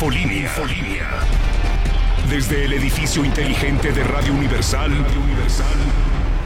Infolínea. 0.00 1.10
Desde 2.30 2.66
el 2.66 2.72
edificio 2.74 3.24
inteligente 3.24 3.90
de 3.90 4.04
Radio 4.04 4.32
Universal, 4.32 4.92
Radio 4.92 5.20
Universal. 5.20 5.66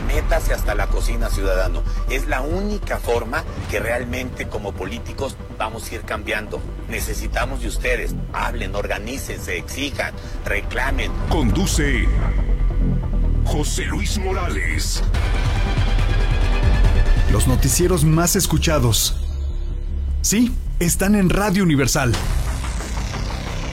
Métase 0.07 0.55
hasta 0.55 0.75
la 0.75 0.87
cocina, 0.87 1.29
ciudadano. 1.29 1.83
Es 2.09 2.27
la 2.29 2.41
única 2.41 2.97
forma 2.97 3.45
que 3.71 3.79
realmente 3.79 4.49
como 4.49 4.73
políticos 4.73 5.37
vamos 5.59 5.91
a 5.91 5.97
ir 5.97 6.01
cambiando. 6.01 6.63
Necesitamos 6.89 7.61
de 7.61 7.69
ustedes. 7.69 8.15
Hablen, 8.33 8.75
organícense, 8.75 9.59
exijan, 9.59 10.15
reclamen. 10.47 11.13
Conduce 11.29 12.09
José 13.45 13.85
Luis 13.85 14.17
Morales. 14.17 15.03
Los 17.31 17.47
noticieros 17.47 18.03
más 18.03 18.35
escuchados. 18.35 19.19
Sí, 20.23 20.57
están 20.81 21.15
en 21.17 21.29
Radio 21.29 21.63
Universal. 21.65 22.15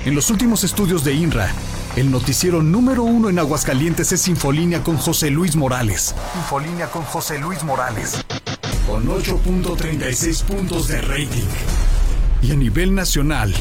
En 0.05 0.15
los 0.15 0.29
últimos 0.29 0.63
estudios 0.63 1.03
de 1.03 1.13
INRA, 1.13 1.51
el 1.97 2.09
noticiero 2.09 2.63
número 2.63 3.03
uno 3.03 3.29
en 3.29 3.37
Aguascalientes 3.37 4.11
es 4.13 4.29
Infolínea 4.29 4.81
con 4.81 4.95
José 4.95 5.29
Luis 5.29 5.57
Morales. 5.57 6.15
Infolínea 6.35 6.89
con 6.89 7.03
José 7.03 7.37
Luis 7.37 7.63
Morales. 7.63 8.23
Con 8.87 9.05
8.36 9.07 10.43
puntos 10.43 10.87
de 10.87 11.01
rating. 11.01 11.47
Y 12.41 12.51
a 12.51 12.55
nivel 12.55 12.95
nacional, 12.95 13.53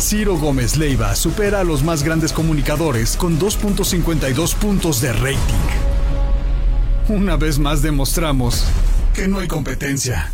Ciro 0.00 0.36
Gómez 0.36 0.76
Leiva 0.76 1.14
supera 1.14 1.60
a 1.60 1.64
los 1.64 1.84
más 1.84 2.02
grandes 2.02 2.32
comunicadores 2.32 3.16
con 3.16 3.38
2.52 3.38 4.54
puntos 4.56 5.00
de 5.00 5.12
rating. 5.12 5.36
Una 7.08 7.36
vez 7.36 7.60
más 7.60 7.82
demostramos 7.82 8.64
que 9.14 9.28
no 9.28 9.38
hay 9.38 9.46
competencia. 9.46 10.32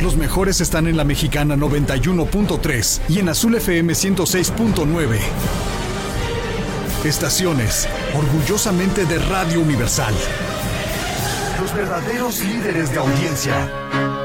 Los 0.00 0.16
mejores 0.16 0.60
están 0.60 0.86
en 0.86 0.96
la 0.96 1.04
mexicana 1.04 1.56
91.3 1.56 3.00
y 3.08 3.18
en 3.18 3.28
Azul 3.28 3.56
FM 3.56 3.92
106.9. 3.92 5.18
Estaciones, 7.04 7.88
orgullosamente 8.16 9.06
de 9.06 9.18
Radio 9.18 9.60
Universal. 9.60 10.14
Los 11.60 11.74
verdaderos 11.74 12.44
líderes 12.44 12.92
de 12.92 12.98
audiencia. 12.98 14.17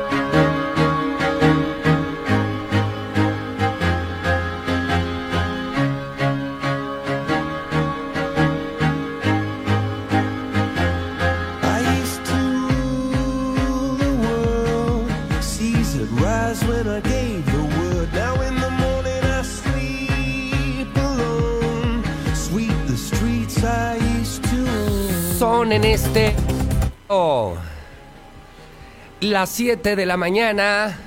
En 25.74 25.86
este... 25.86 26.36
oh, 27.08 27.56
las 29.22 29.50
7 29.50 29.96
de 29.96 30.06
la 30.06 30.18
mañana, 30.18 31.00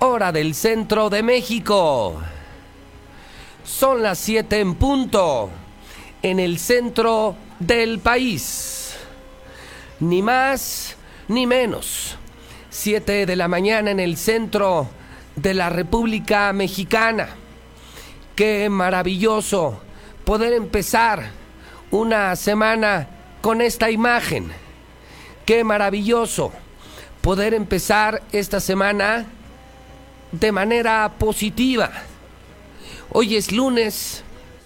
hora 0.00 0.32
del 0.32 0.56
centro 0.56 1.08
de 1.10 1.22
México. 1.22 2.20
Son 3.62 4.02
las 4.02 4.18
7 4.18 4.58
en 4.58 4.74
punto, 4.74 5.50
en 6.22 6.40
el 6.40 6.58
centro 6.58 7.36
del 7.60 8.00
país. 8.00 8.96
Ni 10.00 10.22
más 10.22 10.96
ni 11.28 11.46
menos. 11.46 12.16
7 12.70 13.26
de 13.26 13.36
la 13.36 13.46
mañana 13.46 13.92
en 13.92 14.00
el 14.00 14.16
centro 14.16 14.88
de 15.36 15.54
la 15.54 15.70
República 15.70 16.52
Mexicana. 16.52 17.28
Qué 18.34 18.68
maravilloso 18.70 19.80
poder 20.24 20.52
empezar 20.54 21.30
una 21.92 22.34
semana 22.34 23.17
con 23.40 23.60
esta 23.60 23.90
imagen. 23.90 24.50
Qué 25.44 25.64
maravilloso 25.64 26.52
poder 27.20 27.54
empezar 27.54 28.22
esta 28.32 28.60
semana 28.60 29.26
de 30.32 30.52
manera 30.52 31.10
positiva. 31.18 31.90
Hoy 33.10 33.36
es 33.36 33.52
lunes 33.52 34.22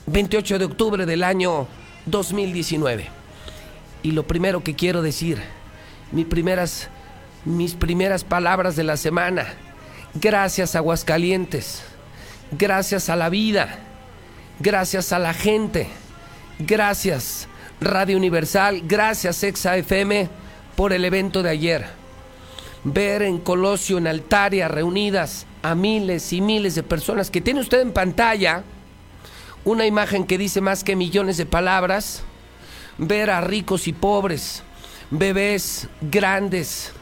28 0.06 0.58
de 0.58 0.64
octubre 0.64 1.06
del 1.06 1.22
año 1.22 1.68
2019. 2.06 3.08
Y 4.02 4.10
lo 4.10 4.26
primero 4.26 4.64
que 4.64 4.74
quiero 4.74 5.02
decir, 5.02 5.40
mis 6.10 6.26
primeras, 6.26 6.88
mis 7.44 7.74
primeras 7.74 8.24
palabras 8.24 8.74
de 8.74 8.84
la 8.84 8.96
semana. 8.96 9.54
Gracias 10.14 10.74
Aguascalientes. 10.74 11.82
Gracias 12.50 13.08
a 13.08 13.16
la 13.16 13.28
vida. 13.28 13.78
Gracias 14.58 15.12
a 15.12 15.18
la 15.18 15.32
gente. 15.32 15.86
Gracias 16.58 17.48
Radio 17.84 18.16
Universal. 18.16 18.82
Gracias 18.84 19.42
Exa 19.42 19.76
FM 19.76 20.28
por 20.76 20.92
el 20.92 21.04
evento 21.04 21.42
de 21.42 21.50
ayer. 21.50 21.86
Ver 22.84 23.22
en 23.22 23.38
Colosio, 23.38 23.98
en 23.98 24.06
Altaria, 24.06 24.68
reunidas 24.68 25.46
a 25.62 25.74
miles 25.74 26.32
y 26.32 26.40
miles 26.40 26.74
de 26.74 26.82
personas 26.82 27.30
que 27.30 27.40
tiene 27.40 27.60
usted 27.60 27.80
en 27.80 27.92
pantalla 27.92 28.64
una 29.64 29.86
imagen 29.86 30.24
que 30.24 30.38
dice 30.38 30.60
más 30.60 30.82
que 30.82 30.96
millones 30.96 31.36
de 31.36 31.46
palabras. 31.46 32.22
Ver 32.98 33.30
a 33.30 33.40
ricos 33.40 33.88
y 33.88 33.92
pobres, 33.92 34.62
bebés 35.10 35.88
grandes, 36.00 36.92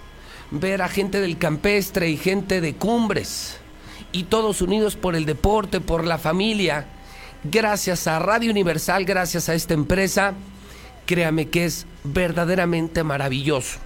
ver 0.50 0.82
a 0.82 0.88
gente 0.88 1.20
del 1.20 1.38
campestre 1.38 2.08
y 2.08 2.16
gente 2.16 2.60
de 2.60 2.74
cumbres, 2.74 3.58
y 4.12 4.24
todos 4.24 4.62
unidos 4.62 4.96
por 4.96 5.16
el 5.16 5.24
deporte, 5.26 5.80
por 5.80 6.04
la 6.04 6.18
familia. 6.18 6.86
Gracias 7.44 8.06
a 8.06 8.18
Radio 8.18 8.50
Universal, 8.50 9.04
gracias 9.04 9.48
a 9.48 9.54
esta 9.54 9.74
empresa, 9.74 10.34
créame 11.06 11.48
que 11.48 11.64
es 11.64 11.86
verdaderamente 12.04 13.02
maravilloso. 13.04 13.78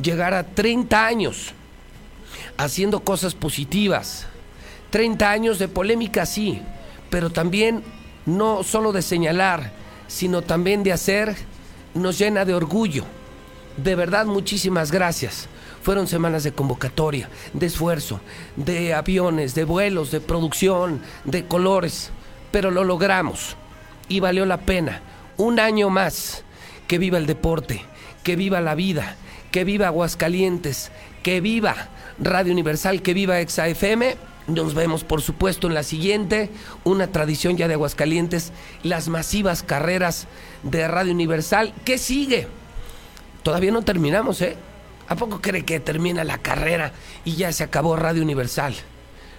Llegar 0.00 0.34
a 0.34 0.44
30 0.44 1.06
años 1.06 1.52
haciendo 2.56 3.00
cosas 3.00 3.34
positivas, 3.34 4.26
30 4.90 5.30
años 5.30 5.58
de 5.58 5.68
polémica, 5.68 6.26
sí, 6.26 6.60
pero 7.10 7.30
también 7.30 7.82
no 8.26 8.62
solo 8.62 8.92
de 8.92 9.02
señalar, 9.02 9.72
sino 10.06 10.42
también 10.42 10.82
de 10.82 10.92
hacer, 10.92 11.36
nos 11.94 12.18
llena 12.18 12.44
de 12.44 12.54
orgullo. 12.54 13.04
De 13.76 13.94
verdad, 13.94 14.26
muchísimas 14.26 14.92
gracias. 14.92 15.48
Fueron 15.82 16.06
semanas 16.06 16.44
de 16.44 16.52
convocatoria, 16.52 17.30
de 17.54 17.66
esfuerzo, 17.66 18.20
de 18.56 18.92
aviones, 18.92 19.54
de 19.54 19.64
vuelos, 19.64 20.10
de 20.10 20.20
producción, 20.20 21.00
de 21.24 21.46
colores, 21.46 22.10
pero 22.52 22.70
lo 22.70 22.84
logramos 22.84 23.56
y 24.08 24.20
valió 24.20 24.44
la 24.44 24.58
pena. 24.58 25.00
Un 25.40 25.58
año 25.58 25.88
más. 25.88 26.44
Que 26.86 26.98
viva 26.98 27.16
el 27.16 27.24
deporte, 27.24 27.82
que 28.22 28.36
viva 28.36 28.60
la 28.60 28.74
vida, 28.74 29.16
que 29.50 29.64
viva 29.64 29.86
Aguascalientes, 29.86 30.90
que 31.22 31.40
viva 31.40 31.88
Radio 32.18 32.52
Universal, 32.52 33.00
que 33.00 33.14
viva 33.14 33.40
Exa 33.40 33.66
FM. 33.66 34.18
Nos 34.48 34.74
vemos, 34.74 35.02
por 35.02 35.22
supuesto, 35.22 35.66
en 35.66 35.72
la 35.72 35.82
siguiente, 35.82 36.50
una 36.84 37.06
tradición 37.06 37.56
ya 37.56 37.68
de 37.68 37.74
Aguascalientes, 37.74 38.52
las 38.82 39.08
masivas 39.08 39.62
carreras 39.62 40.26
de 40.62 40.86
Radio 40.86 41.14
Universal. 41.14 41.72
¿Qué 41.86 41.96
sigue? 41.96 42.46
Todavía 43.42 43.70
no 43.70 43.80
terminamos, 43.80 44.42
¿eh? 44.42 44.58
¿A 45.08 45.16
poco 45.16 45.40
cree 45.40 45.64
que 45.64 45.80
termina 45.80 46.22
la 46.22 46.36
carrera 46.36 46.92
y 47.24 47.36
ya 47.36 47.50
se 47.50 47.64
acabó 47.64 47.96
Radio 47.96 48.22
Universal? 48.22 48.74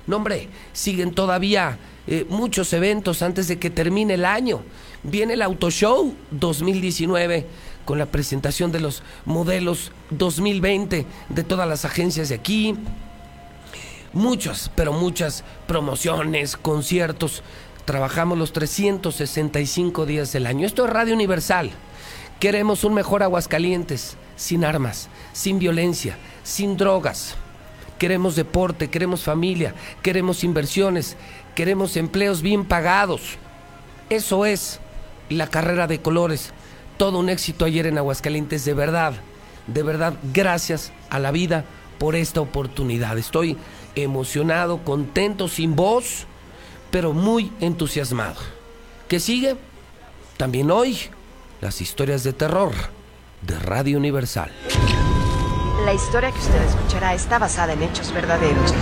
No, 0.07 0.15
hombre, 0.15 0.49
siguen 0.73 1.13
todavía 1.13 1.77
eh, 2.07 2.25
muchos 2.27 2.73
eventos 2.73 3.21
antes 3.21 3.47
de 3.47 3.59
que 3.59 3.69
termine 3.69 4.15
el 4.15 4.25
año. 4.25 4.63
Viene 5.03 5.33
el 5.33 5.41
Auto 5.41 5.71
Show 5.71 6.13
2019 6.29 7.47
con 7.85 7.97
la 7.97 8.05
presentación 8.05 8.71
de 8.71 8.79
los 8.79 9.01
modelos 9.25 9.91
2020 10.11 11.07
de 11.29 11.43
todas 11.43 11.67
las 11.67 11.85
agencias 11.85 12.29
de 12.29 12.35
aquí. 12.35 12.75
Muchas, 14.13 14.69
pero 14.75 14.93
muchas 14.93 15.43
promociones, 15.67 16.55
conciertos. 16.55 17.41
Trabajamos 17.85 18.37
los 18.37 18.53
365 18.53 20.05
días 20.05 20.31
del 20.33 20.45
año. 20.45 20.67
Esto 20.67 20.85
es 20.85 20.91
Radio 20.91 21.15
Universal. 21.15 21.71
Queremos 22.39 22.83
un 22.83 22.93
mejor 22.93 23.23
Aguascalientes, 23.23 24.17
sin 24.35 24.63
armas, 24.63 25.09
sin 25.33 25.57
violencia, 25.57 26.17
sin 26.43 26.77
drogas. 26.77 27.35
Queremos 27.97 28.35
deporte, 28.35 28.89
queremos 28.89 29.23
familia, 29.23 29.73
queremos 30.03 30.43
inversiones, 30.43 31.17
queremos 31.55 31.97
empleos 31.97 32.43
bien 32.43 32.65
pagados. 32.65 33.37
Eso 34.09 34.45
es 34.45 34.79
la 35.31 35.47
carrera 35.47 35.87
de 35.87 36.01
colores. 36.01 36.51
Todo 36.97 37.19
un 37.19 37.29
éxito 37.29 37.65
ayer 37.65 37.87
en 37.87 37.97
Aguascalientes, 37.97 38.65
de 38.65 38.73
verdad, 38.73 39.13
de 39.67 39.83
verdad, 39.83 40.13
gracias 40.33 40.91
a 41.09 41.19
la 41.19 41.31
vida 41.31 41.65
por 41.97 42.15
esta 42.15 42.41
oportunidad. 42.41 43.17
Estoy 43.17 43.57
emocionado, 43.95 44.83
contento, 44.83 45.47
sin 45.47 45.75
voz, 45.75 46.25
pero 46.89 47.13
muy 47.13 47.51
entusiasmado. 47.59 48.37
¿Qué 49.07 49.19
sigue? 49.19 49.55
También 50.37 50.71
hoy, 50.71 50.97
las 51.61 51.81
historias 51.81 52.23
de 52.23 52.33
terror 52.33 52.71
de 53.41 53.59
Radio 53.59 53.97
Universal. 53.97 54.51
La 55.85 55.93
historia 55.93 56.31
que 56.31 56.39
usted 56.39 56.61
escuchará 56.63 57.13
está 57.13 57.39
basada 57.39 57.73
en 57.73 57.83
hechos 57.83 58.13
verdaderos. 58.13 58.73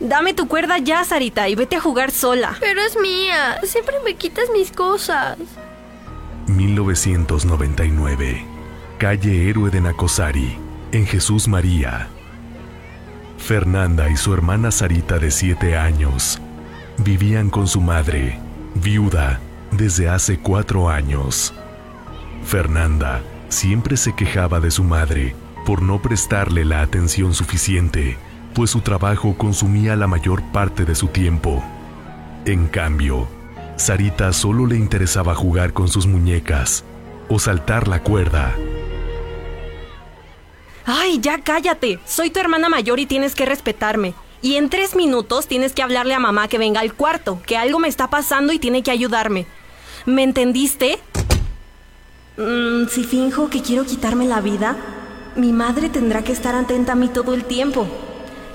Dame 0.00 0.34
tu 0.34 0.46
cuerda 0.48 0.78
ya, 0.78 1.04
Sarita, 1.04 1.48
y 1.48 1.54
vete 1.54 1.76
a 1.76 1.80
jugar 1.80 2.10
sola. 2.10 2.56
Pero 2.60 2.80
es 2.80 2.98
mía. 3.00 3.60
Siempre 3.64 3.96
me 4.04 4.14
quitas 4.14 4.50
mis 4.52 4.70
cosas. 4.70 5.38
1999. 6.46 8.44
Calle 8.98 9.48
Héroe 9.48 9.70
de 9.70 9.80
Nacosari, 9.80 10.58
en 10.92 11.06
Jesús 11.06 11.48
María. 11.48 12.08
Fernanda 13.38 14.10
y 14.10 14.16
su 14.16 14.32
hermana 14.34 14.70
Sarita 14.70 15.18
de 15.18 15.30
7 15.30 15.76
años 15.76 16.40
vivían 16.98 17.50
con 17.50 17.66
su 17.68 17.80
madre, 17.80 18.38
viuda, 18.74 19.40
desde 19.70 20.08
hace 20.08 20.38
cuatro 20.38 20.88
años. 20.88 21.52
Fernanda 22.44 23.22
siempre 23.48 23.96
se 23.96 24.14
quejaba 24.14 24.60
de 24.60 24.70
su 24.70 24.84
madre 24.84 25.34
por 25.64 25.82
no 25.82 26.00
prestarle 26.00 26.64
la 26.64 26.82
atención 26.82 27.34
suficiente, 27.34 28.16
pues 28.56 28.70
su 28.70 28.80
trabajo 28.80 29.36
consumía 29.36 29.96
la 29.96 30.06
mayor 30.06 30.42
parte 30.44 30.86
de 30.86 30.94
su 30.94 31.08
tiempo. 31.08 31.62
En 32.46 32.68
cambio, 32.68 33.28
Sarita 33.76 34.32
solo 34.32 34.66
le 34.66 34.76
interesaba 34.76 35.34
jugar 35.34 35.74
con 35.74 35.88
sus 35.88 36.06
muñecas 36.06 36.82
o 37.28 37.38
saltar 37.38 37.86
la 37.86 38.02
cuerda. 38.02 38.54
Ay, 40.86 41.20
ya 41.20 41.42
cállate. 41.42 41.98
Soy 42.06 42.30
tu 42.30 42.40
hermana 42.40 42.70
mayor 42.70 42.98
y 42.98 43.04
tienes 43.04 43.34
que 43.34 43.44
respetarme. 43.44 44.14
Y 44.40 44.54
en 44.54 44.70
tres 44.70 44.96
minutos 44.96 45.48
tienes 45.48 45.74
que 45.74 45.82
hablarle 45.82 46.14
a 46.14 46.18
mamá 46.18 46.48
que 46.48 46.56
venga 46.56 46.80
al 46.80 46.94
cuarto, 46.94 47.42
que 47.46 47.58
algo 47.58 47.78
me 47.78 47.88
está 47.88 48.08
pasando 48.08 48.54
y 48.54 48.58
tiene 48.58 48.82
que 48.82 48.90
ayudarme. 48.90 49.44
¿Me 50.06 50.22
entendiste? 50.22 50.98
Mm, 52.38 52.88
si 52.88 53.04
finjo 53.04 53.50
que 53.50 53.60
quiero 53.60 53.84
quitarme 53.84 54.24
la 54.24 54.40
vida, 54.40 54.78
mi 55.36 55.52
madre 55.52 55.90
tendrá 55.90 56.24
que 56.24 56.32
estar 56.32 56.54
atenta 56.54 56.92
a 56.92 56.96
mí 56.96 57.08
todo 57.08 57.34
el 57.34 57.44
tiempo. 57.44 57.86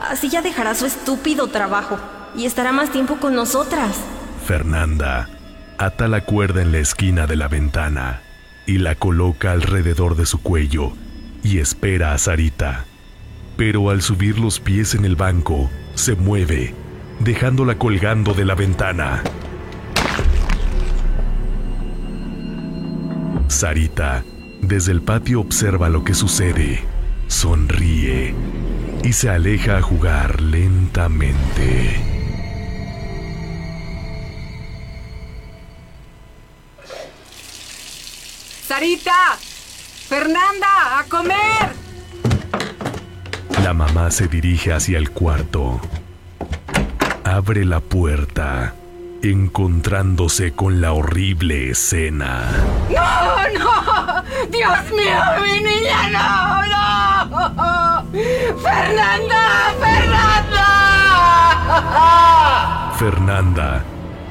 Así 0.09 0.30
ya 0.30 0.42
dejará 0.42 0.74
su 0.74 0.86
estúpido 0.86 1.48
trabajo 1.48 2.00
y 2.36 2.45
estará 2.45 2.71
más 2.71 2.92
tiempo 2.92 3.18
con 3.18 3.36
nosotras. 3.36 3.98
Fernanda 4.45 5.30
ata 5.77 6.07
la 6.07 6.25
cuerda 6.25 6.62
en 6.62 6.71
la 6.71 6.80
esquina 6.80 7.27
de 7.27 7.36
la 7.36 7.48
ventana 7.48 8.21
y 8.65 8.80
la 8.80 8.95
coloca 8.95 9.51
alrededor 9.51 10.15
de 10.15 10.25
su 10.25 10.42
cuello 10.42 10.94
y 11.44 11.59
espera 11.59 12.13
a 12.13 12.18
Sarita. 12.18 12.86
Pero 13.57 13.89
al 13.89 14.01
subir 14.01 14.39
los 14.39 14.59
pies 14.59 14.95
en 14.95 15.06
el 15.06 15.15
banco, 15.15 15.69
se 15.94 16.15
mueve, 16.15 16.74
dejándola 17.19 17.77
colgando 17.77 18.33
de 18.33 18.45
la 18.45 18.56
ventana. 18.56 19.24
Sarita, 23.48 24.24
desde 24.62 24.94
el 24.94 25.01
patio 25.01 25.42
observa 25.42 25.89
lo 25.89 26.03
que 26.03 26.13
sucede, 26.13 26.83
sonríe 27.27 28.33
y 29.03 29.13
se 29.13 29.30
aleja 29.30 29.77
a 29.77 29.81
jugar 29.81 30.42
lentamente. 30.42 32.01
¡Sarita! 38.68 39.38
¡Fernanda! 40.07 41.00
¡A 41.00 41.03
comer! 41.06 41.81
La 43.63 43.74
mamá 43.74 44.12
se 44.12 44.27
dirige 44.27 44.74
hacia 44.74 44.98
el 44.98 45.12
cuarto. 45.12 45.80
Abre 47.24 47.65
la 47.65 47.80
puerta, 47.80 48.75
encontrándose 49.23 50.53
con 50.53 50.81
la 50.81 50.94
horrible 50.94 51.69
escena. 51.71 52.50
¡No, 52.89 53.59
no! 53.59 54.23
¡Dios 54.50 54.91
mío, 54.91 55.21
mi 55.44 55.59
niña, 55.62 56.09
no, 56.12 56.65
no! 56.65 58.03
¡Fernanda! 58.62 59.73
¡Fernanda! 59.79 60.71
Fernanda 62.97 63.83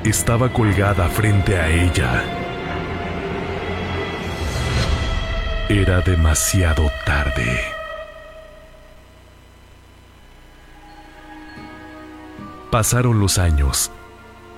estaba 0.04 0.52
colgada 0.52 1.08
frente 1.08 1.56
a 1.56 1.68
ella. 1.68 2.24
Era 5.68 6.00
demasiado 6.00 6.90
tarde. 7.06 7.60
Pasaron 12.70 13.20
los 13.20 13.38
años 13.38 13.90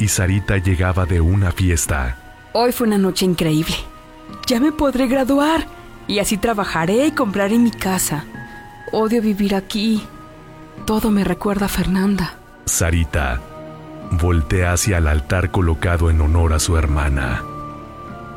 y 0.02 0.08
Sarita 0.08 0.58
llegaba 0.58 1.06
de 1.06 1.20
una 1.20 1.52
fiesta. 1.52 2.16
Hoy 2.54 2.72
fue 2.72 2.88
una 2.88 2.98
noche 2.98 3.24
increíble. 3.24 3.76
Ya 4.48 4.58
me 4.58 4.72
podré 4.72 5.06
graduar 5.06 5.64
y 6.08 6.18
así 6.18 6.38
trabajaré 6.38 7.06
y 7.06 7.12
compraré 7.12 7.56
mi 7.56 7.70
casa. 7.70 8.24
Odio 8.90 9.22
vivir 9.22 9.54
aquí. 9.54 10.04
Todo 10.86 11.12
me 11.12 11.22
recuerda 11.22 11.66
a 11.66 11.68
Fernanda. 11.68 12.34
Sarita 12.64 13.40
voltea 14.10 14.72
hacia 14.72 14.98
el 14.98 15.06
altar 15.06 15.52
colocado 15.52 16.10
en 16.10 16.20
honor 16.20 16.52
a 16.52 16.58
su 16.58 16.76
hermana. 16.76 17.44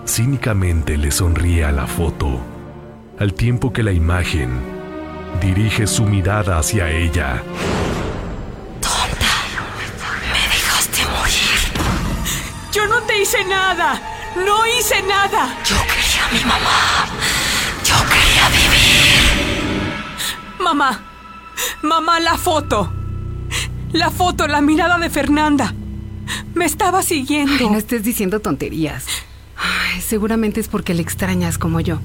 Cínicamente 0.06 0.98
le 1.00 1.10
sonríe 1.10 1.66
a 1.66 1.72
la 1.72 1.88
foto, 1.88 2.42
al 3.18 3.34
tiempo 3.34 3.74
que 3.74 3.82
la 3.82 3.92
imagen 3.92 4.60
dirige 5.42 5.88
su 5.88 6.06
mirada 6.06 6.60
hacia 6.60 6.92
ella. 6.92 7.42
Me 9.20 9.25
Hice 13.22 13.44
nada. 13.46 14.02
No 14.36 14.66
hice 14.68 15.02
nada. 15.04 15.58
Yo 15.64 15.76
quería 15.88 16.26
a 16.28 16.32
mi 16.34 16.40
mamá. 16.44 17.06
Yo 17.84 17.96
quería 18.10 18.50
vivir. 18.50 19.22
Mamá. 20.60 21.00
Mamá, 21.82 22.20
la 22.20 22.38
foto. 22.38 22.92
La 23.94 24.12
foto, 24.12 24.48
la 24.48 24.62
mirada 24.62 24.98
de 24.98 25.10
Fernanda. 25.10 25.74
Me 26.54 26.66
estaba 26.66 27.02
siguiendo. 27.02 27.54
Ay, 27.60 27.70
no 27.70 27.78
estés 27.78 28.04
diciendo 28.04 28.42
tonterías. 28.42 29.06
Ay, 29.58 30.02
seguramente 30.02 30.60
es 30.60 30.68
porque 30.68 30.94
le 30.94 31.02
extrañas 31.02 31.58
como 31.58 31.80
yo. 31.80 32.00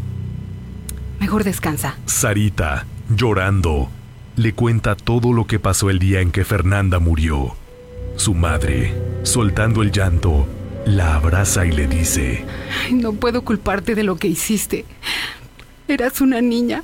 Mejor 1.19 1.45
descansa. 1.45 1.97
Sarita, 2.07 2.87
llorando, 3.09 3.91
le 4.37 4.53
cuenta 4.55 4.95
todo 4.95 5.33
lo 5.33 5.47
que 5.47 5.59
pasó 5.59 5.91
el 5.91 5.99
día 5.99 6.21
en 6.21 6.31
que 6.31 6.45
Fernanda 6.45 6.99
murió. 6.99 7.57
Su 8.17 8.35
madre, 8.35 8.95
soltando 9.23 9.83
el 9.83 9.91
llanto, 9.91 10.47
la 10.87 11.15
abraza 11.15 11.67
y 11.67 11.73
le 11.73 11.87
dice, 11.87 12.45
Ay, 12.85 12.95
no 12.95 13.13
puedo 13.13 13.43
culparte 13.43 13.95
de 13.95 14.03
lo 14.03 14.17
que 14.17 14.29
hiciste. 14.29 14.85
Eras 15.89 16.21
una 16.21 16.41
niña. 16.41 16.83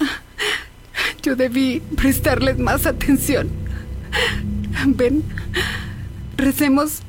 Yo 1.22 1.36
debí 1.36 1.80
prestarles 1.96 2.58
más 2.58 2.86
atención. 2.86 3.48
Ven, 4.86 5.22
recemos, 6.36 7.02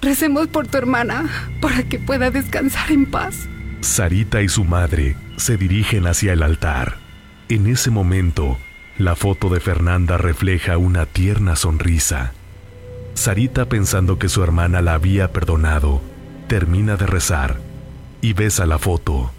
recemos 0.00 0.48
por 0.48 0.66
tu 0.66 0.78
hermana 0.78 1.28
para 1.60 1.82
que 1.84 1.98
pueda 1.98 2.30
descansar 2.30 2.90
en 2.90 3.10
paz. 3.10 3.48
Sarita 3.80 4.42
y 4.42 4.48
su 4.48 4.64
madre 4.64 5.16
se 5.36 5.56
dirigen 5.56 6.06
hacia 6.06 6.32
el 6.32 6.42
altar. 6.42 6.98
En 7.48 7.66
ese 7.66 7.90
momento, 7.90 8.58
la 8.98 9.16
foto 9.16 9.48
de 9.48 9.60
Fernanda 9.60 10.18
refleja 10.18 10.76
una 10.76 11.06
tierna 11.06 11.56
sonrisa. 11.56 12.32
Sarita, 13.22 13.66
pensando 13.66 14.18
que 14.18 14.28
su 14.28 14.42
hermana 14.42 14.82
la 14.82 14.94
había 14.94 15.32
perdonado, 15.32 16.00
termina 16.48 16.96
de 16.96 17.06
rezar 17.06 17.60
y 18.20 18.32
besa 18.32 18.66
la 18.66 18.80
foto. 18.80 19.30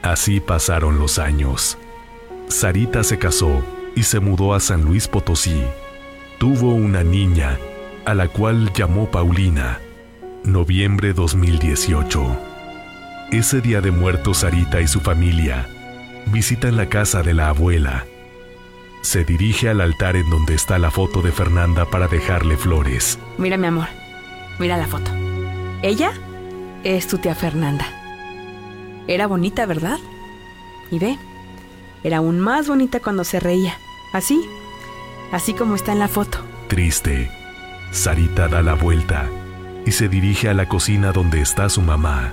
Así 0.00 0.40
pasaron 0.40 0.98
los 0.98 1.18
años. 1.18 1.76
Sarita 2.48 3.04
se 3.04 3.18
casó 3.18 3.62
y 3.94 4.04
se 4.04 4.20
mudó 4.20 4.54
a 4.54 4.60
San 4.60 4.82
Luis 4.86 5.08
Potosí. 5.08 5.62
Tuvo 6.38 6.72
una 6.72 7.04
niña, 7.04 7.58
a 8.06 8.14
la 8.14 8.28
cual 8.28 8.72
llamó 8.72 9.10
Paulina. 9.10 9.78
Noviembre 10.42 11.12
2018. 11.12 12.55
Ese 13.32 13.60
día 13.60 13.80
de 13.80 13.90
muertos 13.90 14.38
Sarita 14.38 14.80
y 14.80 14.86
su 14.86 15.00
familia 15.00 15.68
visitan 16.26 16.76
la 16.76 16.88
casa 16.88 17.22
de 17.22 17.34
la 17.34 17.48
abuela. 17.48 18.06
Se 19.02 19.24
dirige 19.24 19.68
al 19.68 19.80
altar 19.80 20.14
en 20.14 20.30
donde 20.30 20.54
está 20.54 20.78
la 20.78 20.92
foto 20.92 21.22
de 21.22 21.32
Fernanda 21.32 21.86
para 21.86 22.06
dejarle 22.06 22.56
flores. 22.56 23.18
Mira, 23.36 23.56
mi 23.56 23.66
amor. 23.66 23.88
Mira 24.60 24.76
la 24.76 24.86
foto. 24.86 25.10
Ella 25.82 26.12
es 26.84 27.08
tu 27.08 27.18
tía 27.18 27.34
Fernanda. 27.34 27.84
Era 29.08 29.26
bonita, 29.26 29.66
¿verdad? 29.66 29.98
Y 30.92 31.00
ve, 31.00 31.18
era 32.04 32.18
aún 32.18 32.38
más 32.38 32.68
bonita 32.68 33.00
cuando 33.00 33.24
se 33.24 33.40
reía. 33.40 33.76
Así, 34.12 34.48
así 35.32 35.52
como 35.52 35.74
está 35.74 35.92
en 35.92 35.98
la 35.98 36.08
foto. 36.08 36.38
Triste, 36.68 37.28
Sarita 37.90 38.46
da 38.46 38.62
la 38.62 38.74
vuelta 38.74 39.28
y 39.84 39.90
se 39.90 40.08
dirige 40.08 40.48
a 40.48 40.54
la 40.54 40.68
cocina 40.68 41.10
donde 41.10 41.40
está 41.40 41.68
su 41.68 41.82
mamá. 41.82 42.32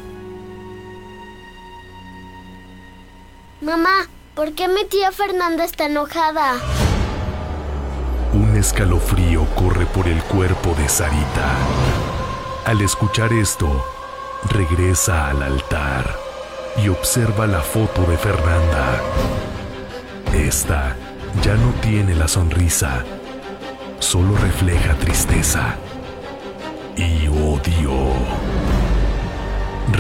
Mamá, 3.64 4.10
¿por 4.36 4.52
qué 4.56 4.68
mi 4.68 4.84
tía 4.84 5.14
Fernanda 5.14 5.64
está 5.64 5.86
enojada? 5.86 6.56
Un 8.34 8.58
escalofrío 8.58 9.46
corre 9.56 9.86
por 9.86 10.06
el 10.10 10.22
cuerpo 10.24 10.76
de 10.78 10.90
Sarita. 10.90 11.50
Al 12.66 12.82
escuchar 12.82 13.32
esto, 13.32 13.86
regresa 14.50 15.30
al 15.30 15.44
altar 15.44 16.14
y 16.84 16.90
observa 16.90 17.48
la 17.48 17.62
foto 17.62 18.02
de 18.02 18.18
Fernanda. 18.18 19.02
Esta 20.34 20.98
ya 21.42 21.56
no 21.56 21.72
tiene 21.80 22.16
la 22.16 22.28
sonrisa, 22.28 23.06
solo 24.00 24.36
refleja 24.36 24.94
tristeza 24.96 25.76
y 26.98 27.30
odio. 27.30 28.12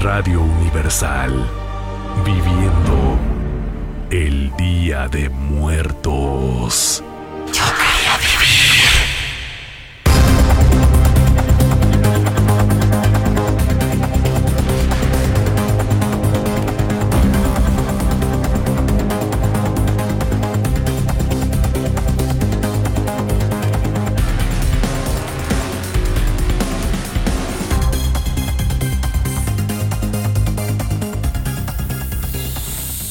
Radio 0.02 0.42
Universal, 0.42 1.50
viviendo 2.26 3.33
el 4.14 4.56
Día 4.58 5.08
de 5.08 5.28
Muertos. 5.28 7.04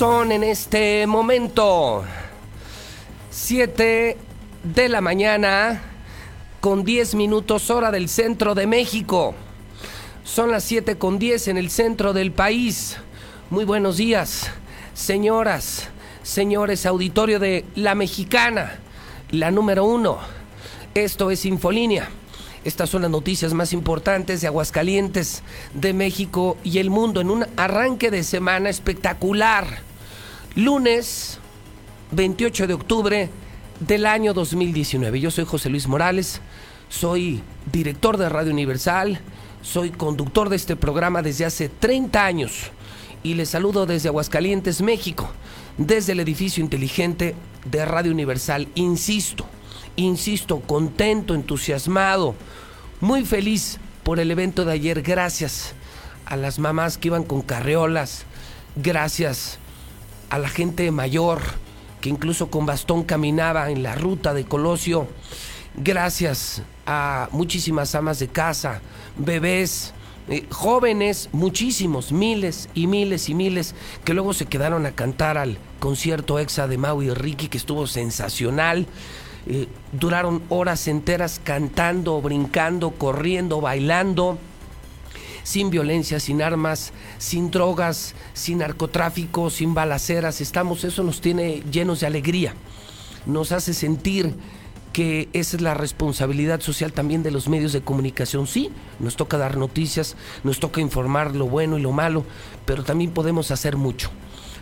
Son 0.02 0.32
en 0.32 0.42
este 0.42 1.06
momento 1.06 2.02
7 3.30 4.16
de 4.64 4.88
la 4.88 5.00
mañana 5.00 5.80
con 6.58 6.82
10 6.82 7.14
minutos 7.14 7.70
hora 7.70 7.92
del 7.92 8.08
centro 8.08 8.56
de 8.56 8.66
México. 8.66 9.32
Son 10.24 10.50
las 10.50 10.64
7 10.64 10.98
con 10.98 11.20
10 11.20 11.46
en 11.46 11.56
el 11.56 11.70
centro 11.70 12.12
del 12.12 12.32
país. 12.32 12.96
Muy 13.48 13.64
buenos 13.64 13.96
días, 13.96 14.50
señoras, 14.92 15.88
señores, 16.24 16.84
auditorio 16.84 17.38
de 17.38 17.64
La 17.76 17.94
Mexicana, 17.94 18.80
la 19.30 19.52
número 19.52 19.84
uno. 19.84 20.18
Esto 20.96 21.30
es 21.30 21.44
Infolínea. 21.44 22.08
Estas 22.64 22.90
son 22.90 23.02
las 23.02 23.10
noticias 23.12 23.54
más 23.54 23.72
importantes 23.72 24.40
de 24.40 24.48
Aguascalientes, 24.48 25.44
de 25.74 25.92
México 25.92 26.56
y 26.64 26.78
el 26.78 26.90
mundo 26.90 27.20
en 27.20 27.30
un 27.30 27.46
arranque 27.56 28.10
de 28.10 28.24
semana 28.24 28.68
espectacular. 28.68 29.91
Lunes 30.54 31.38
28 32.10 32.66
de 32.66 32.74
octubre 32.74 33.30
del 33.80 34.04
año 34.04 34.34
2019. 34.34 35.18
Yo 35.18 35.30
soy 35.30 35.46
José 35.46 35.70
Luis 35.70 35.88
Morales, 35.88 36.42
soy 36.90 37.42
director 37.72 38.18
de 38.18 38.28
Radio 38.28 38.52
Universal, 38.52 39.18
soy 39.62 39.88
conductor 39.88 40.50
de 40.50 40.56
este 40.56 40.76
programa 40.76 41.22
desde 41.22 41.46
hace 41.46 41.70
30 41.70 42.22
años 42.22 42.70
y 43.22 43.32
les 43.32 43.48
saludo 43.48 43.86
desde 43.86 44.10
Aguascalientes, 44.10 44.82
México, 44.82 45.30
desde 45.78 46.12
el 46.12 46.20
edificio 46.20 46.62
inteligente 46.62 47.34
de 47.64 47.86
Radio 47.86 48.12
Universal. 48.12 48.68
Insisto, 48.74 49.46
insisto, 49.96 50.60
contento, 50.60 51.34
entusiasmado, 51.34 52.34
muy 53.00 53.24
feliz 53.24 53.78
por 54.02 54.20
el 54.20 54.30
evento 54.30 54.66
de 54.66 54.72
ayer. 54.72 55.00
Gracias 55.00 55.72
a 56.26 56.36
las 56.36 56.58
mamás 56.58 56.98
que 56.98 57.08
iban 57.08 57.24
con 57.24 57.40
carreolas, 57.40 58.26
gracias 58.76 59.58
a 60.32 60.38
la 60.38 60.48
gente 60.48 60.90
mayor 60.90 61.42
que 62.00 62.08
incluso 62.08 62.50
con 62.50 62.64
bastón 62.64 63.04
caminaba 63.04 63.70
en 63.70 63.82
la 63.82 63.94
ruta 63.94 64.32
de 64.32 64.46
Colosio. 64.46 65.06
Gracias 65.76 66.62
a 66.86 67.28
muchísimas 67.32 67.94
amas 67.94 68.18
de 68.18 68.28
casa, 68.28 68.80
bebés, 69.18 69.92
eh, 70.28 70.46
jóvenes, 70.50 71.28
muchísimos, 71.32 72.12
miles 72.12 72.70
y 72.74 72.86
miles 72.86 73.28
y 73.28 73.34
miles, 73.34 73.74
que 74.04 74.14
luego 74.14 74.32
se 74.32 74.46
quedaron 74.46 74.86
a 74.86 74.92
cantar 74.92 75.36
al 75.36 75.58
concierto 75.80 76.38
EXA 76.38 76.66
de 76.66 76.78
Mau 76.78 77.02
y 77.02 77.10
Ricky, 77.10 77.48
que 77.48 77.58
estuvo 77.58 77.86
sensacional. 77.86 78.86
Eh, 79.46 79.68
duraron 79.92 80.42
horas 80.48 80.88
enteras 80.88 81.42
cantando, 81.44 82.22
brincando, 82.22 82.92
corriendo, 82.92 83.60
bailando, 83.60 84.38
sin 85.42 85.70
violencia, 85.70 86.20
sin 86.20 86.42
armas, 86.42 86.92
sin 87.18 87.50
drogas, 87.50 88.14
sin 88.34 88.58
narcotráfico, 88.58 89.50
sin 89.50 89.74
balaceras. 89.74 90.40
Estamos, 90.40 90.84
eso 90.84 91.02
nos 91.02 91.20
tiene 91.20 91.62
llenos 91.70 92.00
de 92.00 92.06
alegría. 92.06 92.54
Nos 93.26 93.52
hace 93.52 93.74
sentir 93.74 94.34
que 94.92 95.28
esa 95.32 95.56
es 95.56 95.62
la 95.62 95.74
responsabilidad 95.74 96.60
social 96.60 96.92
también 96.92 97.22
de 97.22 97.30
los 97.30 97.48
medios 97.48 97.72
de 97.72 97.80
comunicación. 97.80 98.46
Sí, 98.46 98.70
nos 99.00 99.16
toca 99.16 99.38
dar 99.38 99.56
noticias, 99.56 100.16
nos 100.44 100.60
toca 100.60 100.80
informar 100.80 101.34
lo 101.34 101.46
bueno 101.46 101.78
y 101.78 101.82
lo 101.82 101.92
malo, 101.92 102.24
pero 102.66 102.84
también 102.84 103.10
podemos 103.10 103.50
hacer 103.50 103.76
mucho. 103.76 104.10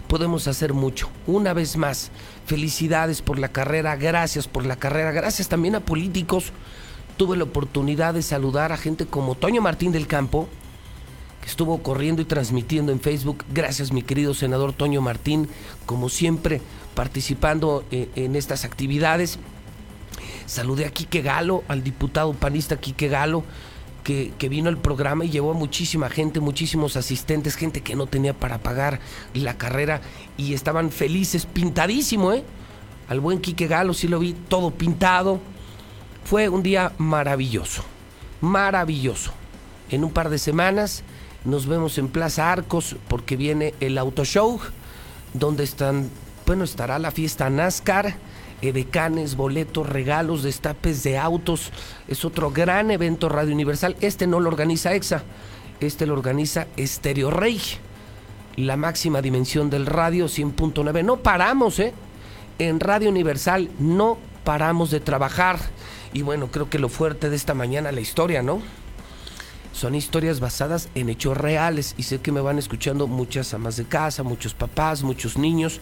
Podemos 0.09 0.49
hacer 0.49 0.73
mucho. 0.73 1.09
Una 1.27 1.53
vez 1.53 1.77
más, 1.77 2.11
felicidades 2.47 3.23
por 3.23 3.39
la 3.39 3.49
carrera, 3.49 3.97
gracias 3.97 4.49
por 4.49 4.67
la 4.67 4.77
carrera, 4.77 5.13
gracias 5.13 5.49
también 5.49 5.75
a 5.77 5.81
políticos. 5.81 6.53
Tuve 7.17 7.37
la 7.37 7.45
oportunidad 7.45 8.15
de 8.15 8.23
saludar 8.23 8.73
a 8.73 8.77
gente 8.77 9.07
como 9.07 9.35
Toño 9.35 9.61
Martín 9.61 9.93
del 9.93 10.07
Campo, 10.07 10.49
que 11.41 11.49
estuvo 11.49 11.83
corriendo 11.83 12.23
y 12.23 12.25
transmitiendo 12.25 12.93
en 12.93 13.01
Facebook. 13.01 13.45
Gracias, 13.53 13.93
mi 13.93 14.03
querido 14.03 14.35
senador 14.35 14.73
Toño 14.73 15.01
Martín, 15.01 15.49
como 15.87 16.09
siempre, 16.09 16.61
participando 16.95 17.85
eh, 17.91 18.09
en 18.15 18.37
estas 18.37 18.65
actividades. 18.65 19.39
Saludé 20.47 20.87
a 20.87 20.91
Quique 20.91 21.23
Galo, 21.23 21.65
al 21.69 21.83
diputado 21.83 22.33
panista 22.35 22.77
Quique 22.79 23.09
Galo, 23.09 23.45
que, 24.05 24.33
que, 24.39 24.49
vino 24.49 24.69
al 24.69 24.79
programa 24.79 25.25
y 25.25 25.31
llevó 25.31 25.53
a 25.53 25.55
muchísima 25.55 26.09
gente, 26.09 26.41
muchísimos 26.41 26.97
asistentes, 26.97 27.55
gente 27.55 27.83
que 27.83 27.95
no 27.95 28.07
tenía 28.07 28.35
para 28.35 28.59
pagar 28.59 28.99
la 29.35 29.57
carrera 29.59 30.01
y 30.37 30.55
estaban 30.55 30.91
felices, 30.91 31.47
pintadísimo, 31.47 32.33
¿eh? 32.33 32.43
Al 33.09 33.21
buen 33.21 33.41
Quique 33.41 33.67
Galo 33.67 33.93
sí 33.93 34.07
lo 34.07 34.21
vi 34.21 34.35
todo 34.35 34.71
pintado. 34.71 35.41
Fue 36.25 36.49
un 36.49 36.63
día 36.63 36.93
maravilloso, 36.97 37.85
maravilloso. 38.41 39.33
En 39.91 40.05
un 40.05 40.13
par 40.13 40.31
de 40.31 40.39
semanas 40.39 41.03
nos 41.45 41.67
vemos 41.67 41.99
en 41.99 42.09
Plaza 42.09 42.53
Arcos 42.53 42.97
porque 43.09 43.37
viene 43.37 43.75
el 43.81 43.99
Auto 43.99 44.25
Show, 44.25 44.61
donde 45.35 45.65
están, 45.65 46.11
bueno, 46.47 46.65
estará 46.65 46.99
la 46.99 47.11
fiesta 47.11 47.49
NASCAR 47.51 48.17
edecanes, 48.63 49.37
boletos, 49.37 49.89
regalos, 49.89 50.43
destapes 50.43 51.03
de 51.03 51.19
autos. 51.19 51.73
Es 52.09 52.25
otro 52.25 52.51
gran 52.51 52.91
evento 52.91 53.29
Radio 53.29 53.55
Universal. 53.55 53.97
Este 54.01 54.27
no 54.27 54.41
lo 54.41 54.49
organiza 54.49 54.95
EXA, 54.95 55.23
este 55.81 56.07
lo 56.07 56.15
organiza 56.15 56.67
Estéreo 56.77 57.31
Rey. 57.31 57.61
La 58.57 58.77
máxima 58.77 59.23
dimensión 59.23 59.71
del 59.71 59.87
radio 59.87 60.27
100.9. 60.27 61.05
No 61.05 61.19
paramos, 61.19 61.79
¿eh? 61.79 61.95
En 62.59 62.81
Radio 62.81 63.09
Universal 63.09 63.71
no 63.79 64.19
paramos 64.45 64.91
de 64.91 65.01
trabajar. 65.01 65.59
Y 66.13 66.23
bueno, 66.23 66.49
creo 66.49 66.69
que 66.69 66.79
lo 66.79 66.89
fuerte 66.89 67.31
de 67.31 67.37
esta 67.37 67.55
mañana, 67.55 67.93
la 67.93 68.01
historia, 68.01 68.43
¿no? 68.43 68.61
Son 69.81 69.95
historias 69.95 70.41
basadas 70.41 70.91
en 70.95 71.09
hechos 71.09 71.35
reales 71.35 71.95
y 71.97 72.03
sé 72.03 72.19
que 72.19 72.33
me 72.33 72.43
van 72.43 72.59
escuchando 72.59 73.07
muchas 73.07 73.55
amas 73.55 73.79
de 73.79 73.87
casa, 73.87 74.23
muchos 74.23 74.53
papás, 74.53 75.03
muchos 75.03 75.39
niños. 75.39 75.81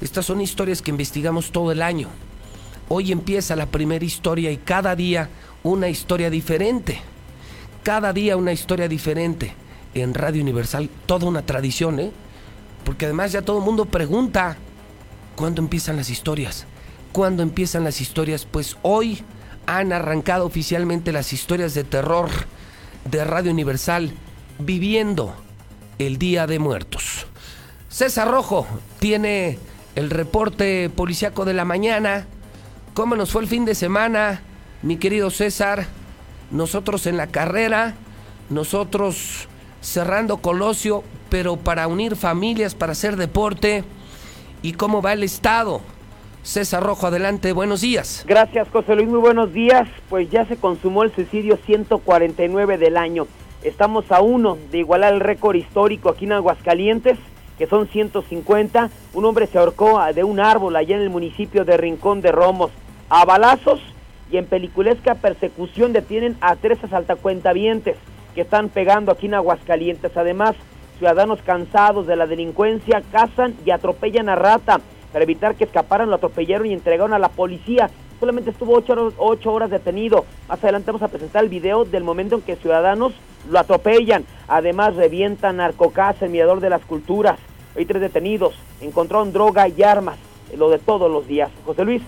Estas 0.00 0.26
son 0.26 0.40
historias 0.40 0.80
que 0.80 0.92
investigamos 0.92 1.50
todo 1.50 1.72
el 1.72 1.82
año. 1.82 2.06
Hoy 2.88 3.10
empieza 3.10 3.56
la 3.56 3.66
primera 3.66 4.04
historia 4.04 4.52
y 4.52 4.58
cada 4.58 4.94
día 4.94 5.28
una 5.64 5.88
historia 5.88 6.30
diferente. 6.30 7.00
Cada 7.82 8.12
día 8.12 8.36
una 8.36 8.52
historia 8.52 8.86
diferente. 8.86 9.54
En 9.92 10.14
Radio 10.14 10.40
Universal, 10.40 10.88
toda 11.06 11.26
una 11.26 11.42
tradición, 11.42 11.98
¿eh? 11.98 12.12
Porque 12.84 13.06
además 13.06 13.32
ya 13.32 13.42
todo 13.42 13.58
el 13.58 13.64
mundo 13.64 13.86
pregunta, 13.86 14.56
¿cuándo 15.34 15.60
empiezan 15.60 15.96
las 15.96 16.10
historias? 16.10 16.64
¿Cuándo 17.10 17.42
empiezan 17.42 17.82
las 17.82 18.00
historias? 18.00 18.46
Pues 18.46 18.76
hoy 18.82 19.24
han 19.66 19.92
arrancado 19.92 20.46
oficialmente 20.46 21.10
las 21.10 21.32
historias 21.32 21.74
de 21.74 21.82
terror 21.82 22.30
de 23.04 23.24
Radio 23.24 23.50
Universal, 23.50 24.12
viviendo 24.58 25.34
el 25.98 26.18
Día 26.18 26.46
de 26.46 26.58
Muertos. 26.58 27.26
César 27.88 28.30
Rojo 28.30 28.66
tiene 28.98 29.58
el 29.96 30.10
reporte 30.10 30.90
policiaco 30.90 31.44
de 31.44 31.54
la 31.54 31.64
mañana. 31.64 32.26
¿Cómo 32.94 33.16
nos 33.16 33.30
fue 33.30 33.42
el 33.42 33.48
fin 33.48 33.64
de 33.64 33.74
semana, 33.74 34.42
mi 34.82 34.96
querido 34.96 35.30
César? 35.30 35.86
Nosotros 36.50 37.06
en 37.06 37.16
la 37.16 37.28
carrera, 37.28 37.94
nosotros 38.48 39.48
cerrando 39.80 40.38
Colosio, 40.38 41.04
pero 41.28 41.56
para 41.56 41.86
unir 41.86 42.16
familias, 42.16 42.74
para 42.74 42.92
hacer 42.92 43.16
deporte. 43.16 43.84
¿Y 44.62 44.72
cómo 44.72 45.02
va 45.02 45.12
el 45.12 45.22
estado? 45.22 45.80
César 46.42 46.82
Rojo, 46.82 47.06
adelante, 47.06 47.52
buenos 47.52 47.80
días. 47.80 48.24
Gracias, 48.26 48.68
José 48.70 48.94
Luis, 48.96 49.08
muy 49.08 49.20
buenos 49.20 49.52
días. 49.52 49.88
Pues 50.08 50.30
ya 50.30 50.46
se 50.46 50.56
consumó 50.56 51.02
el 51.02 51.14
suicidio 51.14 51.58
149 51.64 52.78
del 52.78 52.96
año. 52.96 53.26
Estamos 53.62 54.10
a 54.10 54.20
uno 54.20 54.56
de 54.70 54.78
igualar 54.78 55.12
el 55.12 55.20
récord 55.20 55.54
histórico 55.56 56.08
aquí 56.08 56.24
en 56.24 56.32
Aguascalientes 56.32 57.18
que 57.60 57.66
son 57.66 57.88
150. 57.88 58.88
Un 59.12 59.24
hombre 59.26 59.46
se 59.46 59.58
ahorcó 59.58 60.00
de 60.14 60.24
un 60.24 60.40
árbol 60.40 60.76
allá 60.76 60.96
en 60.96 61.02
el 61.02 61.10
municipio 61.10 61.66
de 61.66 61.76
Rincón 61.76 62.22
de 62.22 62.32
Romos. 62.32 62.70
A 63.10 63.26
balazos 63.26 63.80
y 64.32 64.38
en 64.38 64.46
peliculesca 64.46 65.16
persecución 65.16 65.92
detienen 65.92 66.38
a 66.40 66.56
tres 66.56 66.82
asaltacuentavientes. 66.82 67.96
que 68.34 68.42
están 68.42 68.70
pegando 68.70 69.12
aquí 69.12 69.26
en 69.26 69.34
Aguascalientes. 69.34 70.16
Además, 70.16 70.54
ciudadanos 70.98 71.42
cansados 71.42 72.06
de 72.06 72.16
la 72.16 72.26
delincuencia 72.26 73.02
cazan 73.12 73.54
y 73.66 73.72
atropellan 73.72 74.30
a 74.30 74.36
rata. 74.36 74.80
Para 75.12 75.24
evitar 75.24 75.54
que 75.56 75.64
escaparan, 75.64 76.08
lo 76.08 76.16
atropellaron 76.16 76.66
y 76.66 76.72
entregaron 76.72 77.12
a 77.12 77.18
la 77.18 77.28
policía. 77.28 77.90
Solamente 78.20 78.50
estuvo 78.50 78.76
ocho 78.76 78.92
horas, 78.92 79.14
ocho 79.16 79.52
horas 79.52 79.70
detenido. 79.70 80.24
Más 80.48 80.62
adelante 80.62 80.90
vamos 80.90 81.02
a 81.02 81.08
presentar 81.08 81.42
el 81.42 81.50
video 81.50 81.84
del 81.84 82.04
momento 82.04 82.36
en 82.36 82.42
que 82.42 82.56
ciudadanos 82.56 83.12
lo 83.48 83.58
atropellan. 83.58 84.24
Además, 84.46 84.96
revientan 84.96 85.56
narcocasa, 85.56 86.26
el 86.26 86.30
mirador 86.30 86.60
de 86.60 86.70
las 86.70 86.84
culturas. 86.84 87.38
Hay 87.76 87.86
tres 87.86 88.00
detenidos. 88.00 88.54
Encontraron 88.80 89.32
droga 89.32 89.68
y 89.68 89.82
armas. 89.82 90.18
Lo 90.56 90.68
de 90.68 90.78
todos 90.78 91.10
los 91.10 91.26
días. 91.26 91.50
José 91.64 91.84
Luis, 91.84 92.02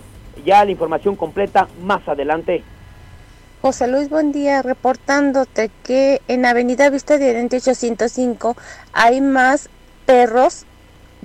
ya 0.45 0.65
la 0.65 0.71
información 0.71 1.17
completa 1.17 1.69
más 1.83 2.07
adelante. 2.09 2.63
José 3.63 3.87
Luis, 3.87 4.09
buen 4.09 4.33
día, 4.33 4.61
reportándote 4.61 5.71
que 5.85 6.21
en 6.27 6.45
Avenida 6.45 6.91
Vista 6.91 7.17
de 7.17 7.31
Oriente 7.31 7.59
805 7.59 8.57
hay 8.93 9.21
más 9.21 9.71
perros 10.05 10.65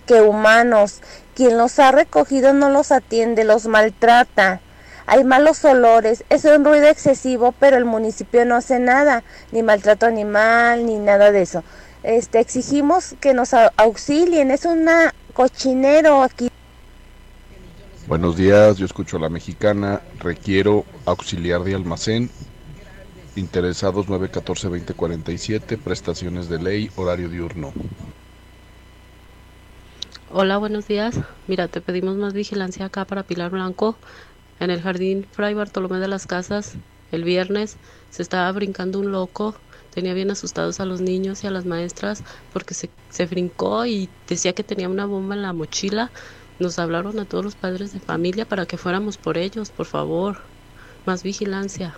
que 0.05 0.22
humanos. 0.22 1.01
Quien 1.38 1.56
los 1.60 1.77
ha 1.77 1.91
recogido 1.91 2.51
no 2.51 2.72
los 2.72 2.91
atiende, 2.91 3.44
los 3.44 3.67
maltrata. 3.67 4.60
Hay 5.06 5.24
malos 5.24 5.63
olores, 5.63 6.24
es 6.32 6.44
un 6.46 6.65
ruido 6.65 6.88
excesivo, 6.88 7.53
pero 7.60 7.77
el 7.77 7.86
municipio 7.86 8.44
no 8.44 8.56
hace 8.56 8.79
nada, 8.79 9.24
ni 9.51 9.62
maltrato 9.62 10.08
animal, 10.08 10.84
ni 10.88 10.96
nada 10.96 11.32
de 11.32 11.44
eso. 11.44 11.63
Este, 12.01 12.39
exigimos 12.39 13.13
que 13.22 13.36
nos 13.36 13.53
au- 13.53 13.72
auxilien, 13.77 14.50
es 14.50 14.65
un 14.65 14.89
cochinero 15.36 16.24
aquí. 16.24 16.50
Buenos 18.08 18.36
días, 18.36 18.77
yo 18.77 18.88
escucho 18.88 19.17
a 19.17 19.20
la 19.20 19.29
mexicana, 19.29 20.01
requiero 20.20 20.86
auxiliar 21.06 21.63
de 21.63 21.75
almacén, 21.75 22.32
interesados 23.36 24.08
914-2047, 24.08 25.77
prestaciones 25.77 26.50
de 26.50 26.58
ley, 26.58 26.89
horario 26.96 27.29
diurno. 27.29 27.74
Hola, 30.29 30.57
buenos 30.57 30.89
días. 30.89 31.17
Mira, 31.48 31.69
te 31.69 31.79
pedimos 31.79 32.17
más 32.17 32.34
vigilancia 32.34 32.88
acá 32.88 33.05
para 33.05 33.24
Pilar 33.24 33.50
Blanco. 33.50 33.96
En 34.60 34.72
el 34.72 34.81
jardín 34.81 35.25
Fray 35.31 35.53
Bartolomé 35.53 36.00
de 36.00 36.10
las 36.10 36.27
Casas, 36.27 36.74
el 37.13 37.24
viernes, 37.24 37.77
se 38.10 38.24
estaba 38.24 38.51
brincando 38.51 39.00
un 39.00 39.13
loco. 39.13 39.55
Tenía 39.93 40.13
bien 40.13 40.29
asustados 40.29 40.81
a 40.81 40.86
los 40.86 41.00
niños 41.00 41.46
y 41.46 41.48
a 41.48 41.51
las 41.51 41.63
maestras 41.65 42.24
porque 42.51 42.74
se, 42.74 42.89
se 43.10 43.25
brincó 43.25 43.86
y 43.86 44.10
decía 44.27 44.51
que 44.51 44.65
tenía 44.65 44.89
una 44.89 45.05
bomba 45.05 45.34
en 45.34 45.43
la 45.43 45.53
mochila. 45.53 46.12
Nos 46.60 46.77
hablaron 46.77 47.17
a 47.19 47.25
todos 47.25 47.46
los 47.46 47.55
padres 47.55 47.93
de 47.93 48.01
familia 48.01 48.43
para 48.43 48.65
que 48.65 48.77
fuéramos 48.77 49.15
por 49.17 49.38
ellos, 49.38 49.69
por 49.69 49.86
favor. 49.86 50.39
Más 51.05 51.24
vigilancia. 51.24 51.96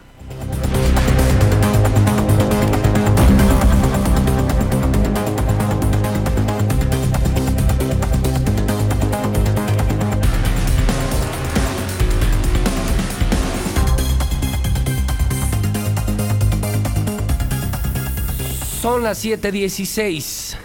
Son 18.81 19.03
las 19.03 19.17
7:16. 19.25 20.55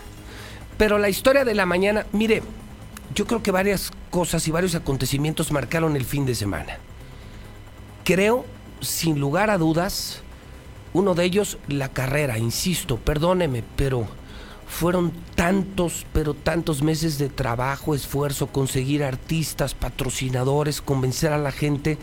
Pero 0.78 0.98
la 0.98 1.08
historia 1.08 1.44
de 1.44 1.52
la 1.52 1.66
mañana, 1.66 2.06
mire, 2.12 2.44
yo 3.12 3.26
creo 3.26 3.42
que 3.42 3.50
varias 3.50 3.90
cosas 4.10 4.46
y 4.46 4.52
varios 4.52 4.76
acontecimientos 4.76 5.50
marcaron 5.50 5.96
el 5.96 6.04
fin 6.04 6.24
de 6.24 6.36
semana. 6.36 6.78
Creo, 8.04 8.44
sin 8.80 9.18
lugar 9.18 9.50
a 9.50 9.58
dudas, 9.58 10.20
uno 10.92 11.16
de 11.16 11.24
ellos 11.24 11.58
la 11.66 11.88
carrera, 11.88 12.38
insisto, 12.38 12.98
perdóneme, 12.98 13.64
pero 13.74 14.06
fueron 14.68 15.12
tantos, 15.34 16.06
pero 16.12 16.34
tantos 16.34 16.82
meses 16.82 17.18
de 17.18 17.28
trabajo, 17.28 17.96
esfuerzo, 17.96 18.46
conseguir 18.46 19.02
artistas, 19.02 19.74
patrocinadores, 19.74 20.80
convencer 20.80 21.32
a 21.32 21.38
la 21.38 21.50
gente 21.50 21.98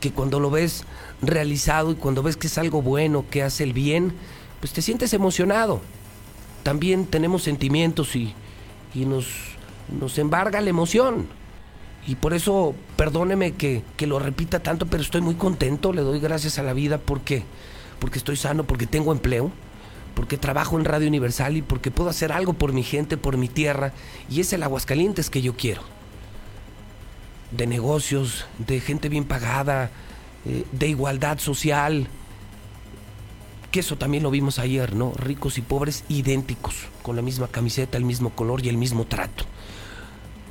que 0.00 0.12
cuando 0.12 0.38
lo 0.38 0.50
ves 0.50 0.84
realizado 1.22 1.92
y 1.92 1.94
cuando 1.94 2.22
ves 2.22 2.36
que 2.36 2.48
es 2.48 2.58
algo 2.58 2.82
bueno, 2.82 3.24
que 3.30 3.42
hace 3.42 3.64
el 3.64 3.72
bien, 3.72 4.12
pues 4.66 4.72
te 4.72 4.82
sientes 4.82 5.12
emocionado. 5.12 5.80
También 6.64 7.06
tenemos 7.06 7.44
sentimientos 7.44 8.16
y, 8.16 8.34
y 8.96 9.04
nos, 9.04 9.28
nos 10.00 10.18
embarga 10.18 10.60
la 10.60 10.70
emoción. 10.70 11.28
Y 12.04 12.16
por 12.16 12.34
eso, 12.34 12.74
perdóneme 12.96 13.52
que, 13.52 13.84
que 13.96 14.08
lo 14.08 14.18
repita 14.18 14.58
tanto, 14.58 14.86
pero 14.86 15.04
estoy 15.04 15.20
muy 15.20 15.36
contento, 15.36 15.92
le 15.92 16.02
doy 16.02 16.18
gracias 16.18 16.58
a 16.58 16.64
la 16.64 16.72
vida 16.72 16.98
porque, 16.98 17.44
porque 18.00 18.18
estoy 18.18 18.34
sano, 18.34 18.64
porque 18.64 18.88
tengo 18.88 19.12
empleo, 19.12 19.52
porque 20.16 20.36
trabajo 20.36 20.76
en 20.76 20.84
Radio 20.84 21.06
Universal 21.06 21.56
y 21.56 21.62
porque 21.62 21.92
puedo 21.92 22.10
hacer 22.10 22.32
algo 22.32 22.52
por 22.52 22.72
mi 22.72 22.82
gente, 22.82 23.16
por 23.16 23.36
mi 23.36 23.46
tierra. 23.46 23.92
Y 24.28 24.40
es 24.40 24.52
el 24.52 24.64
Aguascalientes 24.64 25.30
que 25.30 25.42
yo 25.42 25.56
quiero. 25.56 25.82
De 27.52 27.68
negocios, 27.68 28.46
de 28.58 28.80
gente 28.80 29.08
bien 29.08 29.26
pagada, 29.26 29.92
eh, 30.44 30.64
de 30.72 30.88
igualdad 30.88 31.38
social. 31.38 32.08
Que 33.76 33.80
eso 33.80 33.98
también 33.98 34.22
lo 34.22 34.30
vimos 34.30 34.58
ayer, 34.58 34.94
¿no? 34.94 35.12
Ricos 35.18 35.58
y 35.58 35.60
pobres 35.60 36.04
idénticos, 36.08 36.86
con 37.02 37.14
la 37.14 37.20
misma 37.20 37.46
camiseta, 37.46 37.98
el 37.98 38.06
mismo 38.06 38.30
color 38.30 38.64
y 38.64 38.70
el 38.70 38.78
mismo 38.78 39.04
trato. 39.04 39.44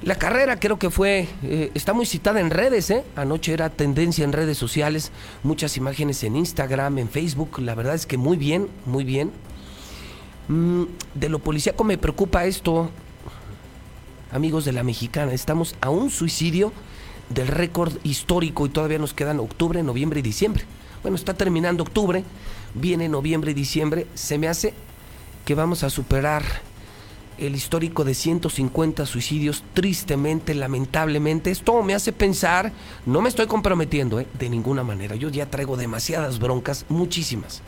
La 0.04 0.14
carrera 0.14 0.60
creo 0.60 0.78
que 0.78 0.92
fue, 0.92 1.28
eh, 1.42 1.72
está 1.74 1.94
muy 1.94 2.06
citada 2.06 2.40
en 2.40 2.52
redes, 2.52 2.92
¿eh? 2.92 3.04
Anoche 3.16 3.52
era 3.52 3.72
tendencia 3.72 4.24
en 4.24 4.32
redes 4.32 4.60
sociales, 4.60 5.12
muchas 5.42 5.76
imágenes 5.76 6.24
en 6.24 6.36
Instagram, 6.36 7.00
en 7.00 7.10
Facebook, 7.10 7.58
la 7.62 7.74
verdad 7.74 7.96
es 7.96 8.06
que 8.06 8.20
muy 8.20 8.38
bien, 8.38 8.68
muy 8.86 9.04
bien. 9.04 9.32
Mm, 10.48 10.84
de 11.16 11.30
lo 11.30 11.40
policíaco 11.40 11.84
me 11.84 11.98
preocupa 11.98 12.46
esto, 12.46 12.92
amigos 14.32 14.66
de 14.66 14.72
la 14.72 14.84
mexicana, 14.84 15.34
estamos 15.34 15.76
a 15.82 15.90
un 15.90 16.12
suicidio 16.12 16.72
del 17.30 17.48
récord 17.48 17.94
histórico 18.04 18.68
y 18.68 18.70
todavía 18.70 19.00
nos 19.00 19.16
quedan 19.16 19.40
octubre, 19.40 19.82
noviembre 19.82 20.20
y 20.20 20.22
diciembre. 20.22 20.66
Bueno, 21.02 21.18
está 21.18 21.34
terminando 21.34 21.84
octubre, 21.84 22.24
viene 22.76 23.10
noviembre 23.10 23.52
y 23.52 23.56
diciembre, 23.56 24.06
se 24.14 24.38
me 24.38 24.48
hace 24.48 24.74
que 25.46 25.56
vamos 25.56 25.84
a 25.84 25.90
superar 25.90 26.44
el 27.38 27.56
histórico 27.56 28.04
de 28.04 28.14
150 28.14 29.06
suicidios, 29.06 29.64
tristemente, 29.74 30.54
lamentablemente. 30.54 31.52
Esto 31.52 31.82
me 31.84 31.94
hace 31.94 32.14
pensar, 32.14 32.72
no 33.06 33.22
me 33.22 33.30
estoy 33.30 33.48
comprometiendo 33.48 34.20
¿eh? 34.20 34.28
de 34.40 34.50
ninguna 34.50 34.84
manera, 34.84 35.16
yo 35.16 35.30
ya 35.30 35.50
traigo 35.50 35.78
demasiadas 35.78 36.40
broncas, 36.40 36.86
muchísimas, 36.90 37.62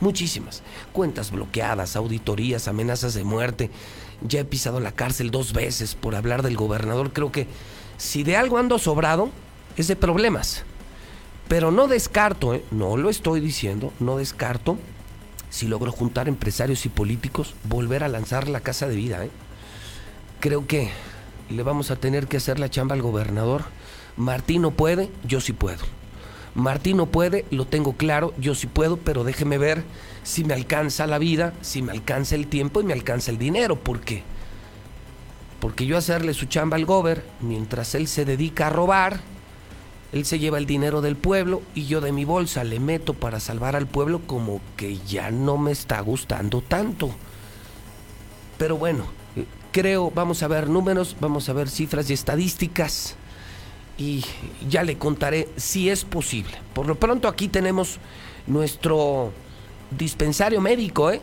muchísimas. 0.00 0.62
Cuentas 0.92 1.30
bloqueadas, 1.30 1.96
auditorías, 1.96 2.68
amenazas 2.68 3.14
de 3.14 3.24
muerte. 3.24 3.70
Ya 4.26 4.40
he 4.40 4.44
pisado 4.44 4.80
la 4.80 4.92
cárcel 4.92 5.30
dos 5.30 5.52
veces 5.52 5.94
por 5.94 6.14
hablar 6.14 6.42
del 6.42 6.56
gobernador. 6.56 7.12
Creo 7.12 7.32
que 7.32 7.46
si 7.96 8.22
de 8.22 8.36
algo 8.36 8.58
ando 8.58 8.78
sobrado, 8.78 9.30
es 9.76 9.88
de 9.88 9.96
problemas. 9.96 10.64
Pero 11.48 11.70
no 11.70 11.88
descarto, 11.88 12.54
¿eh? 12.54 12.64
no 12.70 12.96
lo 12.96 13.10
estoy 13.10 13.40
diciendo, 13.40 13.92
no 14.00 14.16
descarto 14.16 14.78
si 15.54 15.68
logro 15.68 15.92
juntar 15.92 16.26
empresarios 16.26 16.84
y 16.84 16.88
políticos, 16.88 17.54
volver 17.62 18.02
a 18.02 18.08
lanzar 18.08 18.48
la 18.48 18.58
casa 18.58 18.88
de 18.88 18.96
vida. 18.96 19.24
¿eh? 19.24 19.30
Creo 20.40 20.66
que 20.66 20.90
le 21.48 21.62
vamos 21.62 21.92
a 21.92 21.96
tener 21.96 22.26
que 22.26 22.38
hacer 22.38 22.58
la 22.58 22.70
chamba 22.70 22.96
al 22.96 23.02
gobernador. 23.02 23.62
Martín 24.16 24.62
no 24.62 24.72
puede, 24.72 25.10
yo 25.22 25.40
sí 25.40 25.52
puedo. 25.52 25.84
Martín 26.56 26.96
no 26.96 27.06
puede, 27.06 27.44
lo 27.50 27.66
tengo 27.66 27.92
claro, 27.92 28.34
yo 28.36 28.56
sí 28.56 28.66
puedo, 28.66 28.96
pero 28.96 29.22
déjeme 29.22 29.58
ver 29.58 29.84
si 30.24 30.42
me 30.42 30.54
alcanza 30.54 31.06
la 31.06 31.18
vida, 31.18 31.52
si 31.60 31.82
me 31.82 31.92
alcanza 31.92 32.34
el 32.34 32.48
tiempo 32.48 32.80
y 32.80 32.84
me 32.84 32.92
alcanza 32.92 33.30
el 33.30 33.38
dinero. 33.38 33.76
¿Por 33.76 34.00
qué? 34.00 34.24
Porque 35.60 35.86
yo 35.86 35.96
hacerle 35.96 36.34
su 36.34 36.46
chamba 36.46 36.76
al 36.76 36.84
gober, 36.84 37.24
mientras 37.40 37.94
él 37.94 38.08
se 38.08 38.24
dedica 38.24 38.66
a 38.66 38.70
robar, 38.70 39.20
él 40.14 40.24
se 40.24 40.38
lleva 40.38 40.58
el 40.58 40.66
dinero 40.66 41.00
del 41.00 41.16
pueblo 41.16 41.60
y 41.74 41.86
yo 41.86 42.00
de 42.00 42.12
mi 42.12 42.24
bolsa 42.24 42.62
le 42.62 42.78
meto 42.78 43.14
para 43.14 43.40
salvar 43.40 43.74
al 43.74 43.88
pueblo 43.88 44.20
como 44.28 44.60
que 44.76 44.98
ya 44.98 45.32
no 45.32 45.58
me 45.58 45.72
está 45.72 46.00
gustando 46.02 46.60
tanto. 46.60 47.10
Pero 48.56 48.78
bueno, 48.78 49.06
creo, 49.72 50.12
vamos 50.12 50.44
a 50.44 50.46
ver 50.46 50.68
números, 50.68 51.16
vamos 51.18 51.48
a 51.48 51.52
ver 51.52 51.68
cifras 51.68 52.08
y 52.10 52.12
estadísticas 52.12 53.16
y 53.98 54.24
ya 54.70 54.84
le 54.84 54.98
contaré 54.98 55.48
si 55.56 55.90
es 55.90 56.04
posible. 56.04 56.52
Por 56.74 56.86
lo 56.86 56.94
pronto 56.94 57.26
aquí 57.26 57.48
tenemos 57.48 57.98
nuestro 58.46 59.32
dispensario 59.90 60.60
médico, 60.60 61.10
¿eh? 61.10 61.20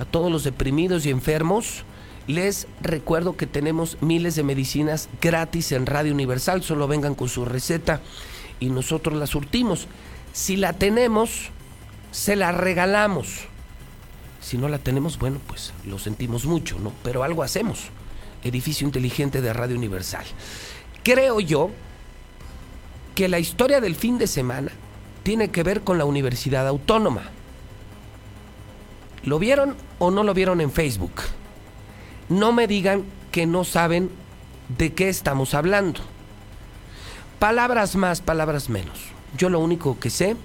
A 0.00 0.04
todos 0.04 0.32
los 0.32 0.42
deprimidos 0.42 1.06
y 1.06 1.10
enfermos. 1.10 1.84
Les 2.26 2.66
recuerdo 2.80 3.36
que 3.36 3.46
tenemos 3.46 3.98
miles 4.00 4.34
de 4.34 4.42
medicinas 4.42 5.08
gratis 5.20 5.70
en 5.72 5.86
Radio 5.86 6.12
Universal, 6.12 6.62
solo 6.62 6.88
vengan 6.88 7.14
con 7.14 7.28
su 7.28 7.44
receta 7.44 8.00
y 8.58 8.70
nosotros 8.70 9.16
la 9.16 9.26
surtimos. 9.26 9.86
Si 10.32 10.56
la 10.56 10.72
tenemos, 10.72 11.50
se 12.10 12.34
la 12.34 12.50
regalamos. 12.50 13.44
Si 14.40 14.58
no 14.58 14.68
la 14.68 14.78
tenemos, 14.78 15.18
bueno, 15.18 15.40
pues 15.46 15.72
lo 15.84 15.98
sentimos 15.98 16.46
mucho, 16.46 16.78
¿no? 16.78 16.92
Pero 17.02 17.22
algo 17.22 17.42
hacemos. 17.42 17.90
Edificio 18.42 18.86
inteligente 18.86 19.40
de 19.40 19.52
Radio 19.52 19.76
Universal. 19.76 20.24
Creo 21.04 21.40
yo 21.40 21.70
que 23.14 23.28
la 23.28 23.38
historia 23.38 23.80
del 23.80 23.94
fin 23.94 24.18
de 24.18 24.26
semana 24.26 24.72
tiene 25.22 25.48
que 25.48 25.62
ver 25.62 25.82
con 25.82 25.96
la 25.98 26.04
Universidad 26.04 26.66
Autónoma. 26.66 27.22
¿Lo 29.24 29.38
vieron 29.38 29.76
o 29.98 30.10
no 30.10 30.22
lo 30.22 30.34
vieron 30.34 30.60
en 30.60 30.70
Facebook? 30.70 31.22
No 32.28 32.52
me 32.52 32.66
digan 32.66 33.04
que 33.30 33.46
no 33.46 33.64
saben 33.64 34.10
de 34.76 34.92
qué 34.92 35.08
estamos 35.08 35.54
hablando. 35.54 36.00
Palabras 37.38 37.96
más, 37.96 38.20
palabras 38.20 38.68
menos. 38.68 38.98
Yo 39.36 39.50
lo 39.50 39.60
único 39.60 39.98
que 39.98 40.10
sé 40.10 40.36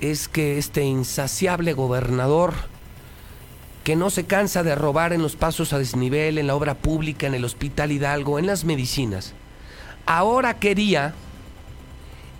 es 0.00 0.28
que 0.28 0.58
este 0.58 0.84
insaciable 0.84 1.72
gobernador 1.72 2.54
que 3.84 3.96
no 3.96 4.10
se 4.10 4.26
cansa 4.26 4.62
de 4.62 4.74
robar 4.74 5.12
en 5.12 5.22
los 5.22 5.36
pasos 5.36 5.72
a 5.72 5.78
desnivel, 5.78 6.38
en 6.38 6.46
la 6.46 6.54
obra 6.54 6.74
pública, 6.74 7.26
en 7.26 7.34
el 7.34 7.44
Hospital 7.44 7.92
Hidalgo, 7.92 8.38
en 8.38 8.46
las 8.46 8.64
medicinas, 8.64 9.32
ahora 10.04 10.58
quería 10.58 11.14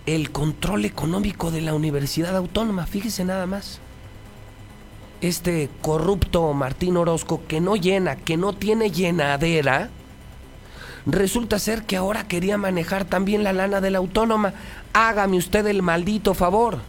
el 0.05 0.31
control 0.31 0.85
económico 0.85 1.51
de 1.51 1.61
la 1.61 1.73
Universidad 1.73 2.35
Autónoma, 2.35 2.85
fíjese 2.85 3.25
nada 3.25 3.45
más. 3.45 3.79
Este 5.21 5.69
corrupto 5.81 6.53
Martín 6.53 6.95
Orozco 6.95 7.41
que 7.45 7.59
no 7.59 7.75
llena, 7.75 8.15
que 8.15 8.37
no 8.37 8.53
tiene 8.53 8.89
llenadera, 8.89 9.89
resulta 11.05 11.59
ser 11.59 11.83
que 11.83 11.97
ahora 11.97 12.27
quería 12.27 12.57
manejar 12.57 13.03
también 13.03 13.43
la 13.43 13.51
lana 13.51 13.81
de 13.81 13.91
la 13.91 13.97
autónoma. 13.97 14.53
Hágame 14.93 15.37
usted 15.37 15.67
el 15.67 15.81
maldito 15.81 16.33
favor. 16.33 16.79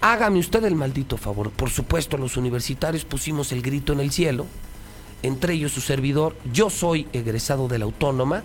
Hágame 0.00 0.40
usted 0.40 0.64
el 0.64 0.74
maldito 0.74 1.16
favor. 1.16 1.50
Por 1.50 1.70
supuesto, 1.70 2.16
los 2.16 2.36
universitarios 2.36 3.04
pusimos 3.04 3.52
el 3.52 3.62
grito 3.62 3.92
en 3.92 4.00
el 4.00 4.10
cielo, 4.10 4.46
entre 5.22 5.54
ellos 5.54 5.70
su 5.70 5.80
servidor. 5.80 6.36
Yo 6.52 6.70
soy 6.70 7.06
egresado 7.12 7.68
de 7.68 7.78
la 7.78 7.84
autónoma, 7.84 8.42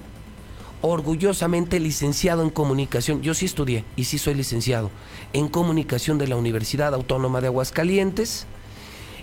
orgullosamente 0.82 1.80
licenciado 1.80 2.44
en 2.44 2.52
comunicación. 2.52 3.24
Yo 3.24 3.34
sí 3.34 3.46
estudié 3.46 3.86
y 3.96 4.04
sí 4.04 4.20
soy 4.20 4.36
licenciado 4.36 4.92
en 5.34 5.48
comunicación 5.48 6.20
de 6.20 6.28
la 6.28 6.36
Universidad 6.36 6.94
Autónoma 6.94 7.42
de 7.42 7.48
Aguascalientes. 7.48 8.46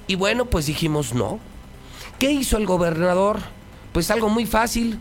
Y 0.07 0.15
bueno, 0.17 0.47
pues 0.47 0.67
dijimos 0.67 1.15
no. 1.15 1.39
¿Qué 2.19 2.31
hizo 2.31 2.57
el 2.57 2.67
gobernador? 2.67 3.41
Pues 3.93 4.11
algo 4.11 4.29
muy 4.29 4.47
fácil. 4.47 4.99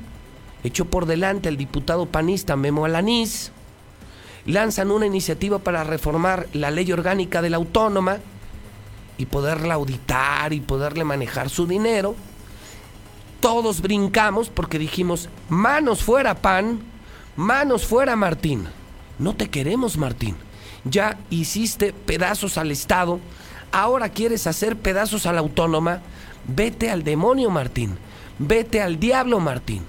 Echó 0.63 0.85
por 0.85 1.05
delante 1.05 1.49
al 1.49 1.57
diputado 1.57 2.05
panista 2.05 2.55
Memo 2.55 2.85
Alanís. 2.85 3.51
Lanzan 4.45 4.91
una 4.91 5.05
iniciativa 5.05 5.59
para 5.59 5.83
reformar 5.83 6.47
la 6.53 6.71
ley 6.71 6.91
orgánica 6.91 7.41
de 7.41 7.49
la 7.49 7.57
autónoma 7.57 8.17
y 9.17 9.27
poderla 9.27 9.75
auditar 9.75 10.51
y 10.53 10.61
poderle 10.61 11.03
manejar 11.03 11.49
su 11.49 11.67
dinero. 11.67 12.15
Todos 13.39 13.81
brincamos 13.81 14.49
porque 14.49 14.79
dijimos, 14.79 15.29
manos 15.49 16.03
fuera 16.03 16.35
pan, 16.35 16.79
manos 17.35 17.85
fuera 17.85 18.15
Martín. 18.15 18.67
No 19.19 19.35
te 19.35 19.49
queremos 19.49 19.97
Martín. 19.97 20.35
Ya 20.83 21.19
hiciste 21.29 21.93
pedazos 21.93 22.57
al 22.57 22.71
Estado, 22.71 23.19
ahora 23.71 24.09
quieres 24.09 24.47
hacer 24.47 24.77
pedazos 24.77 25.25
a 25.25 25.33
la 25.33 25.39
autónoma. 25.39 26.01
Vete 26.47 26.89
al 26.89 27.03
demonio 27.03 27.49
Martín, 27.49 27.97
vete 28.39 28.81
al 28.81 28.99
diablo 28.99 29.39
Martín. 29.39 29.83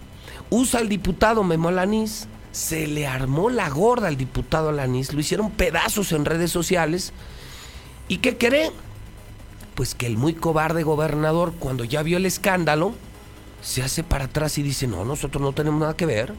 Usa 0.51 0.81
al 0.81 0.89
diputado 0.89 1.43
Memo 1.45 1.69
Alanís, 1.69 2.29
se 2.53 2.87
le 2.87 3.07
armó 3.07 3.49
la 3.49 3.71
gorda 3.71 4.09
al 4.09 4.19
diputado 4.19 4.69
Alanís, 4.69 5.15
lo 5.15 5.21
hicieron 5.21 5.51
pedazos 5.51 6.13
en 6.13 6.27
redes 6.27 6.51
sociales. 6.51 7.13
¿Y 8.09 8.19
qué 8.19 8.37
cree? 8.37 8.71
Pues 9.75 9.95
que 9.95 10.07
el 10.07 10.19
muy 10.19 10.35
cobarde 10.35 10.83
gobernador, 10.83 11.55
cuando 11.59 11.85
ya 11.85 12.03
vio 12.03 12.19
el 12.19 12.27
escándalo, 12.27 12.93
se 13.63 13.83
hace 13.83 14.05
para 14.05 14.27
atrás 14.27 14.59
y 14.59 14.63
dice, 14.63 14.87
no, 14.87 15.05
nosotros 15.05 15.41
no 15.41 15.53
tenemos 15.53 15.81
nada 15.81 15.97
que 15.97 16.05
ver. 16.05 16.35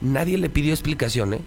Nadie 0.00 0.38
le 0.38 0.48
pidió 0.48 0.72
explicación, 0.72 1.34
¿eh? 1.34 1.40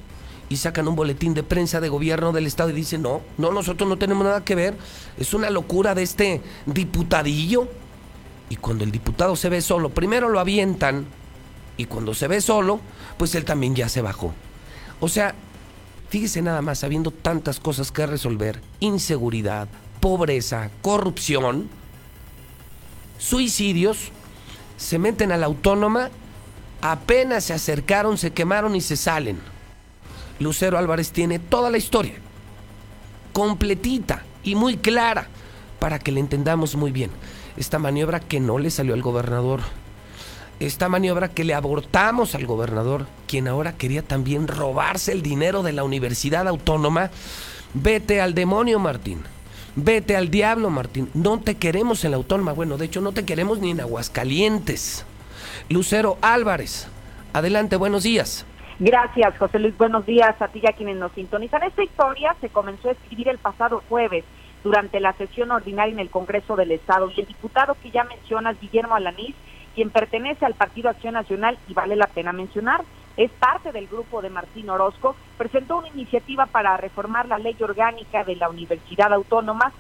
Y 0.48 0.58
sacan 0.58 0.88
un 0.88 0.96
boletín 0.96 1.34
de 1.34 1.44
prensa 1.44 1.82
de 1.82 1.90
gobierno 1.90 2.32
del 2.32 2.46
estado 2.46 2.70
y 2.70 2.74
dicen, 2.74 3.02
no, 3.02 3.22
no, 3.38 3.52
nosotros 3.52 3.90
no 3.90 3.98
tenemos 3.98 4.24
nada 4.24 4.44
que 4.44 4.56
ver. 4.56 4.78
Es 5.18 5.34
una 5.34 5.50
locura 5.50 5.96
de 5.96 6.04
este 6.04 6.42
diputadillo. 6.66 7.68
Y 8.50 8.58
cuando 8.58 8.84
el 8.84 8.92
diputado 8.92 9.36
se 9.36 9.50
ve 9.50 9.62
solo, 9.62 9.90
primero 9.90 10.30
lo 10.30 10.40
avientan 10.40 11.06
y 11.78 11.86
cuando 11.86 12.14
se 12.14 12.28
ve 12.28 12.42
solo, 12.42 12.80
pues 13.18 13.34
él 13.36 13.44
también 13.44 13.76
ya 13.76 13.90
se 13.90 14.02
bajó. 14.02 14.34
O 15.00 15.10
sea, 15.10 15.36
fíjese 16.10 16.42
nada 16.42 16.62
más, 16.62 16.84
habiendo 16.84 17.12
tantas 17.12 17.60
cosas 17.60 17.92
que 17.92 18.06
resolver, 18.06 18.62
inseguridad, 18.80 19.68
pobreza, 20.00 20.70
corrupción, 20.82 21.70
suicidios, 23.18 24.12
se 24.78 25.00
meten 25.00 25.32
a 25.32 25.38
la 25.38 25.48
autónoma, 25.48 26.10
apenas 26.82 27.46
se 27.46 27.54
acercaron, 27.54 28.18
se 28.18 28.32
quemaron 28.32 28.76
y 28.76 28.82
se 28.82 28.96
salen. 28.96 29.40
Lucero 30.40 30.78
Álvarez 30.78 31.12
tiene 31.12 31.40
toda 31.40 31.70
la 31.70 31.78
historia, 31.78 32.16
completita 33.34 34.24
y 34.44 34.56
muy 34.56 34.78
clara, 34.78 35.28
para 35.80 36.00
que 36.00 36.12
le 36.12 36.20
entendamos 36.20 36.76
muy 36.76 36.92
bien. 36.92 37.12
Esta 37.58 37.80
maniobra 37.80 38.20
que 38.20 38.40
no 38.40 38.58
le 38.58 38.70
salió 38.70 38.94
al 38.94 39.02
gobernador 39.02 39.62
esta 40.60 40.88
maniobra 40.88 41.30
que 41.30 41.44
le 41.44 41.54
abortamos 41.54 42.34
al 42.34 42.46
gobernador, 42.46 43.08
quien 43.28 43.48
ahora 43.48 43.74
quería 43.74 44.02
también 44.02 44.48
robarse 44.48 45.12
el 45.12 45.22
dinero 45.22 45.64
de 45.64 45.74
la 45.74 45.84
Universidad 45.84 46.48
Autónoma. 46.48 47.12
Vete 47.74 48.22
al 48.22 48.34
demonio, 48.34 48.80
Martín. 48.80 49.24
Vete 49.76 50.16
al 50.16 50.32
diablo, 50.32 50.70
Martín. 50.70 51.10
No 51.14 51.40
te 51.42 51.56
queremos 51.56 52.06
en 52.06 52.12
la 52.12 52.18
autónoma. 52.18 52.54
Bueno, 52.54 52.78
de 52.78 52.86
hecho, 52.86 53.02
no 53.02 53.12
te 53.12 53.26
queremos 53.26 53.60
ni 53.60 53.72
en 53.72 53.82
Aguascalientes. 53.82 55.04
Lucero 55.68 56.18
Álvarez, 56.22 56.88
adelante, 57.34 57.76
buenos 57.76 58.04
días. 58.04 58.46
Gracias, 58.80 59.38
José 59.38 59.60
Luis. 59.60 59.78
Buenos 59.78 60.06
días 60.06 60.36
a 60.42 60.50
ti 60.50 60.60
y 60.62 60.68
a 60.68 60.74
quienes 60.74 60.98
nos 60.98 61.14
sintonizan. 61.14 61.64
Esta 61.64 61.82
historia 61.82 62.36
se 62.42 62.50
comenzó 62.50 62.90
a 62.90 62.92
escribir 62.92 63.30
el 63.30 63.38
pasado 63.38 63.82
jueves 63.88 64.26
durante 64.66 65.00
la 65.00 65.14
sesión 65.14 65.52
ordinaria 65.52 65.94
en 65.94 66.00
el 66.00 66.10
Congreso 66.10 66.58
del 66.58 66.72
Estado 66.72 67.10
y 67.10 67.22
el 67.22 67.28
diputado 67.28 67.78
que 67.82 67.92
ya 67.92 68.04
mencionas, 68.04 68.60
Guillermo 68.60 68.96
Alanís, 68.96 69.34
quien 69.76 69.92
pertenece 69.92 70.46
al 70.46 70.56
Partido 70.56 70.90
Acción 70.90 71.14
Nacional 71.14 71.58
y 71.70 71.74
vale 71.74 71.96
la 71.96 72.08
pena 72.08 72.34
mencionar, 72.34 72.84
es 73.16 73.32
parte 73.32 73.72
del 73.72 73.88
grupo 73.88 74.22
de 74.22 74.30
Martín 74.30 74.70
Orozco, 74.70 75.16
presentó 75.38 75.78
una 75.78 75.88
iniciativa 75.88 76.46
para 76.46 76.76
reformar 76.76 77.28
la 77.28 77.38
ley 77.38 77.56
orgánica 77.62 78.26
de 78.26 78.36
la 78.36 78.50
Universidad 78.50 79.14
Autónoma 79.14 79.72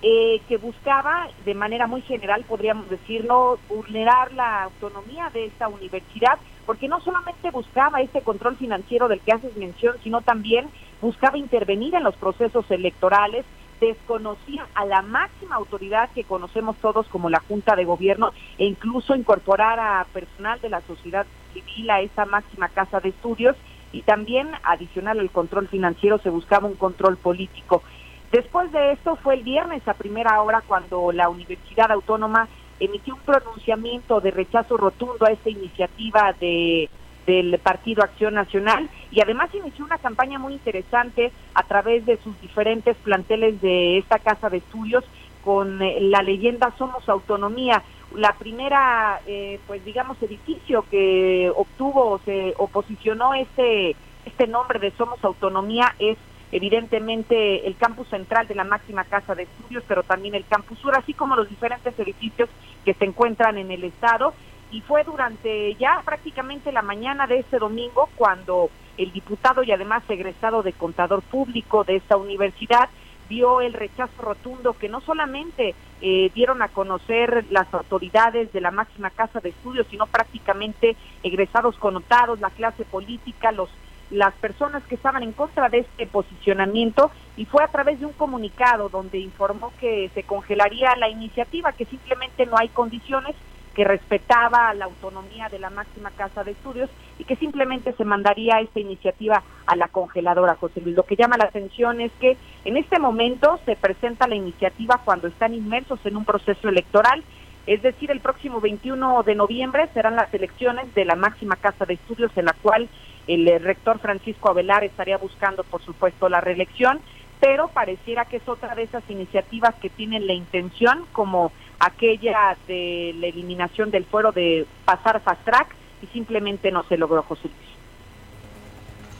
eh, 0.00 0.40
que 0.48 0.56
buscaba, 0.56 1.28
de 1.44 1.54
manera 1.54 1.86
muy 1.86 2.00
general, 2.00 2.44
podríamos 2.48 2.88
decirlo, 2.88 3.58
vulnerar 3.68 4.32
la 4.32 4.62
autonomía 4.62 5.28
de 5.34 5.46
esta 5.46 5.68
universidad, 5.68 6.38
porque 6.68 6.86
no 6.86 7.00
solamente 7.00 7.50
buscaba 7.50 8.02
este 8.02 8.20
control 8.20 8.54
financiero 8.58 9.08
del 9.08 9.20
que 9.20 9.32
haces 9.32 9.56
mención, 9.56 9.96
sino 10.04 10.20
también 10.20 10.68
buscaba 11.00 11.38
intervenir 11.38 11.94
en 11.94 12.04
los 12.04 12.14
procesos 12.14 12.70
electorales, 12.70 13.46
desconocía 13.80 14.66
a 14.74 14.84
la 14.84 15.00
máxima 15.00 15.56
autoridad 15.56 16.10
que 16.14 16.24
conocemos 16.24 16.76
todos 16.76 17.08
como 17.08 17.30
la 17.30 17.40
Junta 17.40 17.74
de 17.74 17.86
Gobierno 17.86 18.32
e 18.58 18.66
incluso 18.66 19.16
incorporar 19.16 19.80
a 19.80 20.06
personal 20.12 20.60
de 20.60 20.68
la 20.68 20.82
sociedad 20.82 21.24
civil 21.54 21.88
a 21.88 22.02
esa 22.02 22.26
máxima 22.26 22.68
casa 22.68 23.00
de 23.00 23.08
estudios 23.08 23.56
y 23.90 24.02
también 24.02 24.50
adicional 24.62 25.20
al 25.20 25.30
control 25.30 25.68
financiero 25.68 26.18
se 26.18 26.28
buscaba 26.28 26.68
un 26.68 26.74
control 26.74 27.16
político. 27.16 27.82
Después 28.30 28.70
de 28.72 28.92
esto 28.92 29.16
fue 29.16 29.36
el 29.36 29.42
viernes 29.42 29.88
a 29.88 29.94
primera 29.94 30.42
hora 30.42 30.62
cuando 30.66 31.12
la 31.12 31.30
Universidad 31.30 31.90
Autónoma 31.90 32.46
emitió 32.80 33.14
un 33.14 33.20
pronunciamiento 33.20 34.20
de 34.20 34.30
rechazo 34.30 34.76
rotundo 34.76 35.26
a 35.26 35.32
esta 35.32 35.50
iniciativa 35.50 36.34
de 36.40 36.88
del 37.28 37.58
Partido 37.58 38.02
Acción 38.02 38.32
Nacional 38.32 38.88
y 39.10 39.20
además 39.20 39.54
inició 39.54 39.84
una 39.84 39.98
campaña 39.98 40.38
muy 40.38 40.54
interesante 40.54 41.30
a 41.52 41.62
través 41.62 42.06
de 42.06 42.16
sus 42.16 42.40
diferentes 42.40 42.96
planteles 42.96 43.60
de 43.60 43.98
esta 43.98 44.18
casa 44.18 44.48
de 44.48 44.56
estudios 44.56 45.04
con 45.44 45.82
eh, 45.82 45.98
la 46.00 46.22
leyenda 46.22 46.72
Somos 46.78 47.06
Autonomía. 47.06 47.82
La 48.14 48.32
primera, 48.32 49.20
eh, 49.26 49.60
pues 49.66 49.84
digamos, 49.84 50.20
edificio 50.22 50.86
que 50.90 51.52
obtuvo 51.54 52.12
o 52.12 52.18
se 52.20 52.54
oposicionó 52.56 53.34
este, 53.34 53.94
este 54.24 54.46
nombre 54.46 54.78
de 54.78 54.90
Somos 54.92 55.22
Autonomía 55.22 55.94
es 55.98 56.16
evidentemente 56.52 57.66
el 57.66 57.76
campus 57.76 58.08
central 58.08 58.46
de 58.46 58.54
la 58.54 58.64
máxima 58.64 59.04
casa 59.04 59.34
de 59.34 59.44
estudios, 59.44 59.84
pero 59.86 60.02
también 60.02 60.34
el 60.34 60.46
campus 60.46 60.78
sur, 60.78 60.96
así 60.96 61.14
como 61.14 61.36
los 61.36 61.48
diferentes 61.48 61.98
edificios 61.98 62.48
que 62.84 62.94
se 62.94 63.04
encuentran 63.04 63.58
en 63.58 63.70
el 63.70 63.84
estado. 63.84 64.34
Y 64.70 64.82
fue 64.82 65.02
durante 65.04 65.74
ya 65.76 66.02
prácticamente 66.04 66.72
la 66.72 66.82
mañana 66.82 67.26
de 67.26 67.38
este 67.38 67.58
domingo 67.58 68.08
cuando 68.16 68.70
el 68.98 69.12
diputado 69.12 69.62
y 69.62 69.72
además 69.72 70.02
egresado 70.08 70.62
de 70.62 70.72
contador 70.72 71.22
público 71.22 71.84
de 71.84 71.96
esta 71.96 72.16
universidad 72.16 72.90
vio 73.28 73.60
el 73.60 73.72
rechazo 73.72 74.22
rotundo 74.22 74.72
que 74.72 74.88
no 74.88 75.00
solamente 75.00 75.74
eh, 76.00 76.30
dieron 76.34 76.62
a 76.62 76.68
conocer 76.68 77.44
las 77.50 77.72
autoridades 77.74 78.52
de 78.52 78.60
la 78.60 78.70
máxima 78.70 79.10
casa 79.10 79.40
de 79.40 79.50
estudios, 79.50 79.86
sino 79.90 80.06
prácticamente 80.06 80.96
egresados 81.22 81.76
connotados, 81.76 82.40
la 82.40 82.50
clase 82.50 82.84
política, 82.84 83.52
los 83.52 83.68
las 84.10 84.34
personas 84.34 84.82
que 84.84 84.94
estaban 84.94 85.22
en 85.22 85.32
contra 85.32 85.68
de 85.68 85.80
este 85.80 86.06
posicionamiento 86.06 87.10
y 87.36 87.44
fue 87.44 87.62
a 87.62 87.68
través 87.68 88.00
de 88.00 88.06
un 88.06 88.12
comunicado 88.12 88.88
donde 88.88 89.18
informó 89.18 89.72
que 89.80 90.10
se 90.14 90.22
congelaría 90.22 90.96
la 90.96 91.08
iniciativa, 91.08 91.72
que 91.72 91.84
simplemente 91.84 92.46
no 92.46 92.56
hay 92.56 92.68
condiciones 92.68 93.36
que 93.74 93.84
respetaba 93.84 94.74
la 94.74 94.86
autonomía 94.86 95.48
de 95.48 95.60
la 95.60 95.70
máxima 95.70 96.10
casa 96.10 96.42
de 96.42 96.50
estudios 96.50 96.90
y 97.16 97.22
que 97.22 97.36
simplemente 97.36 97.92
se 97.92 98.04
mandaría 98.04 98.58
esta 98.58 98.80
iniciativa 98.80 99.44
a 99.66 99.76
la 99.76 99.86
congeladora, 99.86 100.56
José 100.56 100.80
Luis. 100.80 100.96
Lo 100.96 101.04
que 101.04 101.14
llama 101.14 101.36
la 101.36 101.44
atención 101.44 102.00
es 102.00 102.10
que 102.18 102.36
en 102.64 102.76
este 102.76 102.98
momento 102.98 103.60
se 103.64 103.76
presenta 103.76 104.26
la 104.26 104.34
iniciativa 104.34 105.00
cuando 105.04 105.28
están 105.28 105.54
inmersos 105.54 106.00
en 106.06 106.16
un 106.16 106.24
proceso 106.24 106.68
electoral, 106.68 107.22
es 107.68 107.82
decir, 107.82 108.10
el 108.10 108.18
próximo 108.18 108.60
21 108.60 109.22
de 109.22 109.34
noviembre 109.34 109.88
serán 109.94 110.16
las 110.16 110.32
elecciones 110.34 110.92
de 110.94 111.04
la 111.04 111.14
máxima 111.14 111.54
casa 111.54 111.84
de 111.84 111.94
estudios 111.94 112.32
en 112.36 112.46
la 112.46 112.54
cual 112.54 112.88
el 113.28 113.46
eh, 113.46 113.58
rector 113.58 114.00
Francisco 114.00 114.50
Avelar 114.50 114.82
estaría 114.82 115.18
buscando, 115.18 115.62
por 115.62 115.82
supuesto, 115.82 116.28
la 116.28 116.40
reelección, 116.40 117.00
pero 117.40 117.68
pareciera 117.68 118.24
que 118.24 118.38
es 118.38 118.48
otra 118.48 118.74
de 118.74 118.82
esas 118.82 119.04
iniciativas 119.08 119.74
que 119.76 119.90
tienen 119.90 120.26
la 120.26 120.32
intención, 120.32 121.04
como 121.12 121.52
aquella 121.78 122.56
de 122.66 123.14
la 123.20 123.28
eliminación 123.28 123.90
del 123.90 124.04
fuero 124.04 124.32
de 124.32 124.66
pasar 124.84 125.20
fast 125.22 125.44
track, 125.44 125.68
y 126.02 126.06
simplemente 126.06 126.72
no 126.72 126.82
se 126.88 126.96
logró, 126.96 127.22
José 127.22 127.44
Luis. 127.44 127.68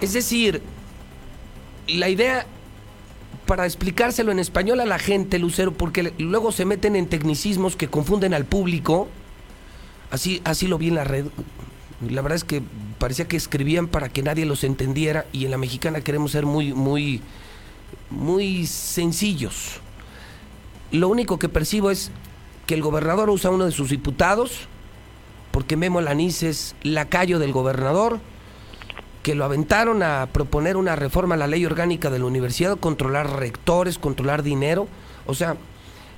Es 0.01 0.13
decir, 0.15 0.63
la 1.87 2.09
idea 2.09 2.47
para 3.47 3.65
explicárselo 3.65 4.33
en 4.33 4.39
español 4.39 4.81
a 4.81 4.87
la 4.87 4.99
gente, 4.99 5.39
Lucero, 5.39 5.73
porque 5.73 6.13
luego 6.19 6.53
se 6.53 6.65
meten 6.65 6.97
en 6.97 7.09
tecnicismos 7.09 7.77
que 7.77 7.89
confunden 7.89 8.35
al 8.35 8.45
público. 8.45 9.09
Así, 10.11 10.41
así 10.45 10.67
lo 10.67 10.79
vi 10.79 10.89
en 10.89 10.95
la 10.95 11.05
red. 11.05 11.27
La 12.01 12.23
verdad 12.23 12.37
es 12.37 12.45
que 12.45 12.63
parecía 12.99 13.27
que 13.27 13.37
escribían 13.37 13.89
para 13.89 14.09
que 14.09 14.23
nadie 14.23 14.47
los 14.47 14.63
entendiera 14.63 15.27
y 15.33 15.45
en 15.45 15.51
la 15.51 15.59
mexicana 15.59 16.01
queremos 16.01 16.31
ser 16.31 16.47
muy, 16.47 16.73
muy, 16.73 17.21
muy 18.11 18.67
sencillos. 18.67 19.81
Lo 20.93 21.09
único 21.09 21.39
que 21.39 21.49
percibo 21.49 21.91
es 21.91 22.11
que 22.67 22.75
el 22.75 22.83
gobernador 22.83 23.31
usa 23.31 23.51
uno 23.51 23.65
de 23.65 23.73
sus 23.73 23.91
diputados, 23.91 24.69
porque 25.51 25.77
Memo 25.77 26.01
Lanís 26.01 26.43
es 26.43 26.77
lacayo 26.83 27.39
del 27.39 27.53
gobernador, 27.53 28.21
que 29.23 29.35
lo 29.35 29.45
aventaron 29.45 30.03
a 30.03 30.29
proponer 30.33 30.77
una 30.77 30.95
reforma 30.95 31.35
a 31.35 31.39
la 31.39 31.47
ley 31.47 31.67
orgánica 31.67 32.11
de 32.11 32.19
la 32.19 32.27
universidad, 32.27 32.79
controlar 32.79 33.39
rectores, 33.39 33.99
controlar 33.99 34.43
dinero. 34.43 34.87
O 35.27 35.35
sea, 35.35 35.57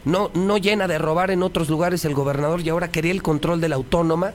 no, 0.04 0.30
no 0.34 0.58
llena 0.58 0.86
de 0.86 0.98
robar 0.98 1.30
en 1.30 1.42
otros 1.42 1.68
lugares 1.68 2.04
el 2.04 2.14
gobernador 2.14 2.60
y 2.60 2.68
ahora 2.68 2.90
quería 2.90 3.12
el 3.12 3.22
control 3.22 3.60
de 3.60 3.68
la 3.68 3.76
autónoma. 3.76 4.32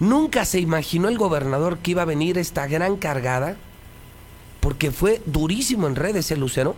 Nunca 0.00 0.46
se 0.46 0.58
imaginó 0.58 1.08
el 1.08 1.18
gobernador 1.18 1.78
que 1.78 1.90
iba 1.90 2.02
a 2.02 2.06
venir 2.06 2.38
esta 2.38 2.66
gran 2.66 2.96
cargada, 2.96 3.56
porque 4.60 4.90
fue 4.90 5.20
durísimo 5.26 5.86
en 5.86 5.94
redes 5.94 6.30
el 6.30 6.40
Lucero. 6.40 6.74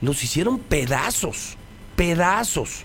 Los 0.00 0.22
hicieron 0.24 0.58
pedazos, 0.58 1.56
pedazos. 1.96 2.84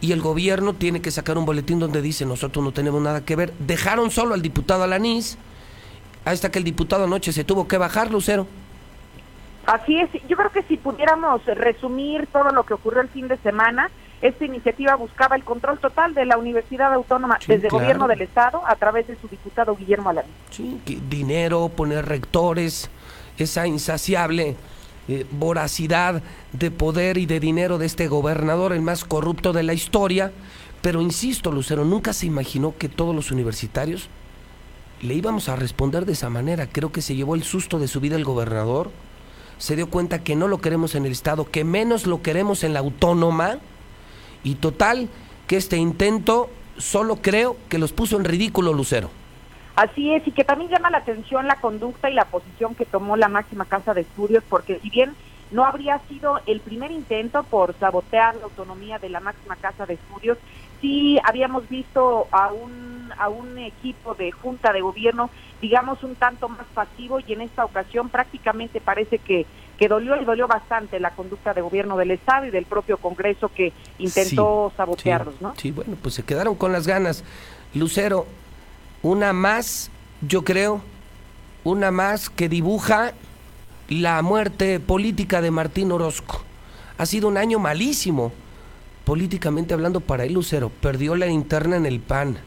Y 0.00 0.12
el 0.12 0.22
gobierno 0.22 0.74
tiene 0.74 1.02
que 1.02 1.10
sacar 1.10 1.36
un 1.36 1.44
boletín 1.44 1.78
donde 1.78 2.00
dice 2.00 2.24
nosotros 2.24 2.64
no 2.64 2.72
tenemos 2.72 3.02
nada 3.02 3.24
que 3.24 3.36
ver. 3.36 3.52
Dejaron 3.58 4.10
solo 4.10 4.34
al 4.34 4.42
diputado 4.42 4.84
Alanís. 4.84 5.36
Hasta 6.24 6.50
que 6.50 6.58
el 6.58 6.64
diputado 6.64 7.04
anoche 7.04 7.32
se 7.32 7.44
tuvo 7.44 7.68
que 7.68 7.78
bajar, 7.78 8.10
Lucero. 8.10 8.46
Así 9.66 9.98
es, 9.98 10.10
yo 10.28 10.36
creo 10.36 10.50
que 10.50 10.62
si 10.62 10.78
pudiéramos 10.78 11.44
resumir 11.44 12.26
todo 12.32 12.50
lo 12.50 12.64
que 12.64 12.74
ocurrió 12.74 13.02
el 13.02 13.08
fin 13.08 13.28
de 13.28 13.36
semana, 13.38 13.90
esta 14.20 14.44
iniciativa 14.44 14.96
buscaba 14.96 15.36
el 15.36 15.44
control 15.44 15.78
total 15.78 16.14
de 16.14 16.24
la 16.24 16.38
Universidad 16.38 16.92
Autónoma 16.92 17.38
Sí, 17.40 17.46
desde 17.48 17.66
el 17.66 17.70
claro. 17.70 17.84
gobierno 17.84 18.08
del 18.08 18.22
Estado 18.22 18.62
a 18.66 18.74
través 18.76 19.06
de 19.06 19.16
su 19.16 19.28
diputado 19.28 19.76
Guillermo 19.76 20.10
Alanís. 20.10 20.32
Sí, 20.50 20.80
dinero, 21.08 21.68
poner 21.68 22.06
rectores, 22.06 22.90
esa 23.38 23.66
insaciable 23.66 24.56
eh, 25.08 25.24
voracidad 25.30 26.22
de 26.52 26.70
poder 26.70 27.16
y 27.16 27.26
de 27.26 27.40
dinero 27.40 27.78
de 27.78 27.86
este 27.86 28.08
gobernador, 28.08 28.72
el 28.72 28.82
más 28.82 29.04
corrupto 29.04 29.52
de 29.52 29.62
la 29.62 29.72
historia. 29.72 30.32
Pero 30.82 31.00
insisto, 31.00 31.50
Lucero, 31.50 31.84
nunca 31.84 32.12
se 32.12 32.26
imaginó 32.26 32.74
que 32.76 32.88
todos 32.88 33.14
los 33.14 33.30
universitarios 33.30 34.08
le 35.00 35.14
íbamos 35.14 35.48
a 35.48 35.56
responder 35.56 36.04
de 36.06 36.12
esa 36.12 36.28
manera. 36.28 36.66
Creo 36.66 36.92
que 36.92 37.02
se 37.02 37.14
llevó 37.14 37.34
el 37.34 37.42
susto 37.42 37.78
de 37.78 37.88
su 37.88 38.00
vida 38.00 38.16
el 38.16 38.24
gobernador. 38.24 38.90
Se 39.58 39.76
dio 39.76 39.88
cuenta 39.88 40.22
que 40.22 40.36
no 40.36 40.46
lo 40.46 40.60
queremos 40.60 40.94
en 40.94 41.06
el 41.06 41.12
Estado, 41.12 41.50
que 41.50 41.64
menos 41.64 42.06
lo 42.06 42.22
queremos 42.22 42.62
en 42.62 42.74
la 42.74 42.80
autónoma. 42.80 43.58
Y 44.42 44.56
total, 44.56 45.08
que 45.46 45.56
este 45.56 45.76
intento 45.76 46.50
solo 46.76 47.16
creo 47.16 47.56
que 47.68 47.78
los 47.78 47.92
puso 47.92 48.16
en 48.16 48.24
ridículo, 48.24 48.72
Lucero. 48.72 49.10
Así 49.76 50.12
es, 50.12 50.26
y 50.26 50.32
que 50.32 50.44
también 50.44 50.70
llama 50.70 50.90
la 50.90 50.98
atención 50.98 51.46
la 51.46 51.60
conducta 51.60 52.10
y 52.10 52.14
la 52.14 52.24
posición 52.24 52.74
que 52.74 52.84
tomó 52.84 53.16
la 53.16 53.28
máxima 53.28 53.64
casa 53.64 53.94
de 53.94 54.00
estudios, 54.00 54.42
porque 54.48 54.80
si 54.80 54.90
bien 54.90 55.14
no 55.50 55.64
habría 55.64 56.00
sido 56.08 56.40
el 56.46 56.60
primer 56.60 56.90
intento 56.90 57.42
por 57.44 57.74
sabotear 57.78 58.36
la 58.36 58.44
autonomía 58.44 58.98
de 58.98 59.08
la 59.08 59.20
máxima 59.20 59.56
casa 59.56 59.86
de 59.86 59.94
estudios, 59.94 60.36
sí 60.80 61.18
habíamos 61.24 61.68
visto 61.68 62.26
a 62.32 62.52
un, 62.52 63.12
a 63.16 63.28
un 63.28 63.56
equipo 63.58 64.14
de 64.14 64.30
junta 64.30 64.72
de 64.72 64.80
gobierno, 64.80 65.30
digamos, 65.60 66.02
un 66.02 66.16
tanto 66.16 66.48
más 66.48 66.66
pasivo 66.74 67.20
y 67.20 67.32
en 67.32 67.42
esta 67.42 67.64
ocasión 67.64 68.08
prácticamente 68.08 68.80
parece 68.80 69.18
que, 69.18 69.46
que 69.78 69.88
dolió 69.88 70.20
y 70.20 70.24
dolió 70.24 70.48
bastante 70.48 70.98
la 70.98 71.12
conducta 71.12 71.54
de 71.54 71.60
gobierno 71.60 71.96
del 71.96 72.10
Estado 72.10 72.46
y 72.46 72.50
del 72.50 72.66
propio 72.66 72.98
Congreso 72.98 73.48
que 73.48 73.72
intentó 73.98 74.70
Sí, 74.70 74.76
sabotearlos, 74.76 75.34
sí, 75.34 75.40
¿no? 75.40 75.54
Sí, 75.56 75.70
bueno, 75.70 75.96
pues 76.02 76.14
se 76.14 76.24
quedaron 76.24 76.56
con 76.56 76.72
las 76.72 76.86
ganas. 76.86 77.24
Lucero, 77.74 78.26
una 79.02 79.32
más, 79.32 79.90
yo 80.20 80.42
creo, 80.44 80.82
una 81.62 81.92
más 81.92 82.28
que 82.28 82.48
dibuja 82.48 83.12
la 83.88 84.20
muerte 84.22 84.80
política 84.80 85.40
de 85.40 85.52
Martín 85.52 85.92
Orozco. 85.92 86.42
Ha 86.98 87.06
sido 87.06 87.28
un 87.28 87.36
año 87.36 87.60
malísimo, 87.60 88.32
políticamente 89.04 89.74
hablando 89.74 90.00
para 90.00 90.24
él, 90.24 90.34
Lucero. 90.34 90.70
Perdió 90.80 91.14
la 91.14 91.28
interna 91.28 91.76
en 91.76 91.86
el 91.86 92.00
PAN, 92.00 92.38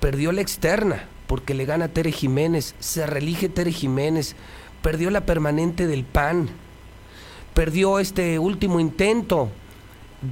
perdió 0.00 0.32
la 0.32 0.42
externa, 0.42 1.06
porque 1.26 1.54
le 1.54 1.64
gana 1.64 1.88
Tere 1.88 2.12
Jiménez, 2.12 2.74
se 2.78 3.06
reelige 3.06 3.48
Tere 3.48 3.72
Jiménez, 3.72 4.36
perdió 4.86 5.10
la 5.10 5.26
permanente 5.26 5.88
del 5.88 6.04
PAN, 6.04 6.48
perdió 7.54 7.98
este 7.98 8.38
último 8.38 8.78
intento 8.78 9.48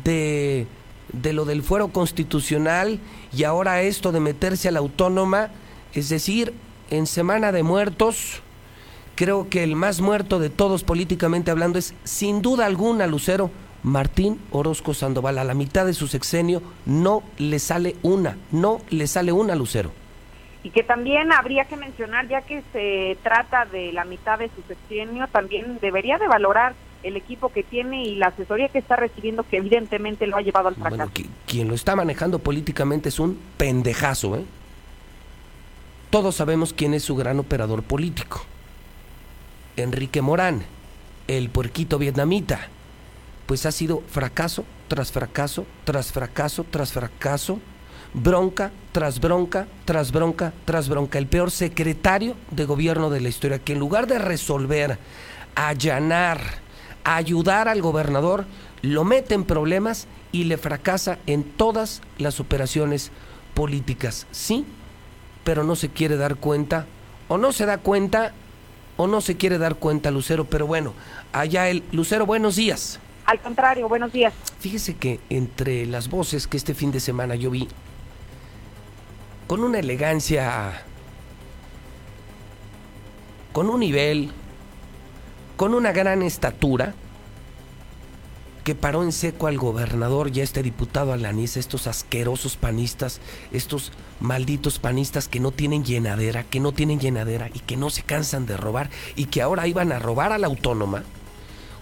de, 0.05 0.69
de 1.13 1.33
lo 1.33 1.45
del 1.45 1.65
fuero 1.65 1.89
constitucional 1.89 3.01
y 3.37 3.43
ahora 3.43 3.83
esto 3.83 4.13
de 4.13 4.21
meterse 4.21 4.69
a 4.69 4.71
la 4.71 4.79
autónoma, 4.79 5.51
es 5.93 6.09
decir, 6.09 6.55
en 6.91 7.09
Semana 7.09 7.51
de 7.51 7.65
Muertos, 7.65 8.43
creo 9.17 9.49
que 9.49 9.65
el 9.65 9.75
más 9.75 10.01
muerto 10.01 10.39
de 10.39 10.51
todos 10.51 10.85
políticamente 10.85 11.51
hablando 11.51 11.81
es 11.81 11.93
sin 12.05 12.41
duda 12.41 12.65
alguna, 12.65 13.09
Lucero, 13.09 13.51
Martín 13.83 14.39
Orozco 14.53 14.95
Sandoval. 14.95 15.39
A 15.39 15.43
la 15.43 15.55
mitad 15.55 15.85
de 15.85 15.95
su 15.95 16.07
sexenio 16.07 16.63
no 16.87 17.25
le 17.39 17.59
sale 17.59 17.97
una, 18.03 18.39
no 18.53 18.83
le 18.91 19.09
sale 19.09 19.33
una, 19.33 19.57
Lucero. 19.57 20.04
Y 20.65 20.71
que 20.71 20.83
también 20.83 21.31
habría 21.31 21.67
que 21.67 21.77
mencionar, 21.77 22.27
ya 22.27 22.43
que 22.43 22.63
se 22.73 23.17
trata 23.23 23.67
de 23.67 23.93
la 23.93 24.05
mitad 24.05 24.39
de 24.39 24.49
su 24.57 24.63
sexenio, 24.67 25.29
también 25.29 25.79
debería 25.81 26.19
de 26.19 26.27
valorar 26.27 26.75
el 27.05 27.17
equipo 27.17 27.51
que 27.53 27.63
tiene 27.63 28.03
y 28.03 28.15
la 28.17 28.29
asesoría 28.29 28.69
que 28.71 28.79
está 28.79 28.97
recibiendo, 28.97 29.43
que 29.43 29.59
evidentemente 29.59 30.27
lo 30.27 30.37
ha 30.39 30.41
llevado 30.41 30.69
al 30.69 30.75
fracaso. 30.75 30.97
Bueno, 30.97 31.13
qui- 31.15 31.29
quien 31.47 31.69
lo 31.69 31.75
está 31.75 31.95
manejando 31.95 32.39
políticamente 32.39 33.11
es 33.11 33.21
un 33.21 33.39
pendejazo, 33.59 34.37
¿eh? 34.37 34.45
Todos 36.11 36.37
sabemos 36.37 36.73
quién 36.73 36.95
es 36.95 37.03
su 37.05 37.15
gran 37.15 37.39
operador 37.41 37.83
político. 37.83 38.45
Enrique 39.77 40.23
Morán, 40.23 40.63
el 41.29 41.51
puerquito 41.51 41.99
vietnamita. 41.99 42.69
Pues 43.47 43.67
ha 43.67 43.73
sido 43.73 44.01
fracaso 44.09 44.65
tras 44.89 45.13
fracaso, 45.13 45.67
tras 45.85 46.13
fracaso, 46.13 46.65
tras 46.71 46.93
fracaso, 46.93 47.61
bronca 48.15 48.71
tras 48.93 49.21
bronca, 49.21 49.67
tras 49.85 50.13
bronca, 50.13 50.53
tras 50.65 50.89
bronca. 50.89 51.19
El 51.19 51.27
peor 51.27 51.51
secretario 51.51 52.37
de 52.51 52.65
gobierno 52.65 53.11
de 53.11 53.21
la 53.21 53.29
historia, 53.29 53.59
que 53.59 53.73
en 53.73 53.81
lugar 53.81 54.07
de 54.07 54.19
resolver, 54.19 54.99
allanar, 55.57 56.41
ayudar 57.03 57.69
al 57.69 57.83
gobernador, 57.83 58.47
lo 58.83 59.05
mete 59.05 59.35
en 59.35 59.45
problemas 59.45 60.07
y 60.31 60.45
le 60.45 60.59
fracasa 60.59 61.19
en 61.27 61.43
todas 61.43 62.03
las 62.19 62.41
operaciones 62.41 63.11
políticas. 63.55 64.27
Sí, 64.31 64.65
pero 65.43 65.65
no 65.65 65.77
se 65.77 65.89
quiere 65.89 66.17
dar 66.17 66.37
cuenta, 66.37 66.87
o 67.29 67.37
no 67.37 67.53
se 67.53 67.67
da 67.67 67.79
cuenta, 67.79 68.33
o 68.97 69.07
no 69.07 69.21
se 69.21 69.37
quiere 69.37 69.59
dar 69.59 69.75
cuenta, 69.75 70.11
Lucero. 70.11 70.45
Pero 70.45 70.67
bueno, 70.67 70.93
allá 71.33 71.69
el 71.69 71.83
Lucero, 71.93 72.27
buenos 72.27 72.57
días. 72.57 73.01
Al 73.27 73.41
contrario, 73.41 73.89
buenos 73.89 74.13
días. 74.13 74.35
Fíjese 74.61 74.95
que 74.95 75.19
entre 75.31 75.87
las 75.87 76.09
voces 76.09 76.47
que 76.47 76.57
este 76.57 76.75
fin 76.75 76.93
de 76.93 77.01
semana 77.01 77.35
yo 77.35 77.51
vi, 77.51 77.69
con 79.47 79.63
una 79.63 79.79
elegancia, 79.79 80.83
con 83.53 83.69
un 83.69 83.81
nivel, 83.81 84.31
con 85.57 85.75
una 85.75 85.93
gran 85.93 86.23
estatura, 86.23 86.95
que 88.65 88.75
paró 88.75 89.03
en 89.03 89.13
seco 89.13 89.47
al 89.47 89.59
gobernador 89.59 90.35
y 90.35 90.41
a 90.41 90.43
este 90.43 90.63
diputado 90.63 91.13
Alanís, 91.13 91.59
estos 91.59 91.87
asquerosos 91.87 92.57
panistas, 92.57 93.21
estos 93.53 93.93
malditos 94.21 94.79
panistas 94.79 95.29
que 95.29 95.39
no 95.39 95.51
tienen 95.51 95.85
llenadera, 95.85 96.45
que 96.45 96.61
no 96.61 96.73
tienen 96.73 96.99
llenadera 96.99 97.51
y 97.53 97.61
que 97.61 97.77
no 97.77 97.91
se 97.91 98.03
cansan 98.03 98.47
de 98.47 98.57
robar 98.57 98.89
y 99.17 99.27
que 99.27 99.43
ahora 99.43 99.67
iban 99.67 99.93
a 99.93 99.99
robar 99.99 100.33
a 100.33 100.39
la 100.39 100.47
autónoma, 100.47 101.05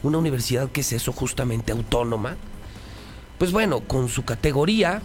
una 0.03 0.18
universidad 0.18 0.70
que 0.70 0.81
es 0.81 0.92
eso 0.92 1.12
justamente 1.12 1.70
autónoma, 1.70 2.37
pues 3.38 3.53
bueno, 3.53 3.81
con 3.81 4.09
su 4.09 4.25
categoría, 4.25 5.03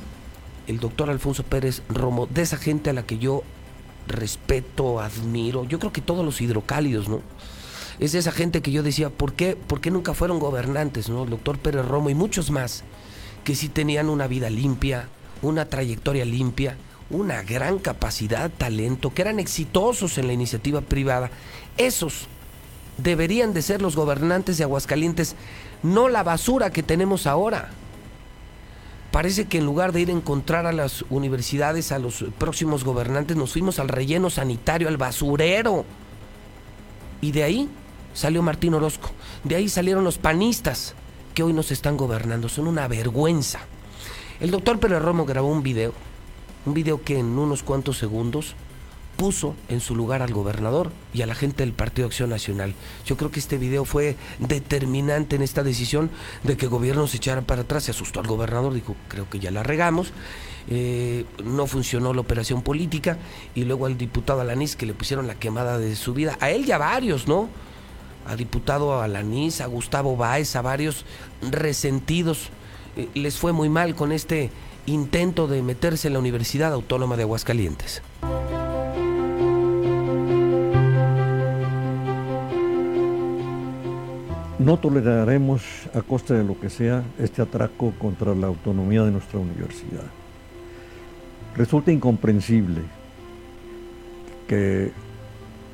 el 0.67 0.79
doctor 0.79 1.09
Alfonso 1.09 1.43
Pérez 1.43 1.81
Romo, 1.89 2.27
de 2.27 2.41
esa 2.41 2.57
gente 2.57 2.89
a 2.89 2.93
la 2.93 3.03
que 3.03 3.17
yo 3.17 3.43
respeto, 4.07 4.99
admiro, 4.99 5.65
yo 5.65 5.79
creo 5.79 5.91
que 5.91 6.01
todos 6.01 6.23
los 6.23 6.41
hidrocálidos, 6.41 7.09
¿no? 7.09 7.21
Es 7.99 8.11
de 8.11 8.19
esa 8.19 8.31
gente 8.31 8.61
que 8.61 8.71
yo 8.71 8.83
decía, 8.83 9.09
¿por 9.09 9.33
qué, 9.33 9.55
¿por 9.55 9.81
qué 9.81 9.89
nunca 9.89 10.13
fueron 10.13 10.39
gobernantes, 10.39 11.09
¿no? 11.09 11.23
El 11.23 11.31
doctor 11.31 11.57
Pérez 11.57 11.85
Romo 11.85 12.09
y 12.09 12.15
muchos 12.15 12.51
más, 12.51 12.83
que 13.43 13.55
sí 13.55 13.69
tenían 13.69 14.09
una 14.09 14.27
vida 14.27 14.49
limpia, 14.49 15.09
una 15.41 15.65
trayectoria 15.65 16.25
limpia, 16.25 16.77
una 17.09 17.41
gran 17.43 17.79
capacidad, 17.79 18.51
talento, 18.51 19.13
que 19.13 19.21
eran 19.21 19.39
exitosos 19.39 20.17
en 20.17 20.27
la 20.27 20.33
iniciativa 20.33 20.81
privada. 20.81 21.31
Esos 21.77 22.27
deberían 22.97 23.53
de 23.53 23.61
ser 23.61 23.81
los 23.81 23.95
gobernantes 23.95 24.57
de 24.57 24.65
Aguascalientes, 24.65 25.35
no 25.83 26.09
la 26.09 26.23
basura 26.23 26.71
que 26.71 26.83
tenemos 26.83 27.25
ahora. 27.25 27.69
Parece 29.11 29.45
que 29.45 29.57
en 29.57 29.65
lugar 29.65 29.93
de 29.93 30.01
ir 30.01 30.09
a 30.09 30.13
encontrar 30.13 30.65
a 30.65 30.71
las 30.71 31.03
universidades, 31.09 31.91
a 31.91 31.99
los 31.99 32.25
próximos 32.37 32.83
gobernantes, 32.83 33.37
nos 33.37 33.53
fuimos 33.53 33.79
al 33.79 33.87
relleno 33.87 34.29
sanitario, 34.29 34.87
al 34.87 34.97
basurero. 34.97 35.85
Y 37.21 37.31
de 37.31 37.43
ahí 37.43 37.69
salió 38.13 38.41
Martín 38.41 38.73
Orozco. 38.73 39.11
De 39.43 39.55
ahí 39.55 39.69
salieron 39.69 40.03
los 40.03 40.17
panistas 40.17 40.93
que 41.33 41.43
hoy 41.43 41.53
nos 41.53 41.71
están 41.71 41.97
gobernando. 41.97 42.49
Son 42.49 42.67
una 42.67 42.87
vergüenza. 42.87 43.59
El 44.39 44.51
doctor 44.51 44.79
Pérez 44.79 45.01
Romo 45.01 45.25
grabó 45.25 45.47
un 45.47 45.63
video, 45.63 45.93
un 46.65 46.73
video 46.73 47.01
que 47.01 47.17
en 47.17 47.25
unos 47.39 47.63
cuantos 47.63 47.97
segundos 47.97 48.55
puso 49.17 49.55
en 49.67 49.81
su 49.81 49.95
lugar 49.95 50.21
al 50.21 50.31
gobernador 50.31 50.91
y 51.13 51.23
a 51.23 51.25
la 51.25 51.35
gente 51.35 51.63
del 51.63 51.73
Partido 51.73 52.07
Acción 52.07 52.29
Nacional. 52.29 52.75
Yo 53.05 53.17
creo 53.17 53.31
que 53.31 53.39
este 53.39 53.57
video 53.57 53.83
fue 53.83 54.15
determinante 54.39 55.35
en 55.35 55.41
esta 55.41 55.63
decisión 55.63 56.09
de 56.43 56.55
que 56.55 56.65
el 56.65 56.71
gobierno 56.71 57.07
se 57.07 57.17
echara 57.17 57.41
para 57.41 57.63
atrás. 57.63 57.85
Se 57.85 57.91
asustó 57.91 58.19
al 58.19 58.27
gobernador, 58.27 58.73
dijo, 58.73 58.95
creo 59.09 59.27
que 59.29 59.39
ya 59.39 59.51
la 59.51 59.63
regamos. 59.63 60.13
Eh, 60.69 61.25
no 61.43 61.65
funcionó 61.65 62.13
la 62.13 62.21
operación 62.21 62.61
política 62.61 63.17
y 63.55 63.63
luego 63.63 63.85
al 63.85 63.97
diputado 63.97 64.41
Alanís 64.41 64.75
que 64.75 64.85
le 64.85 64.93
pusieron 64.93 65.25
la 65.25 65.35
quemada 65.35 65.79
de 65.79 65.95
su 65.95 66.13
vida. 66.13 66.37
A 66.39 66.51
él 66.51 66.65
y 66.67 66.71
a 66.71 66.77
varios, 66.77 67.27
¿no? 67.27 67.49
A 68.27 68.35
diputado 68.35 69.01
Alanís, 69.01 69.61
a 69.61 69.65
Gustavo 69.65 70.15
Báez, 70.15 70.55
a 70.55 70.61
varios 70.61 71.05
resentidos. 71.41 72.49
Eh, 72.95 73.09
les 73.15 73.37
fue 73.37 73.51
muy 73.51 73.69
mal 73.69 73.95
con 73.95 74.11
este 74.11 74.51
intento 74.85 75.47
de 75.47 75.63
meterse 75.63 76.07
en 76.07 76.13
la 76.13 76.19
Universidad 76.19 76.71
Autónoma 76.71 77.17
de 77.17 77.23
Aguascalientes. 77.23 78.03
No 84.59 84.77
toleraremos 84.77 85.61
a 85.93 86.01
costa 86.01 86.33
de 86.33 86.43
lo 86.43 86.59
que 86.59 86.69
sea 86.69 87.03
este 87.19 87.41
atraco 87.41 87.93
contra 87.99 88.33
la 88.33 88.47
autonomía 88.47 89.03
de 89.03 89.11
nuestra 89.11 89.39
universidad. 89.39 90.05
Resulta 91.55 91.91
incomprensible 91.91 92.81
que 94.47 94.91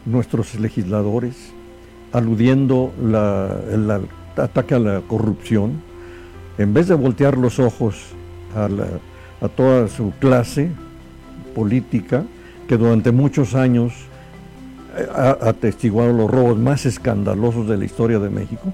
nuestros 0.05 0.55
legisladores, 0.55 1.51
aludiendo 2.11 2.91
la, 3.01 3.57
el 3.71 3.89
ataque 4.35 4.75
a 4.75 4.79
la 4.79 5.01
corrupción, 5.01 5.81
en 6.57 6.73
vez 6.73 6.87
de 6.87 6.95
voltear 6.95 7.37
los 7.37 7.59
ojos 7.59 8.13
a, 8.55 9.47
toda 9.49 9.87
su 9.87 10.11
clase 10.19 10.71
política, 11.55 12.23
que 12.67 12.77
durante 12.77 13.11
muchos 13.11 13.55
años 13.55 13.93
ha 15.13 15.31
atestiguado 15.49 16.13
los 16.13 16.29
robos 16.29 16.57
más 16.57 16.85
escandalosos 16.85 17.67
de 17.67 17.77
la 17.77 17.85
historia 17.85 18.19
de 18.19 18.29
México, 18.29 18.73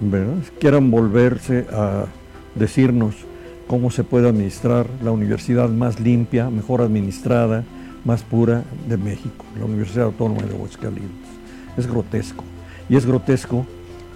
¿verdad? 0.00 0.34
quieran 0.58 0.90
volverse 0.90 1.66
a 1.72 2.06
decirnos 2.54 3.14
cómo 3.66 3.90
se 3.90 4.04
puede 4.04 4.28
administrar 4.28 4.86
la 5.02 5.12
universidad 5.12 5.68
más 5.68 6.00
limpia, 6.00 6.50
mejor 6.50 6.80
administrada, 6.80 7.64
más 8.04 8.22
pura 8.22 8.64
de 8.88 8.96
México, 8.96 9.44
la 9.58 9.66
Universidad 9.66 10.06
Autónoma 10.06 10.42
de 10.42 10.54
Aguascalientes. 10.54 11.28
Es 11.76 11.86
grotesco. 11.86 12.44
Y 12.88 12.96
es 12.96 13.04
grotesco 13.04 13.66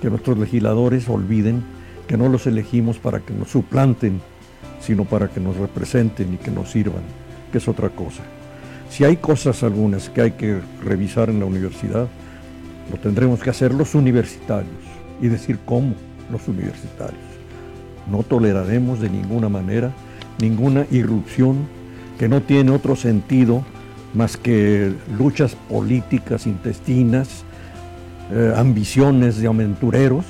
que 0.00 0.08
nuestros 0.08 0.38
legisladores 0.38 1.08
olviden 1.08 1.62
que 2.06 2.16
no 2.16 2.28
los 2.28 2.46
elegimos 2.46 2.98
para 2.98 3.20
que 3.20 3.34
nos 3.34 3.50
suplanten, 3.50 4.20
sino 4.80 5.04
para 5.04 5.28
que 5.28 5.40
nos 5.40 5.56
representen 5.56 6.34
y 6.34 6.36
que 6.38 6.50
nos 6.50 6.70
sirvan, 6.70 7.02
que 7.52 7.58
es 7.58 7.68
otra 7.68 7.90
cosa. 7.90 8.22
Si 8.92 9.04
hay 9.04 9.16
cosas 9.16 9.62
algunas 9.62 10.10
que 10.10 10.20
hay 10.20 10.30
que 10.32 10.60
revisar 10.84 11.30
en 11.30 11.40
la 11.40 11.46
universidad, 11.46 12.08
lo 12.90 12.98
tendremos 12.98 13.40
que 13.40 13.48
hacer 13.48 13.72
los 13.72 13.94
universitarios 13.94 14.68
y 15.18 15.28
decir 15.28 15.58
cómo 15.64 15.94
los 16.30 16.46
universitarios. 16.46 17.22
No 18.10 18.22
toleraremos 18.22 19.00
de 19.00 19.08
ninguna 19.08 19.48
manera 19.48 19.92
ninguna 20.38 20.84
irrupción 20.90 21.66
que 22.18 22.28
no 22.28 22.42
tiene 22.42 22.70
otro 22.70 22.94
sentido 22.94 23.64
más 24.12 24.36
que 24.36 24.92
luchas 25.16 25.56
políticas 25.70 26.46
intestinas, 26.46 27.44
eh, 28.30 28.52
ambiciones 28.54 29.38
de 29.38 29.48
aventureros 29.48 30.26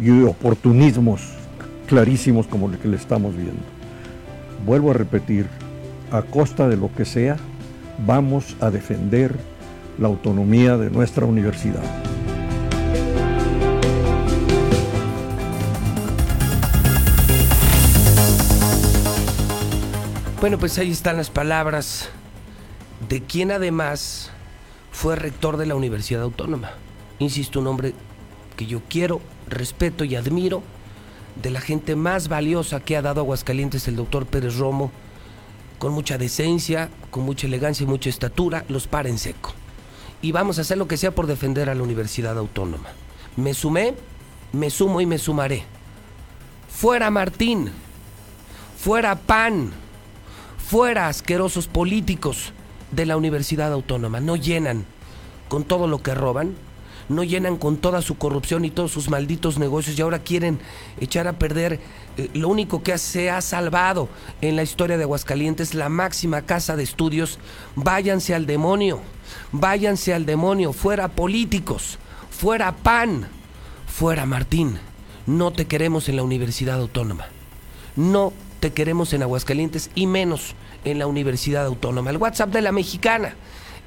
y 0.00 0.22
oportunismos 0.22 1.20
clarísimos 1.86 2.46
como 2.46 2.70
el 2.70 2.78
que 2.78 2.88
le 2.88 2.96
estamos 2.96 3.36
viendo. 3.36 3.60
Vuelvo 4.64 4.92
a 4.92 4.94
repetir, 4.94 5.46
a 6.16 6.22
costa 6.22 6.68
de 6.68 6.76
lo 6.76 6.92
que 6.94 7.04
sea, 7.04 7.36
vamos 8.06 8.56
a 8.60 8.70
defender 8.70 9.34
la 9.98 10.08
autonomía 10.08 10.76
de 10.76 10.90
nuestra 10.90 11.26
universidad. 11.26 11.82
Bueno, 20.40 20.58
pues 20.58 20.78
ahí 20.78 20.90
están 20.90 21.16
las 21.16 21.30
palabras 21.30 22.08
de 23.08 23.22
quien 23.22 23.50
además 23.50 24.30
fue 24.92 25.16
rector 25.16 25.56
de 25.56 25.66
la 25.66 25.74
Universidad 25.74 26.22
Autónoma. 26.22 26.70
Insisto, 27.18 27.60
un 27.60 27.66
hombre 27.66 27.94
que 28.56 28.66
yo 28.66 28.80
quiero, 28.88 29.20
respeto 29.48 30.04
y 30.04 30.14
admiro, 30.14 30.62
de 31.42 31.50
la 31.50 31.60
gente 31.60 31.96
más 31.96 32.28
valiosa 32.28 32.80
que 32.80 32.96
ha 32.96 33.02
dado 33.02 33.20
Aguascalientes 33.22 33.88
el 33.88 33.96
doctor 33.96 34.26
Pérez 34.26 34.56
Romo, 34.56 34.90
con 35.78 35.92
mucha 35.92 36.18
decencia, 36.18 36.88
con 37.10 37.24
mucha 37.24 37.46
elegancia 37.46 37.84
y 37.84 37.86
mucha 37.86 38.10
estatura, 38.10 38.64
los 38.68 38.86
para 38.86 39.08
en 39.08 39.18
seco. 39.18 39.52
Y 40.22 40.32
vamos 40.32 40.58
a 40.58 40.62
hacer 40.62 40.78
lo 40.78 40.88
que 40.88 40.96
sea 40.96 41.10
por 41.10 41.26
defender 41.26 41.68
a 41.68 41.74
la 41.74 41.82
Universidad 41.82 42.38
Autónoma. 42.38 42.88
Me 43.36 43.54
sumé, 43.54 43.94
me 44.52 44.70
sumo 44.70 45.00
y 45.00 45.06
me 45.06 45.18
sumaré. 45.18 45.64
Fuera 46.70 47.10
Martín, 47.10 47.70
fuera 48.78 49.16
PAN, 49.16 49.72
fuera 50.58 51.08
asquerosos 51.08 51.68
políticos 51.68 52.52
de 52.90 53.06
la 53.06 53.16
Universidad 53.16 53.72
Autónoma. 53.72 54.20
No 54.20 54.36
llenan 54.36 54.84
con 55.48 55.64
todo 55.64 55.86
lo 55.86 56.02
que 56.02 56.14
roban, 56.14 56.54
no 57.08 57.24
llenan 57.24 57.56
con 57.56 57.76
toda 57.76 58.02
su 58.02 58.16
corrupción 58.16 58.64
y 58.64 58.70
todos 58.70 58.92
sus 58.92 59.08
malditos 59.08 59.58
negocios 59.58 59.98
y 59.98 60.02
ahora 60.02 60.20
quieren 60.20 60.58
echar 61.00 61.28
a 61.28 61.38
perder 61.38 61.80
eh, 62.16 62.30
lo 62.34 62.48
único 62.48 62.82
que 62.82 62.96
se 62.98 63.30
ha 63.30 63.40
salvado 63.40 64.08
en 64.40 64.56
la 64.56 64.62
historia 64.62 64.96
de 64.96 65.04
Aguascalientes, 65.04 65.74
la 65.74 65.88
máxima 65.88 66.42
casa 66.42 66.76
de 66.76 66.82
estudios. 66.82 67.38
Váyanse 67.74 68.34
al 68.34 68.46
demonio, 68.46 69.00
váyanse 69.52 70.14
al 70.14 70.26
demonio, 70.26 70.72
fuera 70.72 71.08
políticos, 71.08 71.98
fuera 72.30 72.72
PAN, 72.72 73.28
fuera 73.86 74.26
Martín. 74.26 74.78
No 75.26 75.52
te 75.52 75.66
queremos 75.66 76.08
en 76.08 76.16
la 76.16 76.22
Universidad 76.22 76.80
Autónoma. 76.80 77.26
No 77.96 78.32
te 78.60 78.72
queremos 78.72 79.12
en 79.12 79.22
Aguascalientes 79.22 79.90
y 79.94 80.06
menos 80.06 80.54
en 80.84 80.98
la 80.98 81.06
Universidad 81.06 81.66
Autónoma. 81.66 82.10
El 82.10 82.16
WhatsApp 82.16 82.50
de 82.50 82.62
la 82.62 82.72
mexicana 82.72 83.34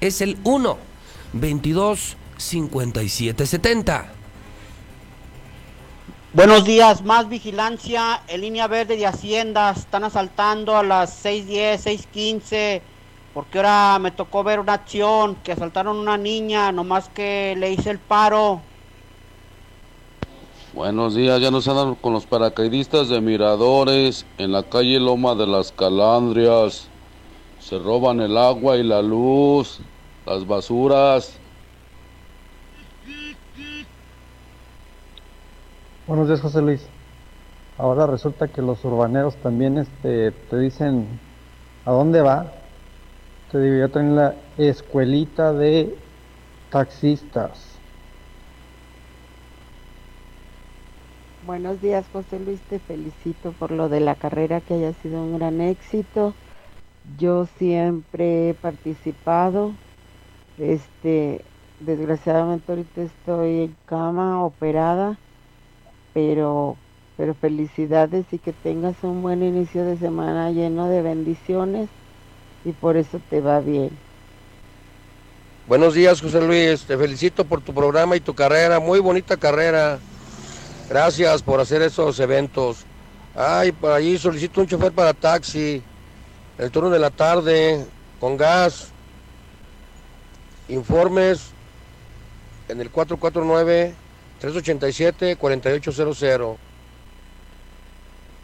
es 0.01 0.21
el 0.21 0.37
1 0.43 0.89
22 1.33 2.17
57 2.39 3.45
70. 3.45 4.13
Buenos 6.31 6.63
días, 6.63 7.03
más 7.03 7.27
vigilancia 7.27 8.21
en 8.27 8.41
línea 8.41 8.67
verde 8.67 8.95
de 8.97 9.05
Hacienda. 9.05 9.71
Están 9.71 10.03
asaltando 10.03 10.77
a 10.77 10.83
las 10.83 11.25
6:10, 11.25 11.81
6:15. 11.81 12.81
Porque 13.33 13.57
ahora 13.57 13.99
me 13.99 14.11
tocó 14.11 14.43
ver 14.43 14.59
una 14.59 14.73
acción 14.73 15.35
que 15.43 15.51
asaltaron 15.51 15.97
a 15.97 16.01
una 16.01 16.17
niña, 16.17 16.71
nomás 16.71 17.09
que 17.09 17.55
le 17.57 17.71
hice 17.71 17.91
el 17.91 17.99
paro. 17.99 18.61
Buenos 20.73 21.15
días, 21.15 21.41
ya 21.41 21.51
nos 21.51 21.67
andan 21.67 21.95
con 21.95 22.13
los 22.13 22.25
paracaidistas 22.25 23.09
de 23.09 23.21
Miradores 23.21 24.25
en 24.37 24.51
la 24.51 24.63
calle 24.63 24.99
Loma 24.99 25.35
de 25.35 25.47
las 25.47 25.71
Calandrias. 25.71 26.87
Se 27.59 27.79
roban 27.79 28.21
el 28.21 28.37
agua 28.37 28.77
y 28.77 28.83
la 28.83 29.01
luz, 29.01 29.79
las 30.25 30.45
basuras. 30.47 31.39
Buenos 36.09 36.27
días, 36.27 36.41
José 36.41 36.63
Luis. 36.63 36.89
Ahora 37.77 38.07
resulta 38.07 38.47
que 38.47 38.63
los 38.63 38.83
urbaneros 38.83 39.39
también 39.43 39.77
este, 39.77 40.31
te 40.31 40.57
dicen 40.57 41.07
a 41.85 41.91
dónde 41.91 42.21
va. 42.21 42.51
Te 43.51 43.59
digo, 43.59 43.77
yo 43.77 43.91
tengo 43.91 44.15
la 44.15 44.33
escuelita 44.57 45.53
de 45.53 45.95
taxistas. 46.71 47.79
Buenos 51.45 51.79
días, 51.79 52.07
José 52.11 52.39
Luis. 52.39 52.59
Te 52.63 52.79
felicito 52.79 53.53
por 53.53 53.69
lo 53.69 53.87
de 53.87 53.99
la 53.99 54.15
carrera, 54.15 54.61
que 54.61 54.73
haya 54.73 54.93
sido 54.93 55.21
un 55.21 55.37
gran 55.37 55.61
éxito. 55.61 56.33
Yo 57.19 57.45
siempre 57.45 58.49
he 58.49 58.53
participado. 58.55 59.73
Este, 60.57 61.45
desgraciadamente 61.79 62.71
ahorita 62.71 63.03
estoy 63.03 63.61
en 63.61 63.75
cama, 63.85 64.43
operada, 64.43 65.19
pero, 66.19 66.75
pero 67.15 67.33
felicidades 67.33 68.25
y 68.31 68.39
que 68.39 68.51
tengas 68.51 68.95
un 69.03 69.21
buen 69.21 69.41
inicio 69.41 69.85
de 69.85 69.97
semana 69.97 70.51
lleno 70.51 70.89
de 70.89 71.01
bendiciones 71.01 71.87
y 72.65 72.73
por 72.73 72.97
eso 72.97 73.21
te 73.29 73.39
va 73.39 73.61
bien. 73.61 73.89
Buenos 75.65 75.93
días, 75.93 76.19
José 76.19 76.41
Luis. 76.41 76.83
Te 76.83 76.97
felicito 76.97 77.45
por 77.45 77.61
tu 77.61 77.73
programa 77.73 78.17
y 78.17 78.19
tu 78.19 78.33
carrera. 78.33 78.81
Muy 78.81 78.99
bonita 78.99 79.37
carrera. 79.37 79.99
Gracias 80.89 81.41
por 81.41 81.61
hacer 81.61 81.81
esos 81.83 82.19
eventos. 82.19 82.79
Ay, 83.33 83.71
por 83.71 83.93
allí 83.93 84.17
solicito 84.17 84.59
un 84.59 84.67
chofer 84.67 84.91
para 84.91 85.13
taxi. 85.13 85.81
El 86.57 86.69
turno 86.69 86.89
de 86.89 86.99
la 86.99 87.11
tarde, 87.11 87.85
con 88.19 88.35
gas. 88.35 88.89
Informes 90.67 91.51
en 92.67 92.81
el 92.81 92.89
449-387-4800. 94.41 96.57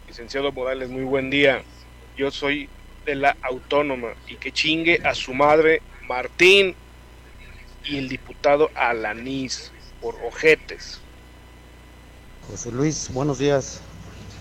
Licenciado 0.07 0.51
Morales, 0.51 0.89
muy 0.89 1.03
buen 1.03 1.29
día. 1.29 1.63
Yo 2.17 2.31
soy 2.31 2.69
de 3.05 3.15
la 3.15 3.35
Autónoma 3.41 4.13
y 4.27 4.35
que 4.35 4.51
chingue 4.51 4.99
a 5.03 5.13
su 5.13 5.33
madre 5.33 5.81
Martín 6.07 6.75
y 7.83 7.97
el 7.97 8.09
diputado 8.09 8.69
Alanís 8.75 9.71
por 10.01 10.15
ojetes. 10.25 10.99
José 12.49 12.71
Luis, 12.71 13.11
buenos 13.11 13.39
días. 13.39 13.81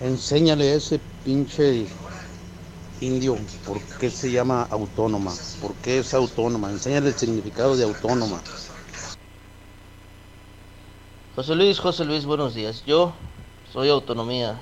Enséñale 0.01 0.71
a 0.71 0.75
ese 0.75 0.99
pinche 1.23 1.85
indio 3.01 3.37
por 3.65 3.81
qué 3.99 4.09
se 4.09 4.31
llama 4.31 4.67
autónoma, 4.69 5.33
por 5.61 5.73
qué 5.75 5.99
es 5.99 6.13
autónoma. 6.13 6.71
Enséñale 6.71 7.09
el 7.09 7.15
significado 7.15 7.75
de 7.75 7.83
autónoma. 7.83 8.41
José 11.35 11.53
Luis, 11.53 11.79
José 11.79 12.05
Luis, 12.05 12.25
buenos 12.25 12.53
días. 12.53 12.81
Yo 12.87 13.11
soy 13.73 13.89
autonomía. 13.89 14.61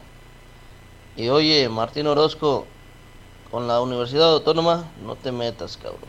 Y 1.15 1.29
oye, 1.29 1.69
Martín 1.69 2.07
Orozco, 2.07 2.65
con 3.51 3.67
la 3.67 3.79
Universidad 3.79 4.33
Autónoma 4.33 4.85
no 5.05 5.15
te 5.15 5.31
metas, 5.31 5.77
cabrón. 5.77 6.01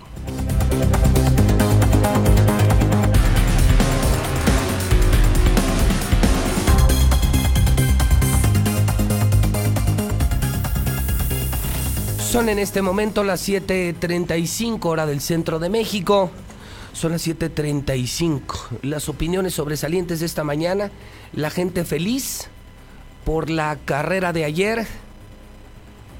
Son 12.33 12.49
en 12.49 12.59
este 12.59 12.81
momento 12.81 13.23
las 13.23 13.47
7.35 13.47 14.87
hora 14.87 15.05
del 15.05 15.21
centro 15.21 15.59
de 15.59 15.69
México. 15.69 16.31
Son 16.95 17.11
las 17.11 17.27
7.35. 17.27 18.79
Las 18.83 19.09
opiniones 19.09 19.55
sobresalientes 19.55 20.21
de 20.21 20.27
esta 20.27 20.45
mañana. 20.45 20.93
La 21.33 21.51
gente 21.51 21.85
feliz 21.85 22.49
por 23.25 23.51
la 23.51 23.77
carrera 23.85 24.33
de 24.33 24.45
ayer. 24.45 24.87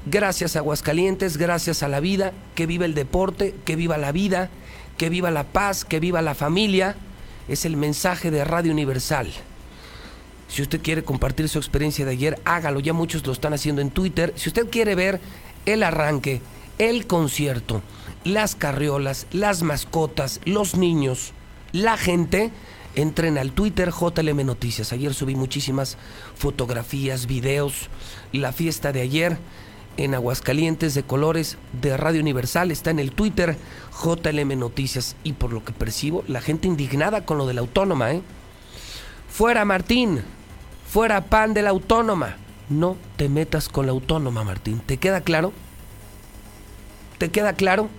Gracias 0.05 0.55
a 0.55 0.59
Aguascalientes, 0.59 1.37
gracias 1.37 1.81
a 1.81 1.87
la 1.87 2.01
vida. 2.01 2.33
Que 2.55 2.65
viva 2.67 2.83
el 2.83 2.93
deporte, 2.93 3.55
que 3.63 3.77
viva 3.77 3.97
la 3.97 4.11
vida, 4.11 4.49
que 4.97 5.09
viva 5.09 5.31
la 5.31 5.45
paz, 5.45 5.85
que 5.85 6.01
viva 6.01 6.21
la 6.21 6.35
familia. 6.35 6.97
Es 7.47 7.63
el 7.63 7.77
mensaje 7.77 8.29
de 8.29 8.43
Radio 8.43 8.73
Universal. 8.73 9.31
Si 10.49 10.61
usted 10.61 10.81
quiere 10.81 11.05
compartir 11.05 11.47
su 11.47 11.57
experiencia 11.57 12.03
de 12.03 12.11
ayer, 12.11 12.39
hágalo. 12.43 12.81
Ya 12.81 12.91
muchos 12.91 13.25
lo 13.25 13.31
están 13.31 13.53
haciendo 13.53 13.81
en 13.81 13.91
Twitter. 13.91 14.33
Si 14.35 14.49
usted 14.49 14.69
quiere 14.69 14.93
ver 14.93 15.21
el 15.65 15.83
arranque, 15.83 16.41
el 16.79 17.07
concierto, 17.07 17.81
las 18.25 18.55
carriolas, 18.55 19.27
las 19.31 19.63
mascotas, 19.63 20.41
los 20.43 20.75
niños, 20.75 21.31
la 21.71 21.95
gente, 21.95 22.51
entren 22.95 23.37
al 23.37 23.51
Twitter 23.51 23.91
JLM 23.91 24.45
Noticias. 24.45 24.91
Ayer 24.91 25.13
subí 25.13 25.35
muchísimas 25.35 25.97
fotografías, 26.35 27.27
videos. 27.27 27.89
La 28.33 28.51
fiesta 28.51 28.91
de 28.91 29.01
ayer 29.01 29.37
en 29.97 30.15
Aguascalientes 30.15 30.93
de 30.93 31.03
colores 31.03 31.57
de 31.81 31.95
Radio 31.95 32.19
Universal 32.19 32.71
está 32.71 32.89
en 32.89 32.99
el 32.99 33.11
Twitter 33.11 33.57
JLM 34.03 34.59
Noticias. 34.59 35.15
Y 35.23 35.33
por 35.33 35.53
lo 35.53 35.63
que 35.63 35.71
percibo, 35.71 36.23
la 36.27 36.41
gente 36.41 36.67
indignada 36.67 37.25
con 37.25 37.37
lo 37.37 37.45
de 37.45 37.53
la 37.53 37.61
autónoma, 37.61 38.11
¿eh? 38.11 38.21
Fuera 39.29 39.65
Martín, 39.65 40.21
fuera 40.87 41.25
pan 41.25 41.53
de 41.53 41.61
la 41.61 41.69
autónoma. 41.69 42.37
No 42.69 42.97
te 43.17 43.29
metas 43.29 43.69
con 43.69 43.85
la 43.85 43.91
autónoma, 43.91 44.43
Martín. 44.43 44.79
¿Te 44.79 44.97
queda 44.97 45.21
claro? 45.21 45.53
¿Te 47.19 47.29
queda 47.29 47.53
claro? 47.53 47.89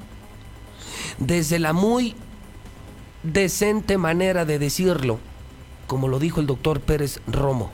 Desde 1.18 1.58
la 1.58 1.72
muy 1.72 2.14
decente 3.22 3.98
manera 3.98 4.44
de 4.44 4.58
decirlo, 4.58 5.18
como 5.86 6.08
lo 6.08 6.18
dijo 6.18 6.40
el 6.40 6.46
doctor 6.46 6.80
Pérez 6.80 7.20
Romo, 7.26 7.70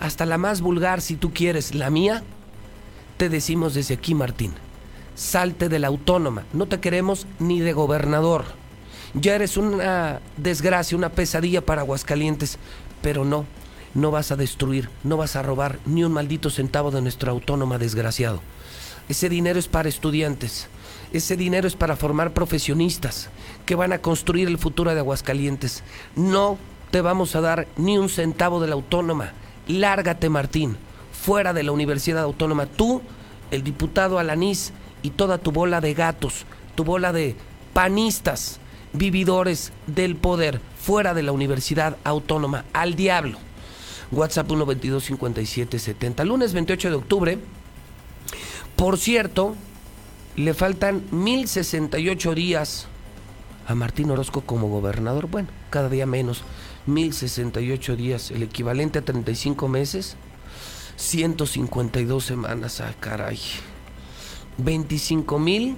hasta 0.00 0.26
la 0.26 0.38
más 0.38 0.60
vulgar, 0.60 1.00
si 1.00 1.16
tú 1.16 1.32
quieres, 1.32 1.74
la 1.74 1.90
mía, 1.90 2.22
te 3.16 3.28
decimos 3.28 3.74
desde 3.74 3.94
aquí, 3.94 4.14
Martín, 4.14 4.54
salte 5.14 5.68
de 5.68 5.78
la 5.78 5.88
autónoma, 5.88 6.44
no 6.52 6.66
te 6.66 6.78
queremos 6.78 7.26
ni 7.38 7.60
de 7.60 7.72
gobernador. 7.72 8.44
Ya 9.14 9.34
eres 9.34 9.56
una 9.56 10.20
desgracia, 10.36 10.96
una 10.96 11.08
pesadilla 11.08 11.64
para 11.64 11.80
Aguascalientes, 11.80 12.58
pero 13.02 13.24
no, 13.24 13.46
no 13.94 14.10
vas 14.10 14.30
a 14.30 14.36
destruir, 14.36 14.90
no 15.02 15.16
vas 15.16 15.34
a 15.34 15.42
robar 15.42 15.78
ni 15.86 16.04
un 16.04 16.12
maldito 16.12 16.50
centavo 16.50 16.90
de 16.90 17.02
nuestra 17.02 17.32
autónoma 17.32 17.78
desgraciado. 17.78 18.40
Ese 19.08 19.28
dinero 19.28 19.58
es 19.58 19.66
para 19.66 19.88
estudiantes, 19.88 20.68
ese 21.12 21.36
dinero 21.36 21.66
es 21.66 21.76
para 21.76 21.96
formar 21.96 22.32
profesionistas 22.32 23.30
que 23.66 23.74
van 23.74 23.92
a 23.92 23.98
construir 23.98 24.48
el 24.48 24.58
futuro 24.58 24.92
de 24.92 25.00
Aguascalientes. 25.00 25.82
No 26.16 26.58
te 26.90 27.00
vamos 27.00 27.34
a 27.36 27.40
dar 27.40 27.66
ni 27.76 27.98
un 27.98 28.08
centavo 28.08 28.60
de 28.60 28.68
la 28.68 28.74
autónoma. 28.74 29.32
Lárgate, 29.66 30.28
Martín, 30.28 30.76
fuera 31.12 31.52
de 31.52 31.62
la 31.62 31.72
Universidad 31.72 32.22
Autónoma. 32.22 32.66
Tú, 32.66 33.02
el 33.50 33.62
diputado 33.62 34.18
Alanís 34.18 34.72
y 35.02 35.10
toda 35.10 35.38
tu 35.38 35.52
bola 35.52 35.80
de 35.80 35.94
gatos, 35.94 36.46
tu 36.74 36.84
bola 36.84 37.12
de 37.12 37.36
panistas, 37.72 38.60
vividores 38.92 39.72
del 39.86 40.16
poder, 40.16 40.60
fuera 40.80 41.14
de 41.14 41.22
la 41.22 41.32
Universidad 41.32 41.96
Autónoma. 42.04 42.64
Al 42.72 42.94
diablo. 42.94 43.38
WhatsApp 44.10 44.48
122 44.48 45.04
57 45.04 45.78
70. 45.78 46.24
Lunes 46.24 46.52
28 46.54 46.90
de 46.90 46.96
octubre. 46.96 47.38
Por 48.76 48.96
cierto, 48.96 49.54
le 50.38 50.54
faltan 50.54 51.02
1068 51.10 52.34
días 52.36 52.86
a 53.66 53.74
Martín 53.74 54.12
Orozco 54.12 54.42
como 54.42 54.68
gobernador. 54.68 55.26
Bueno, 55.26 55.48
cada 55.68 55.88
día 55.88 56.06
menos. 56.06 56.44
1068 56.86 57.96
días, 57.96 58.30
el 58.30 58.44
equivalente 58.44 59.00
a 59.00 59.02
35 59.02 59.66
meses. 59.66 60.16
152 60.94 62.24
semanas, 62.24 62.80
ah, 62.80 62.94
caray. 63.00 63.40
25 64.58 65.40
mil 65.40 65.76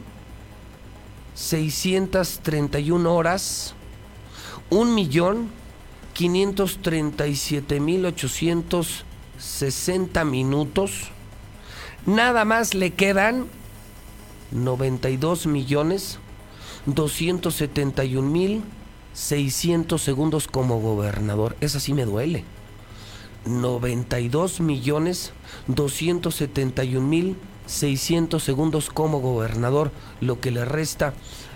631 1.34 3.14
horas. 3.14 3.74
1 4.68 4.92
millón 4.92 5.48
537 6.12 7.80
mil 7.80 8.04
860 8.04 10.24
minutos. 10.26 11.08
Nada 12.04 12.44
más 12.44 12.74
le 12.74 12.92
quedan 12.92 13.46
92 14.50 15.46
millones 15.46 16.18
271 16.86 18.28
mil 18.28 18.62
600 19.12 20.00
segundos 20.00 20.46
como 20.46 20.80
gobernador. 20.80 21.56
Esa 21.60 21.80
sí 21.80 21.94
me 21.94 22.04
duele. 22.04 22.44
92 23.46 24.60
millones 24.60 25.32
271 25.68 27.06
mil 27.06 27.36
600 27.66 28.42
segundos 28.42 28.90
como 28.90 29.20
gobernador, 29.20 29.92
lo 30.20 30.40
que 30.40 30.50
le 30.50 30.64
resta 30.64 31.14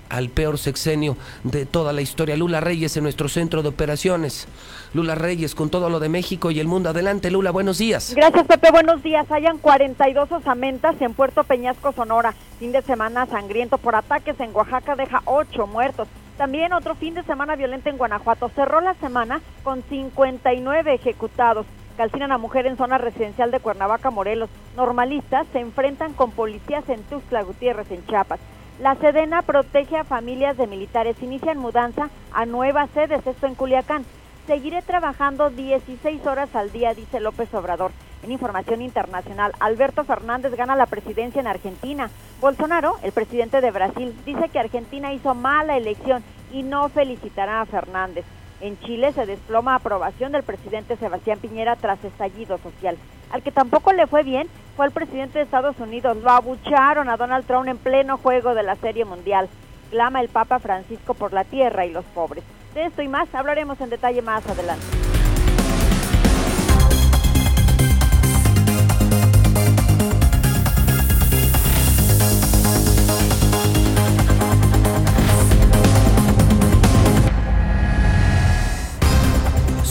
al 0.08 0.28
peor 0.28 0.58
sexenio 0.58 1.16
de 1.42 1.66
toda 1.66 1.92
la 1.92 2.00
historia. 2.00 2.36
Lula 2.36 2.60
Reyes 2.60 2.96
en 2.96 3.02
nuestro 3.04 3.28
centro 3.28 3.62
de 3.62 3.68
operaciones. 3.68 4.46
Lula 4.92 5.14
Reyes 5.14 5.54
con 5.54 5.70
todo 5.70 5.90
lo 5.90 6.00
de 6.00 6.08
México 6.08 6.50
y 6.50 6.60
el 6.60 6.66
mundo. 6.66 6.90
Adelante, 6.90 7.30
Lula, 7.30 7.50
buenos 7.50 7.78
días. 7.78 8.14
Gracias, 8.14 8.46
Pepe. 8.46 8.70
Buenos 8.70 9.02
días. 9.02 9.30
Hayan 9.30 9.58
42 9.58 10.30
osamentas 10.32 10.94
en 11.00 11.14
Puerto 11.14 11.44
Peñasco, 11.44 11.92
Sonora. 11.92 12.34
Fin 12.58 12.72
de 12.72 12.82
semana 12.82 13.26
sangriento 13.26 13.78
por 13.78 13.96
ataques 13.96 14.38
en 14.40 14.54
Oaxaca 14.54 14.94
deja 14.94 15.22
8 15.24 15.66
muertos. 15.66 16.08
También 16.36 16.72
otro 16.72 16.94
fin 16.96 17.14
de 17.14 17.22
semana 17.22 17.54
violento 17.56 17.88
en 17.90 17.98
Guanajuato. 17.98 18.50
Cerró 18.54 18.80
la 18.80 18.94
semana 18.94 19.40
con 19.62 19.82
59 19.82 20.94
ejecutados. 20.94 21.66
Calcinan 21.96 22.32
a 22.32 22.38
mujer 22.38 22.66
en 22.66 22.76
zona 22.76 22.98
residencial 22.98 23.52
de 23.52 23.60
Cuernavaca, 23.60 24.10
Morelos. 24.10 24.50
Normalistas 24.76 25.46
se 25.52 25.60
enfrentan 25.60 26.12
con 26.12 26.32
policías 26.32 26.88
en 26.88 27.02
Tuxtla 27.04 27.42
Gutiérrez, 27.42 27.88
en 27.92 28.04
Chiapas. 28.06 28.40
La 28.80 28.96
Sedena 28.96 29.42
protege 29.42 29.96
a 29.96 30.04
familias 30.04 30.56
de 30.56 30.66
militares. 30.66 31.16
Inician 31.22 31.58
mudanza 31.58 32.10
a 32.32 32.44
nuevas 32.44 32.90
sedes, 32.90 33.24
esto 33.24 33.46
en 33.46 33.54
Culiacán. 33.54 34.04
Seguiré 34.48 34.82
trabajando 34.82 35.50
16 35.50 36.26
horas 36.26 36.54
al 36.56 36.72
día, 36.72 36.92
dice 36.92 37.20
López 37.20 37.54
Obrador. 37.54 37.92
En 38.24 38.32
información 38.32 38.82
internacional, 38.82 39.52
Alberto 39.60 40.02
Fernández 40.02 40.56
gana 40.56 40.74
la 40.74 40.86
presidencia 40.86 41.40
en 41.40 41.46
Argentina. 41.46 42.10
Bolsonaro, 42.40 42.96
el 43.04 43.12
presidente 43.12 43.60
de 43.60 43.70
Brasil, 43.70 44.14
dice 44.26 44.48
que 44.48 44.58
Argentina 44.58 45.12
hizo 45.12 45.34
mala 45.36 45.76
elección 45.76 46.24
y 46.52 46.64
no 46.64 46.88
felicitará 46.88 47.60
a 47.60 47.66
Fernández. 47.66 48.24
En 48.64 48.80
Chile 48.80 49.12
se 49.12 49.26
desploma 49.26 49.74
aprobación 49.74 50.32
del 50.32 50.42
presidente 50.42 50.96
Sebastián 50.96 51.38
Piñera 51.38 51.76
tras 51.76 52.02
estallido 52.02 52.56
social. 52.56 52.96
Al 53.30 53.42
que 53.42 53.52
tampoco 53.52 53.92
le 53.92 54.06
fue 54.06 54.22
bien 54.22 54.48
fue 54.74 54.86
el 54.86 54.92
presidente 54.92 55.38
de 55.38 55.44
Estados 55.44 55.78
Unidos. 55.80 56.16
Lo 56.16 56.30
abucharon 56.30 57.10
a 57.10 57.18
Donald 57.18 57.44
Trump 57.44 57.68
en 57.68 57.76
pleno 57.76 58.16
juego 58.16 58.54
de 58.54 58.62
la 58.62 58.76
Serie 58.76 59.04
Mundial. 59.04 59.50
Clama 59.90 60.22
el 60.22 60.30
Papa 60.30 60.60
Francisco 60.60 61.12
por 61.12 61.34
la 61.34 61.44
tierra 61.44 61.84
y 61.84 61.92
los 61.92 62.06
pobres. 62.06 62.42
De 62.72 62.86
esto 62.86 63.02
y 63.02 63.08
más 63.08 63.28
hablaremos 63.34 63.78
en 63.82 63.90
detalle 63.90 64.22
más 64.22 64.46
adelante. 64.48 64.86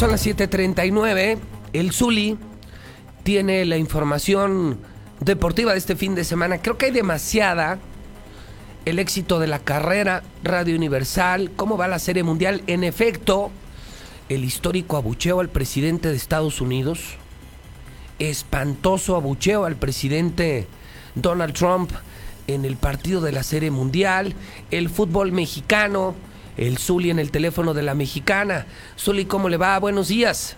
Son 0.03 0.11
las 0.11 0.25
7:39. 0.25 1.37
El 1.71 1.93
Zuli 1.93 2.37
tiene 3.23 3.63
la 3.63 3.77
información 3.77 4.77
deportiva 5.21 5.71
de 5.71 5.77
este 5.77 5.95
fin 5.95 6.13
de 6.13 6.25
semana. 6.25 6.61
Creo 6.61 6.77
que 6.77 6.87
hay 6.87 6.91
demasiada. 6.91 7.79
El 8.83 8.99
éxito 8.99 9.39
de 9.39 9.47
la 9.47 9.59
carrera, 9.59 10.21
Radio 10.43 10.75
Universal, 10.75 11.51
cómo 11.55 11.77
va 11.77 11.87
la 11.87 11.99
Serie 11.99 12.21
Mundial. 12.21 12.63
En 12.67 12.83
efecto, 12.83 13.49
el 14.27 14.43
histórico 14.43 14.97
abucheo 14.97 15.39
al 15.39 15.47
presidente 15.47 16.09
de 16.09 16.17
Estados 16.17 16.59
Unidos. 16.59 17.15
Espantoso 18.19 19.15
abucheo 19.15 19.63
al 19.63 19.77
presidente 19.77 20.67
Donald 21.15 21.53
Trump 21.53 21.91
en 22.47 22.65
el 22.65 22.75
partido 22.75 23.21
de 23.21 23.31
la 23.31 23.43
Serie 23.43 23.71
Mundial. 23.71 24.35
El 24.69 24.89
fútbol 24.89 25.31
mexicano 25.31 26.13
el 26.57 26.77
Zuli 26.77 27.09
en 27.09 27.19
el 27.19 27.31
teléfono 27.31 27.73
de 27.73 27.83
la 27.83 27.95
mexicana. 27.95 28.65
Zuli, 28.97 29.25
¿cómo 29.25 29.49
le 29.49 29.57
va? 29.57 29.79
Buenos 29.79 30.07
días. 30.07 30.57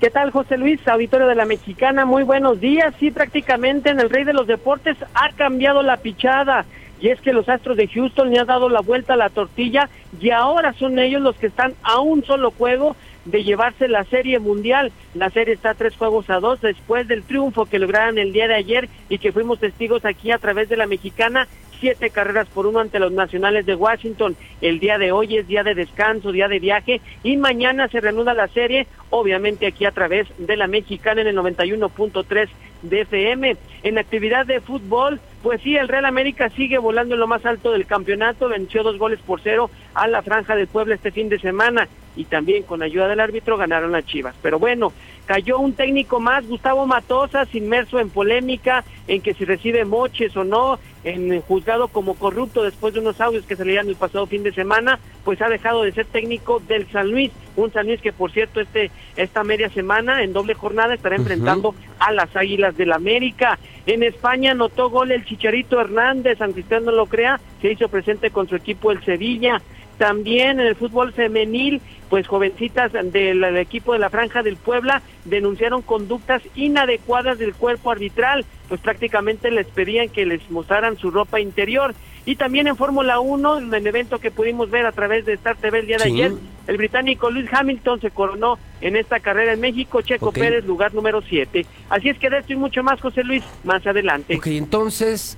¿Qué 0.00 0.10
tal, 0.10 0.32
José 0.32 0.58
Luis, 0.58 0.86
auditorio 0.86 1.26
de 1.26 1.34
la 1.34 1.46
Mexicana? 1.46 2.04
Muy 2.04 2.24
buenos 2.24 2.60
días. 2.60 2.94
Sí, 3.00 3.10
prácticamente 3.10 3.90
en 3.90 4.00
el 4.00 4.10
Rey 4.10 4.24
de 4.24 4.34
los 4.34 4.46
Deportes 4.46 4.96
ha 5.14 5.30
cambiado 5.30 5.82
la 5.82 5.96
pichada. 5.96 6.66
Y 7.00 7.08
es 7.08 7.20
que 7.20 7.32
los 7.32 7.48
Astros 7.48 7.76
de 7.76 7.88
Houston 7.88 8.30
le 8.30 8.38
han 8.38 8.46
dado 8.46 8.68
la 8.68 8.80
vuelta 8.80 9.14
a 9.14 9.16
la 9.16 9.30
tortilla 9.30 9.88
y 10.20 10.30
ahora 10.30 10.72
son 10.74 10.98
ellos 10.98 11.22
los 11.22 11.36
que 11.36 11.46
están 11.46 11.74
a 11.82 12.00
un 12.00 12.24
solo 12.24 12.50
juego 12.50 12.96
de 13.24 13.44
llevarse 13.44 13.88
la 13.88 14.04
serie 14.04 14.38
mundial. 14.38 14.92
La 15.14 15.30
serie 15.30 15.54
está 15.54 15.70
a 15.70 15.74
tres 15.74 15.96
juegos 15.96 16.28
a 16.28 16.40
dos 16.40 16.60
después 16.60 17.08
del 17.08 17.22
triunfo 17.22 17.66
que 17.66 17.78
lograron 17.78 18.18
el 18.18 18.32
día 18.32 18.48
de 18.48 18.54
ayer 18.54 18.88
y 19.08 19.18
que 19.18 19.32
fuimos 19.32 19.58
testigos 19.58 20.04
aquí 20.04 20.30
a 20.30 20.38
través 20.38 20.68
de 20.68 20.76
la 20.76 20.86
mexicana 20.86 21.48
siete 21.80 22.10
carreras 22.10 22.48
por 22.48 22.66
uno 22.66 22.80
ante 22.80 22.98
los 22.98 23.12
nacionales 23.12 23.66
de 23.66 23.74
Washington. 23.74 24.36
El 24.60 24.80
día 24.80 24.98
de 24.98 25.12
hoy 25.12 25.36
es 25.36 25.46
día 25.46 25.62
de 25.62 25.74
descanso, 25.74 26.32
día 26.32 26.48
de 26.48 26.58
viaje 26.58 27.00
y 27.22 27.36
mañana 27.36 27.88
se 27.88 28.00
reanuda 28.00 28.34
la 28.34 28.48
serie, 28.48 28.86
obviamente 29.10 29.66
aquí 29.66 29.84
a 29.84 29.92
través 29.92 30.26
de 30.38 30.56
la 30.56 30.66
mexicana 30.66 31.20
en 31.20 31.28
el 31.28 31.36
91.3 31.36 32.48
de 32.82 33.00
FM. 33.02 33.56
En 33.82 33.98
actividad 33.98 34.46
de 34.46 34.60
fútbol, 34.60 35.20
pues 35.42 35.60
sí, 35.62 35.76
el 35.76 35.88
Real 35.88 36.04
América 36.04 36.48
sigue 36.50 36.78
volando 36.78 37.14
en 37.14 37.20
lo 37.20 37.26
más 37.26 37.44
alto 37.44 37.72
del 37.72 37.86
campeonato, 37.86 38.48
venció 38.48 38.82
dos 38.82 38.98
goles 38.98 39.20
por 39.20 39.40
cero 39.40 39.70
a 39.94 40.06
la 40.06 40.22
Franja 40.22 40.56
del 40.56 40.68
Puebla 40.68 40.94
este 40.94 41.10
fin 41.10 41.28
de 41.28 41.38
semana 41.38 41.88
y 42.16 42.24
también 42.24 42.62
con 42.62 42.82
ayuda 42.82 43.08
del 43.08 43.20
árbitro 43.20 43.56
ganaron 43.56 43.92
las 43.92 44.06
Chivas. 44.06 44.34
Pero 44.40 44.58
bueno, 44.58 44.92
cayó 45.26 45.58
un 45.58 45.74
técnico 45.74 46.20
más, 46.20 46.46
Gustavo 46.46 46.86
Matosas, 46.86 47.52
inmerso 47.54 47.98
en 47.98 48.10
polémica, 48.10 48.84
en 49.08 49.20
que 49.20 49.34
si 49.34 49.44
recibe 49.44 49.84
moches 49.84 50.36
o 50.36 50.44
no, 50.44 50.78
en 51.04 51.40
juzgado 51.42 51.88
como 51.88 52.14
corrupto 52.14 52.62
después 52.62 52.94
de 52.94 53.00
unos 53.00 53.20
audios 53.20 53.44
que 53.44 53.56
se 53.56 53.64
leían 53.64 53.88
el 53.88 53.96
pasado 53.96 54.26
fin 54.26 54.42
de 54.42 54.52
semana, 54.52 54.98
pues 55.24 55.40
ha 55.42 55.48
dejado 55.48 55.82
de 55.82 55.92
ser 55.92 56.06
técnico 56.06 56.60
del 56.60 56.90
San 56.90 57.10
Luis, 57.10 57.30
un 57.56 57.72
San 57.72 57.86
Luis 57.86 58.00
que 58.00 58.12
por 58.12 58.32
cierto 58.32 58.60
este 58.60 58.90
esta 59.16 59.44
media 59.44 59.68
semana 59.68 60.22
en 60.22 60.32
doble 60.32 60.54
jornada 60.54 60.94
estará 60.94 61.16
enfrentando 61.16 61.74
a 61.98 62.12
las 62.12 62.34
Águilas 62.34 62.76
del 62.76 62.92
América. 62.92 63.58
En 63.86 64.02
España 64.02 64.52
anotó 64.52 64.88
gol 64.88 65.12
el 65.12 65.24
Chicharito 65.24 65.78
Hernández, 65.78 66.40
aunque 66.40 66.60
usted 66.60 66.80
no 66.80 66.90
lo 66.90 67.06
crea, 67.06 67.38
se 67.60 67.72
hizo 67.72 67.88
presente 67.88 68.30
con 68.30 68.48
su 68.48 68.56
equipo 68.56 68.90
el 68.90 69.04
Sevilla. 69.04 69.60
También 69.98 70.60
en 70.60 70.66
el 70.66 70.76
fútbol 70.76 71.12
femenil, 71.12 71.80
pues 72.08 72.26
jovencitas 72.26 72.92
del, 72.92 73.44
equipo 73.56 73.92
de 73.92 73.98
la 73.98 74.10
Franja 74.10 74.42
del 74.42 74.56
Puebla 74.56 75.02
denunciaron 75.24 75.82
conductas 75.82 76.42
inadecuadas 76.54 77.38
del 77.38 77.54
cuerpo 77.54 77.90
arbitral, 77.90 78.44
pues 78.68 78.80
prácticamente 78.80 79.50
les 79.50 79.66
pedían 79.66 80.08
que 80.08 80.26
les 80.26 80.48
mostraran 80.50 80.96
su 80.96 81.10
ropa 81.10 81.40
interior. 81.40 81.94
Y 82.26 82.36
también 82.36 82.66
en 82.66 82.76
Fórmula 82.76 83.20
1, 83.20 83.58
en 83.58 83.74
el 83.74 83.86
evento 83.86 84.18
que 84.18 84.30
pudimos 84.30 84.70
ver 84.70 84.86
a 84.86 84.92
través 84.92 85.26
de 85.26 85.34
Star 85.34 85.56
TV 85.56 85.80
el 85.80 85.86
día 85.86 85.98
de 85.98 86.04
ayer, 86.04 86.32
el 86.66 86.76
británico 86.78 87.30
Luis 87.30 87.52
Hamilton 87.52 88.00
se 88.00 88.10
coronó 88.10 88.58
en 88.80 88.96
esta 88.96 89.20
carrera 89.20 89.52
en 89.52 89.60
México, 89.60 90.00
Checo 90.00 90.32
Pérez, 90.32 90.64
lugar 90.64 90.94
número 90.94 91.20
7. 91.20 91.66
Así 91.90 92.08
es 92.08 92.18
que 92.18 92.30
de 92.30 92.38
esto 92.38 92.54
y 92.54 92.56
mucho 92.56 92.82
más, 92.82 93.00
José 93.00 93.24
Luis, 93.24 93.44
más 93.62 93.86
adelante. 93.86 94.36
Ok, 94.36 94.46
entonces 94.46 95.36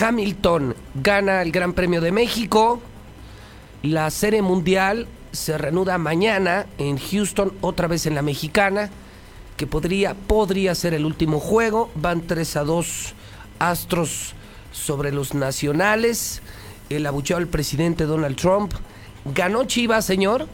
Hamilton 0.00 0.74
gana 0.94 1.42
el 1.42 1.52
Gran 1.52 1.72
Premio 1.72 2.00
de 2.00 2.10
México. 2.10 2.82
La 3.86 4.10
serie 4.10 4.42
mundial 4.42 5.06
se 5.30 5.56
reanuda 5.56 5.96
mañana 5.96 6.66
en 6.76 6.98
Houston, 6.98 7.52
otra 7.60 7.86
vez 7.86 8.04
en 8.06 8.16
la 8.16 8.22
mexicana, 8.22 8.90
que 9.56 9.68
podría, 9.68 10.14
podría 10.14 10.74
ser 10.74 10.92
el 10.92 11.04
último 11.06 11.38
juego. 11.38 11.88
Van 11.94 12.22
3 12.22 12.56
a 12.56 12.64
2 12.64 13.14
Astros 13.60 14.34
sobre 14.72 15.12
los 15.12 15.34
nacionales. 15.34 16.42
El 16.90 17.06
abucheo 17.06 17.36
al 17.36 17.46
presidente 17.46 18.06
Donald 18.06 18.34
Trump. 18.34 18.72
¿Ganó 19.24 19.62
Chivas, 19.66 20.04
señor? 20.04 20.48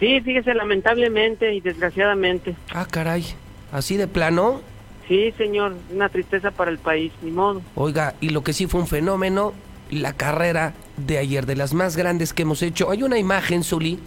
Sí, 0.00 0.22
fíjese, 0.22 0.54
lamentablemente 0.54 1.52
y 1.52 1.60
desgraciadamente. 1.60 2.56
Ah, 2.72 2.86
caray. 2.90 3.26
¿Así 3.70 3.98
de 3.98 4.08
plano? 4.08 4.62
Sí, 5.08 5.34
señor. 5.36 5.74
Una 5.92 6.08
tristeza 6.08 6.52
para 6.52 6.70
el 6.70 6.78
país, 6.78 7.12
ni 7.20 7.32
modo. 7.32 7.60
Oiga, 7.74 8.14
y 8.22 8.30
lo 8.30 8.42
que 8.42 8.54
sí 8.54 8.66
fue 8.66 8.80
un 8.80 8.86
fenómeno, 8.86 9.52
la 9.90 10.14
carrera 10.14 10.72
de 11.06 11.18
ayer, 11.18 11.46
de 11.46 11.56
las 11.56 11.74
más 11.74 11.96
grandes 11.96 12.32
que 12.32 12.42
hemos 12.42 12.62
hecho. 12.62 12.90
Hay 12.90 13.02
una 13.02 13.18
imagen, 13.18 13.64
Zuli, 13.64 13.98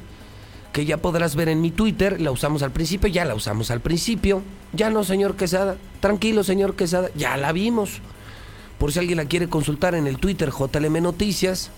que 0.74 0.86
ya 0.86 0.98
podrás 0.98 1.36
ver 1.36 1.50
en 1.50 1.62
mi 1.62 1.72
Twitter. 1.72 2.20
La 2.22 2.32
usamos 2.32 2.64
al 2.64 2.72
principio, 2.72 3.10
ya 3.10 3.26
la 3.26 3.36
usamos 3.36 3.72
al 3.72 3.82
principio. 3.82 4.42
Ya 4.74 4.90
no, 4.90 5.04
señor 5.04 5.36
Quesada. 5.36 5.78
Tranquilo, 6.00 6.44
señor 6.44 6.76
Quesada. 6.76 7.10
Ya 7.16 7.38
la 7.38 7.52
vimos. 7.52 8.02
Por 8.78 8.92
si 8.92 9.00
alguien 9.00 9.18
la 9.18 9.26
quiere 9.26 9.48
consultar 9.48 9.96
en 9.96 10.08
el 10.08 10.18
Twitter 10.18 10.50
JLM 10.50 11.02
Noticias, 11.04 11.70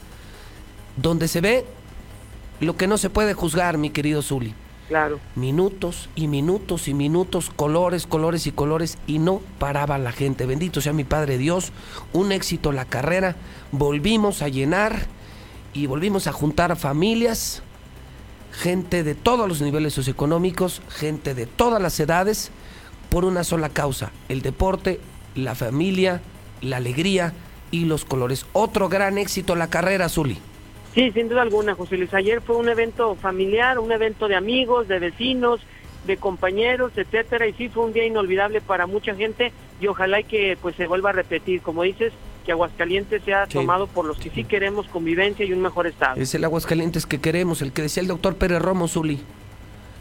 donde 0.96 1.28
se 1.28 1.42
ve 1.42 1.66
lo 2.60 2.78
que 2.78 2.88
no 2.88 2.98
se 2.98 3.10
puede 3.10 3.34
juzgar, 3.34 3.78
mi 3.78 3.90
querido 3.90 4.22
Zuli. 4.22 4.54
Claro. 4.88 5.20
Minutos 5.36 6.10
y 6.14 6.28
minutos 6.28 6.88
y 6.88 6.94
minutos, 6.94 7.50
colores, 7.56 8.06
colores 8.06 8.48
y 8.48 8.52
colores, 8.52 8.98
y 9.08 9.20
no 9.20 9.42
paraba 9.58 9.98
la 9.98 10.12
gente. 10.12 10.46
Bendito 10.46 10.82
sea 10.82 10.94
mi 10.94 11.04
Padre 11.04 11.38
Dios, 11.38 11.72
un 12.12 12.32
éxito 12.32 12.72
la 12.72 12.86
carrera. 12.86 13.36
Volvimos 13.72 14.42
a 14.42 14.50
llenar 14.50 15.08
y 15.74 15.88
volvimos 15.88 16.28
a 16.28 16.34
juntar 16.34 16.76
familias, 16.76 17.64
gente 18.52 19.04
de 19.04 19.16
todos 19.16 19.48
los 19.48 19.62
niveles 19.62 19.94
socioeconómicos, 19.94 20.82
gente 20.90 21.34
de 21.34 21.46
todas 21.46 21.82
las 21.82 22.00
edades, 22.00 22.52
por 23.10 23.26
una 23.26 23.44
sola 23.44 23.70
causa, 23.70 24.12
el 24.28 24.42
deporte, 24.42 25.00
la 25.36 25.56
familia, 25.56 26.22
la 26.62 26.78
alegría 26.78 27.34
y 27.72 27.86
los 27.86 28.06
colores. 28.06 28.46
Otro 28.54 28.90
gran 28.90 29.18
éxito 29.18 29.56
la 29.56 29.70
carrera, 29.70 30.10
Zuli. 30.10 30.40
Sí, 30.94 31.12
sin 31.12 31.28
duda 31.30 31.42
alguna, 31.42 31.74
José 31.76 31.98
Luis. 31.98 32.14
Ayer 32.14 32.42
fue 32.42 32.56
un 32.56 32.70
evento 32.70 33.16
familiar, 33.16 33.80
un 33.80 33.92
evento 33.92 34.28
de 34.28 34.36
amigos, 34.36 34.88
de 34.88 35.00
vecinos, 35.00 35.60
de 36.06 36.18
compañeros, 36.18 36.92
etcétera, 36.96 37.48
y 37.48 37.54
sí 37.54 37.70
fue 37.70 37.86
un 37.86 37.94
día 37.94 38.06
inolvidable 38.06 38.62
para 38.62 38.86
mucha 38.86 39.16
gente 39.16 39.52
y 39.82 39.88
ojalá 39.88 40.20
y 40.20 40.24
que 40.26 40.58
pues 40.62 40.76
se 40.76 40.86
vuelva 40.86 41.10
a 41.10 41.14
repetir, 41.14 41.62
como 41.62 41.84
dices, 41.84 42.14
que 42.46 42.52
Aguascalientes 42.52 43.24
sea 43.24 43.48
tomado 43.48 43.88
por 43.88 44.06
los 44.06 44.18
que 44.18 44.30
sí 44.30 44.44
queremos 44.44 44.86
convivencia 44.88 45.46
y 45.46 45.54
un 45.54 45.62
mejor 45.62 45.88
estado. 45.88 46.20
Es 46.22 46.36
el 46.36 46.44
Aguascalientes 46.44 47.06
que 47.06 47.20
queremos, 47.22 47.62
el 47.62 47.72
que 47.72 47.82
decía 47.84 48.02
el 48.02 48.08
doctor 48.08 48.36
Pérez 48.36 48.62
Romo, 48.62 48.88
Zuli. 48.88 49.22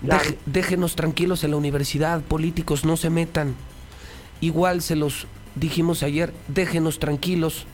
Deje- 0.02 0.36
déjenos 0.46 0.96
tranquilos 0.96 1.44
en 1.44 1.52
la 1.52 1.56
universidad, 1.56 2.20
políticos 2.22 2.84
no 2.84 2.96
se 2.96 3.08
metan. 3.08 3.54
Igual 4.40 4.82
se 4.82 4.96
los 4.96 5.28
dijimos 5.54 6.02
ayer, 6.02 6.32
déjenos 6.48 6.98
tranquilos 6.98 7.66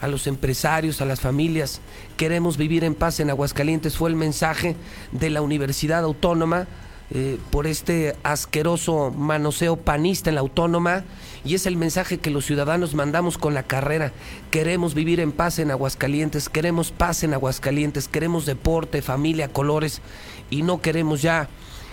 a 0.00 0.08
los 0.08 0.26
empresarios, 0.26 1.00
a 1.00 1.04
las 1.04 1.20
familias. 1.20 1.80
Queremos 2.16 2.56
vivir 2.56 2.84
en 2.84 2.94
paz 2.94 3.20
en 3.20 3.30
Aguascalientes, 3.30 3.96
fue 3.96 4.10
el 4.10 4.16
mensaje 4.16 4.76
de 5.12 5.30
la 5.30 5.42
Universidad 5.42 6.04
Autónoma 6.04 6.66
eh, 7.10 7.38
por 7.50 7.66
este 7.66 8.14
asqueroso 8.22 9.10
manoseo 9.10 9.76
panista 9.76 10.28
en 10.28 10.34
la 10.34 10.42
autónoma 10.42 11.04
y 11.42 11.54
es 11.54 11.64
el 11.64 11.78
mensaje 11.78 12.18
que 12.18 12.30
los 12.30 12.44
ciudadanos 12.44 12.94
mandamos 12.94 13.38
con 13.38 13.54
la 13.54 13.62
carrera. 13.62 14.12
Queremos 14.50 14.92
vivir 14.92 15.18
en 15.20 15.32
paz 15.32 15.58
en 15.58 15.70
Aguascalientes, 15.70 16.50
queremos 16.50 16.90
paz 16.90 17.24
en 17.24 17.32
Aguascalientes, 17.32 18.08
queremos 18.08 18.44
deporte, 18.44 19.00
familia, 19.00 19.48
colores 19.48 20.02
y 20.50 20.62
no 20.62 20.82
queremos 20.82 21.22
ya, 21.22 21.48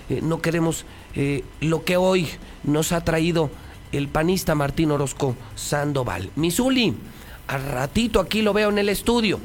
eh, 0.09 0.19
no 0.21 0.41
queremos 0.41 0.85
eh, 1.15 1.45
lo 1.61 1.85
que 1.85 1.95
hoy 1.95 2.27
nos 2.65 2.91
ha 2.91 3.01
traído 3.05 3.49
el 3.93 4.09
panista 4.09 4.53
Martín 4.53 4.91
Orozco 4.91 5.33
Sandoval. 5.55 6.29
Misuli, 6.35 6.93
al 7.47 7.63
ratito 7.71 8.19
aquí 8.19 8.41
lo 8.41 8.53
veo 8.53 8.69
en 8.69 8.77
el 8.77 8.89
estudio. 8.89 9.39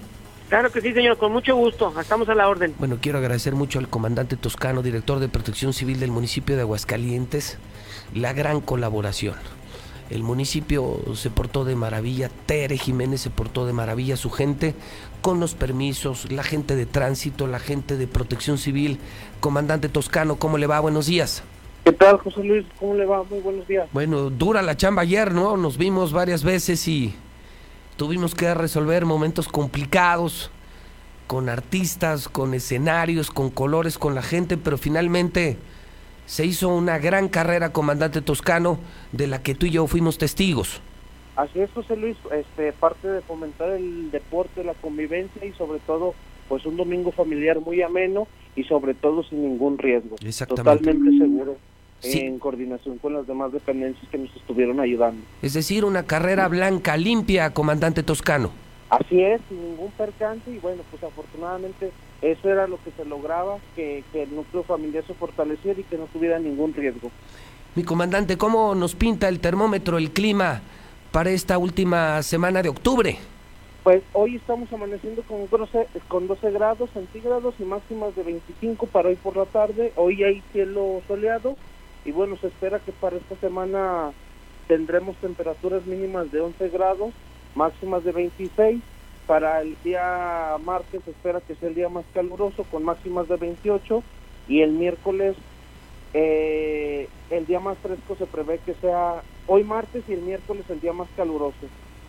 Claro 0.49 0.73
que 0.73 0.81
sí, 0.81 0.93
señor, 0.93 1.17
con 1.17 1.33
mucho 1.33 1.55
gusto. 1.55 1.93
Estamos 2.01 2.29
a 2.29 2.35
la 2.35 2.49
orden. 2.49 2.75
Bueno, 2.79 2.99
quiero 3.01 3.19
agradecer 3.19 3.55
mucho 3.55 3.79
al 3.79 3.89
comandante 3.89 4.37
Toscano, 4.37 4.83
director 4.83 5.21
de 5.21 5.29
Protección 5.29 5.73
Civil 5.73 6.01
del 6.01 6.11
municipio 6.11 6.57
de 6.57 6.63
Aguascalientes, 6.63 7.59
la 8.15 8.33
gran 8.33 8.61
colaboración. 8.61 9.37
El 10.11 10.25
municipio 10.25 11.01
se 11.15 11.31
portó 11.31 11.65
de 11.65 11.77
maravilla, 11.77 12.31
Tere 12.47 12.77
Jiménez 12.77 13.21
se 13.21 13.31
portó 13.31 13.65
de 13.65 13.73
maravilla, 13.73 14.17
su 14.17 14.29
gente 14.29 14.75
con 15.21 15.39
los 15.39 15.55
permisos, 15.55 16.33
la 16.33 16.43
gente 16.43 16.75
de 16.75 16.85
tránsito, 16.85 17.47
la 17.47 17.61
gente 17.61 17.97
de 17.97 18.09
protección 18.09 18.59
civil. 18.59 18.99
Comandante 19.39 19.89
Toscano, 19.89 20.35
¿cómo 20.35 20.59
le 20.59 20.67
va? 20.67 20.81
Buenos 20.81 21.07
días. 21.07 21.45
¿Qué 21.85 21.93
tal, 21.93 22.19
José 22.19 22.43
Luis? 22.43 22.67
¿Cómo 22.81 22.95
le 22.95 23.07
va? 23.07 23.23
Muy 23.23 23.39
buenos 23.39 23.69
días. 23.69 23.89
Bueno, 23.93 24.31
dura 24.31 24.63
la 24.63 24.77
chamba 24.77 25.03
ayer, 25.03 25.33
¿no? 25.33 25.57
Nos 25.57 25.79
vimos 25.79 26.13
varias 26.13 26.43
veces 26.43 26.89
y 26.89 27.15
tuvimos 28.01 28.35
que 28.35 28.55
resolver 28.55 29.05
momentos 29.05 29.47
complicados 29.47 30.51
con 31.27 31.51
artistas, 31.51 32.31
con 32.31 32.55
escenarios, 32.55 33.31
con 33.31 33.51
colores, 33.51 33.99
con 33.99 34.15
la 34.15 34.23
gente, 34.23 34.57
pero 34.57 34.79
finalmente 34.79 35.59
se 36.25 36.47
hizo 36.47 36.71
una 36.71 36.97
gran 36.97 37.29
carrera, 37.29 37.75
comandante 37.75 38.23
Toscano, 38.23 38.79
de 39.13 39.27
la 39.27 39.43
que 39.43 39.55
tú 39.55 39.67
y 39.67 39.73
yo 39.73 39.87
fuimos 39.87 40.17
testigos. 40.17 40.81
Así 41.37 41.61
es, 41.61 41.71
José 41.73 41.95
Luis, 41.95 42.17
este, 42.33 42.73
parte 42.73 43.07
de 43.07 43.21
fomentar 43.21 43.69
el 43.69 44.11
deporte, 44.11 44.65
la 44.65 44.73
convivencia 44.73 45.45
y 45.45 45.53
sobre 45.53 45.81
todo, 45.81 46.15
pues 46.49 46.65
un 46.65 46.79
domingo 46.79 47.13
familiar 47.13 47.61
muy 47.61 47.83
ameno 47.83 48.29
y 48.57 48.65
sobre 48.65 48.95
todo 48.95 49.23
sin 49.25 49.43
ningún 49.43 49.77
riesgo. 49.77 50.17
Totalmente 50.49 51.19
seguro 51.19 51.59
en 52.03 52.39
coordinación 52.39 52.99
con 52.99 53.15
las 53.15 53.27
demás 53.27 53.53
dependencias 53.53 54.09
que 54.11 54.19
nos 54.19 54.35
estuvieron 54.35 54.81
ayudando. 54.81 55.23
Es 55.43 55.55
decir, 55.55 55.85
una 55.85 56.05
carrera 56.05 56.49
blanca 56.49 56.97
limpia, 56.97 57.51
comandante 57.51 58.03
Toscano. 58.03 58.51
Así 58.89 59.23
es, 59.23 59.41
sin 59.49 59.63
ningún 59.63 59.91
percance 59.93 60.51
y 60.51 60.59
bueno, 60.59 60.83
pues 60.91 61.03
afortunadamente 61.05 61.93
eso 62.23 62.51
era 62.51 62.67
lo 62.67 62.83
que 62.83 62.91
se 62.91 63.05
lograba, 63.05 63.59
que, 63.77 64.03
que 64.13 64.25
el 64.25 64.35
núcleo 64.35 64.65
familiar 64.65 65.05
se 65.07 65.15
fortaleciera 65.15 65.81
y 65.81 65.85
que 65.85 65.97
no 65.97 66.07
tuviera 66.07 66.39
ningún 66.39 66.75
riesgo. 66.75 67.11
Mi 67.77 67.85
comandante, 67.85 68.37
¿cómo 68.37 68.75
nos 68.75 68.97
pinta 68.97 69.29
el 69.29 69.39
termómetro, 69.39 69.97
el 69.97 70.11
clima 70.11 70.61
para 71.13 71.31
esta 71.31 71.57
última 71.57 72.21
semana 72.23 72.63
de 72.63 72.69
octubre? 72.69 73.17
Pues 73.85 74.03
hoy 74.13 74.37
estamos 74.37 74.71
amaneciendo 74.73 75.23
con 75.23 75.49
12, 75.49 75.87
con 76.09 76.27
12 76.27 76.51
grados 76.51 76.91
centígrados 76.91 77.55
y 77.59 77.63
máximas 77.63 78.15
de 78.15 78.25
25 78.25 78.87
para 78.87 79.09
hoy 79.09 79.17
por 79.17 79.37
la 79.37 79.47
tarde. 79.47 79.93
Hoy 79.97 80.23
hay 80.23 80.43
cielo 80.53 81.01
soleado 81.09 81.57
y 82.05 82.13
bueno, 82.13 82.37
se 82.37 82.49
espera 82.49 82.79
que 82.79 82.93
para 82.93 83.17
esta 83.17 83.37
semana 83.37 84.13
tendremos 84.67 85.17
temperaturas 85.17 85.85
mínimas 85.87 86.31
de 86.31 86.41
11 86.41 86.69
grados, 86.71 87.13
máximas 87.55 88.05
de 88.05 88.13
26. 88.13 88.83
Para 89.27 89.61
el 89.61 89.77
día 89.85 90.57
martes 90.65 91.03
se 91.05 91.11
espera 91.11 91.41
que 91.41 91.55
sea 91.55 91.69
el 91.69 91.75
día 91.75 91.89
más 91.89 92.05
caluroso 92.15 92.65
con 92.65 92.85
máximas 92.85 93.29
de 93.29 93.37
28 93.37 94.03
y 94.49 94.63
el 94.63 94.73
miércoles 94.73 95.37
eh, 96.15 97.09
el 97.31 97.47
día 97.47 97.61
más 97.61 97.79
fresco 97.79 98.17
se 98.17 98.27
prevé 98.27 98.59
que 98.67 98.75
sea 98.75 99.23
hoy 99.47 99.63
martes 99.63 100.03
y 100.09 100.13
el 100.13 100.23
miércoles 100.23 100.65
el 100.69 100.81
día 100.81 100.93
más 100.93 101.09
caluroso. 101.17 101.57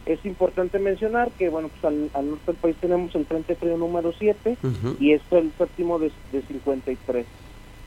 Es 0.06 0.26
importante 0.26 0.80
mencionar 0.80 1.32
que, 1.32 1.50
bueno, 1.50 1.70
pues 1.70 1.84
al, 1.86 2.28
norte 2.28 2.46
del 2.48 2.56
país 2.56 2.76
tenemos 2.82 3.14
el 3.14 3.26
Frente 3.26 3.56
Frío 3.56 3.78
número 3.78 4.12
7 4.18 4.58
y 5.00 5.14
esto 5.14 5.38
es 5.38 5.46
el 5.46 5.52
séptimo 5.58 6.00
de, 6.00 6.12
de 6.32 6.42
53. 6.42 7.26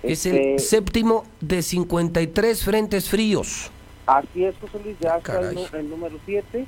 Es 0.05 0.27
el 0.27 0.37
este, 0.37 0.59
séptimo 0.59 1.25
de 1.41 1.63
53 1.63 2.63
frentes 2.63 3.09
fríos. 3.09 3.71
Así 4.07 4.45
es, 4.45 4.55
José 4.61 4.79
Luis, 4.85 4.97
ya 5.01 5.17
está 5.17 5.41
el, 5.79 5.91
número 5.91 6.19
7. 6.27 6.67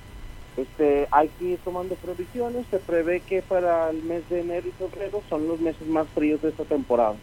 Este, 0.57 1.07
hay 1.11 1.29
que 1.39 1.45
ir 1.45 1.59
tomando 1.65 1.95
previsiones. 1.97 2.65
Se 2.71 2.79
prevé 2.79 3.21
que 3.21 3.43
para 3.43 3.91
el 3.91 4.03
mes 4.03 4.29
de 4.31 4.41
enero 4.41 4.67
y 4.69 4.73
febrero 4.73 5.23
son 5.29 5.47
los 5.47 5.61
meses 5.61 5.87
más 5.87 6.07
fríos 6.15 6.41
de 6.41 6.49
esta 6.49 6.65
temporada. 6.65 7.17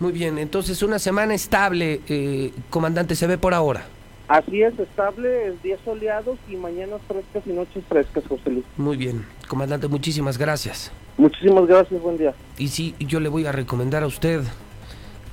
Muy 0.00 0.12
bien, 0.12 0.38
entonces 0.38 0.82
una 0.82 0.98
semana 0.98 1.34
estable, 1.34 2.00
eh, 2.08 2.52
comandante, 2.70 3.16
se 3.16 3.26
ve 3.26 3.36
por 3.36 3.54
ahora. 3.54 3.84
Así 4.28 4.62
es, 4.62 4.78
estable, 4.78 5.54
días 5.62 5.80
soleados 5.84 6.38
y 6.48 6.56
mañanas 6.56 7.00
frescas 7.08 7.42
y 7.46 7.50
noches 7.50 7.82
frescas, 7.88 8.22
José 8.28 8.50
Luis. 8.50 8.64
Muy 8.76 8.96
bien, 8.96 9.24
comandante, 9.48 9.88
muchísimas 9.88 10.36
gracias. 10.36 10.92
Muchísimas 11.16 11.66
gracias, 11.66 12.00
buen 12.00 12.18
día. 12.18 12.34
Y 12.58 12.68
sí, 12.68 12.94
yo 13.00 13.18
le 13.18 13.28
voy 13.28 13.46
a 13.46 13.52
recomendar 13.52 14.04
a 14.04 14.06
usted 14.06 14.42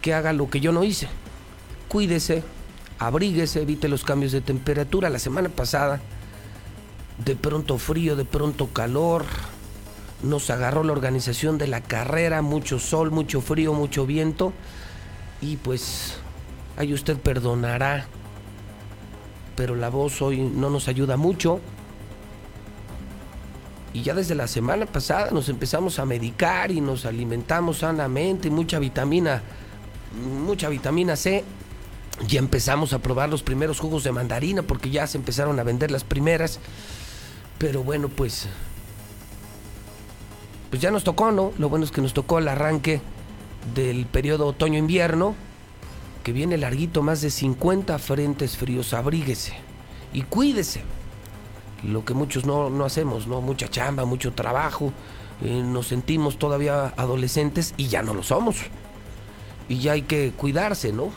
que 0.05 0.13
haga 0.13 0.33
lo 0.33 0.51
que 0.51 0.59
yo 0.59 0.71
no 0.71 0.83
hice. 0.83 1.07
Cuídese, 1.87 2.43
abríguese, 2.99 3.63
evite 3.63 3.87
los 3.87 4.03
cambios 4.03 4.31
de 4.33 4.39
temperatura. 4.39 5.09
La 5.09 5.17
semana 5.17 5.49
pasada, 5.49 5.99
de 7.25 7.35
pronto 7.35 7.79
frío, 7.79 8.15
de 8.15 8.23
pronto 8.23 8.67
calor, 8.67 9.25
nos 10.21 10.51
agarró 10.51 10.83
la 10.83 10.91
organización 10.91 11.57
de 11.57 11.65
la 11.65 11.81
carrera, 11.81 12.43
mucho 12.43 12.77
sol, 12.77 13.09
mucho 13.09 13.41
frío, 13.41 13.73
mucho 13.73 14.05
viento. 14.05 14.53
Y 15.41 15.57
pues, 15.57 16.19
ahí 16.77 16.93
usted 16.93 17.17
perdonará, 17.17 18.05
pero 19.55 19.75
la 19.75 19.89
voz 19.89 20.21
hoy 20.21 20.37
no 20.37 20.69
nos 20.69 20.87
ayuda 20.87 21.17
mucho. 21.17 21.61
Y 23.91 24.03
ya 24.03 24.13
desde 24.13 24.35
la 24.35 24.47
semana 24.47 24.85
pasada 24.85 25.31
nos 25.31 25.49
empezamos 25.49 25.97
a 25.97 26.05
medicar 26.05 26.69
y 26.69 26.79
nos 26.79 27.07
alimentamos 27.07 27.79
sanamente, 27.79 28.51
mucha 28.51 28.77
vitamina 28.77 29.41
mucha 30.15 30.69
vitamina 30.69 31.15
C. 31.15 31.43
Ya 32.27 32.39
empezamos 32.39 32.93
a 32.93 32.99
probar 32.99 33.29
los 33.29 33.43
primeros 33.43 33.79
jugos 33.79 34.03
de 34.03 34.11
mandarina 34.11 34.61
porque 34.61 34.89
ya 34.89 35.05
se 35.05 35.17
empezaron 35.17 35.59
a 35.59 35.63
vender 35.63 35.91
las 35.91 36.03
primeras. 36.03 36.59
Pero 37.57 37.83
bueno, 37.83 38.09
pues. 38.09 38.47
Pues 40.69 40.81
ya 40.81 40.91
nos 40.91 41.03
tocó, 41.03 41.31
¿no? 41.31 41.51
Lo 41.57 41.69
bueno 41.69 41.85
es 41.85 41.91
que 41.91 42.01
nos 42.01 42.13
tocó 42.13 42.39
el 42.39 42.47
arranque 42.47 43.01
del 43.73 44.05
periodo 44.05 44.47
otoño-invierno, 44.47 45.35
que 46.23 46.31
viene 46.31 46.57
larguito, 46.57 47.01
más 47.01 47.21
de 47.21 47.29
50 47.29 47.97
frentes 47.99 48.57
fríos. 48.57 48.93
Abríguese 48.93 49.53
y 50.13 50.21
cuídese. 50.23 50.83
Lo 51.83 52.03
que 52.03 52.13
muchos 52.13 52.45
no, 52.45 52.69
no 52.69 52.85
hacemos, 52.85 53.27
¿no? 53.27 53.41
Mucha 53.41 53.67
chamba, 53.67 54.05
mucho 54.05 54.33
trabajo. 54.33 54.91
Eh, 55.43 55.61
nos 55.63 55.87
sentimos 55.87 56.39
todavía 56.39 56.93
adolescentes 56.95 57.73
y 57.77 57.87
ya 57.87 58.01
no 58.01 58.13
lo 58.13 58.23
somos 58.23 58.55
y 59.69 59.79
ya 59.79 59.93
hay 59.93 60.03
que 60.03 60.31
cuidarse, 60.35 60.91
¿no? 60.91 61.11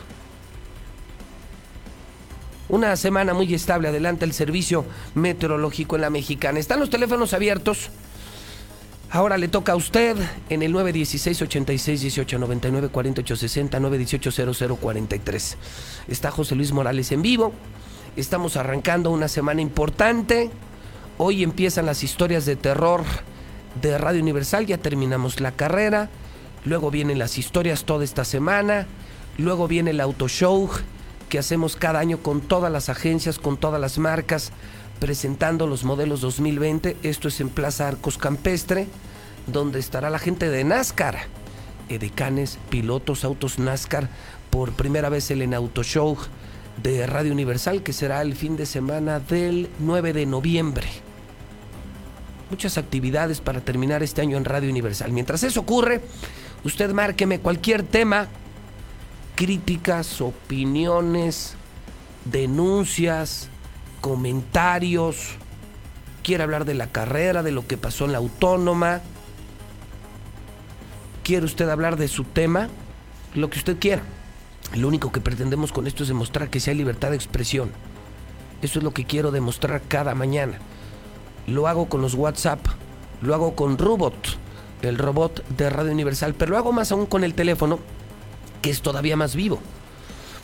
Una 2.69 2.97
semana 2.97 3.33
muy 3.33 3.53
estable, 3.55 3.89
adelante 3.89 4.27
el 4.27 4.35
servicio 4.35 4.85
meteorológico 5.15 5.97
en 5.97 6.03
la 6.03 6.11
mexicana. 6.11 6.59
Están 6.59 6.81
los 6.81 6.91
teléfonos 6.91 7.33
abiertos. 7.33 7.91
Ahora 9.11 9.39
le 9.39 9.49
toca 9.49 9.73
a 9.73 9.77
usted 9.77 10.17
en 10.51 10.63
el 10.63 10.73
916 10.73 11.41
86 11.41 12.03
18 12.03 12.39
99 12.39 12.89
48 12.91 13.37
60 13.37 13.81
918 13.81 14.77
0043. 14.77 15.57
Está 16.09 16.31
José 16.31 16.55
Luis 16.57 16.73
Morales 16.73 17.11
en 17.11 17.23
vivo. 17.23 17.55
Estamos 18.17 18.59
arrancando 18.59 19.11
una 19.11 19.29
semana 19.29 19.63
importante. 19.63 20.51
Hoy 21.17 21.43
empiezan 21.43 21.87
las 21.87 22.05
historias 22.05 22.45
de 22.45 22.57
terror 22.57 23.03
de 23.81 23.97
Radio 23.97 24.21
Universal. 24.21 24.67
Ya 24.67 24.77
terminamos 24.77 25.41
la 25.41 25.53
carrera 25.53 26.11
luego 26.65 26.91
vienen 26.91 27.19
las 27.19 27.39
historias 27.39 27.85
toda 27.85 28.05
esta 28.05 28.25
semana, 28.25 28.87
luego 29.37 29.69
viene 29.69 29.91
el 29.91 30.01
auto 30.01 30.29
show 30.29 30.69
que 31.29 31.39
hacemos 31.39 31.77
cada 31.77 31.99
año 31.99 32.19
con 32.19 32.41
todas 32.41 32.73
las 32.73 32.89
agencias, 32.89 33.39
con 33.39 33.57
todas 33.57 33.81
las 33.81 33.99
marcas, 33.99 34.51
presentando 34.99 35.67
los 35.67 35.85
modelos 35.85 36.21
2020. 36.21 36.97
Esto 37.03 37.29
es 37.29 37.41
en 37.41 37.51
Plaza 37.51 37.89
Arcos 37.89 38.19
Campestre, 38.19 38.87
donde 39.47 39.79
estará 39.79 40.11
la 40.11 40.19
gente 40.19 40.49
de 40.49 40.65
NASCAR, 40.65 41.19
edecanes, 41.89 42.59
pilotos, 42.71 43.25
autos 43.25 43.59
NASCAR, 43.59 44.09
por 44.51 44.73
primera 44.73 45.09
vez 45.09 45.31
el 45.31 45.43
en 45.43 45.55
Auto 45.55 45.83
Show 45.83 46.17
de 46.83 47.07
Radio 47.07 47.33
Universal, 47.33 47.83
que 47.83 47.93
será 47.93 48.23
el 48.23 48.35
fin 48.35 48.57
de 48.57 48.67
semana 48.67 49.21
del 49.21 49.69
9 49.79 50.13
de 50.13 50.27
noviembre. 50.27 50.89
Muchas 52.51 52.79
actividades 52.79 53.41
para 53.43 53.61
terminar 53.61 54.03
este 54.03 54.23
año 54.23 54.39
en 54.39 54.45
Radio 54.45 54.71
Universal. 54.71 55.13
Mientras 55.13 55.43
eso 55.43 55.61
ocurre, 55.61 56.01
Usted 56.65 56.93
márqueme 56.93 57.41
cualquier 57.41 57.83
tema, 57.83 58.29
críticas, 59.37 60.21
opiniones, 60.21 61.55
denuncias, 62.25 63.49
comentarios. 64.01 65.37
Quiere 66.23 66.43
hablar 66.43 66.65
de 66.65 66.75
la 66.75 66.89
carrera, 66.89 67.43
de 67.43 67.53
lo 67.53 67.67
que 67.67 67.77
pasó 67.77 68.05
en 68.05 68.13
la 68.13 68.19
autónoma. 68.19 69.01
¿Quiere 71.23 71.47
usted 71.47 71.69
hablar 71.69 71.97
de 71.97 72.09
su 72.09 72.25
tema? 72.25 72.69
Lo 73.35 73.49
que 73.51 73.59
usted 73.59 73.79
quiera. 73.79 74.03
Lo 74.75 74.89
único 74.89 75.13
que 75.13 75.21
pretendemos 75.21 75.73
con 75.73 75.87
esto 75.87 76.03
es 76.03 76.09
demostrar 76.09 76.51
que 76.51 76.61
si 76.61 76.71
hay 76.71 76.77
libertad 76.77 77.11
de 77.11 77.17
expresión. 77.17 77.71
Eso 78.61 78.81
es 78.81 78.85
lo 78.85 78.93
que 78.93 79.05
quiero 79.05 79.31
demostrar 79.31 79.81
cada 79.87 80.15
mañana. 80.15 80.59
Lo 81.47 81.69
hago 81.69 81.89
con 81.89 82.03
los 82.03 82.15
WhatsApp, 82.15 82.61
lo 83.23 83.35
hago 83.35 83.55
con 83.55 83.79
Robot, 83.79 84.37
el 84.83 84.99
robot 84.99 85.47
de 85.49 85.71
Radio 85.71 85.93
Universal, 85.93 86.35
pero 86.37 86.53
lo 86.53 86.59
hago 86.59 86.73
más 86.73 86.93
aún 86.93 87.07
con 87.07 87.25
el 87.25 87.35
teléfono, 87.35 87.79
que 88.63 88.71
es 88.71 88.81
todavía 88.83 89.17
más 89.17 89.35
vivo. 89.35 89.59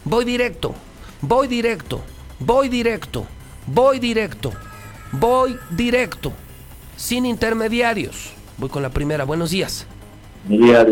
Voy 0.04 0.24
directo, 0.24 0.74
voy 1.20 1.48
directo, 1.48 2.00
voy 2.38 2.68
directo, 2.68 3.26
voy 3.66 3.98
directo, 3.98 4.52
voy 5.12 5.56
directo, 5.70 6.32
sin 6.96 7.26
intermediarios. 7.26 8.32
Voy 8.58 8.68
con 8.68 8.82
la 8.82 8.90
primera, 8.90 9.24
buenos 9.24 9.50
días. 9.50 9.86
Días, 10.48 10.86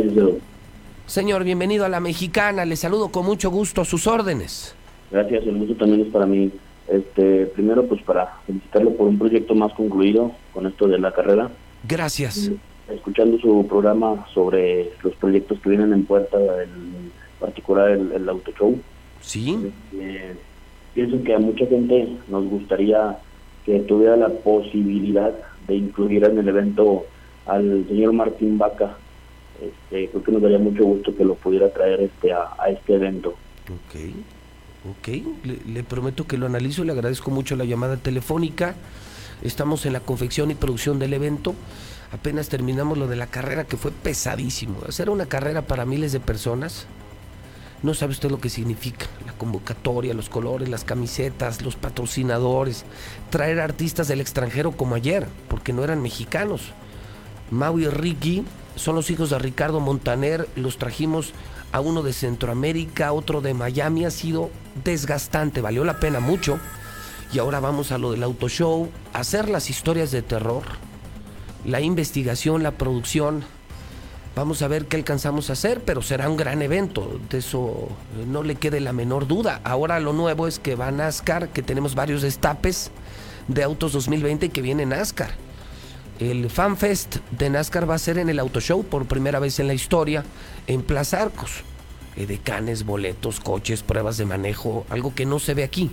Señor, 1.06 1.44
bienvenido 1.44 1.84
a 1.84 1.88
la 1.88 2.00
mexicana, 2.00 2.64
le 2.64 2.76
saludo 2.76 3.10
con 3.10 3.26
mucho 3.26 3.50
gusto 3.50 3.82
a 3.82 3.84
sus 3.84 4.06
órdenes. 4.06 4.74
Gracias, 5.10 5.46
el 5.46 5.58
gusto 5.58 5.76
también 5.76 6.00
es 6.00 6.08
para 6.08 6.26
mí. 6.26 6.50
Este, 6.88 7.46
primero, 7.46 7.86
pues 7.86 8.02
para 8.02 8.38
felicitarlo 8.46 8.94
por 8.96 9.08
un 9.08 9.18
proyecto 9.18 9.54
más 9.54 9.72
concluido 9.74 10.32
con 10.52 10.66
esto 10.66 10.88
de 10.88 10.98
la 10.98 11.12
carrera. 11.12 11.50
Gracias. 11.86 12.50
Escuchando 12.94 13.38
su 13.38 13.66
programa 13.68 14.26
sobre 14.32 14.92
los 15.02 15.14
proyectos 15.16 15.58
que 15.60 15.70
vienen 15.70 15.92
en 15.92 16.04
puerta, 16.04 16.36
en 16.62 17.10
particular 17.40 17.90
el, 17.90 18.12
el 18.12 18.28
auto 18.28 18.52
show. 18.52 18.78
Sí. 19.20 19.72
Eh, 19.94 20.34
pienso 20.94 21.22
que 21.22 21.34
a 21.34 21.38
mucha 21.38 21.66
gente 21.66 22.08
nos 22.28 22.44
gustaría 22.46 23.18
que 23.64 23.80
tuviera 23.80 24.16
la 24.16 24.28
posibilidad 24.28 25.32
de 25.66 25.74
incluir 25.76 26.24
en 26.24 26.38
el 26.38 26.48
evento 26.48 27.04
al 27.46 27.84
señor 27.88 28.12
Martín 28.12 28.58
Vaca. 28.58 28.96
Este, 29.60 30.08
creo 30.08 30.22
que 30.24 30.32
nos 30.32 30.42
daría 30.42 30.58
mucho 30.58 30.84
gusto 30.84 31.14
que 31.14 31.24
lo 31.24 31.34
pudiera 31.34 31.72
traer 31.72 32.00
este 32.00 32.32
a, 32.32 32.50
a 32.58 32.70
este 32.70 32.94
evento. 32.94 33.30
Ok, 33.68 34.00
ok, 34.90 35.08
le, 35.44 35.72
le 35.72 35.84
prometo 35.84 36.26
que 36.26 36.36
lo 36.36 36.46
analizo, 36.46 36.82
le 36.82 36.92
agradezco 36.92 37.30
mucho 37.30 37.54
la 37.54 37.64
llamada 37.64 37.96
telefónica. 37.96 38.74
Estamos 39.42 39.86
en 39.86 39.92
la 39.92 40.00
confección 40.00 40.50
y 40.50 40.54
producción 40.54 40.98
del 40.98 41.14
evento. 41.14 41.54
Apenas 42.12 42.48
terminamos 42.48 42.98
lo 42.98 43.06
de 43.08 43.16
la 43.16 43.26
carrera 43.26 43.64
que 43.64 43.78
fue 43.78 43.90
pesadísimo. 43.90 44.80
Hacer 44.86 45.08
una 45.08 45.26
carrera 45.26 45.62
para 45.62 45.86
miles 45.86 46.12
de 46.12 46.20
personas, 46.20 46.86
no 47.82 47.94
sabe 47.94 48.12
usted 48.12 48.30
lo 48.30 48.38
que 48.38 48.50
significa. 48.50 49.06
La 49.26 49.32
convocatoria, 49.32 50.14
los 50.14 50.28
colores, 50.28 50.68
las 50.68 50.84
camisetas, 50.84 51.62
los 51.62 51.74
patrocinadores. 51.74 52.84
Traer 53.30 53.60
artistas 53.60 54.08
del 54.08 54.20
extranjero 54.20 54.72
como 54.72 54.94
ayer, 54.94 55.26
porque 55.48 55.72
no 55.72 55.82
eran 55.82 56.02
mexicanos. 56.02 56.62
Mau 57.50 57.78
y 57.78 57.88
Ricky 57.88 58.44
son 58.76 58.94
los 58.94 59.10
hijos 59.10 59.30
de 59.30 59.38
Ricardo 59.38 59.80
Montaner. 59.80 60.48
Los 60.54 60.78
trajimos 60.78 61.32
a 61.72 61.80
uno 61.80 62.02
de 62.02 62.12
Centroamérica, 62.12 63.12
otro 63.12 63.40
de 63.40 63.54
Miami. 63.54 64.04
Ha 64.04 64.10
sido 64.10 64.50
desgastante, 64.84 65.60
valió 65.60 65.82
la 65.82 65.98
pena 65.98 66.20
mucho. 66.20 66.58
Y 67.32 67.38
ahora 67.38 67.58
vamos 67.58 67.90
a 67.90 67.98
lo 67.98 68.12
del 68.12 68.22
auto 68.22 68.48
show, 68.48 68.90
hacer 69.14 69.48
las 69.48 69.70
historias 69.70 70.10
de 70.10 70.20
terror, 70.20 70.64
la 71.64 71.80
investigación, 71.80 72.62
la 72.62 72.72
producción. 72.72 73.44
Vamos 74.34 74.62
a 74.62 74.68
ver 74.68 74.86
qué 74.86 74.96
alcanzamos 74.96 75.50
a 75.50 75.52
hacer, 75.52 75.82
pero 75.84 76.00
será 76.00 76.28
un 76.28 76.36
gran 76.36 76.62
evento, 76.62 77.20
de 77.28 77.38
eso 77.38 77.88
no 78.26 78.42
le 78.42 78.54
quede 78.54 78.80
la 78.80 78.94
menor 78.94 79.26
duda. 79.26 79.60
Ahora 79.62 80.00
lo 80.00 80.14
nuevo 80.14 80.48
es 80.48 80.58
que 80.58 80.74
va 80.74 80.90
NASCAR, 80.90 81.50
que 81.50 81.62
tenemos 81.62 81.94
varios 81.94 82.22
destapes 82.22 82.90
de 83.48 83.62
autos 83.62 83.92
2020 83.92 84.48
que 84.48 84.62
viene 84.62 84.86
NASCAR. 84.86 85.30
El 86.18 86.48
FanFest 86.48 87.16
de 87.30 87.50
NASCAR 87.50 87.88
va 87.88 87.96
a 87.96 87.98
ser 87.98 88.16
en 88.16 88.30
el 88.30 88.38
Auto 88.38 88.60
Show 88.60 88.84
por 88.84 89.06
primera 89.06 89.38
vez 89.38 89.58
en 89.58 89.66
la 89.66 89.74
historia, 89.74 90.24
en 90.66 90.82
Plaza 90.82 91.20
Arcos. 91.20 91.62
Edecanes, 92.16 92.84
boletos, 92.84 93.40
coches, 93.40 93.82
pruebas 93.82 94.18
de 94.18 94.26
manejo, 94.26 94.86
algo 94.88 95.14
que 95.14 95.26
no 95.26 95.38
se 95.40 95.54
ve 95.54 95.64
aquí, 95.64 95.90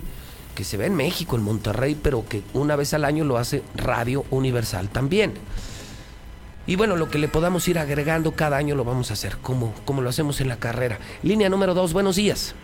que 0.54 0.64
se 0.64 0.76
ve 0.76 0.86
en 0.86 0.94
México, 0.94 1.36
en 1.36 1.42
Monterrey, 1.42 1.96
pero 2.00 2.24
que 2.28 2.42
una 2.52 2.76
vez 2.76 2.94
al 2.94 3.04
año 3.04 3.24
lo 3.24 3.36
hace 3.36 3.62
Radio 3.74 4.24
Universal 4.30 4.88
también. 4.88 5.34
Y 6.66 6.76
bueno, 6.76 6.96
lo 6.96 7.08
que 7.08 7.18
le 7.18 7.28
podamos 7.28 7.66
ir 7.68 7.78
agregando 7.78 8.32
cada 8.32 8.56
año 8.56 8.74
lo 8.74 8.84
vamos 8.84 9.10
a 9.10 9.14
hacer, 9.14 9.38
como, 9.38 9.74
como 9.84 10.02
lo 10.02 10.10
hacemos 10.10 10.40
en 10.40 10.48
la 10.48 10.56
carrera. 10.56 10.98
Línea 11.22 11.48
número 11.48 11.74
dos, 11.74 11.92
buenos 11.92 12.16
días. 12.16 12.54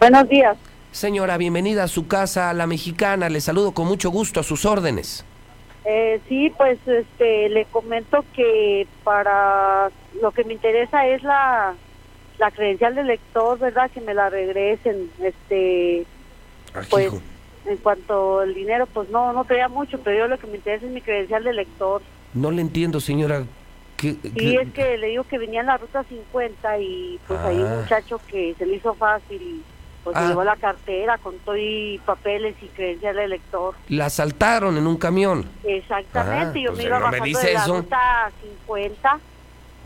Buenos 0.00 0.28
días. 0.28 0.56
Señora, 0.92 1.36
bienvenida 1.36 1.84
a 1.84 1.88
su 1.88 2.06
casa, 2.06 2.50
a 2.50 2.54
la 2.54 2.66
mexicana. 2.66 3.28
Le 3.28 3.40
saludo 3.40 3.72
con 3.72 3.86
mucho 3.86 4.10
gusto 4.10 4.40
a 4.40 4.42
sus 4.42 4.64
órdenes. 4.64 5.24
Eh, 5.84 6.20
sí, 6.28 6.52
pues 6.56 6.78
este, 6.86 7.48
le 7.48 7.64
comento 7.66 8.24
que 8.34 8.86
para 9.04 9.90
lo 10.20 10.32
que 10.32 10.44
me 10.44 10.54
interesa 10.54 11.06
es 11.06 11.22
la, 11.22 11.74
la 12.38 12.50
credencial 12.50 12.94
del 12.96 13.06
lector, 13.06 13.58
¿verdad? 13.58 13.90
Que 13.92 14.00
me 14.00 14.14
la 14.14 14.28
regresen. 14.28 15.10
Este, 15.22 16.04
pues 16.90 17.12
en 17.66 17.76
cuanto 17.78 18.40
al 18.40 18.54
dinero, 18.54 18.86
pues 18.86 19.08
no, 19.10 19.32
no 19.32 19.44
traía 19.44 19.68
mucho, 19.68 19.98
pero 20.04 20.18
yo 20.18 20.28
lo 20.28 20.38
que 20.38 20.46
me 20.46 20.56
interesa 20.56 20.86
es 20.86 20.92
mi 20.92 21.00
credencial 21.00 21.42
de 21.44 21.52
lector. 21.52 22.02
No 22.34 22.50
le 22.50 22.62
entiendo, 22.62 23.00
señora. 23.00 23.44
¿Qué, 23.96 24.14
Y 24.34 24.56
es 24.56 24.70
que 24.72 24.98
le 24.98 25.08
digo 25.08 25.24
que 25.24 25.38
venía 25.38 25.60
en 25.60 25.66
la 25.66 25.78
ruta 25.78 26.04
50 26.04 26.78
y 26.78 27.18
pues 27.26 27.40
hay 27.40 27.56
un 27.56 27.66
Ah. 27.66 27.78
muchacho 27.82 28.20
que 28.28 28.54
se 28.58 28.66
le 28.66 28.74
hizo 28.76 28.94
fácil 28.94 29.40
y 29.40 29.62
pues 30.04 30.14
Ah. 30.16 30.22
se 30.22 30.28
llevó 30.28 30.44
la 30.44 30.56
cartera 30.56 31.16
con 31.18 31.34
todo 31.38 31.56
y 31.56 31.98
papeles 32.04 32.54
y 32.62 32.66
credencial 32.66 33.16
de 33.16 33.26
lector. 33.28 33.74
La 33.88 34.06
asaltaron 34.06 34.76
en 34.76 34.86
un 34.86 34.96
camión. 34.98 35.46
Exactamente, 35.64 36.58
Ah, 36.58 36.62
yo 36.62 36.70
pues 36.72 36.78
me 36.78 36.84
iba 36.84 36.98
me 36.98 37.04
bajando 37.04 37.24
dice 37.24 37.46
de 37.48 37.52
la 37.54 37.62
eso. 37.62 37.76
ruta 37.78 38.30
50. 38.42 39.18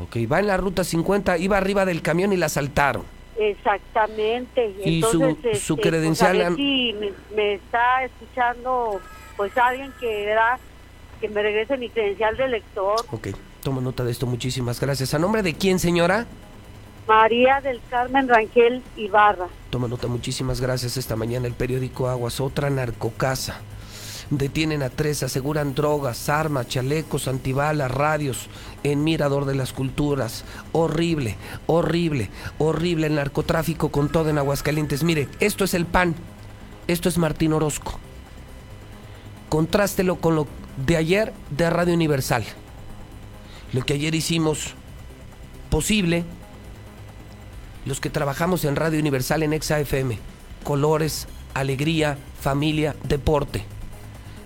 Ok, 0.00 0.16
va 0.30 0.40
en 0.40 0.46
la 0.48 0.56
ruta 0.56 0.82
50, 0.84 1.38
iba 1.38 1.56
arriba 1.56 1.84
del 1.84 2.02
camión 2.02 2.32
y 2.32 2.36
la 2.36 2.46
asaltaron. 2.46 3.04
Exactamente. 3.40 4.74
Y 4.84 4.96
Entonces, 4.96 5.62
su 5.62 5.74
este, 5.74 5.88
credencial 5.88 6.36
Pues 6.36 6.40
a 6.40 6.44
ver 6.44 6.46
an- 6.52 6.56
si 6.56 6.94
me, 7.00 7.12
me 7.34 7.54
está 7.54 8.04
escuchando, 8.04 9.00
pues 9.36 9.56
alguien 9.56 9.92
que 9.98 10.06
verá 10.26 10.58
que 11.20 11.28
me 11.28 11.42
regrese 11.42 11.76
mi 11.76 11.88
credencial 11.88 12.36
de 12.36 12.48
lector. 12.48 13.00
Ok, 13.10 13.28
tomo 13.62 13.80
nota 13.80 14.04
de 14.04 14.10
esto, 14.10 14.26
muchísimas 14.26 14.78
gracias. 14.80 15.14
¿A 15.14 15.18
nombre 15.18 15.42
de 15.42 15.54
quién, 15.54 15.78
señora? 15.78 16.26
María 17.08 17.60
del 17.60 17.80
Carmen 17.90 18.28
Rangel 18.28 18.82
Ibarra. 18.96 19.48
Toma 19.70 19.88
nota, 19.88 20.06
muchísimas 20.06 20.60
gracias. 20.60 20.96
Esta 20.96 21.16
mañana 21.16 21.46
el 21.46 21.54
periódico 21.54 22.08
Aguas, 22.08 22.40
otra 22.40 22.70
narcocasa. 22.70 23.60
Detienen 24.30 24.84
a 24.84 24.90
tres, 24.90 25.24
aseguran 25.24 25.74
drogas, 25.74 26.28
armas, 26.28 26.68
chalecos, 26.68 27.26
antibalas, 27.26 27.90
radios 27.90 28.46
en 28.84 29.02
Mirador 29.02 29.44
de 29.44 29.56
las 29.56 29.72
Culturas. 29.72 30.44
Horrible, 30.70 31.36
horrible, 31.66 32.30
horrible 32.58 33.08
el 33.08 33.16
narcotráfico 33.16 33.90
con 33.90 34.08
todo 34.08 34.30
en 34.30 34.38
Aguascalientes. 34.38 35.02
Mire, 35.02 35.28
esto 35.40 35.64
es 35.64 35.74
el 35.74 35.84
PAN, 35.84 36.14
esto 36.86 37.08
es 37.08 37.18
Martín 37.18 37.52
Orozco. 37.52 37.98
Contrástelo 39.48 40.20
con 40.20 40.36
lo 40.36 40.46
de 40.86 40.96
ayer 40.96 41.32
de 41.50 41.68
Radio 41.68 41.94
Universal. 41.94 42.44
Lo 43.72 43.84
que 43.84 43.94
ayer 43.94 44.14
hicimos 44.14 44.74
posible, 45.70 46.24
los 47.84 47.98
que 47.98 48.10
trabajamos 48.10 48.64
en 48.64 48.76
Radio 48.76 49.00
Universal 49.00 49.42
en 49.42 49.54
Exa 49.54 49.80
FM, 49.80 50.20
colores, 50.62 51.26
alegría, 51.52 52.16
familia, 52.40 52.94
deporte. 53.02 53.64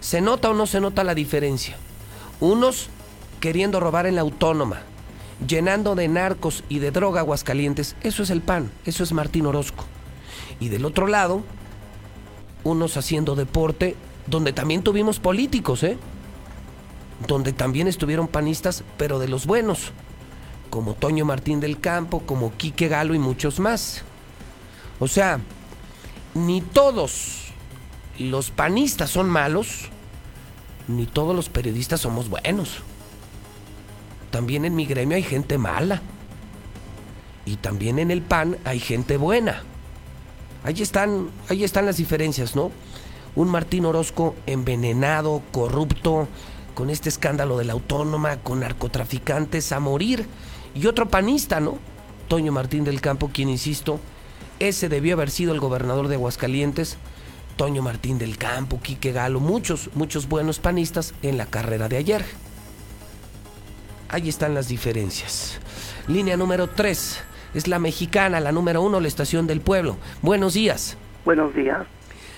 ¿Se 0.04 0.20
nota 0.20 0.50
o 0.50 0.54
no 0.54 0.66
se 0.66 0.82
nota 0.82 1.02
la 1.02 1.14
diferencia? 1.14 1.78
Unos 2.38 2.90
queriendo 3.40 3.80
robar 3.80 4.04
en 4.04 4.16
la 4.16 4.20
autónoma, 4.20 4.82
llenando 5.48 5.94
de 5.94 6.08
narcos 6.08 6.62
y 6.68 6.78
de 6.78 6.90
droga 6.90 7.20
Aguascalientes, 7.20 7.96
eso 8.02 8.22
es 8.22 8.28
el 8.28 8.42
PAN, 8.42 8.70
eso 8.84 9.02
es 9.02 9.12
Martín 9.12 9.46
Orozco. 9.46 9.86
Y 10.60 10.68
del 10.68 10.84
otro 10.84 11.06
lado, 11.06 11.42
unos 12.64 12.98
haciendo 12.98 13.34
deporte, 13.34 13.96
donde 14.26 14.52
también 14.52 14.82
tuvimos 14.82 15.20
políticos, 15.20 15.82
¿eh? 15.82 15.96
Donde 17.26 17.54
también 17.54 17.88
estuvieron 17.88 18.28
panistas, 18.28 18.84
pero 18.98 19.18
de 19.18 19.28
los 19.28 19.46
buenos, 19.46 19.92
como 20.68 20.92
Toño 20.92 21.24
Martín 21.24 21.60
del 21.60 21.80
Campo, 21.80 22.20
como 22.26 22.52
Quique 22.58 22.88
Galo 22.88 23.14
y 23.14 23.18
muchos 23.18 23.58
más. 23.58 24.02
O 25.00 25.08
sea, 25.08 25.40
ni 26.34 26.60
todos 26.60 27.54
los 28.18 28.50
panistas 28.50 29.08
son 29.08 29.30
malos, 29.30 29.88
ni 30.88 31.06
todos 31.06 31.34
los 31.34 31.48
periodistas 31.48 32.00
somos 32.00 32.28
buenos. 32.28 32.82
También 34.30 34.64
en 34.64 34.74
mi 34.74 34.86
gremio 34.86 35.16
hay 35.16 35.22
gente 35.22 35.58
mala. 35.58 36.02
Y 37.46 37.56
también 37.56 37.98
en 37.98 38.10
el 38.10 38.22
PAN 38.22 38.56
hay 38.64 38.80
gente 38.80 39.16
buena. 39.16 39.62
Ahí 40.64 40.80
están, 40.80 41.28
ahí 41.48 41.62
están 41.62 41.86
las 41.86 41.98
diferencias, 41.98 42.56
¿no? 42.56 42.70
Un 43.36 43.48
Martín 43.48 43.84
Orozco 43.84 44.34
envenenado, 44.46 45.42
corrupto, 45.52 46.26
con 46.74 46.90
este 46.90 47.08
escándalo 47.08 47.58
de 47.58 47.64
la 47.64 47.74
autónoma, 47.74 48.38
con 48.38 48.60
narcotraficantes 48.60 49.72
a 49.72 49.80
morir. 49.80 50.26
Y 50.74 50.86
otro 50.86 51.08
panista, 51.08 51.60
¿no? 51.60 51.78
Toño 52.28 52.50
Martín 52.50 52.84
del 52.84 53.00
Campo, 53.00 53.30
quien, 53.32 53.48
insisto, 53.48 54.00
ese 54.58 54.88
debió 54.88 55.14
haber 55.14 55.30
sido 55.30 55.52
el 55.52 55.60
gobernador 55.60 56.08
de 56.08 56.14
Aguascalientes. 56.14 56.96
Toño 57.56 57.82
Martín 57.82 58.18
del 58.18 58.36
Campo, 58.36 58.80
Quique 58.82 59.12
Galo, 59.12 59.40
muchos, 59.40 59.90
muchos 59.94 60.28
buenos 60.28 60.58
panistas 60.58 61.14
en 61.22 61.38
la 61.38 61.46
carrera 61.46 61.88
de 61.88 61.96
ayer. 61.96 62.24
Ahí 64.08 64.28
están 64.28 64.54
las 64.54 64.68
diferencias. 64.68 65.60
Línea 66.08 66.36
número 66.36 66.68
3. 66.68 67.22
Es 67.54 67.68
la 67.68 67.78
mexicana, 67.78 68.40
la 68.40 68.50
número 68.52 68.82
uno, 68.82 69.00
la 69.00 69.06
estación 69.08 69.46
del 69.46 69.60
pueblo. 69.60 69.96
Buenos 70.22 70.54
días. 70.54 70.96
Buenos 71.24 71.54
días. 71.54 71.86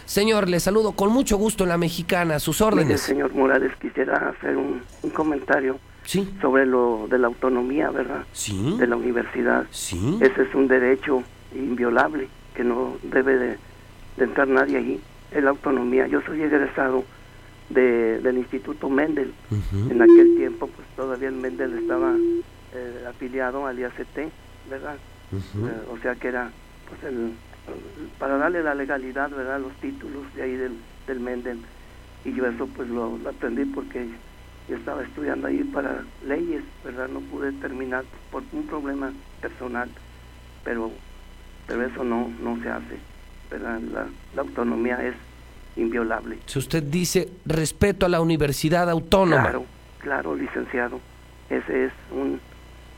Señor, 0.04 0.48
le 0.48 0.60
saludo 0.60 0.92
con 0.92 1.10
mucho 1.10 1.36
gusto 1.36 1.64
en 1.64 1.70
la 1.70 1.78
mexicana, 1.78 2.36
a 2.36 2.38
sus 2.40 2.60
órdenes. 2.60 2.86
Mire, 2.86 2.98
señor 2.98 3.34
Morales, 3.34 3.72
quisiera 3.80 4.34
hacer 4.36 4.56
un, 4.56 4.82
un 5.02 5.10
comentario 5.10 5.78
Sí. 6.04 6.32
sobre 6.40 6.66
lo 6.66 7.08
de 7.10 7.18
la 7.18 7.26
autonomía, 7.26 7.90
¿verdad? 7.90 8.22
Sí. 8.32 8.76
De 8.78 8.86
la 8.86 8.94
universidad. 8.94 9.64
Sí. 9.70 10.18
Ese 10.20 10.42
es 10.42 10.54
un 10.54 10.68
derecho 10.68 11.22
inviolable 11.52 12.28
que 12.54 12.62
no 12.62 12.96
debe 13.02 13.36
de, 13.36 13.58
de 14.16 14.24
entrar 14.24 14.48
nadie 14.48 14.78
allí. 14.78 15.04
Es 15.30 15.42
la 15.42 15.50
autonomía. 15.50 16.06
Yo 16.06 16.20
soy 16.22 16.42
egresado 16.42 17.06
de, 17.68 18.20
del 18.20 18.38
Instituto 18.38 18.88
Mendel. 18.88 19.34
En 19.90 20.02
aquel 20.02 20.34
tiempo, 20.34 20.68
pues 20.68 20.88
todavía 20.96 21.28
el 21.28 21.34
Mendel 21.36 21.74
estaba 21.78 22.16
eh, 22.72 23.04
afiliado 23.08 23.66
al 23.66 23.78
IACT, 23.78 24.18
¿verdad? 24.64 25.00
Eh, 25.68 25.82
o 25.88 25.98
sea 25.98 26.16
que 26.16 26.28
era, 26.28 26.52
pues, 26.84 27.02
el, 27.04 27.38
el- 27.66 28.10
para 28.18 28.36
darle 28.38 28.62
la 28.62 28.74
legalidad, 28.74 29.30
¿verdad? 29.30 29.60
Los 29.60 29.78
títulos 29.80 30.32
de 30.34 30.42
ahí 30.42 30.56
del, 30.56 30.84
del 31.06 31.20
Mendel. 31.20 31.66
Y 32.24 32.32
yo 32.34 32.46
eso, 32.46 32.66
pues, 32.68 32.88
lo, 32.88 33.18
lo 33.18 33.30
aprendí 33.30 33.64
porque 33.66 34.08
yo 34.68 34.76
estaba 34.76 35.02
estudiando 35.04 35.46
ahí 35.48 35.62
para 35.64 36.04
leyes, 36.20 36.64
¿verdad? 36.82 37.08
No 37.08 37.20
pude 37.22 37.52
terminar 37.54 38.06
por 38.30 38.44
un 38.52 38.66
problema 38.66 39.14
personal, 39.40 39.92
pero, 40.64 40.92
pero 41.66 41.84
eso 41.86 42.02
no, 42.04 42.28
no 42.28 42.60
se 42.62 42.68
hace, 42.68 43.00
¿verdad? 43.50 43.80
La, 43.80 44.06
la 44.34 44.42
autonomía 44.42 45.02
es 45.06 45.14
inviolable. 45.76 46.38
Si 46.46 46.58
usted 46.58 46.82
dice 46.82 47.28
respeto 47.44 48.06
a 48.06 48.08
la 48.08 48.20
Universidad 48.20 48.88
Autónoma. 48.90 49.42
Claro, 49.42 49.64
claro, 49.98 50.36
licenciado. 50.36 51.00
Ese 51.50 51.86
es 51.86 51.92
un 52.10 52.40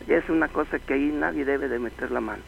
es 0.07 0.28
una 0.30 0.49
cosa 0.49 0.78
que 0.78 0.94
ahí 0.94 1.12
nadie 1.12 1.44
debe 1.44 1.68
de 1.68 1.78
meter 1.78 2.11
la 2.11 2.20
mano. 2.20 2.42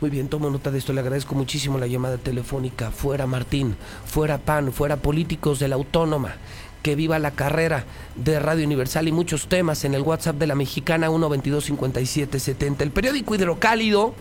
Muy 0.00 0.10
bien, 0.10 0.28
tomo 0.28 0.50
nota 0.50 0.70
de 0.70 0.78
esto. 0.78 0.92
Le 0.92 1.00
agradezco 1.00 1.34
muchísimo 1.34 1.78
la 1.78 1.86
llamada 1.86 2.18
telefónica. 2.18 2.90
Fuera 2.90 3.26
Martín, 3.26 3.76
fuera 4.06 4.38
PAN, 4.38 4.72
fuera 4.72 4.96
políticos 4.96 5.58
de 5.58 5.68
la 5.68 5.76
Autónoma. 5.76 6.34
Que 6.82 6.96
viva 6.96 7.18
la 7.18 7.30
carrera 7.30 7.84
de 8.14 8.38
Radio 8.38 8.66
Universal 8.66 9.08
y 9.08 9.12
muchos 9.12 9.48
temas 9.48 9.84
en 9.84 9.94
el 9.94 10.02
WhatsApp 10.02 10.36
de 10.36 10.46
la 10.46 10.54
mexicana 10.54 11.08
1225770. 11.08 12.82
El 12.82 12.90
periódico 12.90 13.34
Hidrocálido 13.34 14.14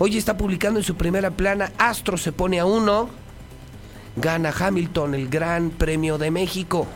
hoy 0.00 0.16
está 0.16 0.38
publicando 0.38 0.80
en 0.80 0.84
su 0.84 0.96
primera 0.96 1.30
plana 1.30 1.72
Astro 1.76 2.16
se 2.16 2.32
pone 2.32 2.58
a 2.58 2.64
uno. 2.64 3.10
Gana 4.16 4.52
Hamilton 4.58 5.14
el 5.14 5.28
Gran 5.28 5.70
Premio 5.70 6.16
de 6.16 6.30
México. 6.30 6.86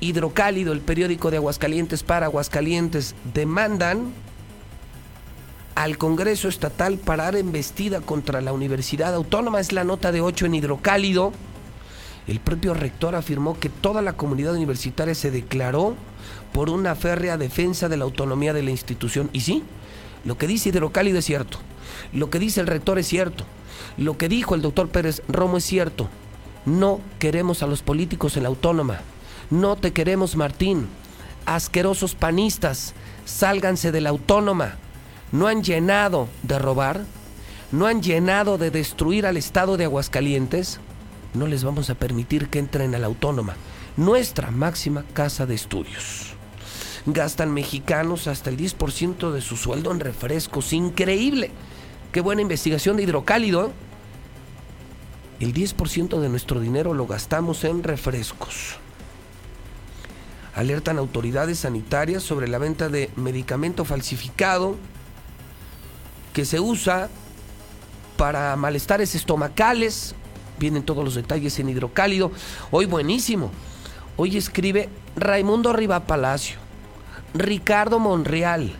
Hidrocálido, 0.00 0.72
el 0.72 0.80
periódico 0.80 1.30
de 1.30 1.36
Aguascalientes 1.36 2.02
para 2.02 2.26
Aguascalientes, 2.26 3.14
demandan 3.34 4.12
al 5.74 5.98
Congreso 5.98 6.48
Estatal 6.48 6.96
parar 6.96 7.36
embestida 7.36 8.00
contra 8.00 8.40
la 8.40 8.54
Universidad 8.54 9.14
Autónoma. 9.14 9.60
Es 9.60 9.72
la 9.72 9.84
nota 9.84 10.10
de 10.10 10.22
8 10.22 10.46
en 10.46 10.54
Hidrocálido. 10.54 11.32
El 12.26 12.40
propio 12.40 12.72
rector 12.72 13.14
afirmó 13.14 13.58
que 13.60 13.68
toda 13.68 14.00
la 14.00 14.14
comunidad 14.14 14.54
universitaria 14.54 15.14
se 15.14 15.30
declaró 15.30 15.94
por 16.52 16.70
una 16.70 16.94
férrea 16.94 17.36
defensa 17.36 17.90
de 17.90 17.98
la 17.98 18.04
autonomía 18.04 18.54
de 18.54 18.62
la 18.62 18.70
institución. 18.70 19.28
Y 19.34 19.40
sí, 19.40 19.62
lo 20.24 20.38
que 20.38 20.46
dice 20.46 20.70
Hidrocálido 20.70 21.18
es 21.18 21.26
cierto. 21.26 21.58
Lo 22.12 22.30
que 22.30 22.38
dice 22.38 22.60
el 22.60 22.66
rector 22.66 22.98
es 22.98 23.06
cierto. 23.06 23.44
Lo 23.96 24.16
que 24.16 24.28
dijo 24.28 24.54
el 24.54 24.62
doctor 24.62 24.88
Pérez 24.88 25.22
Romo 25.28 25.58
es 25.58 25.64
cierto. 25.64 26.08
No 26.64 27.00
queremos 27.18 27.62
a 27.62 27.66
los 27.66 27.82
políticos 27.82 28.36
en 28.36 28.42
la 28.42 28.48
autónoma. 28.48 29.00
No 29.50 29.76
te 29.76 29.92
queremos, 29.92 30.36
Martín. 30.36 30.88
Asquerosos 31.44 32.14
panistas, 32.14 32.94
sálganse 33.24 33.92
de 33.92 34.00
la 34.00 34.10
autónoma. 34.10 34.76
No 35.32 35.46
han 35.46 35.62
llenado 35.62 36.28
de 36.42 36.58
robar. 36.58 37.04
No 37.72 37.86
han 37.86 38.02
llenado 38.02 38.58
de 38.58 38.70
destruir 38.70 39.26
al 39.26 39.36
estado 39.36 39.76
de 39.76 39.84
Aguascalientes. 39.84 40.80
No 41.34 41.46
les 41.46 41.64
vamos 41.64 41.90
a 41.90 41.94
permitir 41.94 42.48
que 42.48 42.58
entren 42.58 42.94
a 42.94 42.98
la 42.98 43.06
autónoma, 43.06 43.56
nuestra 43.96 44.50
máxima 44.50 45.04
casa 45.12 45.46
de 45.46 45.54
estudios. 45.54 46.34
Gastan 47.06 47.52
mexicanos 47.52 48.26
hasta 48.26 48.50
el 48.50 48.56
10% 48.56 49.30
de 49.30 49.40
su 49.40 49.56
sueldo 49.56 49.92
en 49.92 50.00
refrescos. 50.00 50.72
Increíble. 50.72 51.50
Qué 52.16 52.22
buena 52.22 52.40
investigación 52.40 52.96
de 52.96 53.02
hidrocálido. 53.02 53.72
El 55.38 55.52
10% 55.52 56.18
de 56.18 56.30
nuestro 56.30 56.60
dinero 56.60 56.94
lo 56.94 57.06
gastamos 57.06 57.62
en 57.64 57.82
refrescos. 57.82 58.78
Alertan 60.54 60.96
autoridades 60.96 61.58
sanitarias 61.58 62.22
sobre 62.22 62.48
la 62.48 62.56
venta 62.56 62.88
de 62.88 63.10
medicamento 63.16 63.84
falsificado 63.84 64.76
que 66.32 66.46
se 66.46 66.58
usa 66.58 67.10
para 68.16 68.56
malestares 68.56 69.14
estomacales. 69.14 70.14
Vienen 70.58 70.84
todos 70.84 71.04
los 71.04 71.16
detalles 71.16 71.58
en 71.58 71.68
hidrocálido. 71.68 72.32
Hoy 72.70 72.86
buenísimo. 72.86 73.50
Hoy 74.16 74.38
escribe 74.38 74.88
Raimundo 75.16 75.74
Riva 75.74 76.06
Palacio, 76.06 76.56
Ricardo 77.34 77.98
Monreal, 77.98 78.72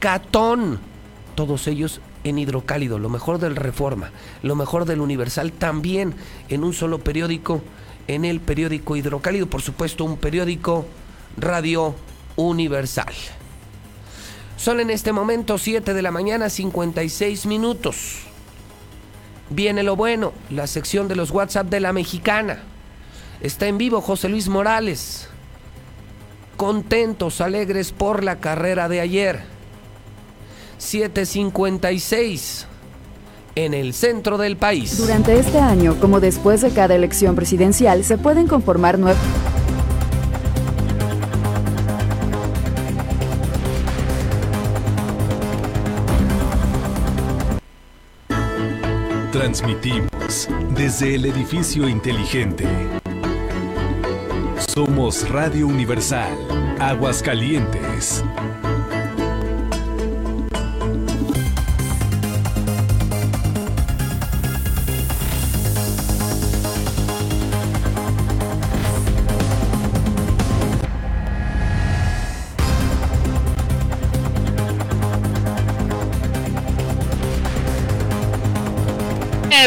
Catón. 0.00 0.80
Todos 1.34 1.66
ellos 1.66 2.02
en 2.24 2.38
hidrocálido. 2.38 2.98
Lo 2.98 3.08
mejor 3.08 3.38
del 3.38 3.56
Reforma, 3.56 4.10
lo 4.42 4.56
mejor 4.56 4.86
del 4.86 5.00
Universal 5.00 5.52
también 5.52 6.14
en 6.48 6.64
un 6.64 6.72
solo 6.72 6.98
periódico, 6.98 7.62
en 8.08 8.24
el 8.24 8.40
periódico 8.40 8.96
hidrocálido. 8.96 9.46
Por 9.46 9.62
supuesto, 9.62 10.04
un 10.04 10.16
periódico 10.16 10.86
Radio 11.36 11.94
Universal. 12.36 13.12
Son 14.56 14.80
en 14.80 14.90
este 14.90 15.12
momento 15.12 15.58
7 15.58 15.94
de 15.94 16.02
la 16.02 16.10
mañana 16.10 16.48
56 16.48 17.46
minutos. 17.46 18.20
Viene 19.50 19.82
lo 19.82 19.94
bueno, 19.94 20.32
la 20.50 20.66
sección 20.66 21.06
de 21.06 21.16
los 21.16 21.30
WhatsApp 21.30 21.68
de 21.68 21.80
la 21.80 21.92
mexicana. 21.92 22.62
Está 23.40 23.66
en 23.66 23.76
vivo 23.78 24.00
José 24.00 24.28
Luis 24.28 24.48
Morales. 24.48 25.28
Contentos, 26.56 27.40
alegres 27.40 27.92
por 27.92 28.24
la 28.24 28.36
carrera 28.40 28.88
de 28.88 29.00
ayer. 29.00 29.53
756 30.84 32.66
en 33.56 33.74
el 33.74 33.94
centro 33.94 34.38
del 34.38 34.56
país. 34.56 34.98
Durante 34.98 35.38
este 35.38 35.58
año, 35.58 35.96
como 36.00 36.20
después 36.20 36.60
de 36.60 36.70
cada 36.70 36.94
elección 36.94 37.34
presidencial, 37.34 38.04
se 38.04 38.18
pueden 38.18 38.46
conformar 38.46 38.98
nuevos... 38.98 39.20
Transmitimos 49.32 50.48
desde 50.76 51.16
el 51.16 51.26
edificio 51.26 51.88
inteligente. 51.88 52.66
Somos 54.58 55.28
Radio 55.28 55.66
Universal, 55.66 56.36
Aguascalientes. 56.78 58.24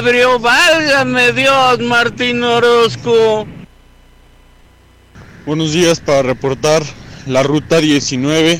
Ebrio, 0.08 0.40
válgame 0.40 1.34
Dios, 1.34 1.80
Martín 1.80 2.42
Orozco. 2.42 3.46
Buenos 5.46 5.74
días 5.74 6.00
para 6.00 6.22
reportar 6.22 6.82
la 7.26 7.44
ruta 7.44 7.80
19 7.80 8.58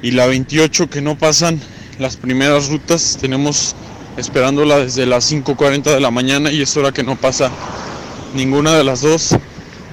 y 0.00 0.10
la 0.12 0.26
28 0.26 0.88
que 0.88 1.02
no 1.02 1.18
pasan 1.18 1.60
las 1.98 2.16
primeras 2.16 2.70
rutas. 2.70 3.18
Tenemos 3.20 3.76
esperándola 4.16 4.78
desde 4.78 5.04
las 5.04 5.30
5.40 5.30 5.82
de 5.92 6.00
la 6.00 6.10
mañana 6.10 6.50
y 6.50 6.62
es 6.62 6.74
hora 6.78 6.92
que 6.92 7.02
no 7.02 7.16
pasa 7.16 7.50
ninguna 8.34 8.74
de 8.74 8.84
las 8.84 9.02
dos. 9.02 9.36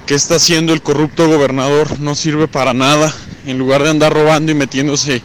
¿Qué 0.06 0.14
está 0.14 0.36
haciendo 0.36 0.72
el 0.72 0.80
corrupto 0.80 1.28
gobernador? 1.28 2.00
No 2.00 2.14
sirve 2.14 2.48
para 2.48 2.72
nada. 2.72 3.14
En 3.44 3.58
lugar 3.58 3.82
de 3.82 3.90
andar 3.90 4.14
robando 4.14 4.52
y 4.52 4.54
metiéndose 4.54 5.20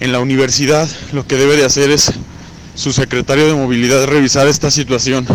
en 0.00 0.10
la 0.10 0.18
universidad, 0.18 0.88
lo 1.12 1.24
que 1.28 1.36
debe 1.36 1.56
de 1.56 1.64
hacer 1.64 1.90
es 1.90 2.12
su 2.74 2.92
secretario 2.92 3.46
de 3.46 3.54
movilidad 3.54 4.06
revisar 4.06 4.46
esta 4.46 4.70
situación. 4.70 5.26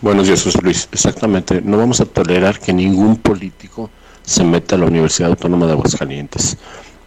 Buenos 0.00 0.26
días, 0.26 0.46
Luis. 0.62 0.88
Exactamente. 0.92 1.62
No 1.62 1.78
vamos 1.78 2.00
a 2.00 2.04
tolerar 2.04 2.60
que 2.60 2.74
ningún 2.74 3.16
político 3.16 3.90
se 4.22 4.44
meta 4.44 4.76
a 4.76 4.78
la 4.78 4.86
Universidad 4.86 5.30
Autónoma 5.30 5.66
de 5.66 5.72
Aguascalientes. 5.72 6.58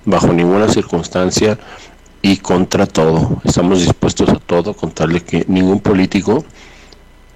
Bajo 0.03 0.34
ninguna 0.34 0.67
circunstancia 0.67 1.59
y 2.23 2.38
contra 2.38 2.88
todo. 2.88 3.39
Estamos 3.43 3.82
dispuestos 3.82 4.30
a 4.30 4.39
todo, 4.39 4.73
contarle 4.73 5.21
que 5.21 5.45
ningún 5.47 5.80
político 5.80 6.43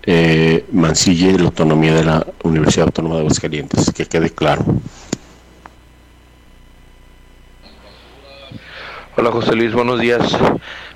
eh, 0.04 0.66
mancille 0.72 1.38
la 1.38 1.46
autonomía 1.46 1.94
de 1.94 2.06
la 2.06 2.26
Universidad 2.44 2.88
Autónoma 2.88 3.16
de 3.16 3.22
Aguascalientes. 3.22 3.92
Que 3.92 4.08
quede 4.08 4.32
claro. 4.32 4.66
Hola 9.18 9.30
José 9.30 9.58
Luis, 9.58 9.74
buenos 9.74 10.00
días. 10.00 10.22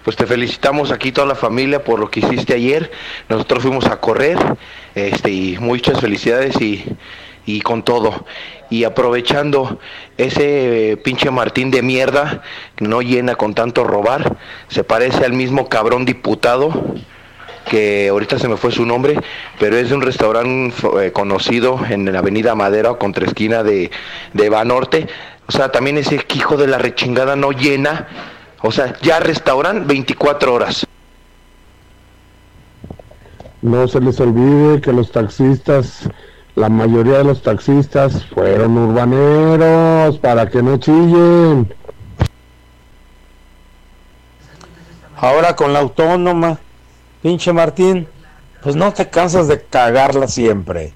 Pues 0.06 0.16
te 0.16 0.26
felicitamos 0.26 0.92
aquí 0.92 1.12
toda 1.12 1.28
la 1.28 1.36
familia 1.36 1.84
por 1.84 2.00
lo 2.00 2.10
que 2.10 2.22
hiciste 2.22 2.54
ayer. 2.54 2.90
Nosotros 3.28 3.64
fuimos 3.64 3.88
a 3.88 4.00
correr, 4.00 4.38
este, 4.96 5.32
y 5.32 5.58
muchas 5.60 6.00
felicidades 6.00 6.56
y, 6.62 6.86
y 7.46 7.60
con 7.60 7.84
todo. 7.84 8.26
Y 8.70 8.86
aprovechando 8.86 9.80
ese 10.18 10.92
eh, 10.92 10.98
pinche 10.98 11.30
Martín 11.30 11.72
de 11.72 11.82
mierda 11.82 12.42
que 12.78 12.88
no 12.88 13.02
llena 13.02 13.36
con 13.36 13.54
tanto 13.54 13.84
robar, 13.84 14.38
se 14.70 14.86
parece 14.86 15.26
al 15.26 15.34
mismo 15.34 15.68
cabrón 15.68 16.06
diputado 16.06 16.96
que 17.66 18.10
ahorita 18.10 18.40
se 18.40 18.48
me 18.48 18.58
fue 18.58 18.72
su 18.72 18.86
nombre, 18.86 19.20
pero 19.60 19.76
es 19.76 19.90
de 19.90 19.96
un 19.96 20.02
restaurante 20.04 20.76
eh, 21.02 21.12
conocido 21.12 21.80
en 21.90 22.12
la 22.14 22.20
avenida 22.20 22.56
Madera 22.56 22.92
o 22.92 23.00
contra 23.00 23.26
esquina 23.26 23.64
de, 23.64 23.92
de 24.34 24.50
Banorte. 24.50 25.08
O 25.48 25.52
sea, 25.52 25.72
también 25.72 25.98
ese 25.98 26.26
hijo 26.34 26.58
de 26.58 26.68
la 26.68 26.78
rechingada 26.78 27.36
no 27.36 27.52
llena. 27.52 28.08
O 28.62 28.72
sea, 28.72 28.98
ya 29.02 29.20
restauran 29.20 29.86
24 29.86 30.54
horas. 30.54 30.86
No 33.62 33.88
se 33.88 34.00
les 34.00 34.20
olvide 34.20 34.82
que 34.82 34.92
los 34.94 35.12
taxistas, 35.12 36.10
la 36.56 36.70
mayoría 36.70 37.20
de 37.20 37.24
los 37.24 37.42
taxistas 37.42 38.26
fueron 38.28 38.78
urbaneros, 38.78 40.18
para 40.20 40.50
que 40.50 40.62
no 40.62 40.78
chillen. 40.78 41.74
Ahora 45.18 45.56
con 45.56 45.74
la 45.74 45.80
autónoma, 45.80 46.60
pinche 47.22 47.54
Martín, 47.54 48.08
pues 48.62 48.76
no 48.76 48.94
te 48.94 49.10
cansas 49.10 49.48
de 49.48 49.62
cagarla 49.62 50.28
siempre. 50.28 50.94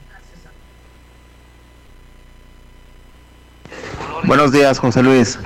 Buenos 4.24 4.52
días, 4.52 4.80
José 4.80 5.02
Luis. 5.02 5.40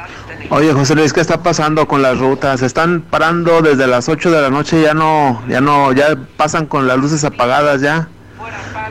Oye, 0.50 0.74
José 0.74 0.96
Luis, 0.96 1.14
¿qué 1.14 1.22
está 1.22 1.42
pasando 1.42 1.88
con 1.88 2.02
las 2.02 2.18
rutas? 2.18 2.62
Están 2.62 3.02
parando 3.02 3.62
desde 3.62 3.88
las 3.88 4.10
8 4.10 4.32
de 4.32 4.42
la 4.42 4.50
noche, 4.50 4.82
ya 4.82 4.94
no, 4.94 5.44
ya 5.48 5.62
no, 5.62 5.94
ya 5.94 6.18
pasan 6.38 6.66
con 6.66 6.88
las 6.88 6.98
luces 6.98 7.24
apagadas 7.24 7.82
ya. 7.82 8.08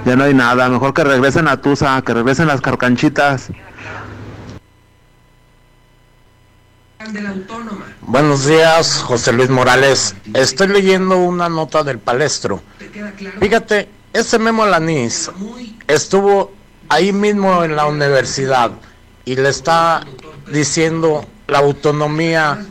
Ya 0.05 0.16
no 0.16 0.24
hay 0.24 0.35
nada, 0.35 0.68
mejor 0.68 0.95
que 0.95 1.05
regresen 1.05 1.47
a 1.49 1.61
Tusa, 1.61 2.03
que 2.03 2.14
regresen 2.14 2.49
las 2.49 2.61
carcanchitas. 2.61 3.51
Buenos 8.03 8.47
días, 8.47 9.03
José 9.03 9.33
Luis 9.33 9.51
Morales. 9.51 10.14
Estoy 10.35 10.68
leyendo 10.68 11.18
una 11.18 11.49
nota 11.49 11.83
del 11.83 11.99
palestro. 11.99 12.62
Fíjate, 13.41 13.89
ese 14.12 14.39
Memo 14.39 14.66
Lanís 14.66 15.30
estuvo 15.87 16.53
ahí 16.89 17.12
mismo 17.12 17.64
en 17.64 17.76
la 17.76 17.87
universidad 17.87 18.72
y 19.25 19.37
le 19.37 19.49
está 19.49 20.05
diciendo 20.51 21.25
la 21.47 21.59
autonomía 21.59 22.64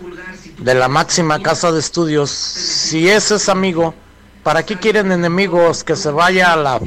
de 0.58 0.76
la 0.76 0.88
máxima 0.88 1.42
casa 1.42 1.72
de 1.72 1.80
estudios. 1.80 2.30
Si 2.30 3.10
ese 3.10 3.36
es 3.36 3.50
amigo, 3.50 3.94
¿para 4.44 4.64
qué 4.64 4.78
quieren 4.78 5.12
enemigos? 5.12 5.84
Que 5.84 5.96
se 5.96 6.12
vaya 6.12 6.54
a 6.54 6.56
la 6.56 6.80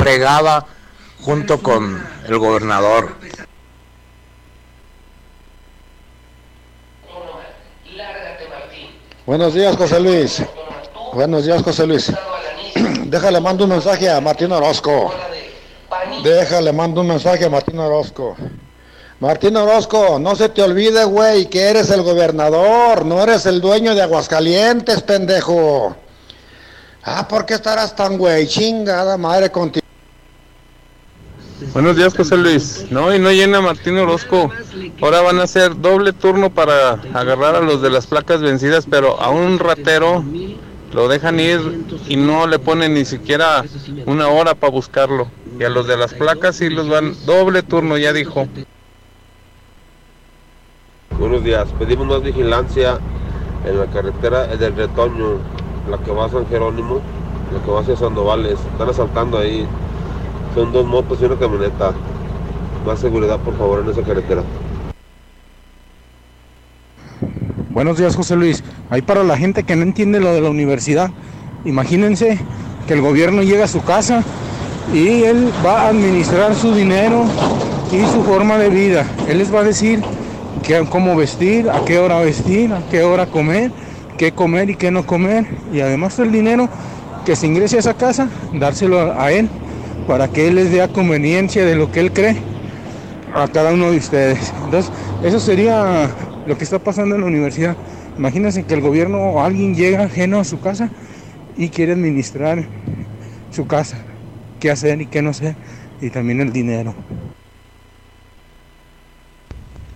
fregada 0.00 0.66
junto 1.20 1.62
con 1.62 2.02
el 2.26 2.38
gobernador. 2.38 3.14
Buenos 9.26 9.54
días, 9.54 9.76
José 9.76 10.00
Luis. 10.00 10.42
Buenos 11.12 11.44
días, 11.44 11.62
José 11.62 11.86
Luis. 11.86 12.12
Déjale, 13.04 13.40
mando 13.40 13.64
un 13.64 13.70
mensaje 13.70 14.10
a 14.10 14.20
Martín 14.20 14.50
Orozco. 14.50 15.12
Déjale, 16.24 16.72
mando 16.72 17.02
un 17.02 17.08
mensaje 17.08 17.44
a 17.44 17.50
Martín 17.50 17.78
Orozco. 17.78 18.36
Martín 19.20 19.54
Orozco, 19.54 20.18
no 20.18 20.34
se 20.34 20.48
te 20.48 20.62
olvide, 20.62 21.04
güey, 21.04 21.50
que 21.50 21.60
eres 21.60 21.90
el 21.90 22.00
gobernador, 22.00 23.04
no 23.04 23.22
eres 23.22 23.44
el 23.44 23.60
dueño 23.60 23.94
de 23.94 24.00
Aguascalientes, 24.00 25.02
pendejo. 25.02 25.94
Ah, 27.02 27.28
¿por 27.28 27.44
qué 27.44 27.52
estarás 27.52 27.94
tan 27.94 28.16
güey? 28.16 28.46
Chingada 28.46 29.18
madre 29.18 29.50
contigo. 29.50 29.84
Buenos 31.74 31.96
días, 31.98 32.14
José 32.16 32.38
Luis. 32.38 32.86
No, 32.90 33.14
y 33.14 33.18
no 33.18 33.30
llena 33.30 33.60
Martín 33.60 33.98
Orozco. 33.98 34.50
Ahora 35.02 35.20
van 35.20 35.38
a 35.38 35.42
hacer 35.42 35.78
doble 35.78 36.14
turno 36.14 36.48
para 36.48 36.92
agarrar 37.12 37.56
a 37.56 37.60
los 37.60 37.82
de 37.82 37.90
las 37.90 38.06
placas 38.06 38.40
vencidas, 38.40 38.86
pero 38.90 39.20
a 39.20 39.28
un 39.28 39.58
ratero 39.58 40.24
lo 40.94 41.08
dejan 41.08 41.38
ir 41.38 41.84
y 42.08 42.16
no 42.16 42.46
le 42.46 42.58
ponen 42.58 42.94
ni 42.94 43.04
siquiera 43.04 43.66
una 44.06 44.28
hora 44.28 44.54
para 44.54 44.72
buscarlo. 44.72 45.30
Y 45.58 45.64
a 45.64 45.68
los 45.68 45.86
de 45.86 45.98
las 45.98 46.14
placas 46.14 46.56
sí 46.56 46.70
los 46.70 46.88
van 46.88 47.14
doble 47.26 47.62
turno, 47.62 47.98
ya 47.98 48.14
dijo. 48.14 48.48
Buenos 51.20 51.44
días. 51.44 51.68
Pedimos 51.78 52.06
más 52.06 52.22
vigilancia 52.22 52.98
en 53.66 53.78
la 53.78 53.84
carretera 53.84 54.46
del 54.46 54.74
Retoño, 54.74 55.36
la 55.90 55.98
que 55.98 56.10
va 56.12 56.24
a 56.24 56.30
San 56.30 56.46
Jerónimo, 56.46 57.02
la 57.52 57.62
que 57.62 57.70
va 57.70 57.80
hacia 57.80 57.94
Sandovales. 57.94 58.58
Están 58.72 58.88
asaltando 58.88 59.36
ahí. 59.36 59.66
Son 60.54 60.72
dos 60.72 60.86
motos 60.86 61.18
y 61.20 61.26
una 61.26 61.36
camioneta. 61.36 61.92
Más 62.86 63.00
seguridad, 63.00 63.38
por 63.40 63.54
favor, 63.58 63.80
en 63.80 63.90
esa 63.90 64.00
carretera. 64.00 64.42
Buenos 67.68 67.98
días, 67.98 68.16
José 68.16 68.34
Luis. 68.36 68.64
Ahí 68.88 69.02
para 69.02 69.22
la 69.22 69.36
gente 69.36 69.64
que 69.64 69.76
no 69.76 69.82
entiende 69.82 70.20
lo 70.20 70.32
de 70.32 70.40
la 70.40 70.48
universidad, 70.48 71.10
imagínense 71.66 72.40
que 72.86 72.94
el 72.94 73.02
gobierno 73.02 73.42
llega 73.42 73.64
a 73.64 73.68
su 73.68 73.82
casa 73.82 74.24
y 74.94 75.24
él 75.24 75.52
va 75.64 75.82
a 75.82 75.88
administrar 75.88 76.54
su 76.54 76.74
dinero 76.74 77.26
y 77.92 78.06
su 78.10 78.22
forma 78.24 78.56
de 78.56 78.70
vida. 78.70 79.04
Él 79.28 79.36
les 79.36 79.54
va 79.54 79.60
a 79.60 79.64
decir 79.64 80.02
qué, 80.62 80.84
cómo 80.88 81.16
vestir, 81.16 81.68
a 81.70 81.84
qué 81.84 81.98
hora 81.98 82.20
vestir, 82.20 82.72
a 82.72 82.82
qué 82.90 83.02
hora 83.02 83.26
comer, 83.26 83.70
qué 84.18 84.32
comer 84.32 84.70
y 84.70 84.76
qué 84.76 84.90
no 84.90 85.06
comer. 85.06 85.46
Y 85.72 85.80
además 85.80 86.18
el 86.18 86.32
dinero 86.32 86.68
que 87.24 87.36
se 87.36 87.46
ingrese 87.46 87.76
a 87.76 87.80
esa 87.80 87.94
casa, 87.94 88.28
dárselo 88.52 89.18
a 89.18 89.32
él 89.32 89.48
para 90.06 90.28
que 90.28 90.48
él 90.48 90.56
les 90.56 90.70
dé 90.70 90.82
a 90.82 90.88
conveniencia 90.88 91.64
de 91.64 91.76
lo 91.76 91.90
que 91.92 92.00
él 92.00 92.12
cree 92.12 92.36
a 93.34 93.48
cada 93.48 93.72
uno 93.72 93.90
de 93.90 93.98
ustedes. 93.98 94.52
Entonces, 94.64 94.92
eso 95.22 95.38
sería 95.38 96.10
lo 96.46 96.58
que 96.58 96.64
está 96.64 96.78
pasando 96.78 97.14
en 97.14 97.20
la 97.20 97.26
universidad. 97.26 97.76
Imagínense 98.18 98.64
que 98.64 98.74
el 98.74 98.80
gobierno 98.80 99.18
o 99.18 99.40
alguien 99.40 99.74
llega 99.74 100.04
ajeno 100.04 100.40
a 100.40 100.44
su 100.44 100.60
casa 100.60 100.90
y 101.56 101.68
quiere 101.68 101.92
administrar 101.92 102.64
su 103.50 103.66
casa, 103.66 103.98
qué 104.58 104.70
hacer 104.70 105.00
y 105.00 105.06
qué 105.06 105.22
no 105.22 105.30
hacer, 105.30 105.54
y 106.00 106.10
también 106.10 106.40
el 106.40 106.52
dinero. 106.52 106.94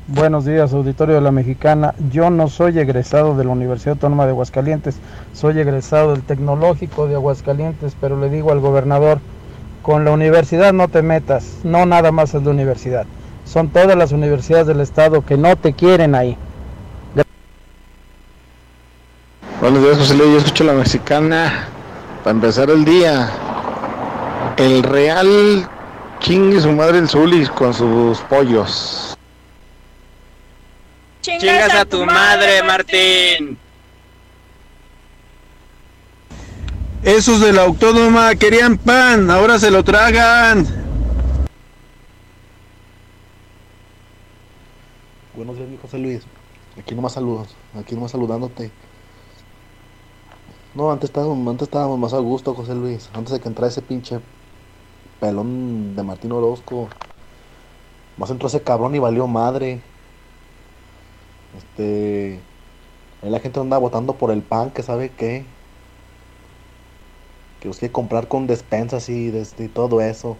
Buenos 0.06 0.44
días, 0.44 0.74
auditorio 0.74 1.14
de 1.14 1.22
la 1.22 1.30
Mexicana. 1.30 1.94
Yo 2.10 2.28
no 2.28 2.48
soy 2.48 2.78
egresado 2.78 3.34
de 3.38 3.44
la 3.44 3.52
Universidad 3.52 3.94
Autónoma 3.94 4.26
de 4.26 4.32
Aguascalientes, 4.32 4.96
soy 5.32 5.58
egresado 5.58 6.12
del 6.12 6.22
Tecnológico 6.22 7.06
de 7.06 7.14
Aguascalientes, 7.14 7.96
pero 7.98 8.20
le 8.20 8.28
digo 8.28 8.52
al 8.52 8.60
gobernador, 8.60 9.20
con 9.80 10.04
la 10.04 10.10
universidad 10.10 10.74
no 10.74 10.88
te 10.88 11.00
metas, 11.00 11.60
no 11.64 11.86
nada 11.86 12.12
más 12.12 12.34
es 12.34 12.42
la 12.42 12.50
universidad. 12.50 13.06
Son 13.46 13.70
todas 13.70 13.96
las 13.96 14.12
universidades 14.12 14.66
del 14.66 14.80
estado 14.80 15.24
que 15.24 15.38
no 15.38 15.56
te 15.56 15.72
quieren 15.72 16.14
ahí. 16.14 16.36
Buenos 19.62 19.82
días, 19.82 19.96
José 19.96 20.18
Luis. 20.18 20.32
Yo 20.32 20.36
escucho 20.36 20.64
la 20.64 20.74
mexicana 20.74 21.66
para 22.22 22.34
empezar 22.34 22.68
el 22.68 22.84
día. 22.84 23.30
El 24.58 24.82
Real 24.82 25.66
chingue 26.20 26.60
su 26.60 26.72
madre 26.72 26.98
el 26.98 27.08
Zulis 27.08 27.48
con 27.48 27.72
sus 27.72 28.18
pollos. 28.20 29.16
Chingas 31.24 31.72
a 31.72 31.86
tu 31.86 32.04
madre, 32.04 32.62
Martín. 32.62 33.56
Esos 37.02 37.40
de 37.40 37.50
la 37.50 37.62
autónoma 37.62 38.34
querían 38.34 38.76
pan, 38.76 39.30
ahora 39.30 39.58
se 39.58 39.70
lo 39.70 39.82
tragan. 39.82 40.66
Buenos 45.34 45.56
días, 45.56 45.66
mi 45.70 45.78
José 45.78 45.96
Luis. 45.96 46.20
Aquí 46.78 46.94
nomás 46.94 47.14
saludos, 47.14 47.56
aquí 47.74 47.94
nomás 47.94 48.10
saludándote. 48.10 48.70
No, 50.74 50.92
antes 50.92 51.08
estábamos, 51.08 51.48
antes 51.48 51.68
estábamos 51.68 51.98
más 51.98 52.12
a 52.12 52.18
gusto, 52.18 52.52
José 52.52 52.74
Luis. 52.74 53.08
Antes 53.14 53.32
de 53.32 53.40
que 53.40 53.48
entrara 53.48 53.68
ese 53.68 53.80
pinche 53.80 54.20
pelón 55.20 55.96
de 55.96 56.02
Martín 56.02 56.32
Orozco. 56.32 56.90
Más 58.18 58.28
entró 58.28 58.48
ese 58.48 58.60
cabrón 58.60 58.94
y 58.94 58.98
valió 58.98 59.26
madre. 59.26 59.80
Este. 61.56 62.40
La 63.22 63.40
gente 63.40 63.58
anda 63.58 63.78
votando 63.78 64.14
por 64.14 64.30
el 64.30 64.42
pan, 64.42 64.70
que 64.70 64.82
sabe 64.82 65.10
qué. 65.16 65.46
Que 67.60 67.68
los 67.68 67.78
quiere 67.78 67.92
comprar 67.92 68.28
con 68.28 68.46
despensas 68.46 69.08
este, 69.08 69.64
y 69.64 69.68
todo 69.68 70.02
eso. 70.02 70.36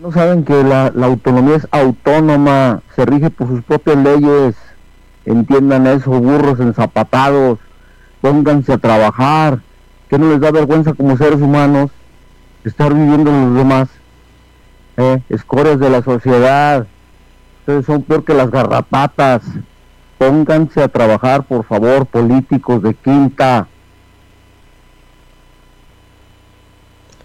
No 0.00 0.12
saben 0.12 0.44
que 0.44 0.62
la, 0.62 0.92
autonomía 1.02 1.56
es 1.56 1.68
autónoma, 1.72 2.82
se 2.94 3.04
rige 3.06 3.30
por 3.30 3.48
sus 3.48 3.62
propias 3.64 3.96
leyes. 3.96 4.56
Entiendan 5.24 5.86
eso, 5.86 6.10
burros 6.10 6.60
enzapatados. 6.60 7.58
Pónganse 8.20 8.72
a 8.72 8.78
trabajar. 8.78 9.60
Que 10.08 10.18
no 10.18 10.30
les 10.30 10.40
da 10.40 10.52
vergüenza 10.52 10.94
como 10.94 11.16
seres 11.16 11.40
humanos 11.40 11.90
estar 12.64 12.94
viviendo 12.94 13.30
en 13.30 13.46
los 13.46 13.56
demás. 13.56 13.88
Eh, 14.96 15.20
escorias 15.28 15.80
de 15.80 15.90
la 15.90 16.02
sociedad. 16.02 16.86
Ustedes 17.64 17.86
son 17.86 18.02
peor 18.02 18.22
que 18.26 18.34
las 18.34 18.50
garrapatas. 18.50 19.42
Pónganse 20.18 20.82
a 20.82 20.88
trabajar, 20.88 21.44
por 21.44 21.64
favor, 21.64 22.04
políticos 22.04 22.82
de 22.82 22.92
quinta. 22.92 23.66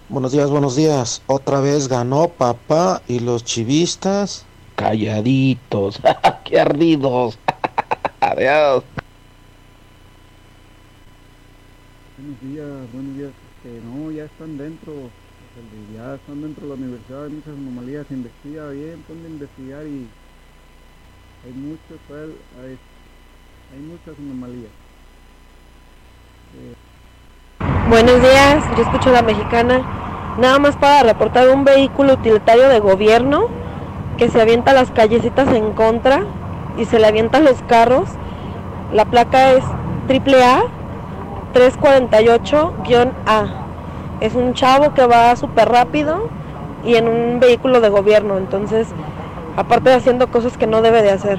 Buenos 0.07 0.31
días, 0.31 0.49
buenos 0.49 0.77
días. 0.77 1.23
Otra 1.27 1.59
vez 1.59 1.89
ganó 1.89 2.29
papá 2.29 3.01
y 3.05 3.19
los 3.19 3.43
chivistas. 3.43 4.45
Calladitos, 4.77 5.99
qué 6.45 6.61
ardidos. 6.61 7.37
Adiós. 8.21 8.85
Buenos 12.17 12.41
días, 12.41 12.93
buenos 12.93 13.17
días. 13.17 13.31
Este, 13.57 13.81
no, 13.85 14.09
ya 14.09 14.23
están 14.23 14.57
dentro. 14.57 14.93
Ya 15.93 16.15
están 16.15 16.41
dentro 16.41 16.63
de 16.63 16.69
la 16.69 16.75
universidad. 16.75 17.25
Hay 17.25 17.31
muchas 17.31 17.53
anomalías. 17.53 18.07
Se 18.07 18.13
investiga 18.13 18.69
bien, 18.69 19.03
ponte 19.05 19.27
a 19.27 19.29
investigar 19.29 19.85
y 19.85 20.07
hay 21.45 21.53
muchas 23.79 24.17
anomalías. 24.17 24.71
Buenos 27.89 28.21
días, 28.21 28.63
yo 28.75 28.83
escucho 28.83 29.11
la 29.11 29.21
mexicana. 29.21 30.35
Nada 30.37 30.59
más 30.59 30.75
para 30.75 31.03
reportar 31.03 31.49
un 31.49 31.63
vehículo 31.63 32.13
utilitario 32.13 32.67
de 32.69 32.79
gobierno 32.79 33.47
que 34.17 34.29
se 34.29 34.41
avienta 34.41 34.73
las 34.73 34.91
callecitas 34.91 35.47
en 35.53 35.71
contra 35.73 36.25
y 36.77 36.85
se 36.85 36.99
le 36.99 37.07
avientan 37.07 37.45
los 37.45 37.61
carros. 37.63 38.09
La 38.93 39.05
placa 39.05 39.51
es 39.51 39.63
AAA 40.09 40.63
348-A. 41.53 43.45
Es 44.19 44.35
un 44.35 44.53
chavo 44.53 44.93
que 44.93 45.05
va 45.05 45.35
súper 45.35 45.69
rápido 45.69 46.29
y 46.83 46.95
en 46.95 47.07
un 47.07 47.39
vehículo 47.39 47.81
de 47.81 47.89
gobierno. 47.89 48.37
Entonces, 48.37 48.87
aparte 49.60 49.89
de 49.89 49.95
haciendo 49.95 50.32
cosas 50.32 50.57
que 50.57 50.68
no 50.68 50.82
debe 50.82 51.01
de 51.01 51.12
hacer. 51.12 51.38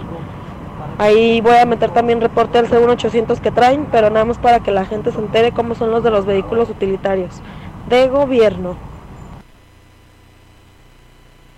Ahí 0.98 1.40
voy 1.40 1.56
a 1.56 1.64
meter 1.64 1.90
también 1.90 2.20
reporte 2.20 2.58
al 2.58 2.68
C1800 2.68 3.40
que 3.40 3.50
traen, 3.50 3.86
pero 3.90 4.10
nada 4.10 4.26
más 4.26 4.36
para 4.36 4.60
que 4.60 4.70
la 4.70 4.84
gente 4.84 5.10
se 5.10 5.18
entere 5.18 5.52
cómo 5.52 5.74
son 5.74 5.90
los 5.90 6.04
de 6.04 6.10
los 6.10 6.26
vehículos 6.26 6.68
utilitarios 6.68 7.40
de 7.88 8.08
gobierno. 8.08 8.76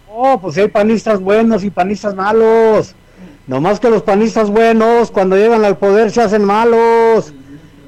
Oh, 0.09 0.39
pues 0.39 0.57
hay 0.57 0.69
panistas 0.69 1.21
buenos 1.21 1.65
y 1.65 1.71
panistas 1.71 2.15
malos. 2.15 2.95
Nomás 3.49 3.81
que 3.81 3.91
los 3.91 4.03
panistas 4.03 4.49
buenos 4.49 5.11
cuando 5.11 5.37
llegan 5.37 5.65
al 5.65 5.77
poder 5.77 6.13
se 6.13 6.23
hacen 6.23 6.45
malos. 6.45 7.35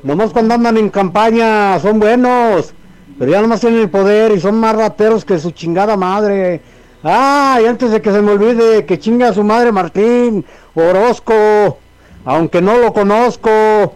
Nomás 0.03 0.33
cuando 0.33 0.55
andan 0.55 0.79
en 0.79 0.91
campaña 0.91 1.79
son 1.79 2.01
buenos. 2.01 2.75
Pero 3.20 3.31
ya 3.31 3.41
nomás 3.41 3.61
tienen 3.61 3.83
el 3.83 3.91
poder 3.91 4.33
y 4.33 4.41
son 4.41 4.59
más 4.59 4.75
rateros 4.75 5.25
que 5.25 5.39
su 5.39 5.53
chingada 5.53 5.97
madre. 5.97 6.61
Ah, 7.07 7.61
y 7.62 7.66
antes 7.66 7.90
de 7.90 8.00
que 8.00 8.11
se 8.11 8.22
me 8.22 8.32
olvide, 8.32 8.86
que 8.86 8.98
chinga 8.98 9.28
a 9.28 9.34
su 9.34 9.44
madre 9.44 9.70
Martín 9.72 10.44
Orozco, 10.74 11.78
aunque 12.24 12.62
no 12.62 12.78
lo 12.78 12.94
conozco. 12.94 13.94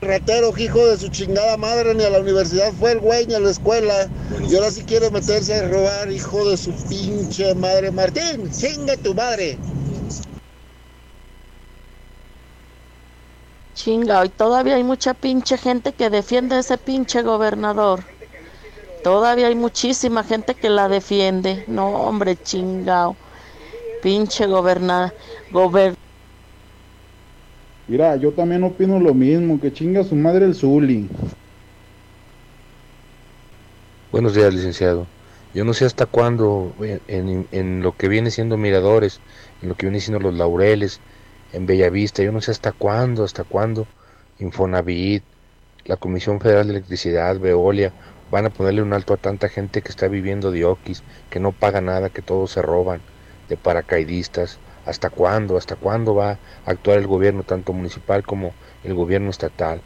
ratero, 0.00 0.52
hijo 0.56 0.86
de 0.86 0.98
su 0.98 1.08
chingada 1.08 1.56
madre, 1.56 1.94
ni 1.94 2.04
a 2.04 2.10
la 2.10 2.20
universidad 2.20 2.72
fue 2.72 2.92
el 2.92 3.00
güey, 3.00 3.26
ni 3.26 3.34
a 3.34 3.40
la 3.40 3.50
escuela. 3.50 4.08
Y 4.48 4.54
ahora 4.54 4.70
sí 4.70 4.82
quiere 4.84 5.10
meterse 5.10 5.54
a 5.54 5.68
robar, 5.68 6.10
hijo 6.10 6.48
de 6.48 6.56
su 6.56 6.72
pinche 6.88 7.54
madre. 7.54 7.90
Martín, 7.90 8.50
chinga 8.50 8.96
tu 8.96 9.14
madre. 9.14 9.58
Chinga, 13.74 14.24
y 14.24 14.28
todavía 14.28 14.76
hay 14.76 14.84
mucha 14.84 15.14
pinche 15.14 15.58
gente 15.58 15.92
que 15.92 16.08
defiende 16.08 16.56
a 16.56 16.60
ese 16.60 16.78
pinche 16.78 17.22
gobernador. 17.22 18.13
Todavía 19.04 19.48
hay 19.48 19.54
muchísima 19.54 20.24
gente 20.24 20.54
que 20.54 20.70
la 20.70 20.88
defiende. 20.88 21.64
No, 21.68 21.88
hombre, 21.88 22.36
chingao. 22.42 23.14
Pinche 24.02 24.46
gobernador. 24.46 25.12
Gober 25.52 25.94
Mira, 27.86 28.16
yo 28.16 28.32
también 28.32 28.64
opino 28.64 28.98
lo 28.98 29.12
mismo, 29.12 29.60
que 29.60 29.70
chinga 29.70 30.04
su 30.04 30.16
madre 30.16 30.46
el 30.46 30.54
Zuli. 30.54 31.06
Buenos 34.10 34.34
días, 34.34 34.54
licenciado. 34.54 35.06
Yo 35.52 35.66
no 35.66 35.74
sé 35.74 35.84
hasta 35.84 36.06
cuándo, 36.06 36.72
en, 37.06 37.46
en, 37.52 37.82
lo 37.82 37.94
que 37.94 38.08
viene 38.08 38.30
siendo 38.30 38.56
Miradores, 38.56 39.20
en 39.60 39.68
lo 39.68 39.74
que 39.74 39.84
viene 39.84 40.00
siendo 40.00 40.18
Los 40.18 40.34
Laureles, 40.34 40.98
en 41.52 41.66
Bellavista, 41.66 42.22
yo 42.22 42.32
no 42.32 42.40
sé 42.40 42.52
hasta 42.52 42.72
cuándo, 42.72 43.22
hasta 43.22 43.44
cuándo, 43.44 43.86
Infonavit, 44.38 45.22
la 45.84 45.96
Comisión 45.96 46.40
Federal 46.40 46.68
de 46.68 46.72
Electricidad, 46.72 47.38
Veolia, 47.38 47.92
van 48.34 48.46
a 48.46 48.50
ponerle 48.50 48.82
un 48.82 48.92
alto 48.92 49.14
a 49.14 49.16
tanta 49.16 49.48
gente 49.48 49.80
que 49.80 49.90
está 49.90 50.08
viviendo 50.08 50.50
de 50.50 50.64
oquis, 50.64 51.04
que 51.30 51.38
no 51.38 51.52
paga 51.52 51.80
nada, 51.80 52.10
que 52.10 52.20
todos 52.20 52.50
se 52.50 52.62
roban, 52.62 53.00
de 53.48 53.56
paracaidistas. 53.56 54.58
¿Hasta 54.84 55.08
cuándo? 55.08 55.56
¿Hasta 55.56 55.76
cuándo 55.76 56.16
va 56.16 56.32
a 56.32 56.38
actuar 56.66 56.98
el 56.98 57.06
gobierno, 57.06 57.44
tanto 57.44 57.72
municipal 57.72 58.24
como 58.24 58.52
el 58.82 58.92
gobierno 58.92 59.30
estatal? 59.30 59.80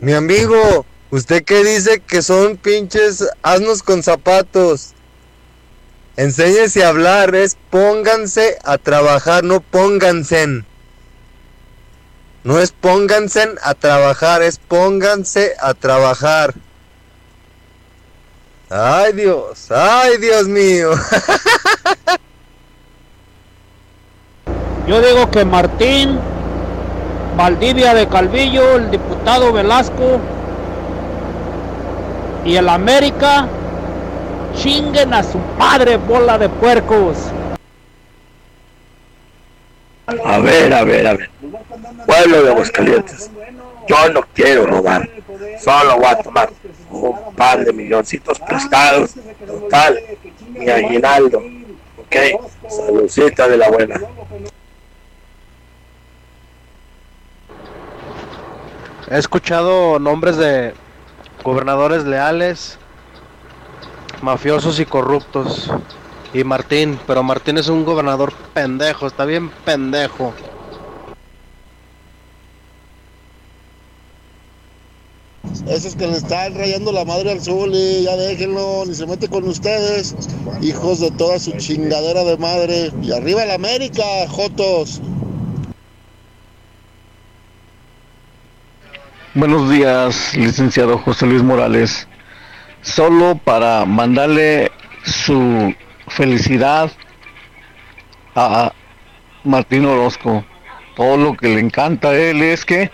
Mi 0.00 0.12
amigo, 0.12 0.86
¿usted 1.10 1.42
qué 1.42 1.64
dice 1.64 1.98
que 1.98 2.22
son 2.22 2.56
pinches 2.56 3.28
asnos 3.42 3.82
con 3.82 4.04
zapatos? 4.04 4.94
Enséñese 6.16 6.84
a 6.84 6.90
hablar, 6.90 7.34
es 7.34 7.56
pónganse 7.68 8.58
a 8.62 8.78
trabajar, 8.78 9.42
no 9.42 9.60
pónganse. 9.60 10.62
No 12.44 12.58
es 12.58 12.72
pónganse 12.72 13.54
a 13.62 13.74
trabajar, 13.74 14.42
es 14.42 14.58
pónganse 14.58 15.54
a 15.60 15.74
trabajar. 15.74 16.54
Ay 18.70 19.12
Dios, 19.12 19.70
ay 19.70 20.18
Dios 20.18 20.46
mío. 20.46 20.90
Yo 24.86 25.00
digo 25.02 25.30
que 25.30 25.44
Martín, 25.44 26.18
Valdivia 27.36 27.92
de 27.94 28.08
Calvillo, 28.08 28.76
el 28.76 28.90
diputado 28.90 29.52
Velasco 29.52 30.18
y 32.44 32.56
el 32.56 32.68
América 32.68 33.46
chinguen 34.54 35.12
a 35.12 35.22
su 35.22 35.38
padre 35.58 35.96
bola 35.96 36.38
de 36.38 36.48
puercos. 36.48 37.16
A 40.08 40.38
ver, 40.38 40.72
a 40.72 40.84
ver, 40.84 41.06
a 41.06 41.12
ver. 41.14 41.30
Pueblo 42.06 42.42
de 42.42 42.50
Aguascalientes, 42.50 43.30
yo 43.86 44.08
no 44.08 44.22
quiero 44.34 44.64
robar, 44.64 45.06
solo 45.62 45.96
voy 45.96 46.06
a 46.06 46.16
tomar 46.16 46.50
un 46.90 47.34
par 47.34 47.62
de 47.62 47.72
milloncitos 47.74 48.38
prestados, 48.40 49.14
total, 49.46 50.00
mi 50.48 50.68
aguinaldo, 50.70 51.42
ok, 51.98 52.16
saludcita 52.68 53.48
de 53.48 53.56
la 53.58 53.68
buena. 53.68 54.00
He 59.10 59.18
escuchado 59.18 59.98
nombres 59.98 60.38
de 60.38 60.72
gobernadores 61.44 62.04
leales, 62.04 62.78
mafiosos 64.22 64.80
y 64.80 64.86
corruptos. 64.86 65.70
Y 66.34 66.44
Martín, 66.44 66.98
pero 67.06 67.22
Martín 67.22 67.56
es 67.56 67.68
un 67.68 67.84
gobernador 67.84 68.32
pendejo, 68.52 69.06
está 69.06 69.24
bien 69.24 69.50
pendejo. 69.64 70.34
Esos 75.66 75.96
que 75.96 76.06
le 76.06 76.16
están 76.16 76.54
rayando 76.54 76.92
la 76.92 77.04
madre 77.04 77.32
al 77.32 77.40
Zuli, 77.40 78.02
ya 78.02 78.16
déjenlo, 78.16 78.84
ni 78.86 78.94
se 78.94 79.06
mete 79.06 79.28
con 79.28 79.48
ustedes, 79.48 80.14
hijos 80.60 81.00
de 81.00 81.10
toda 81.12 81.38
su 81.38 81.52
chingadera 81.52 82.24
de 82.24 82.36
madre. 82.36 82.92
Y 83.02 83.12
arriba 83.12 83.44
la 83.46 83.54
América, 83.54 84.02
Jotos. 84.28 85.00
Buenos 89.34 89.70
días, 89.70 90.34
licenciado 90.36 90.98
José 90.98 91.26
Luis 91.26 91.42
Morales. 91.42 92.06
Solo 92.82 93.38
para 93.42 93.84
mandarle 93.84 94.70
su 95.04 95.74
felicidad 96.08 96.90
a 98.34 98.72
Martín 99.44 99.84
Orozco. 99.86 100.44
Todo 100.96 101.16
lo 101.16 101.36
que 101.36 101.48
le 101.48 101.60
encanta 101.60 102.08
a 102.10 102.16
él 102.16 102.42
es 102.42 102.64
que 102.64 102.90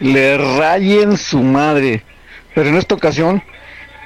le 0.00 0.36
rayen 0.36 1.16
su 1.16 1.42
madre. 1.42 2.02
Pero 2.54 2.70
en 2.70 2.76
esta 2.76 2.94
ocasión, 2.94 3.42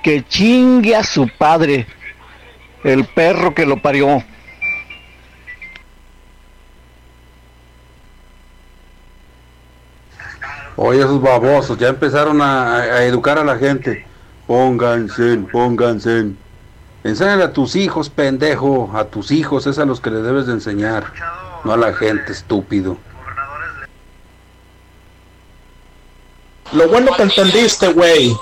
que 0.02 0.24
chingue 0.26 0.94
a 0.97 1.05
su 1.05 1.28
padre, 1.28 1.86
el 2.84 3.05
perro 3.05 3.55
que 3.55 3.66
lo 3.66 3.80
parió. 3.80 4.22
Oye, 10.76 11.01
esos 11.01 11.20
babosos 11.20 11.78
ya 11.78 11.88
empezaron 11.88 12.40
a, 12.40 12.76
a 12.76 13.05
educar 13.05 13.38
a 13.38 13.44
la 13.44 13.56
gente. 13.59 14.06
Pónganse, 14.47 15.36
pónganse. 15.52 16.32
Enséñale 17.02 17.44
a 17.44 17.52
tus 17.52 17.77
hijos, 17.77 18.10
pendejo, 18.10 18.90
a 18.94 19.05
tus 19.05 19.31
hijos, 19.31 19.66
es 19.66 19.78
a 19.78 19.86
los 19.86 20.01
que 20.01 20.10
le 20.10 20.20
debes 20.20 20.47
de 20.47 20.52
enseñar, 20.52 21.05
no 21.64 21.72
a 21.72 21.77
la 21.77 21.94
gente, 21.94 22.32
estúpido. 22.32 22.98
Lo 26.72 26.89
bueno 26.89 27.10
que 27.16 27.22
entendiste, 27.22 27.93
güey. 27.93 28.36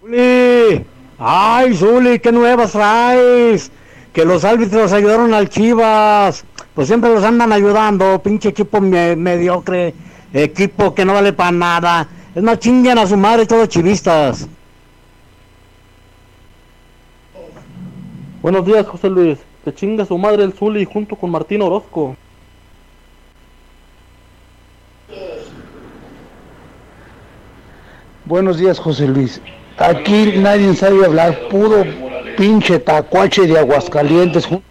Zuli, 0.00 0.86
ay, 1.18 1.76
Zuli, 1.76 2.18
qué 2.20 2.30
nuevas 2.30 2.72
traes. 2.72 3.72
Que 4.12 4.24
los 4.24 4.44
árbitros 4.44 4.92
ayudaron 4.92 5.34
al 5.34 5.48
Chivas. 5.48 6.44
Pues 6.74 6.88
siempre 6.88 7.12
los 7.12 7.24
andan 7.24 7.52
ayudando, 7.52 8.22
pinche 8.22 8.50
equipo 8.50 8.80
mediocre, 8.80 9.94
equipo 10.32 10.94
que 10.94 11.04
no 11.04 11.14
vale 11.14 11.32
para 11.32 11.50
nada. 11.50 12.08
Es 12.36 12.42
más, 12.42 12.58
chingan 12.58 12.98
a 12.98 13.06
su 13.06 13.16
madre 13.16 13.46
todos 13.46 13.66
chivistas. 13.70 14.46
Buenos 18.42 18.66
días, 18.66 18.86
José 18.86 19.08
Luis. 19.08 19.38
Te 19.64 19.74
chinga 19.74 20.04
su 20.04 20.18
madre 20.18 20.44
el 20.44 20.52
Zuli 20.52 20.84
junto 20.84 21.16
con 21.16 21.30
Martín 21.30 21.62
Orozco. 21.62 22.14
Buenos 28.24 28.58
días, 28.58 28.78
José 28.78 29.06
Luis. 29.06 29.40
Aquí 29.78 30.34
nadie 30.38 30.74
sabe 30.74 31.04
hablar, 31.04 31.38
puro 31.48 31.84
pinche 32.36 32.78
tacuache 32.78 33.46
de 33.46 33.58
Aguascalientes. 33.58 34.46
jun- 34.46 34.62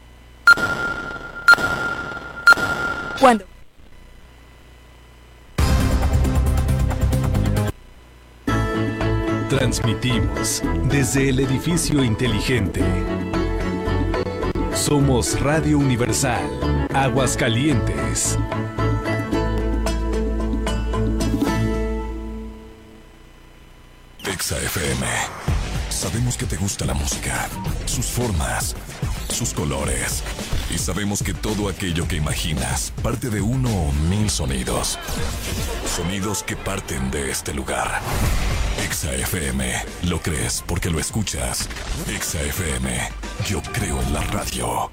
Transmitimos 9.49 10.63
desde 10.85 11.29
el 11.29 11.39
edificio 11.39 12.03
inteligente. 12.03 12.81
Somos 14.73 15.39
Radio 15.39 15.77
Universal, 15.77 16.49
Aguascalientes. 16.91 18.39
Exa 24.25 24.57
FM. 24.57 25.05
Sabemos 25.89 26.37
que 26.37 26.47
te 26.47 26.57
gusta 26.57 26.85
la 26.85 26.95
música, 26.95 27.47
sus 27.85 28.07
formas, 28.07 28.75
sus 29.29 29.53
colores. 29.53 30.23
Y 30.73 30.77
sabemos 30.77 31.21
que 31.21 31.33
todo 31.33 31.69
aquello 31.69 32.07
que 32.07 32.15
imaginas 32.15 32.91
parte 33.03 33.29
de 33.29 33.41
uno 33.41 33.69
o 33.69 33.91
mil 34.09 34.29
sonidos. 34.29 34.97
Sonidos 35.95 36.43
que 36.43 36.55
parten 36.55 37.11
de 37.11 37.31
este 37.31 37.53
lugar. 37.53 38.01
Exa 38.83 39.13
FM. 39.13 39.73
Lo 40.03 40.19
crees 40.21 40.63
porque 40.65 40.89
lo 40.89 40.99
escuchas. 40.99 41.69
Exa 42.07 42.41
FM. 42.41 43.09
Yo 43.47 43.61
creo 43.73 44.01
en 44.01 44.13
la 44.13 44.21
radio. 44.21 44.91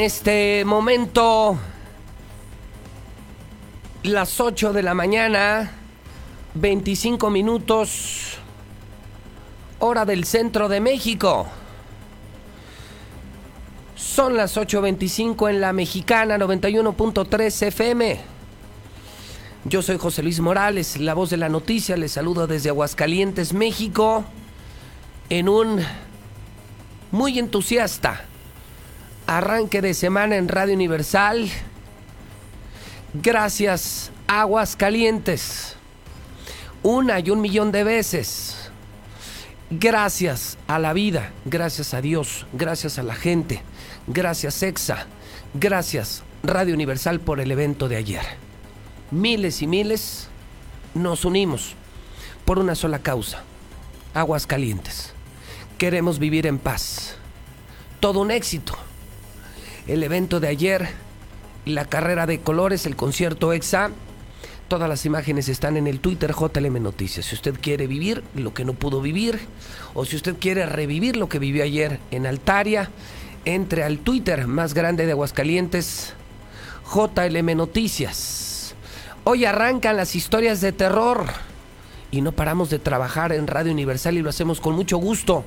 Este 0.00 0.64
momento 0.64 1.58
las 4.02 4.40
8 4.40 4.72
de 4.72 4.82
la 4.82 4.94
mañana, 4.94 5.72
25 6.54 7.28
minutos, 7.28 8.38
hora 9.78 10.06
del 10.06 10.24
centro 10.24 10.70
de 10.70 10.80
México. 10.80 11.46
Son 13.94 14.38
las 14.38 14.56
8.25 14.56 15.50
en 15.50 15.60
la 15.60 15.74
mexicana 15.74 16.38
91.3 16.38 17.66
FM. 17.66 18.20
Yo 19.66 19.82
soy 19.82 19.98
José 19.98 20.22
Luis 20.22 20.40
Morales, 20.40 20.96
la 20.98 21.12
voz 21.12 21.28
de 21.28 21.36
la 21.36 21.50
noticia. 21.50 21.98
Les 21.98 22.12
saludo 22.12 22.46
desde 22.46 22.70
Aguascalientes, 22.70 23.52
México, 23.52 24.24
en 25.28 25.50
un 25.50 25.80
muy 27.10 27.38
entusiasta 27.38 28.29
arranque 29.30 29.80
de 29.80 29.94
semana 29.94 30.36
en 30.36 30.48
Radio 30.48 30.74
Universal. 30.74 31.48
Gracias, 33.14 34.10
Aguas 34.26 34.74
Calientes. 34.74 35.76
Una 36.82 37.20
y 37.20 37.30
un 37.30 37.40
millón 37.40 37.70
de 37.70 37.84
veces. 37.84 38.72
Gracias 39.70 40.58
a 40.66 40.80
la 40.80 40.92
vida, 40.92 41.30
gracias 41.44 41.94
a 41.94 42.00
Dios, 42.00 42.44
gracias 42.52 42.98
a 42.98 43.04
la 43.04 43.14
gente, 43.14 43.62
gracias 44.08 44.64
Exa, 44.64 45.06
gracias 45.54 46.24
Radio 46.42 46.74
Universal 46.74 47.20
por 47.20 47.38
el 47.38 47.52
evento 47.52 47.88
de 47.88 47.98
ayer. 47.98 48.24
Miles 49.12 49.62
y 49.62 49.68
miles 49.68 50.26
nos 50.92 51.24
unimos 51.24 51.76
por 52.44 52.58
una 52.58 52.74
sola 52.74 52.98
causa, 52.98 53.44
Aguas 54.12 54.48
Calientes. 54.48 55.12
Queremos 55.78 56.18
vivir 56.18 56.48
en 56.48 56.58
paz. 56.58 57.14
Todo 58.00 58.18
un 58.18 58.32
éxito 58.32 58.76
el 59.92 60.04
evento 60.04 60.38
de 60.38 60.46
ayer, 60.46 60.88
la 61.66 61.84
carrera 61.84 62.26
de 62.26 62.40
colores, 62.40 62.86
el 62.86 62.94
concierto 62.94 63.52
EXA. 63.52 63.90
Todas 64.68 64.88
las 64.88 65.04
imágenes 65.04 65.48
están 65.48 65.76
en 65.76 65.88
el 65.88 65.98
Twitter 65.98 66.32
JLM 66.32 66.80
Noticias. 66.80 67.26
Si 67.26 67.34
usted 67.34 67.56
quiere 67.60 67.88
vivir 67.88 68.22
lo 68.36 68.54
que 68.54 68.64
no 68.64 68.74
pudo 68.74 69.00
vivir, 69.00 69.40
o 69.94 70.04
si 70.04 70.14
usted 70.14 70.36
quiere 70.38 70.64
revivir 70.66 71.16
lo 71.16 71.28
que 71.28 71.40
vivió 71.40 71.64
ayer 71.64 71.98
en 72.12 72.24
Altaria, 72.26 72.88
entre 73.44 73.82
al 73.82 73.98
Twitter 73.98 74.46
más 74.46 74.74
grande 74.74 75.06
de 75.06 75.12
Aguascalientes, 75.12 76.14
JLM 76.94 77.56
Noticias. 77.56 78.76
Hoy 79.24 79.44
arrancan 79.44 79.96
las 79.96 80.14
historias 80.14 80.60
de 80.60 80.70
terror 80.70 81.24
y 82.12 82.20
no 82.20 82.30
paramos 82.30 82.70
de 82.70 82.78
trabajar 82.78 83.32
en 83.32 83.48
Radio 83.48 83.72
Universal 83.72 84.16
y 84.16 84.22
lo 84.22 84.30
hacemos 84.30 84.60
con 84.60 84.76
mucho 84.76 84.98
gusto. 84.98 85.44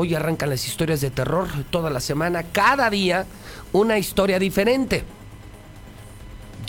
Hoy 0.00 0.14
arrancan 0.14 0.48
las 0.48 0.64
historias 0.68 1.00
de 1.00 1.10
terror 1.10 1.48
toda 1.70 1.90
la 1.90 1.98
semana, 1.98 2.44
cada 2.44 2.88
día 2.88 3.26
una 3.72 3.98
historia 3.98 4.38
diferente. 4.38 5.02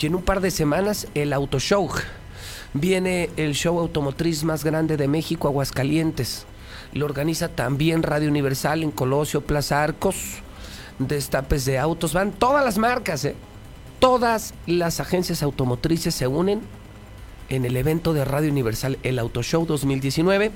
Y 0.00 0.06
en 0.06 0.16
un 0.16 0.22
par 0.22 0.40
de 0.40 0.50
semanas 0.50 1.06
el 1.14 1.32
Auto 1.32 1.60
Show. 1.60 1.88
Viene 2.74 3.30
el 3.36 3.54
show 3.54 3.78
automotriz 3.78 4.42
más 4.42 4.64
grande 4.64 4.96
de 4.96 5.06
México, 5.06 5.46
Aguascalientes. 5.46 6.44
Lo 6.92 7.04
organiza 7.04 7.46
también 7.46 8.02
Radio 8.02 8.28
Universal 8.28 8.82
en 8.82 8.90
Colosio, 8.90 9.42
Plaza 9.42 9.84
Arcos. 9.84 10.16
Destapes 10.98 11.64
de 11.66 11.78
autos, 11.78 12.12
van 12.12 12.32
todas 12.32 12.64
las 12.64 12.78
marcas, 12.78 13.24
¿eh? 13.24 13.36
Todas 14.00 14.54
las 14.66 14.98
agencias 14.98 15.44
automotrices 15.44 16.16
se 16.16 16.26
unen 16.26 16.62
en 17.48 17.64
el 17.64 17.76
evento 17.76 18.12
de 18.12 18.24
Radio 18.24 18.50
Universal, 18.50 18.98
el 19.04 19.20
Auto 19.20 19.44
Show 19.44 19.66
2019 19.66 20.50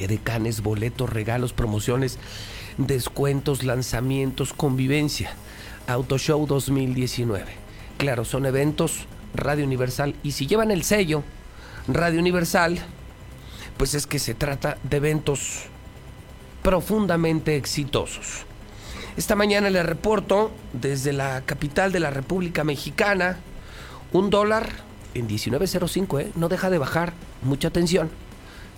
edecanes, 0.00 0.62
boletos, 0.62 1.10
regalos, 1.10 1.52
promociones, 1.52 2.18
descuentos, 2.78 3.62
lanzamientos, 3.62 4.52
convivencia. 4.52 5.32
Auto 5.86 6.18
Show 6.18 6.46
2019. 6.46 7.46
Claro, 7.98 8.24
son 8.24 8.46
eventos 8.46 9.06
Radio 9.34 9.64
Universal 9.64 10.14
y 10.22 10.32
si 10.32 10.46
llevan 10.46 10.70
el 10.70 10.84
sello 10.84 11.22
Radio 11.88 12.20
Universal, 12.20 12.78
pues 13.76 13.94
es 13.94 14.06
que 14.06 14.18
se 14.18 14.34
trata 14.34 14.78
de 14.82 14.96
eventos 14.98 15.64
profundamente 16.62 17.56
exitosos. 17.56 18.44
Esta 19.16 19.34
mañana 19.34 19.70
le 19.70 19.82
reporto 19.82 20.52
desde 20.72 21.12
la 21.12 21.42
capital 21.42 21.90
de 21.92 22.00
la 22.00 22.10
República 22.10 22.64
Mexicana 22.64 23.38
un 24.12 24.30
dólar 24.30 24.68
en 25.14 25.28
19.05, 25.28 26.20
¿eh? 26.20 26.32
no 26.36 26.48
deja 26.48 26.70
de 26.70 26.78
bajar. 26.78 27.12
Mucha 27.42 27.68
atención 27.68 28.10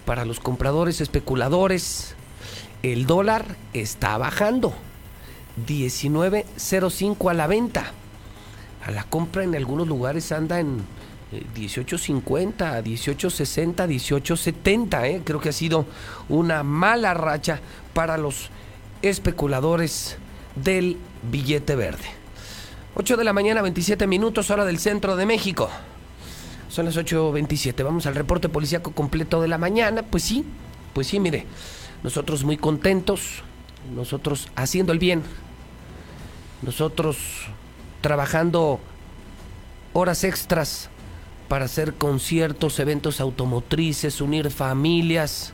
para 0.05 0.25
los 0.25 0.41
compradores 0.41 1.01
especuladores, 1.01 2.15
el 2.83 3.07
dólar 3.07 3.57
está 3.73 4.19
bajando. 4.19 4.75
19.05 5.67 7.31
a 7.31 7.35
la 7.35 7.47
venta. 7.47 7.93
A 8.85 8.91
la 8.91 9.05
compra 9.05 9.45
en 9.45 9.55
algunos 9.55 9.87
lugares 9.87 10.33
anda 10.33 10.59
en 10.59 10.83
eh, 11.33 11.45
18.50, 11.55 12.83
18.60, 12.83 13.87
18.70. 13.87 15.05
¿eh? 15.07 15.23
Creo 15.25 15.41
que 15.41 15.51
ha 15.51 15.53
sido 15.53 15.87
una 16.29 16.63
mala 16.63 17.15
racha 17.15 17.61
para 17.95 18.17
los 18.17 18.51
especuladores 19.03 20.17
del 20.57 20.97
billete 21.31 21.77
verde. 21.77 22.05
8 22.95 23.17
de 23.17 23.25
la 23.25 23.33
mañana, 23.33 23.63
27 23.63 24.07
minutos, 24.07 24.51
hora 24.51 24.65
del 24.65 24.79
centro 24.79 25.17
de 25.17 25.27
México. 25.27 25.71
Son 26.73 26.87
las 26.87 26.97
8.27. 26.97 27.85
Vamos 27.85 28.07
al 28.07 28.15
reporte 28.15 28.49
policíaco 28.49 28.93
completo 28.93 29.43
de 29.43 29.49
la 29.49 29.59
mañana. 29.59 30.03
Pues 30.05 30.23
sí, 30.23 30.43
pues 30.95 31.07
sí, 31.07 31.21
mire. 31.21 31.45
Nosotros 32.03 32.45
muy 32.45 32.57
contentos, 32.57 33.43
nosotros 33.95 34.49
haciendo 34.57 34.95
el 34.95 34.99
bien, 34.99 35.23
nosotros 36.63 37.19
trabajando 38.01 38.81
horas 39.93 40.25
extras 40.25 40.89
para 41.47 41.67
hacer 41.67 41.93
conciertos, 41.93 42.79
eventos 42.79 43.21
automotrices, 43.21 44.23
unir 44.23 44.51
familias, 44.51 45.53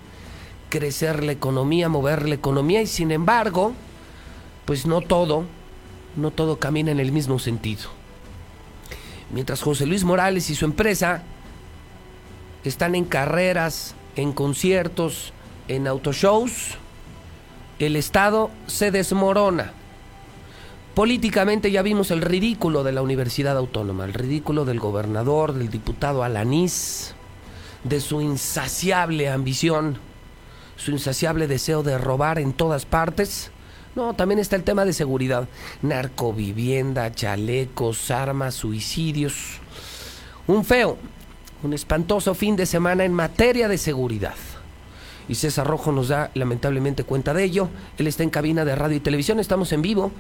crecer 0.71 1.25
la 1.25 1.33
economía, 1.33 1.89
mover 1.89 2.29
la 2.29 2.37
economía 2.37 2.81
y 2.81 2.87
sin 2.87 3.11
embargo, 3.11 3.73
pues 4.67 4.87
no 4.87 5.01
todo, 5.01 5.47
no 6.15 6.31
todo 6.31 6.61
camina 6.61 6.93
en 6.93 7.01
el 7.01 7.11
mismo 7.11 7.41
sentido. 7.41 7.98
Mientras 9.31 9.63
José 9.63 9.87
Luis 9.87 10.05
Morales 10.05 10.49
y 10.51 10.55
su 10.55 10.65
empresa 10.65 11.23
están 12.65 12.95
en 12.95 13.05
carreras, 13.05 13.95
en 14.17 14.33
conciertos, 14.33 15.33
en 15.69 15.87
autoshows, 15.87 16.77
el 17.79 17.97
Estado 17.97 18.51
se 18.67 18.91
desmorona. 18.91 19.73
Políticamente 20.95 21.71
ya 21.71 21.83
vimos 21.83 22.11
el 22.11 22.23
ridículo 22.23 22.83
de 22.83 22.93
la 22.93 23.03
Universidad 23.03 23.57
Autónoma, 23.57 24.05
el 24.05 24.15
ridículo 24.15 24.65
del 24.65 24.81
gobernador, 24.81 25.53
del 25.53 25.71
diputado 25.71 26.25
Alanís, 26.25 27.15
de 27.85 28.01
su 28.01 28.21
insaciable 28.21 29.29
ambición, 29.29 29.99
su 30.77 30.91
insaciable 30.91 31.47
deseo 31.47 31.85
de 31.85 31.99
robar 31.99 32.41
en 32.41 32.53
todas 32.53 32.85
partes. 32.85 33.53
No, 33.99 34.15
también 34.15 34.39
está 34.39 34.55
el 34.55 34.63
tema 34.63 34.85
de 34.85 34.93
seguridad, 34.93 35.49
narcovivienda, 35.83 37.13
chalecos, 37.13 38.13
armas, 38.13 38.55
suicidios. 38.55 39.59
Un 40.47 40.65
feo, 40.65 40.97
un 41.65 41.73
espantoso 41.73 42.33
fin 42.37 42.55
de 42.55 42.65
semana 42.65 43.05
en 43.05 43.13
materia 43.13 43.67
de 43.67 43.77
seguridad. 43.77 44.37
Y 45.29 45.35
César 45.35 45.67
Rojo 45.67 45.91
nos 45.91 46.07
da 46.07 46.31
lamentablemente 46.35 47.03
cuenta 47.03 47.35
de 47.35 47.43
ello. 47.43 47.71
Él 47.99 48.07
está 48.07 48.23
en 48.23 48.31
cabina 48.31 48.65
de 48.65 48.77
radio 48.77 48.97
y 48.97 49.01
televisión, 49.01 49.41
estamos 49.41 49.73
en 49.73 49.83
vivo 49.83 50.13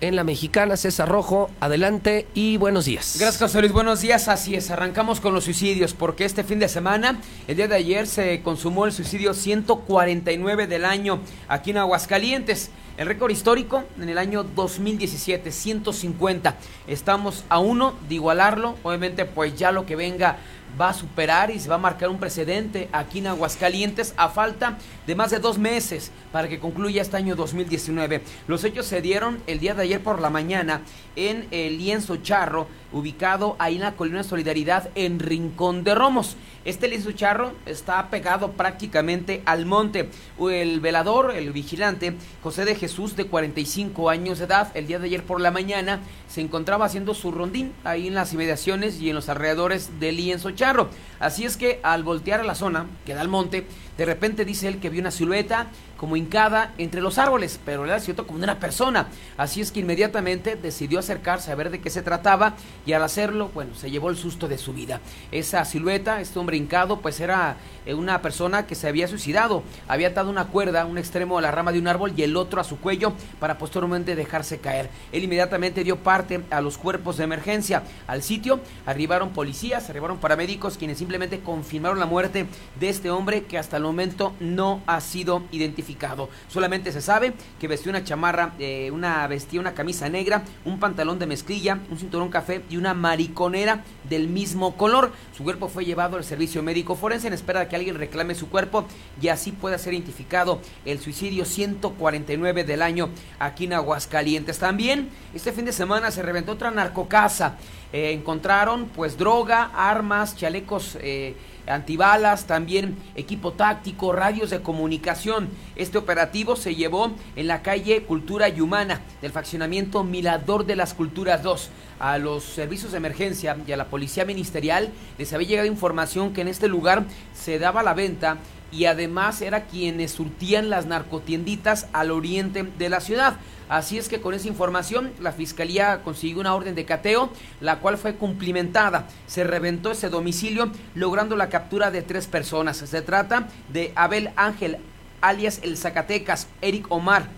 en 0.00 0.14
la 0.14 0.22
mexicana. 0.22 0.76
César 0.76 1.08
Rojo, 1.08 1.50
adelante 1.58 2.28
y 2.32 2.58
buenos 2.58 2.84
días. 2.84 3.16
Gracias, 3.18 3.42
José. 3.42 3.66
Buenos 3.66 4.02
días. 4.02 4.28
Así 4.28 4.54
es, 4.54 4.70
arrancamos 4.70 5.18
con 5.18 5.34
los 5.34 5.42
suicidios, 5.42 5.94
porque 5.94 6.24
este 6.24 6.44
fin 6.44 6.60
de 6.60 6.68
semana, 6.68 7.18
el 7.48 7.56
día 7.56 7.66
de 7.66 7.74
ayer, 7.74 8.06
se 8.06 8.40
consumó 8.42 8.86
el 8.86 8.92
suicidio 8.92 9.34
149 9.34 10.68
del 10.68 10.84
año 10.84 11.18
aquí 11.48 11.72
en 11.72 11.78
Aguascalientes. 11.78 12.70
El 12.96 13.06
récord 13.08 13.30
histórico 13.30 13.84
en 14.00 14.08
el 14.08 14.16
año 14.16 14.42
2017, 14.42 15.52
150. 15.52 16.56
Estamos 16.86 17.44
a 17.50 17.58
uno 17.58 17.92
de 18.08 18.14
igualarlo. 18.14 18.76
Obviamente, 18.82 19.26
pues 19.26 19.54
ya 19.54 19.70
lo 19.70 19.84
que 19.84 19.96
venga 19.96 20.38
va 20.80 20.90
a 20.90 20.94
superar 20.94 21.50
y 21.50 21.58
se 21.58 21.68
va 21.68 21.76
a 21.76 21.78
marcar 21.78 22.08
un 22.08 22.18
precedente 22.18 22.88
aquí 22.92 23.18
en 23.20 23.28
Aguascalientes 23.28 24.14
a 24.16 24.28
falta 24.28 24.78
de 25.06 25.14
más 25.14 25.30
de 25.30 25.38
dos 25.38 25.58
meses 25.58 26.10
para 26.32 26.48
que 26.48 26.58
concluya 26.58 27.02
este 27.02 27.16
año 27.16 27.36
2019. 27.36 28.22
Los 28.46 28.64
hechos 28.64 28.86
se 28.86 29.00
dieron 29.00 29.42
el 29.46 29.58
día 29.58 29.74
de 29.74 29.82
ayer 29.82 30.02
por 30.02 30.20
la 30.20 30.30
mañana 30.30 30.82
en 31.16 31.46
el 31.50 31.78
lienzo 31.78 32.16
charro, 32.16 32.68
ubicado 32.92 33.56
ahí 33.58 33.76
en 33.76 33.82
la 33.82 33.92
colina 33.92 34.22
Solidaridad 34.22 34.90
en 34.94 35.18
Rincón 35.18 35.82
de 35.84 35.94
Romos. 35.94 36.36
Este 36.64 36.88
lienzo 36.88 37.12
charro 37.12 37.52
está 37.64 38.10
pegado 38.10 38.52
prácticamente 38.52 39.40
al 39.46 39.66
monte. 39.66 40.10
El 40.40 40.80
velador, 40.80 41.32
el 41.36 41.52
vigilante, 41.52 42.16
José 42.42 42.64
de 42.64 42.74
Jesús, 42.74 43.14
de 43.14 43.26
45 43.26 44.10
años 44.10 44.40
de 44.40 44.46
edad, 44.46 44.72
el 44.74 44.88
día 44.88 44.98
de 44.98 45.06
ayer 45.06 45.22
por 45.22 45.40
la 45.40 45.52
mañana 45.52 46.00
se 46.28 46.40
encontraba 46.40 46.86
haciendo 46.86 47.14
su 47.14 47.30
rondín 47.30 47.72
ahí 47.84 48.08
en 48.08 48.14
las 48.14 48.32
inmediaciones 48.32 49.00
y 49.00 49.08
en 49.08 49.14
los 49.14 49.28
alrededores 49.28 50.00
del 50.00 50.16
lienzo 50.16 50.50
charro. 50.56 50.88
Así 51.20 51.44
es 51.44 51.56
que 51.56 51.80
al 51.82 52.02
voltear 52.02 52.40
a 52.40 52.44
la 52.44 52.54
zona, 52.54 52.86
que 53.04 53.14
da 53.14 53.22
monte, 53.28 53.66
de 53.96 54.04
repente 54.04 54.44
dice 54.44 54.68
él 54.68 54.78
que 54.78 54.90
vio 54.90 55.00
una 55.00 55.10
silueta 55.10 55.66
como 55.96 56.16
hincada 56.16 56.74
entre 56.78 57.00
los 57.00 57.18
árboles, 57.18 57.58
pero 57.64 57.84
era 57.84 58.00
cierto 58.00 58.26
como 58.26 58.42
una 58.42 58.58
persona. 58.58 59.08
Así 59.36 59.60
es 59.60 59.72
que 59.72 59.80
inmediatamente 59.80 60.56
decidió 60.56 60.98
acercarse 60.98 61.50
a 61.50 61.54
ver 61.54 61.70
de 61.70 61.80
qué 61.80 61.90
se 61.90 62.02
trataba 62.02 62.54
y 62.84 62.92
al 62.92 63.02
hacerlo, 63.02 63.50
bueno, 63.54 63.74
se 63.74 63.90
llevó 63.90 64.10
el 64.10 64.16
susto 64.16 64.48
de 64.48 64.58
su 64.58 64.72
vida. 64.72 65.00
Esa 65.32 65.64
silueta, 65.64 66.20
este 66.20 66.38
hombre 66.38 66.56
hincado, 66.56 67.00
pues 67.00 67.20
era 67.20 67.56
eh, 67.86 67.94
una 67.94 68.20
persona 68.20 68.66
que 68.66 68.74
se 68.74 68.88
había 68.88 69.08
suicidado. 69.08 69.62
Había 69.88 70.08
atado 70.08 70.28
una 70.28 70.48
cuerda, 70.48 70.84
un 70.84 70.98
extremo 70.98 71.38
a 71.38 71.42
la 71.42 71.50
rama 71.50 71.72
de 71.72 71.78
un 71.78 71.88
árbol 71.88 72.12
y 72.16 72.22
el 72.22 72.36
otro 72.36 72.60
a 72.60 72.64
su 72.64 72.78
cuello 72.78 73.14
para 73.40 73.56
posteriormente 73.56 74.14
dejarse 74.14 74.58
caer. 74.58 74.90
Él 75.12 75.24
inmediatamente 75.24 75.84
dio 75.84 75.96
parte 75.96 76.42
a 76.50 76.60
los 76.60 76.76
cuerpos 76.76 77.16
de 77.16 77.24
emergencia. 77.24 77.82
Al 78.06 78.22
sitio 78.22 78.60
arribaron 78.84 79.30
policías, 79.30 79.88
arribaron 79.88 80.18
paramédicos 80.18 80.76
quienes 80.76 80.98
simplemente 80.98 81.40
confirmaron 81.40 81.98
la 81.98 82.06
muerte 82.06 82.46
de 82.78 82.88
este 82.88 83.10
hombre 83.10 83.44
que 83.44 83.58
hasta 83.58 83.78
el 83.78 83.85
momento 83.86 84.34
no 84.40 84.82
ha 84.86 85.00
sido 85.00 85.42
identificado. 85.52 86.28
Solamente 86.48 86.92
se 86.92 87.00
sabe 87.00 87.34
que 87.58 87.68
vestió 87.68 87.90
una 87.90 88.04
chamarra, 88.04 88.54
eh, 88.58 88.90
una 88.92 89.26
vestía 89.26 89.60
una 89.60 89.74
camisa 89.74 90.08
negra, 90.08 90.42
un 90.64 90.78
pantalón 90.78 91.18
de 91.18 91.26
mezclilla, 91.26 91.80
un 91.90 91.98
cinturón 91.98 92.28
café 92.28 92.62
y 92.68 92.76
una 92.76 92.94
mariconera 92.94 93.84
del 94.08 94.28
mismo 94.28 94.76
color. 94.76 95.12
Su 95.36 95.44
cuerpo 95.44 95.68
fue 95.68 95.84
llevado 95.84 96.16
al 96.16 96.24
servicio 96.24 96.62
médico 96.62 96.96
forense 96.96 97.26
en 97.26 97.32
espera 97.32 97.60
de 97.60 97.68
que 97.68 97.76
alguien 97.76 97.96
reclame 97.96 98.34
su 98.34 98.48
cuerpo 98.48 98.84
y 99.20 99.28
así 99.28 99.52
pueda 99.52 99.78
ser 99.78 99.94
identificado 99.94 100.60
el 100.84 101.00
suicidio 101.00 101.44
149 101.44 102.64
del 102.64 102.82
año 102.82 103.08
aquí 103.38 103.64
en 103.64 103.74
Aguascalientes. 103.74 104.58
También 104.58 105.08
este 105.34 105.52
fin 105.52 105.64
de 105.64 105.72
semana 105.72 106.10
se 106.10 106.22
reventó 106.22 106.52
otra 106.52 106.70
narcocasa. 106.70 107.56
Eh, 107.92 108.12
encontraron 108.12 108.86
pues 108.88 109.16
droga, 109.16 109.70
armas, 109.74 110.36
chalecos 110.36 110.98
eh, 111.00 111.36
antibalas, 111.66 112.46
también 112.46 112.96
equipo 113.14 113.52
táctico, 113.52 114.12
radios 114.12 114.50
de 114.50 114.62
comunicación. 114.62 115.48
Este 115.74 115.98
operativo 115.98 116.56
se 116.56 116.74
llevó 116.74 117.12
en 117.36 117.46
la 117.46 117.62
calle 117.62 118.02
Cultura 118.02 118.48
y 118.48 118.60
Humana 118.60 119.00
del 119.22 119.32
faccionamiento 119.32 120.04
Mirador 120.04 120.66
de 120.66 120.76
las 120.76 120.94
Culturas 120.94 121.42
2. 121.42 121.70
A 121.98 122.18
los 122.18 122.44
servicios 122.44 122.92
de 122.92 122.98
emergencia 122.98 123.56
y 123.66 123.72
a 123.72 123.76
la 123.76 123.86
policía 123.86 124.26
ministerial 124.26 124.90
les 125.16 125.32
había 125.32 125.48
llegado 125.48 125.66
información 125.66 126.34
que 126.34 126.42
en 126.42 126.48
este 126.48 126.68
lugar 126.68 127.04
se 127.34 127.58
daba 127.58 127.82
la 127.82 127.94
venta 127.94 128.36
y 128.76 128.84
además 128.84 129.40
era 129.40 129.64
quienes 129.64 130.12
surtían 130.12 130.68
las 130.68 130.86
narcotienditas 130.86 131.86
al 131.92 132.10
oriente 132.10 132.62
de 132.62 132.88
la 132.90 133.00
ciudad. 133.00 133.38
Así 133.68 133.96
es 133.98 134.08
que 134.08 134.20
con 134.20 134.34
esa 134.34 134.48
información 134.48 135.12
la 135.20 135.32
fiscalía 135.32 136.02
consiguió 136.04 136.40
una 136.40 136.54
orden 136.54 136.74
de 136.74 136.84
cateo, 136.84 137.30
la 137.60 137.78
cual 137.78 137.96
fue 137.96 138.14
cumplimentada. 138.14 139.08
Se 139.26 139.44
reventó 139.44 139.90
ese 139.90 140.10
domicilio 140.10 140.70
logrando 140.94 141.36
la 141.36 141.48
captura 141.48 141.90
de 141.90 142.02
tres 142.02 142.26
personas. 142.26 142.76
Se 142.76 143.02
trata 143.02 143.48
de 143.72 143.92
Abel 143.96 144.30
Ángel, 144.36 144.78
alias 145.22 145.60
el 145.62 145.76
Zacatecas, 145.78 146.46
Eric 146.60 146.86
Omar 146.90 147.28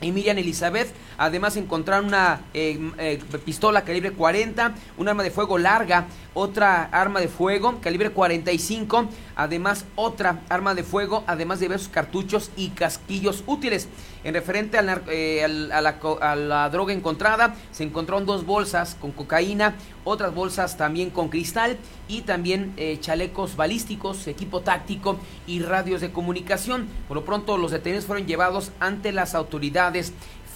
y 0.00 0.12
Miriam 0.12 0.38
Elizabeth. 0.38 0.92
Además 1.18 1.56
encontraron 1.56 2.06
una 2.06 2.40
eh, 2.54 2.78
eh, 2.98 3.20
pistola 3.44 3.82
calibre 3.84 4.12
40, 4.12 4.74
un 4.96 5.08
arma 5.08 5.22
de 5.22 5.30
fuego 5.30 5.58
larga, 5.58 6.06
otra 6.34 6.84
arma 6.84 7.20
de 7.20 7.28
fuego 7.28 7.80
calibre 7.80 8.10
45, 8.10 9.08
además 9.36 9.84
otra 9.96 10.40
arma 10.48 10.74
de 10.74 10.82
fuego, 10.82 11.24
además 11.26 11.60
de 11.60 11.66
diversos 11.66 11.88
cartuchos 11.88 12.50
y 12.56 12.70
casquillos 12.70 13.44
útiles. 13.46 13.88
En 14.22 14.34
referente 14.34 14.76
al, 14.76 15.02
eh, 15.08 15.44
al, 15.44 15.72
a, 15.72 15.80
la, 15.80 15.98
a, 16.20 16.36
la, 16.36 16.68
droga 16.70 16.92
encontrada, 16.92 17.54
se 17.72 17.84
encontraron 17.84 18.26
dos 18.26 18.44
bolsas 18.44 18.96
con 19.00 19.12
cocaína, 19.12 19.76
otras 20.04 20.34
bolsas 20.34 20.76
también 20.76 21.10
con 21.10 21.28
cristal 21.28 21.78
y 22.06 22.22
también 22.22 22.74
eh, 22.76 22.98
chalecos 23.00 23.56
balísticos, 23.56 24.26
equipo 24.26 24.60
táctico 24.60 25.18
y 25.46 25.60
radios 25.60 26.00
de 26.00 26.12
comunicación. 26.12 26.86
Por 27.08 27.16
lo 27.16 27.24
pronto 27.24 27.56
los 27.56 27.70
detenidos 27.70 28.04
fueron 28.04 28.26
llevados 28.26 28.72
ante 28.78 29.12
las 29.12 29.34
autoridades 29.34 30.12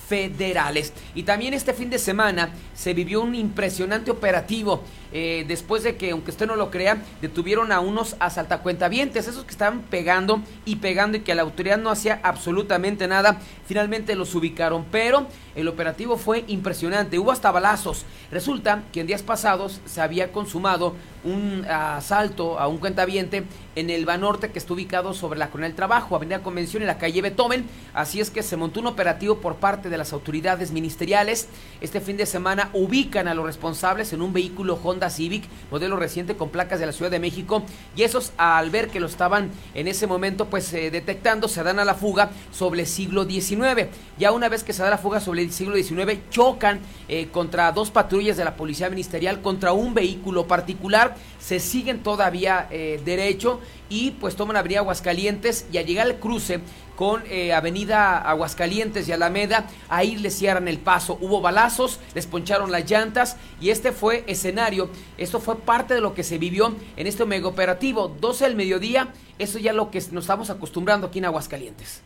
federales. 0.08 0.92
Y 1.14 1.22
también 1.22 1.54
este 1.54 1.72
fin 1.72 1.90
de 1.90 1.98
semana 1.98 2.50
se 2.74 2.94
vivió 2.94 3.22
un 3.22 3.34
impresionante 3.34 4.10
operativo 4.10 4.82
eh, 5.12 5.44
después 5.46 5.82
de 5.82 5.96
que, 5.96 6.10
aunque 6.10 6.32
usted 6.32 6.46
no 6.46 6.56
lo 6.56 6.70
crea, 6.70 7.02
detuvieron 7.22 7.72
a 7.72 7.80
unos 7.80 8.16
asaltacuentavientes, 8.18 9.28
esos 9.28 9.44
que 9.44 9.52
estaban 9.52 9.82
pegando 9.82 10.42
y 10.64 10.76
pegando 10.76 11.16
y 11.16 11.20
que 11.20 11.34
la 11.34 11.42
autoridad 11.42 11.78
no 11.78 11.90
hacía 11.90 12.20
absolutamente 12.22 13.06
nada. 13.06 13.38
Finalmente 13.66 14.16
los 14.16 14.34
ubicaron, 14.34 14.84
pero 14.90 15.26
el 15.54 15.68
operativo 15.68 16.16
fue 16.16 16.44
impresionante, 16.48 17.18
hubo 17.18 17.30
hasta 17.30 17.52
balazos. 17.52 18.04
Resulta 18.30 18.82
que 18.92 19.00
en 19.00 19.06
días 19.06 19.22
pasados 19.22 19.80
se 19.84 20.00
había 20.00 20.32
consumado 20.32 20.94
un 21.24 21.66
asalto 21.68 22.58
a 22.58 22.68
un 22.68 22.78
cuentaviente 22.78 23.44
en 23.76 23.90
el 23.90 24.06
Banorte 24.06 24.50
que 24.50 24.58
está 24.58 24.72
ubicado 24.72 25.14
sobre 25.14 25.38
la 25.38 25.50
Coronel 25.50 25.74
Trabajo, 25.74 26.16
Avenida 26.16 26.42
Convención 26.42 26.82
en 26.82 26.86
la 26.86 26.98
calle 26.98 27.22
Beethoven. 27.22 27.66
Así 27.92 28.20
es 28.20 28.30
que 28.30 28.42
se 28.42 28.56
montó 28.56 28.80
un 28.80 28.86
operativo 28.86 29.38
por 29.38 29.56
parte 29.56 29.88
de 29.88 29.98
las 29.98 30.12
autoridades 30.12 30.70
ministeriales. 30.70 31.48
Este 31.80 32.00
fin 32.00 32.16
de 32.16 32.26
semana 32.26 32.70
ubican 32.72 33.28
a 33.28 33.34
los 33.34 33.44
responsables 33.44 34.12
en 34.12 34.22
un 34.22 34.32
vehículo 34.32 34.78
Honda 34.82 34.94
Honda 34.94 35.10
Civic, 35.10 35.44
modelo 35.70 35.96
reciente 35.96 36.36
con 36.36 36.50
placas 36.50 36.78
de 36.78 36.86
la 36.86 36.92
Ciudad 36.92 37.10
de 37.10 37.18
México. 37.18 37.64
Y 37.96 38.02
esos, 38.02 38.32
al 38.36 38.70
ver 38.70 38.88
que 38.88 39.00
lo 39.00 39.06
estaban 39.06 39.50
en 39.74 39.88
ese 39.88 40.06
momento 40.06 40.46
pues 40.46 40.72
eh, 40.72 40.90
detectando, 40.90 41.48
se 41.48 41.62
dan 41.64 41.80
a 41.80 41.84
la 41.84 41.94
fuga 41.94 42.30
sobre 42.52 42.82
el 42.82 42.86
siglo 42.86 43.24
XIX. 43.24 43.88
Ya 44.18 44.30
una 44.30 44.48
vez 44.48 44.62
que 44.62 44.72
se 44.72 44.82
da 44.82 44.90
la 44.90 44.98
fuga 44.98 45.20
sobre 45.20 45.42
el 45.42 45.52
siglo 45.52 45.74
XIX, 45.74 46.20
chocan 46.30 46.80
eh, 47.08 47.28
contra 47.32 47.72
dos 47.72 47.90
patrullas 47.90 48.36
de 48.36 48.44
la 48.44 48.56
Policía 48.56 48.88
Ministerial, 48.88 49.42
contra 49.42 49.72
un 49.72 49.94
vehículo 49.94 50.46
particular, 50.46 51.13
se 51.38 51.60
siguen 51.60 52.02
todavía 52.02 52.68
eh, 52.70 53.00
derecho 53.04 53.60
y 53.88 54.12
pues 54.12 54.36
toman 54.36 54.56
Avenida 54.56 54.80
Aguascalientes 54.80 55.66
y 55.72 55.78
al 55.78 55.86
llegar 55.86 56.06
al 56.06 56.18
cruce 56.18 56.60
con 56.96 57.22
eh, 57.26 57.52
Avenida 57.52 58.18
Aguascalientes 58.18 59.08
y 59.08 59.12
Alameda, 59.12 59.66
ahí 59.88 60.16
les 60.16 60.36
cierran 60.36 60.68
el 60.68 60.78
paso. 60.78 61.18
Hubo 61.20 61.40
balazos, 61.40 62.00
les 62.14 62.26
poncharon 62.26 62.70
las 62.70 62.88
llantas 62.88 63.36
y 63.60 63.70
este 63.70 63.92
fue 63.92 64.24
escenario. 64.26 64.88
Esto 65.18 65.40
fue 65.40 65.56
parte 65.56 65.94
de 65.94 66.00
lo 66.00 66.14
que 66.14 66.22
se 66.22 66.38
vivió 66.38 66.74
en 66.96 67.06
este 67.06 67.24
mega 67.24 67.48
operativo. 67.48 68.08
12 68.20 68.44
del 68.44 68.56
mediodía, 68.56 69.12
eso 69.38 69.58
ya 69.58 69.72
lo 69.72 69.90
que 69.90 69.98
nos 70.12 70.24
estamos 70.24 70.50
acostumbrando 70.50 71.08
aquí 71.08 71.18
en 71.18 71.26
Aguascalientes. 71.26 72.02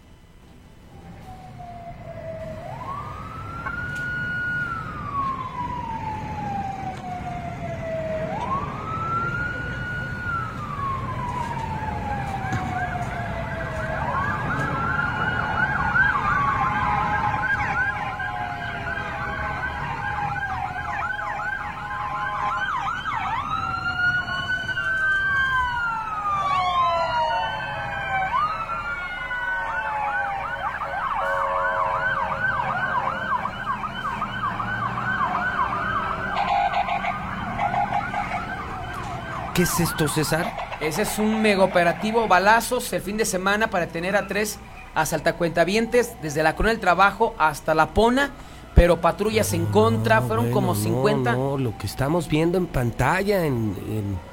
¿Qué 39.59 39.64
es 39.64 39.80
esto, 39.80 40.06
César? 40.06 40.52
Ese 40.80 41.02
es 41.02 41.18
un 41.18 41.43
mega 41.43 41.64
operativo 41.64 42.28
balazos 42.28 42.93
el 42.93 43.02
fin 43.02 43.16
de 43.16 43.24
semana 43.24 43.70
para 43.70 43.89
tener 43.89 44.14
a 44.14 44.28
tres 44.28 44.56
asaltacuentavientes 44.94 46.12
desde 46.22 46.44
la 46.44 46.55
Corona 46.55 46.70
del 46.74 46.80
Trabajo 46.80 47.35
hasta 47.39 47.74
La 47.74 47.89
Pona, 47.93 48.30
pero 48.76 49.01
patrullas 49.01 49.52
en 49.55 49.66
contra, 49.66 50.22
fueron 50.22 50.52
como 50.52 50.74
Bueno, 50.74 50.80
50. 50.85 51.32
No, 51.32 51.39
no, 51.51 51.59
lo 51.59 51.76
que 51.76 51.89
estamos 51.89 52.28
viendo 52.28 52.56
en 52.56 52.66
pantalla, 52.68 53.44
en, 53.47 53.74
en- 53.89 54.28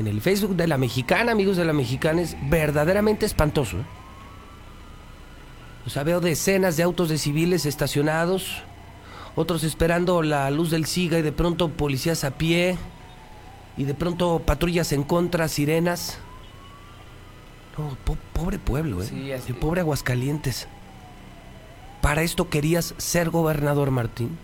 en 0.00 0.06
el 0.06 0.22
Facebook 0.22 0.56
de 0.56 0.66
la 0.66 0.78
mexicana, 0.78 1.32
amigos 1.32 1.58
de 1.58 1.66
la 1.66 1.74
mexicana, 1.74 2.22
es 2.22 2.34
verdaderamente 2.48 3.26
espantoso. 3.26 3.76
¿eh? 3.76 3.84
O 5.86 5.90
sea, 5.90 6.04
veo 6.04 6.20
decenas 6.20 6.78
de 6.78 6.84
autos 6.84 7.10
de 7.10 7.18
civiles 7.18 7.66
estacionados, 7.66 8.62
otros 9.36 9.62
esperando 9.62 10.22
la 10.22 10.50
luz 10.50 10.70
del 10.70 10.86
SIGA 10.86 11.18
y 11.18 11.22
de 11.22 11.32
pronto 11.32 11.68
policías 11.68 12.24
a 12.24 12.30
pie, 12.30 12.78
y 13.78 13.84
de 13.84 13.94
pronto 13.94 14.40
patrullas 14.44 14.92
en 14.92 15.04
contra, 15.04 15.48
sirenas. 15.48 16.18
No, 17.78 17.96
po- 18.04 18.18
pobre 18.34 18.58
pueblo, 18.58 19.02
¿eh? 19.02 19.40
Sí, 19.46 19.52
pobre 19.54 19.80
Aguascalientes. 19.80 20.66
¿Para 22.02 22.22
esto 22.22 22.48
querías 22.50 22.94
ser 22.98 23.30
gobernador, 23.30 23.90
Martín? 23.90 24.36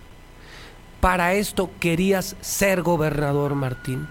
¿Para 1.01 1.35
esto 1.35 1.71
querías 1.81 2.37
ser 2.41 2.83
gobernador, 2.83 3.55
Martín? 3.55 4.09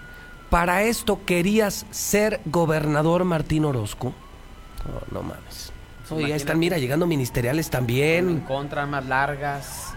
¿Para 0.50 0.82
esto 0.82 1.24
querías 1.24 1.86
ser 1.90 2.40
gobernador, 2.44 3.24
Martín 3.24 3.64
Orozco? 3.64 4.12
No, 5.10 5.20
no 5.20 5.22
mames. 5.26 5.72
Oye, 6.10 6.28
ya 6.28 6.36
están, 6.36 6.58
mira, 6.58 6.76
llegando 6.78 7.06
ministeriales 7.06 7.66
en 7.66 7.72
también. 7.72 8.40
contra, 8.40 8.84
más 8.86 9.06
largas. 9.06 9.93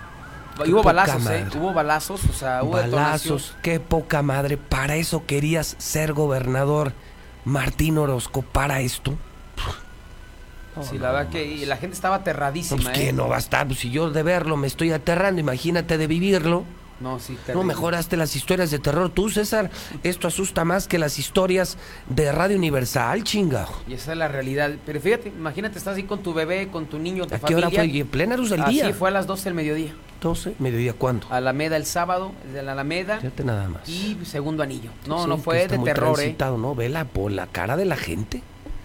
Qué 0.63 0.71
hubo 0.71 0.83
balazos, 0.83 1.25
¿eh? 1.27 1.45
Hubo 1.55 1.73
balazos, 1.73 2.23
o 2.25 2.33
sea, 2.33 2.63
hubo 2.63 2.77
detonación. 2.77 3.35
Balazos, 3.35 3.55
qué 3.61 3.79
poca 3.79 4.21
madre. 4.21 4.57
¿Para 4.57 4.95
eso 4.95 5.25
querías 5.25 5.75
ser 5.77 6.13
gobernador, 6.13 6.93
Martín 7.45 7.97
Orozco? 7.97 8.41
¿Para 8.41 8.81
esto? 8.81 9.17
Sí, 10.83 10.99
la 10.99 11.11
verdad 11.11 11.31
que 11.31 11.43
y 11.43 11.65
la 11.65 11.77
gente 11.77 11.95
estaba 11.95 12.17
No, 12.17 12.21
aterradísima, 12.21 12.83
pues 12.83 12.97
¿eh? 12.97 13.05
que 13.05 13.13
no 13.13 13.27
va 13.27 13.37
a 13.37 13.39
estar. 13.39 13.65
Pues, 13.65 13.79
si 13.79 13.89
yo 13.89 14.11
de 14.11 14.23
verlo 14.23 14.57
me 14.57 14.67
estoy 14.67 14.91
aterrando, 14.91 15.41
imagínate 15.41 15.97
de 15.97 16.07
vivirlo. 16.07 16.65
No, 16.99 17.19
sí, 17.19 17.33
No 17.33 17.39
terrible. 17.45 17.67
mejoraste 17.67 18.17
las 18.17 18.35
historias 18.35 18.71
de 18.71 18.79
terror. 18.79 19.09
Tú, 19.11 19.29
César, 19.29 19.69
esto 20.03 20.27
asusta 20.27 20.65
más 20.65 20.87
que 20.87 20.97
las 20.97 21.19
historias 21.19 21.77
de 22.09 22.31
Radio 22.31 22.57
Universal, 22.57 23.23
chinga. 23.23 23.67
Y 23.87 23.93
esa 23.93 24.13
es 24.13 24.17
la 24.17 24.27
realidad. 24.27 24.71
Pero 24.85 24.99
fíjate, 24.99 25.29
imagínate, 25.29 25.77
estás 25.77 25.95
ahí 25.97 26.03
con 26.03 26.23
tu 26.23 26.33
bebé, 26.33 26.69
con 26.69 26.87
tu 26.87 26.97
niño, 26.97 27.27
tu 27.27 27.35
¿A 27.35 27.39
qué 27.39 27.53
hora 27.55 27.67
familia. 27.69 27.83
fue? 27.83 27.87
¿Y 27.97 28.01
en 28.01 28.07
plena 28.07 28.35
luz 28.37 28.49
del 28.49 28.61
Así 28.63 28.73
día? 28.73 28.93
fue 28.93 29.09
a 29.09 29.11
las 29.11 29.27
12 29.27 29.43
del 29.45 29.53
mediodía. 29.53 29.93
12, 30.21 30.55
mediodía, 30.57 30.93
¿cuándo? 30.93 31.27
Alameda 31.29 31.77
el 31.77 31.85
sábado, 31.85 32.31
de 32.51 32.63
la 32.63 32.71
Alameda. 32.71 33.17
Fíjate 33.19 33.43
nada 33.43 33.69
más. 33.69 33.87
Y 33.87 34.17
segundo 34.25 34.63
anillo. 34.63 34.89
No, 35.05 35.21
Sí, 35.23 35.29
no 35.29 35.37
fue 35.37 35.61
está 35.61 35.73
de 35.73 35.77
muy 35.77 35.85
terror, 35.85 36.19
¿eh? 36.19 36.35
¿no? 36.39 36.73
Vela 36.73 37.05
por 37.05 37.31
la 37.31 37.45
cara 37.45 37.77
de 37.77 37.85
la 37.85 37.95
gente. 37.97 38.41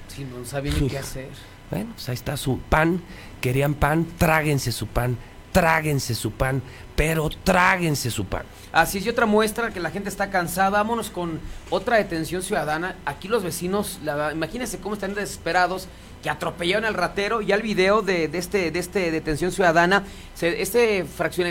Sí, 0.09 0.27
no 0.27 0.45
sabía 0.45 0.75
ni 0.79 0.89
qué 0.89 0.99
hacer. 0.99 1.29
Bueno, 1.71 1.93
pues 1.95 2.07
ahí 2.11 2.15
está 2.15 2.37
su 2.37 2.59
pan. 2.59 3.01
Querían 3.41 3.73
pan, 3.73 4.07
tráguense 4.19 4.71
su 4.73 4.87
pan. 4.87 5.17
Tráguense 5.53 6.15
su 6.15 6.33
pan. 6.33 6.63
Pero 6.97 7.31
tráguense 7.45 8.11
su 8.11 8.27
pan. 8.27 8.43
Así 8.73 8.99
es, 8.99 9.07
y 9.07 9.09
otra 9.09 9.27
muestra 9.27 9.71
que 9.71 9.81
la 9.81 9.91
gente 9.91 10.09
está 10.09 10.31
cansada. 10.31 10.71
Vámonos 10.71 11.11
con 11.11 11.41
otra 11.71 11.97
detención 11.97 12.43
ciudadana. 12.43 12.97
Aquí 13.05 13.29
los 13.29 13.43
vecinos, 13.43 13.99
la, 14.05 14.33
imagínense 14.33 14.79
cómo 14.79 14.95
están 14.95 15.15
desesperados, 15.15 15.89
que 16.23 16.31
atropellaron 16.31 16.85
al 16.85 16.95
ratero. 16.95 17.41
Ya 17.41 17.57
el 17.57 17.63
video 17.63 18.01
de, 18.03 18.31
este, 18.33 18.71
de 18.71 18.79
este 18.79 19.11
detención 19.11 19.53
ciudadana, 19.53 20.05
este 20.41 21.05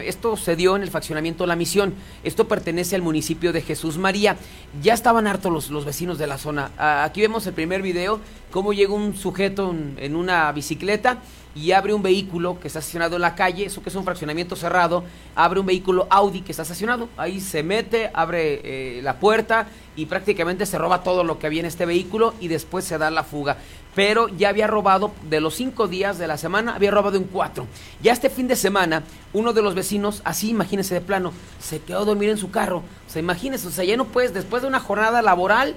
esto 0.07 0.37
se 0.37 0.55
dio 0.55 0.75
en 0.75 0.81
el 0.81 0.89
fraccionamiento 0.89 1.45
La 1.45 1.55
Misión. 1.55 1.93
Esto 2.23 2.47
pertenece 2.47 2.95
al 2.95 3.01
municipio 3.01 3.51
de 3.51 3.61
Jesús 3.61 3.97
María. 3.97 4.37
Ya 4.81 4.93
estaban 4.93 5.27
hartos 5.27 5.51
los, 5.51 5.69
los 5.69 5.85
vecinos 5.85 6.17
de 6.17 6.27
la 6.27 6.37
zona. 6.37 6.71
Aquí 7.03 7.21
vemos 7.21 7.45
el 7.47 7.53
primer 7.53 7.81
video, 7.81 8.19
cómo 8.51 8.73
llega 8.73 8.93
un 8.93 9.15
sujeto 9.15 9.75
en 9.97 10.15
una 10.15 10.51
bicicleta 10.51 11.19
y 11.53 11.71
abre 11.71 11.93
un 11.93 12.01
vehículo 12.01 12.59
que 12.59 12.67
está 12.67 12.79
estacionado 12.79 13.15
en 13.15 13.21
la 13.21 13.35
calle, 13.35 13.65
eso 13.65 13.81
que 13.83 13.89
es 13.89 13.95
un 13.95 14.03
fraccionamiento 14.03 14.55
cerrado, 14.55 15.03
abre 15.35 15.59
un 15.59 15.65
vehículo 15.65 16.07
Audi 16.09 16.41
que 16.41 16.51
está 16.51 16.63
estacionado, 16.63 17.09
ahí 17.17 17.41
se 17.41 17.63
mete, 17.63 18.09
abre 18.13 18.61
eh, 18.63 19.01
la 19.01 19.19
puerta 19.19 19.67
y 19.95 20.05
prácticamente 20.05 20.65
se 20.65 20.77
roba 20.77 21.03
todo 21.03 21.23
lo 21.23 21.39
que 21.39 21.47
había 21.47 21.59
en 21.59 21.65
este 21.65 21.85
vehículo 21.85 22.33
y 22.39 22.47
después 22.47 22.85
se 22.85 22.97
da 22.97 23.11
la 23.11 23.23
fuga. 23.23 23.57
Pero 23.93 24.29
ya 24.29 24.47
había 24.47 24.67
robado, 24.67 25.11
de 25.29 25.41
los 25.41 25.55
cinco 25.55 25.89
días 25.89 26.17
de 26.17 26.27
la 26.27 26.37
semana, 26.37 26.75
había 26.75 26.91
robado 26.91 27.17
en 27.17 27.25
cuatro. 27.25 27.67
Ya 28.01 28.13
este 28.13 28.29
fin 28.29 28.47
de 28.47 28.55
semana, 28.55 29.03
uno 29.33 29.51
de 29.51 29.61
los 29.61 29.75
vecinos, 29.75 30.21
así 30.23 30.49
imagínense 30.49 30.93
de 30.93 31.01
plano, 31.01 31.33
se 31.59 31.79
quedó 31.81 31.99
a 31.99 32.05
dormir 32.05 32.29
en 32.29 32.37
su 32.37 32.51
carro. 32.51 32.77
O 32.77 33.11
sea, 33.11 33.19
imagínense, 33.19 33.67
o 33.67 33.71
sea, 33.71 33.83
ya 33.83 33.97
no 33.97 34.05
puedes, 34.05 34.33
después 34.33 34.61
de 34.61 34.69
una 34.69 34.79
jornada 34.79 35.21
laboral, 35.21 35.75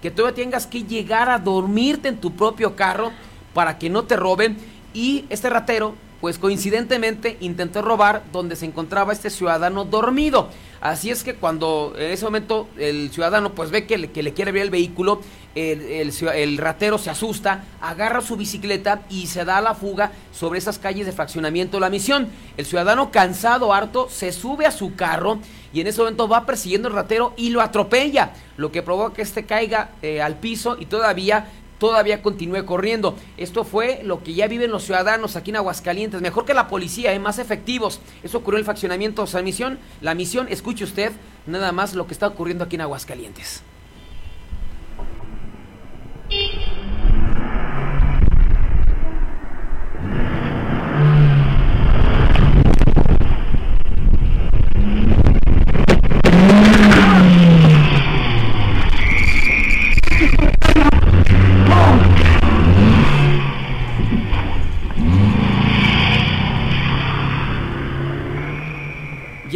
que 0.00 0.12
todavía 0.12 0.44
tengas 0.44 0.68
que 0.68 0.84
llegar 0.84 1.28
a 1.28 1.38
dormirte 1.38 2.08
en 2.08 2.18
tu 2.18 2.36
propio 2.36 2.76
carro 2.76 3.10
para 3.52 3.78
que 3.78 3.90
no 3.90 4.04
te 4.04 4.16
roben. 4.16 4.58
Y 4.96 5.26
este 5.28 5.50
ratero, 5.50 5.94
pues 6.22 6.38
coincidentemente, 6.38 7.36
intentó 7.40 7.82
robar 7.82 8.24
donde 8.32 8.56
se 8.56 8.64
encontraba 8.64 9.12
este 9.12 9.28
ciudadano 9.28 9.84
dormido. 9.84 10.48
Así 10.80 11.10
es 11.10 11.22
que 11.22 11.34
cuando 11.34 11.92
en 11.98 12.12
ese 12.12 12.24
momento 12.24 12.66
el 12.78 13.10
ciudadano 13.10 13.54
pues 13.54 13.70
ve 13.70 13.86
que 13.86 13.98
le, 13.98 14.10
que 14.10 14.22
le 14.22 14.32
quiere 14.32 14.48
abrir 14.48 14.62
el 14.62 14.70
vehículo, 14.70 15.20
el, 15.54 16.10
el 16.34 16.56
ratero 16.56 16.96
se 16.96 17.10
asusta, 17.10 17.64
agarra 17.82 18.22
su 18.22 18.36
bicicleta 18.36 19.02
y 19.10 19.26
se 19.26 19.44
da 19.44 19.58
a 19.58 19.60
la 19.60 19.74
fuga 19.74 20.12
sobre 20.32 20.58
esas 20.58 20.78
calles 20.78 21.04
de 21.04 21.12
fraccionamiento 21.12 21.78
La 21.78 21.90
Misión. 21.90 22.28
El 22.56 22.64
ciudadano 22.64 23.10
cansado, 23.10 23.74
harto, 23.74 24.08
se 24.08 24.32
sube 24.32 24.64
a 24.64 24.70
su 24.70 24.94
carro 24.94 25.40
y 25.74 25.82
en 25.82 25.88
ese 25.88 26.00
momento 26.00 26.26
va 26.26 26.46
persiguiendo 26.46 26.88
al 26.88 26.94
ratero 26.94 27.34
y 27.36 27.50
lo 27.50 27.60
atropella, 27.60 28.32
lo 28.56 28.72
que 28.72 28.82
provoca 28.82 29.14
que 29.14 29.22
este 29.22 29.44
caiga 29.44 29.90
eh, 30.00 30.22
al 30.22 30.36
piso 30.36 30.78
y 30.80 30.86
todavía 30.86 31.48
todavía 31.78 32.22
continúe 32.22 32.64
corriendo. 32.64 33.16
Esto 33.36 33.64
fue 33.64 34.00
lo 34.02 34.22
que 34.22 34.34
ya 34.34 34.46
viven 34.48 34.70
los 34.70 34.84
ciudadanos 34.84 35.36
aquí 35.36 35.50
en 35.50 35.56
Aguascalientes, 35.56 36.20
mejor 36.20 36.44
que 36.44 36.54
la 36.54 36.68
policía, 36.68 37.12
¿eh? 37.12 37.18
más 37.18 37.38
efectivos. 37.38 38.00
Eso 38.22 38.38
ocurrió 38.38 38.58
en 38.58 38.62
el 38.62 38.64
fraccionamiento 38.64 39.26
San 39.26 39.44
Misión. 39.44 39.78
La 40.00 40.14
misión, 40.14 40.46
escuche 40.48 40.84
usted 40.84 41.12
nada 41.46 41.72
más 41.72 41.94
lo 41.94 42.06
que 42.06 42.12
está 42.12 42.26
ocurriendo 42.26 42.64
aquí 42.64 42.76
en 42.76 42.82
Aguascalientes. 42.82 43.62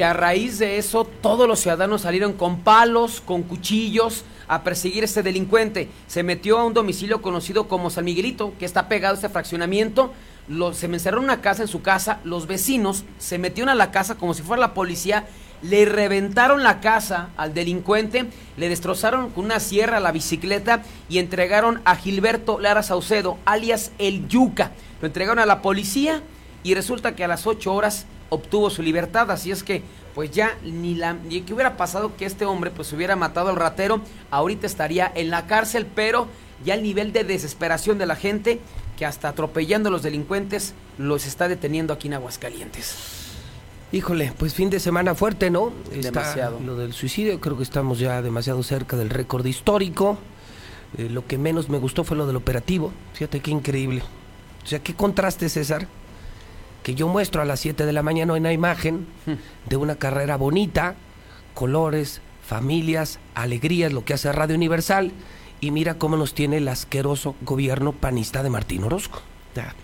Y 0.00 0.02
a 0.02 0.14
raíz 0.14 0.58
de 0.58 0.78
eso, 0.78 1.04
todos 1.04 1.46
los 1.46 1.60
ciudadanos 1.60 2.00
salieron 2.00 2.32
con 2.32 2.60
palos, 2.60 3.20
con 3.20 3.42
cuchillos, 3.42 4.24
a 4.48 4.62
perseguir 4.62 5.02
a 5.02 5.04
este 5.04 5.22
delincuente. 5.22 5.90
Se 6.06 6.22
metió 6.22 6.58
a 6.58 6.64
un 6.64 6.72
domicilio 6.72 7.20
conocido 7.20 7.68
como 7.68 7.90
San 7.90 8.06
Miguelito, 8.06 8.54
que 8.58 8.64
está 8.64 8.88
pegado 8.88 9.12
a 9.12 9.16
este 9.16 9.28
fraccionamiento. 9.28 10.14
Se 10.72 10.88
me 10.88 10.96
encerró 10.96 11.20
una 11.20 11.42
casa 11.42 11.62
en 11.62 11.68
su 11.68 11.82
casa, 11.82 12.20
los 12.24 12.46
vecinos 12.46 13.04
se 13.18 13.36
metieron 13.36 13.68
a 13.68 13.74
la 13.74 13.90
casa 13.90 14.14
como 14.14 14.32
si 14.32 14.42
fuera 14.42 14.62
la 14.62 14.72
policía 14.72 15.26
le 15.62 15.84
reventaron 15.84 16.62
la 16.62 16.80
casa 16.80 17.30
al 17.36 17.52
delincuente, 17.52 18.26
le 18.56 18.68
destrozaron 18.68 19.30
con 19.30 19.44
una 19.44 19.60
sierra 19.60 20.00
la 20.00 20.12
bicicleta 20.12 20.82
y 21.08 21.18
entregaron 21.18 21.82
a 21.84 21.96
Gilberto 21.96 22.58
Lara 22.58 22.82
Saucedo, 22.82 23.38
alias 23.44 23.92
El 23.98 24.26
Yuca. 24.28 24.72
Lo 25.00 25.06
entregaron 25.06 25.38
a 25.38 25.46
la 25.46 25.62
policía 25.62 26.22
y 26.62 26.74
resulta 26.74 27.14
que 27.14 27.24
a 27.24 27.28
las 27.28 27.46
8 27.46 27.72
horas 27.72 28.06
obtuvo 28.30 28.70
su 28.70 28.82
libertad, 28.82 29.30
así 29.30 29.50
es 29.50 29.62
que 29.62 29.82
pues 30.14 30.30
ya 30.30 30.56
ni 30.62 30.94
la 30.94 31.14
ni 31.14 31.42
que 31.42 31.54
hubiera 31.54 31.76
pasado 31.76 32.16
que 32.16 32.24
este 32.24 32.44
hombre 32.44 32.70
pues 32.70 32.92
hubiera 32.92 33.16
matado 33.16 33.50
al 33.50 33.56
ratero, 33.56 34.00
ahorita 34.30 34.66
estaría 34.66 35.10
en 35.14 35.30
la 35.30 35.46
cárcel, 35.46 35.86
pero 35.86 36.28
ya 36.64 36.74
el 36.74 36.82
nivel 36.82 37.12
de 37.12 37.24
desesperación 37.24 37.98
de 37.98 38.06
la 38.06 38.16
gente 38.16 38.60
que 38.96 39.06
hasta 39.06 39.28
atropellando 39.28 39.88
a 39.88 39.92
los 39.92 40.02
delincuentes 40.02 40.74
los 40.98 41.26
está 41.26 41.48
deteniendo 41.48 41.92
aquí 41.92 42.08
en 42.08 42.14
Aguascalientes. 42.14 43.19
Híjole, 43.92 44.32
pues 44.38 44.54
fin 44.54 44.70
de 44.70 44.78
semana 44.78 45.16
fuerte, 45.16 45.50
¿no? 45.50 45.72
Está 45.92 46.20
Demasiado. 46.20 46.60
Lo 46.60 46.76
del 46.76 46.92
suicidio, 46.92 47.40
creo 47.40 47.56
que 47.56 47.64
estamos 47.64 47.98
ya 47.98 48.22
demasiado 48.22 48.62
cerca 48.62 48.96
del 48.96 49.10
récord 49.10 49.44
histórico. 49.44 50.16
Eh, 50.96 51.08
lo 51.10 51.26
que 51.26 51.38
menos 51.38 51.68
me 51.68 51.78
gustó 51.78 52.04
fue 52.04 52.16
lo 52.16 52.26
del 52.26 52.36
operativo. 52.36 52.92
Fíjate 53.14 53.40
qué 53.40 53.50
increíble. 53.50 54.02
O 54.62 54.66
sea, 54.66 54.78
qué 54.80 54.94
contraste, 54.94 55.48
César. 55.48 55.88
Que 56.84 56.94
yo 56.94 57.08
muestro 57.08 57.42
a 57.42 57.44
las 57.44 57.58
7 57.60 57.84
de 57.84 57.92
la 57.92 58.04
mañana 58.04 58.34
una 58.34 58.52
imagen 58.52 59.06
de 59.68 59.76
una 59.76 59.96
carrera 59.96 60.36
bonita, 60.36 60.94
colores, 61.54 62.20
familias, 62.46 63.18
alegrías, 63.34 63.92
lo 63.92 64.04
que 64.04 64.14
hace 64.14 64.30
Radio 64.30 64.54
Universal. 64.54 65.10
Y 65.60 65.72
mira 65.72 65.94
cómo 65.94 66.16
nos 66.16 66.32
tiene 66.32 66.58
el 66.58 66.68
asqueroso 66.68 67.34
gobierno 67.42 67.90
panista 67.90 68.44
de 68.44 68.50
Martín 68.50 68.84
Orozco. 68.84 69.20
Ya. 69.56 69.74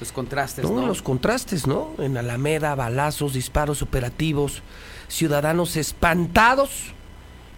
Los 0.00 0.12
contrastes, 0.12 0.64
No, 0.64 0.80
¿no? 0.82 0.86
los 0.86 1.02
contrastes, 1.02 1.66
¿no? 1.66 1.90
En 1.98 2.16
Alameda, 2.16 2.74
balazos, 2.74 3.32
disparos 3.32 3.80
operativos, 3.82 4.62
ciudadanos 5.08 5.76
espantados 5.76 6.92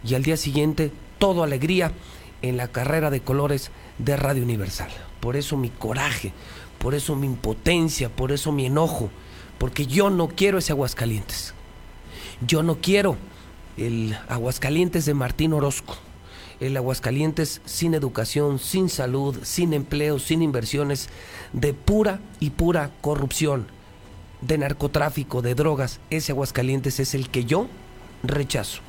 y 0.04 0.14
al 0.14 0.22
día 0.22 0.36
siguiente 0.36 0.92
todo 1.18 1.42
alegría 1.42 1.92
en 2.42 2.56
la 2.56 2.68
carrera 2.68 3.10
de 3.10 3.20
colores 3.20 3.70
de 3.98 4.16
Radio 4.16 4.42
Universal. 4.44 4.88
Por 5.20 5.34
eso 5.34 5.56
mi 5.56 5.70
coraje, 5.70 6.32
por 6.78 6.94
eso 6.94 7.16
mi 7.16 7.26
impotencia, 7.26 8.08
por 8.08 8.30
eso 8.30 8.52
mi 8.52 8.66
enojo, 8.66 9.10
porque 9.58 9.86
yo 9.86 10.10
no 10.10 10.28
quiero 10.28 10.58
ese 10.58 10.72
Aguascalientes. 10.72 11.54
Yo 12.46 12.62
no 12.62 12.76
quiero 12.80 13.16
el 13.76 14.16
Aguascalientes 14.28 15.04
de 15.06 15.14
Martín 15.14 15.52
Orozco. 15.52 15.96
El 16.60 16.76
Aguascalientes 16.76 17.60
sin 17.64 17.94
educación, 17.94 18.58
sin 18.58 18.88
salud, 18.88 19.36
sin 19.42 19.72
empleo, 19.72 20.18
sin 20.18 20.42
inversiones, 20.42 21.08
de 21.52 21.72
pura 21.72 22.20
y 22.40 22.50
pura 22.50 22.90
corrupción, 23.00 23.66
de 24.40 24.58
narcotráfico, 24.58 25.40
de 25.40 25.54
drogas. 25.54 26.00
Ese 26.10 26.32
Aguascalientes 26.32 26.98
es 26.98 27.14
el 27.14 27.28
que 27.30 27.44
yo 27.44 27.68
rechazo. 28.24 28.80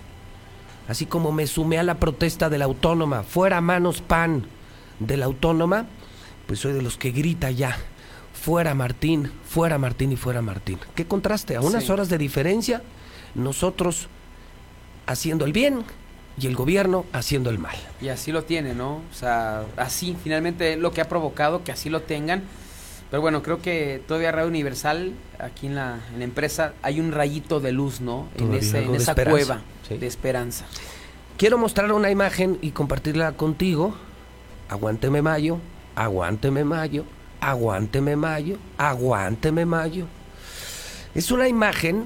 Así 0.87 1.05
como 1.05 1.31
me 1.31 1.45
sumé 1.45 1.77
a 1.77 1.83
la 1.83 1.99
protesta 1.99 2.49
de 2.49 2.57
la 2.57 2.65
autónoma, 2.65 3.21
fuera 3.21 3.61
manos 3.61 4.01
pan 4.01 4.47
de 4.99 5.17
la 5.17 5.25
autónoma, 5.25 5.85
pues 6.47 6.59
soy 6.59 6.73
de 6.73 6.81
los 6.81 6.97
que 6.97 7.11
grita 7.11 7.51
ya, 7.51 7.77
fuera 8.33 8.73
Martín, 8.73 9.31
fuera 9.47 9.77
Martín 9.77 10.11
y 10.11 10.15
fuera 10.15 10.41
Martín. 10.41 10.79
¿Qué 10.95 11.05
contraste? 11.05 11.55
A 11.55 11.61
unas 11.61 11.83
Sí. 11.83 11.91
horas 11.91 12.09
de 12.09 12.17
diferencia, 12.17 12.81
nosotros 13.35 14.07
haciendo 15.05 15.45
el 15.45 15.53
bien 15.53 15.83
y 16.39 16.47
el 16.47 16.55
gobierno 16.55 17.05
haciendo 17.13 17.49
el 17.49 17.59
mal. 17.59 17.75
Y 18.01 18.09
así 18.09 18.31
lo 18.31 18.43
tiene, 18.43 18.73
¿no? 18.73 19.01
O 19.11 19.13
sea, 19.13 19.63
así 19.77 20.15
finalmente 20.23 20.77
lo 20.77 20.91
que 20.91 21.01
ha 21.01 21.09
provocado 21.09 21.63
que 21.63 21.71
así 21.71 21.89
lo 21.89 22.01
tengan. 22.01 22.43
Pero 23.09 23.21
bueno, 23.21 23.41
creo 23.41 23.61
que 23.61 24.01
todavía 24.07 24.31
Radio 24.31 24.47
Universal, 24.47 25.13
aquí 25.39 25.67
en 25.67 25.75
la, 25.75 25.99
en 26.13 26.19
la 26.19 26.25
empresa, 26.25 26.73
hay 26.83 26.99
un 26.99 27.11
rayito 27.11 27.59
de 27.59 27.71
luz, 27.71 28.01
¿no? 28.01 28.29
En, 28.37 28.53
ese, 28.53 28.83
en 28.83 28.93
esa 28.93 29.15
cueva 29.15 29.61
sí. 29.87 29.97
de 29.97 30.05
esperanza. 30.05 30.65
Quiero 31.37 31.57
mostrar 31.57 31.91
una 31.91 32.11
imagen 32.11 32.59
y 32.61 32.71
compartirla 32.71 33.31
contigo. 33.31 33.95
Aguánteme 34.69 35.23
mayo, 35.23 35.57
aguánteme 35.95 36.63
mayo, 36.63 37.05
aguánteme 37.41 38.15
mayo, 38.15 38.57
aguánteme 38.77 39.65
mayo. 39.65 40.05
Es 41.15 41.31
una 41.31 41.47
imagen 41.47 42.05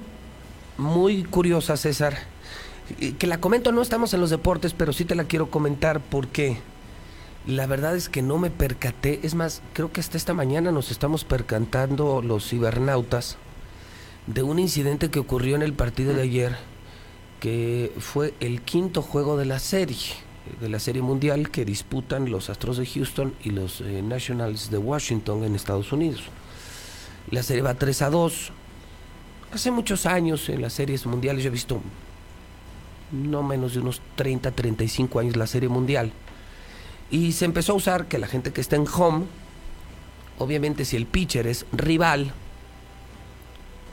muy 0.77 1.23
curiosa, 1.23 1.75
César, 1.75 2.17
que 3.17 3.27
la 3.27 3.39
comento, 3.39 3.71
no 3.71 3.81
estamos 3.81 4.13
en 4.13 4.21
los 4.21 4.29
deportes, 4.29 4.73
pero 4.73 4.93
sí 4.93 5.05
te 5.05 5.15
la 5.15 5.23
quiero 5.23 5.49
comentar 5.49 6.01
porque 6.01 6.57
la 7.45 7.65
verdad 7.65 7.95
es 7.95 8.09
que 8.09 8.21
no 8.21 8.37
me 8.37 8.49
percaté. 8.49 9.19
Es 9.23 9.35
más, 9.35 9.61
creo 9.73 9.91
que 9.91 9.99
hasta 9.99 10.17
esta 10.17 10.33
mañana 10.33 10.71
nos 10.71 10.91
estamos 10.91 11.23
percatando 11.23 12.21
los 12.21 12.47
cibernautas 12.49 13.37
de 14.27 14.43
un 14.43 14.59
incidente 14.59 15.09
que 15.09 15.19
ocurrió 15.19 15.55
en 15.55 15.61
el 15.61 15.73
partido 15.73 16.13
de 16.13 16.21
ayer, 16.21 16.55
que 17.39 17.91
fue 17.99 18.33
el 18.39 18.61
quinto 18.61 19.01
juego 19.01 19.35
de 19.35 19.45
la 19.45 19.59
serie, 19.59 20.13
de 20.61 20.69
la 20.69 20.79
serie 20.79 21.01
mundial 21.01 21.49
que 21.49 21.65
disputan 21.65 22.31
los 22.31 22.49
Astros 22.49 22.77
de 22.77 22.85
Houston 22.85 23.33
y 23.43 23.49
los 23.49 23.81
eh, 23.81 24.01
Nationals 24.01 24.71
de 24.71 24.77
Washington 24.77 25.43
en 25.43 25.55
Estados 25.55 25.91
Unidos. 25.91 26.23
La 27.31 27.43
serie 27.43 27.61
va 27.61 27.73
3 27.73 28.01
a 28.03 28.09
2. 28.09 28.51
Hace 29.53 29.71
muchos 29.71 30.05
años 30.05 30.47
en 30.49 30.61
las 30.61 30.73
series 30.73 31.05
mundiales 31.05 31.43
yo 31.43 31.49
he 31.49 31.51
visto 31.51 31.81
no 33.13 33.43
menos 33.43 33.73
de 33.73 33.79
unos 33.79 34.01
30, 34.15 34.51
35 34.51 35.19
años 35.19 35.37
la 35.37 35.47
serie 35.47 35.69
mundial. 35.69 36.11
Y 37.11 37.31
se 37.33 37.45
empezó 37.45 37.73
a 37.73 37.75
usar 37.75 38.07
que 38.07 38.17
la 38.17 38.27
gente 38.27 38.51
que 38.51 38.59
está 38.59 38.75
en 38.75 38.87
home, 38.91 39.25
obviamente 40.39 40.83
si 40.83 40.97
el 40.97 41.05
pitcher 41.05 41.47
es 41.47 41.65
rival, 41.71 42.33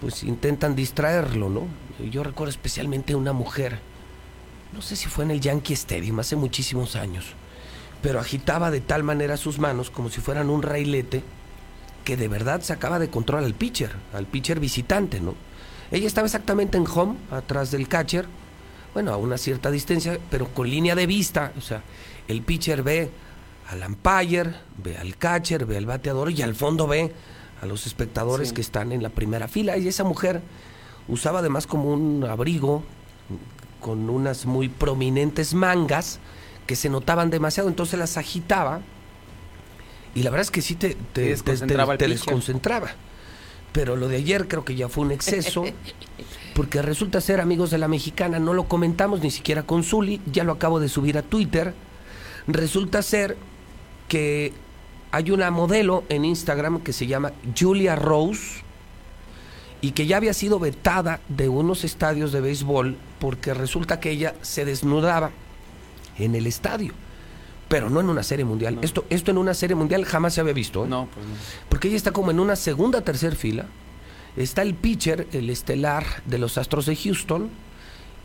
pues 0.00 0.22
intentan 0.24 0.74
distraerlo, 0.74 1.50
¿no? 1.50 1.66
Yo 2.10 2.22
recuerdo 2.24 2.50
especialmente 2.50 3.14
una 3.14 3.34
mujer, 3.34 3.78
no 4.72 4.80
sé 4.80 4.96
si 4.96 5.08
fue 5.08 5.24
en 5.24 5.32
el 5.32 5.40
Yankee 5.40 5.74
Stadium 5.74 6.18
hace 6.20 6.34
muchísimos 6.34 6.96
años, 6.96 7.26
pero 8.00 8.18
agitaba 8.18 8.70
de 8.70 8.80
tal 8.80 9.02
manera 9.02 9.36
sus 9.36 9.58
manos 9.58 9.90
como 9.90 10.08
si 10.08 10.22
fueran 10.22 10.48
un 10.48 10.62
railete 10.62 11.22
que 12.04 12.16
de 12.16 12.28
verdad 12.28 12.62
sacaba 12.62 12.98
de 12.98 13.10
control 13.10 13.44
al 13.44 13.52
pitcher, 13.52 13.90
al 14.14 14.24
pitcher 14.24 14.60
visitante, 14.60 15.20
¿no? 15.20 15.34
Ella 15.90 16.06
estaba 16.06 16.26
exactamente 16.26 16.78
en 16.78 16.86
home, 16.86 17.16
atrás 17.30 17.70
del 17.70 17.88
catcher, 17.88 18.26
bueno, 18.94 19.12
a 19.12 19.16
una 19.16 19.38
cierta 19.38 19.70
distancia, 19.70 20.18
pero 20.30 20.48
con 20.48 20.68
línea 20.68 20.94
de 20.94 21.06
vista, 21.06 21.52
o 21.56 21.60
sea, 21.60 21.82
el 22.28 22.42
pitcher 22.42 22.82
ve 22.82 23.10
al 23.70 23.82
umpire, 23.86 24.54
ve 24.82 24.96
al 24.98 25.16
catcher, 25.16 25.64
ve 25.66 25.76
al 25.76 25.86
bateador 25.86 26.30
y 26.32 26.42
al 26.42 26.54
fondo 26.54 26.86
ve 26.86 27.12
a 27.62 27.66
los 27.66 27.86
espectadores 27.86 28.48
Sí. 28.48 28.54
que 28.54 28.60
están 28.60 28.90
en 28.92 29.02
la 29.02 29.10
primera 29.10 29.46
fila. 29.48 29.76
Y 29.76 29.86
esa 29.86 30.02
mujer 30.04 30.40
usaba 31.08 31.38
además 31.40 31.66
como 31.66 31.92
un 31.92 32.24
abrigo 32.24 32.82
con 33.80 34.10
unas 34.10 34.44
muy 34.46 34.68
prominentes 34.68 35.54
mangas 35.54 36.18
que 36.66 36.76
se 36.76 36.88
notaban 36.88 37.30
demasiado, 37.30 37.68
entonces 37.68 37.98
las 37.98 38.16
agitaba 38.16 38.80
y 40.14 40.22
la 40.22 40.30
verdad 40.30 40.42
es 40.42 40.50
que 40.50 40.62
sí 40.62 40.74
te, 40.74 40.96
te, 41.12 41.22
desconcentraba 41.22 41.96
te 41.96 42.08
desconcentraba. 42.08 42.88
Pero 43.72 43.94
lo 43.96 44.08
de 44.08 44.16
ayer 44.16 44.48
creo 44.48 44.64
que 44.64 44.74
ya 44.74 44.88
fue 44.88 45.04
un 45.04 45.12
exceso, 45.12 45.64
porque 46.60 46.82
resulta 46.82 47.22
ser 47.22 47.40
amigos 47.40 47.70
de 47.70 47.78
la 47.78 47.88
mexicana, 47.88 48.38
no 48.38 48.52
lo 48.52 48.64
comentamos 48.64 49.22
ni 49.22 49.30
siquiera 49.30 49.62
con 49.62 49.82
Zuli, 49.82 50.20
ya 50.30 50.44
lo 50.44 50.52
acabo 50.52 50.78
de 50.78 50.90
subir 50.90 51.16
a 51.16 51.22
Twitter. 51.22 51.72
Resulta 52.46 53.00
ser 53.00 53.38
que 54.08 54.52
hay 55.10 55.30
una 55.30 55.50
modelo 55.50 56.04
en 56.10 56.26
Instagram 56.26 56.80
que 56.82 56.92
se 56.92 57.06
llama 57.06 57.32
Julia 57.58 57.96
Rose 57.96 58.62
y 59.80 59.92
que 59.92 60.06
ya 60.06 60.18
había 60.18 60.34
sido 60.34 60.58
vetada 60.58 61.20
de 61.30 61.48
unos 61.48 61.82
estadios 61.82 62.30
de 62.30 62.42
béisbol 62.42 62.98
porque 63.20 63.54
resulta 63.54 63.98
que 63.98 64.10
ella 64.10 64.34
se 64.42 64.66
desnudaba 64.66 65.30
en 66.18 66.34
el 66.34 66.46
estadio, 66.46 66.92
pero 67.70 67.88
no 67.88 68.00
en 68.00 68.10
una 68.10 68.22
serie 68.22 68.44
mundial. 68.44 68.76
Esto, 68.82 69.06
esto 69.08 69.30
en 69.30 69.38
una 69.38 69.54
serie 69.54 69.76
mundial 69.76 70.04
jamás 70.04 70.34
se 70.34 70.42
había 70.42 70.52
visto. 70.52 70.84
¿eh? 70.84 70.88
No, 70.90 71.08
pues 71.14 71.24
no. 71.24 71.32
Porque 71.70 71.88
ella 71.88 71.96
está 71.96 72.12
como 72.12 72.30
en 72.30 72.38
una 72.38 72.54
segunda, 72.54 73.00
tercer 73.00 73.34
fila. 73.34 73.64
Está 74.36 74.62
el 74.62 74.74
pitcher, 74.74 75.26
el 75.32 75.50
estelar 75.50 76.04
de 76.26 76.38
los 76.38 76.58
Astros 76.58 76.86
de 76.86 76.96
Houston, 76.96 77.50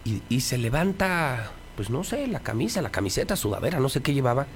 y, 0.04 0.22
y 0.30 0.42
se 0.42 0.58
levanta, 0.58 1.52
pues 1.76 1.90
no 1.90 2.04
sé, 2.04 2.28
la 2.28 2.40
camisa, 2.42 2.82
la 2.82 2.92
camiseta, 2.92 3.36
sudadera, 3.36 3.80
no 3.80 3.90
sé 3.90 4.02
qué 4.02 4.14
llevaba, 4.14 4.48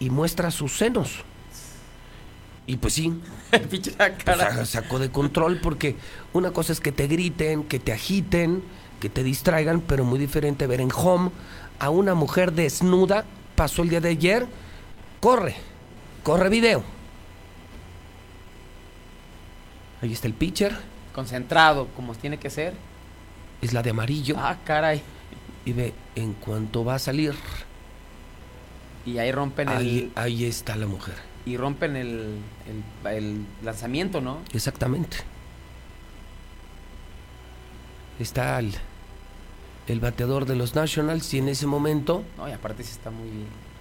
y 0.00 0.10
muestra 0.10 0.50
sus 0.50 0.76
senos. 0.76 1.24
Y 2.66 2.76
pues 2.78 2.94
sí, 2.94 3.20
pues, 3.68 4.68
sacó 4.68 4.98
de 4.98 5.10
control 5.10 5.60
porque 5.62 5.96
una 6.32 6.50
cosa 6.50 6.72
es 6.72 6.80
que 6.80 6.92
te 6.92 7.06
griten, 7.06 7.62
que 7.64 7.78
te 7.78 7.92
agiten, 7.92 8.62
que 9.00 9.08
te 9.08 9.22
distraigan, 9.22 9.80
pero 9.80 10.04
muy 10.04 10.18
diferente 10.18 10.66
ver 10.66 10.80
en 10.80 10.90
home 10.92 11.30
a 11.78 11.90
una 11.90 12.14
mujer 12.14 12.52
desnuda, 12.52 13.24
pasó 13.54 13.82
el 13.82 13.90
día 13.90 14.00
de 14.00 14.08
ayer, 14.10 14.46
corre, 15.20 15.54
corre 16.24 16.48
video. 16.48 16.95
Ahí 20.06 20.12
está 20.12 20.28
el 20.28 20.34
pitcher, 20.34 20.72
Concentrado, 21.12 21.88
como 21.96 22.14
tiene 22.14 22.38
que 22.38 22.48
ser. 22.48 22.74
es 23.60 23.72
la 23.72 23.82
de 23.82 23.90
amarillo. 23.90 24.36
Ah, 24.38 24.56
caray. 24.64 25.02
Y 25.64 25.72
ve, 25.72 25.94
en 26.14 26.34
cuanto 26.34 26.84
va 26.84 26.94
a 26.94 26.98
salir, 27.00 27.34
Y 29.04 29.18
ahí 29.18 29.32
rompen 29.32 29.68
ahí, 29.68 29.98
el. 29.98 30.12
ahí 30.14 30.44
está 30.44 30.76
la 30.76 30.86
mujer. 30.86 31.16
Y 31.44 31.56
rompen 31.56 31.96
el, 31.96 32.38
el, 33.04 33.10
el 33.12 33.46
lanzamiento, 33.64 34.20
¿no? 34.20 34.38
Exactamente. 34.52 35.16
Está 38.20 38.60
el, 38.60 38.72
el 39.88 39.98
bateador 39.98 40.46
de 40.46 40.54
los 40.54 40.76
Nationals 40.76 41.34
y 41.34 41.38
en 41.38 41.48
ese 41.48 41.66
momento 41.66 42.22
No, 42.38 42.48
y 42.48 42.52
aparte 42.52 42.84
sí 42.84 42.92
está 42.92 43.10
muy. 43.10 43.28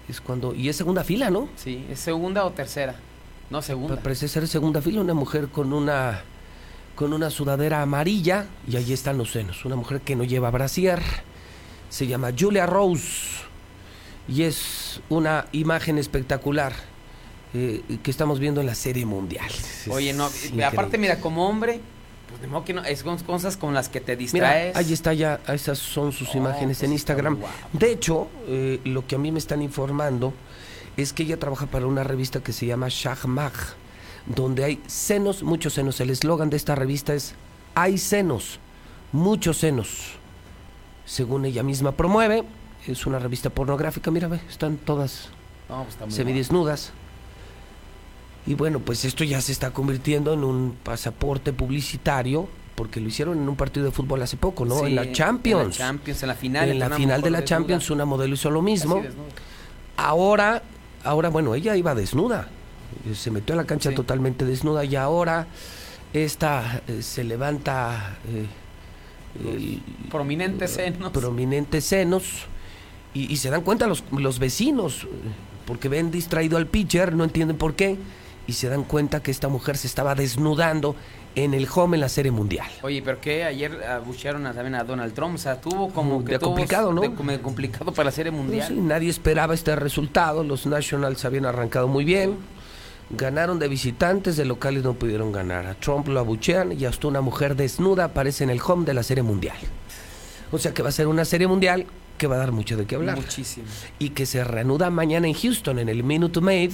es 0.10 0.22
cuando... 0.22 0.56
Y 0.56 0.70
es 0.70 0.76
segunda 0.76 1.04
fila, 1.04 1.30
¿no? 1.30 1.50
Sí, 1.56 1.86
¿es 1.90 2.00
segunda 2.00 2.46
o 2.46 2.52
tercera? 2.52 2.96
No, 3.50 3.62
segunda. 3.62 3.96
Pa- 3.98 4.04
Parece 4.04 4.28
ser 4.28 4.48
segunda 4.48 4.82
fila, 4.82 5.02
una 5.02 5.14
mujer 5.14 5.48
con 5.50 5.74
una 5.74 6.22
con 6.96 7.12
una 7.12 7.30
sudadera 7.30 7.82
amarilla 7.82 8.46
y 8.68 8.78
ahí 8.78 8.94
están 8.94 9.18
los 9.18 9.32
senos. 9.32 9.66
Una 9.66 9.76
mujer 9.76 10.00
que 10.02 10.16
no 10.16 10.24
lleva 10.24 10.50
brasier. 10.50 11.02
Se 11.90 12.08
llama 12.08 12.32
Julia 12.38 12.66
Rose 12.66 13.44
y 14.28 14.44
es 14.44 15.02
una 15.10 15.46
imagen 15.52 15.98
espectacular 15.98 16.74
eh, 17.54 17.82
que 18.02 18.12
estamos 18.12 18.40
viendo 18.40 18.62
en 18.62 18.68
la 18.68 18.76
serie 18.76 19.06
mundial. 19.06 19.46
Es 19.50 19.88
Oye, 19.90 20.14
no, 20.14 20.28
increíble. 20.28 20.64
aparte, 20.66 20.98
mira, 20.98 21.20
como 21.20 21.48
hombre, 21.48 21.80
pues 22.30 22.42
de 22.42 22.48
modo 22.48 22.64
que 22.66 22.74
no, 22.74 22.84
es 22.84 23.04
con 23.04 23.18
cosas 23.20 23.56
con 23.58 23.74
las 23.74 23.88
que 23.90 24.00
te 24.02 24.14
Mira, 24.16 24.24
distraes. 24.24 24.76
ahí 24.76 24.92
está 24.94 25.14
ya, 25.14 25.40
esas 25.50 25.78
son 25.78 26.12
sus 26.14 26.30
Oh, 26.34 26.38
imágenes 26.38 26.78
pues 26.78 26.84
en 26.88 26.94
Instagram. 26.94 27.38
De 27.74 27.92
hecho, 27.92 28.28
eh, 28.48 28.80
lo 28.86 29.06
que 29.06 29.16
a 29.16 29.18
mí 29.20 29.32
me 29.32 29.40
están 29.40 29.62
informando 29.62 30.34
es 30.98 31.14
que 31.14 31.24
ella 31.24 31.40
trabaja 31.40 31.66
para 31.66 31.88
una 31.88 32.04
revista 32.04 32.42
que 32.42 32.54
se 32.54 32.66
llama 32.66 32.88
Shah 32.90 33.18
Mag, 33.26 33.54
donde 34.26 34.64
hay 34.64 34.82
senos, 34.88 35.44
muchos 35.44 35.74
senos. 35.74 36.00
El 36.00 36.10
eslogan 36.10 36.50
de 36.50 36.58
esta 36.58 36.76
revista 36.76 37.14
es 37.14 37.36
Hay 37.74 37.98
senos, 37.98 38.60
muchos 39.12 39.58
senos. 39.58 40.14
Según 41.06 41.46
ella 41.46 41.64
misma 41.64 41.92
promueve, 41.92 42.44
es 42.88 43.06
una 43.06 43.20
revista 43.20 43.50
pornográfica, 43.50 44.12
mira, 44.12 44.28
ve, 44.28 44.40
están 44.50 44.78
todas 44.78 45.30
No, 45.70 45.84
pues 45.84 45.96
está 45.96 46.10
semidesnudas. 46.10 46.94
Y 48.48 48.54
bueno, 48.54 48.80
pues 48.80 49.06
esto 49.06 49.24
ya 49.24 49.42
se 49.42 49.52
está 49.52 49.72
convirtiendo 49.72 50.34
en 50.34 50.44
un 50.44 50.78
pasaporte 50.84 51.52
publicitario, 51.52 52.48
porque 52.76 53.00
lo 53.00 53.08
hicieron 53.08 53.40
en 53.40 53.50
un 53.50 53.56
partido 53.56 53.86
de 53.86 53.92
fútbol 53.92 54.22
hace 54.22 54.38
poco, 54.38 54.66
¿no? 54.66 54.80
Sí, 54.80 54.86
en 54.88 54.96
la 54.96 55.12
Champions. 55.12 55.62
En 55.62 55.70
la 55.70 55.76
Champions, 55.76 56.24
en 56.24 56.28
la 56.28 56.36
final. 56.36 56.70
En 56.70 56.80
la 56.80 56.90
final 56.92 57.22
de 57.22 57.30
la 57.32 57.42
desnuda. 57.42 57.58
Champions 57.58 57.90
una 57.90 58.06
modelo 58.06 58.36
hizo 58.36 58.52
lo 58.52 58.62
mismo. 58.62 59.02
Ahora, 59.98 60.62
ahora 61.06 61.30
bueno, 61.30 61.56
ella 61.56 61.76
iba 61.76 61.96
desnuda. 61.96 62.50
Eh, 63.10 63.16
Se 63.16 63.32
metió 63.32 63.54
a 63.54 63.58
la 63.58 63.66
cancha 63.66 63.94
totalmente 63.94 64.46
desnuda 64.46 64.84
y 64.86 64.96
ahora 64.96 65.48
esta 66.14 66.82
eh, 66.88 67.02
se 67.02 67.24
levanta 67.24 68.18
eh, 68.28 68.46
el- 69.50 69.82
Prominentes 70.10 70.72
senos. 70.72 71.12
prominentes 71.12 71.84
senos 71.86 72.24
y, 73.14 73.32
y 73.32 73.38
se 73.38 73.50
dan 73.50 73.62
cuenta 73.62 73.88
los, 73.88 74.04
los 74.12 74.40
vecinos 74.40 75.08
porque 75.66 75.90
ven 75.90 76.12
distraído 76.12 76.58
al 76.58 76.68
pitcher, 76.68 77.16
no 77.16 77.24
entienden 77.24 77.58
por 77.58 77.74
qué 77.76 77.98
y 78.48 78.54
se 78.54 78.70
dan 78.70 78.84
cuenta 78.84 79.22
que 79.24 79.32
esta 79.32 79.48
mujer 79.48 79.78
se 79.78 79.88
estaba 79.88 80.14
desnudando 80.16 80.96
en 81.36 81.54
el 81.54 81.68
home 81.74 81.98
en 81.98 82.02
la 82.02 82.10
Serie 82.10 82.32
Mundial. 82.32 82.68
Oye, 82.82 83.02
pero 83.04 83.20
que 83.20 83.44
ayer 83.44 83.84
abuchearon 83.84 84.46
a, 84.48 84.54
también 84.54 84.76
a 84.76 84.84
Donald 84.84 85.14
Trump, 85.14 85.36
o 85.36 85.38
sea, 85.38 85.60
tuvo 85.60 85.90
como 85.90 86.20
Mm, 86.20 86.26
que 86.26 86.32
de 86.34 86.40
tuvo 86.40 86.50
complicado, 86.52 86.94
¿no? 86.94 87.02
de- 87.02 87.14
como 87.14 87.32
de 87.32 87.42
complicado 87.42 87.92
para 87.94 88.06
la 88.06 88.12
serie 88.12 88.32
mundial. 88.32 88.68
Sí, 88.68 88.74
nadie 88.76 89.10
esperaba 89.10 89.54
este 89.54 89.76
resultado. 89.76 90.44
Los 90.44 90.66
Nationals 90.66 91.26
habían 91.26 91.46
arrancado 91.46 91.88
muy 91.88 92.06
bien. 92.06 92.36
Ganaron 93.12 93.60
de 93.60 93.68
visitantes, 93.68 94.36
de 94.36 94.46
locales 94.46 94.84
no 94.84 94.94
pudieron 94.94 95.32
ganar. 95.32 95.68
A 95.68 95.76
Trump 95.76 96.08
lo 96.08 96.20
abuchean 96.20 96.72
y 96.72 96.86
hasta 96.86 97.08
una 97.08 97.22
mujer 97.22 97.56
desnuda 97.56 98.06
aparece 98.06 98.44
en 98.44 98.50
el 98.50 98.60
home 98.66 98.86
de 98.86 98.94
la 98.96 99.04
Serie 99.04 99.22
Mundial. 99.24 99.58
O 100.52 100.58
sea 100.58 100.74
que 100.74 100.82
va 100.82 100.90
a 100.90 100.92
ser 100.92 101.08
una 101.08 101.24
Serie 101.26 101.48
Mundial 101.48 101.86
que 102.18 102.28
va 102.28 102.36
a 102.36 102.40
dar 102.40 102.52
mucho 102.52 102.78
de 102.78 102.86
qué 102.86 102.96
hablar. 102.96 103.18
Muchísimo. 103.18 103.68
Y 104.00 104.10
que 104.12 104.26
se 104.26 104.44
reanuda 104.44 104.90
mañana 104.90 105.28
en 105.28 105.34
Houston, 105.34 105.80
en 105.80 105.90
el 105.90 106.04
Minute 106.04 106.40
Maid, 106.42 106.72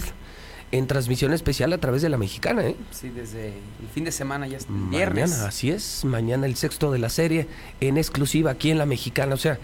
en 0.72 0.88
transmisión 0.88 1.34
especial 1.34 1.74
a 1.74 1.78
través 1.78 2.02
de 2.02 2.10
la 2.10 2.18
mexicana, 2.18 2.66
¿eh? 2.66 2.76
Sí, 2.92 3.10
desde 3.10 3.48
el 3.50 3.90
fin 3.94 4.06
de 4.06 4.12
semana 4.12 4.48
ya 4.48 4.58
es 4.58 4.68
viernes. 4.70 5.32
Mañana, 5.32 5.48
así 5.48 5.70
es. 5.70 6.06
Mañana 6.06 6.46
el 6.46 6.56
sexto 6.56 6.92
de 6.92 7.00
la 7.00 7.10
serie 7.10 7.48
en 7.82 7.98
exclusiva 7.98 8.52
aquí 8.52 8.72
en 8.72 8.78
la 8.78 8.86
mexicana. 8.86 9.36
O 9.36 9.38
sea, 9.38 9.60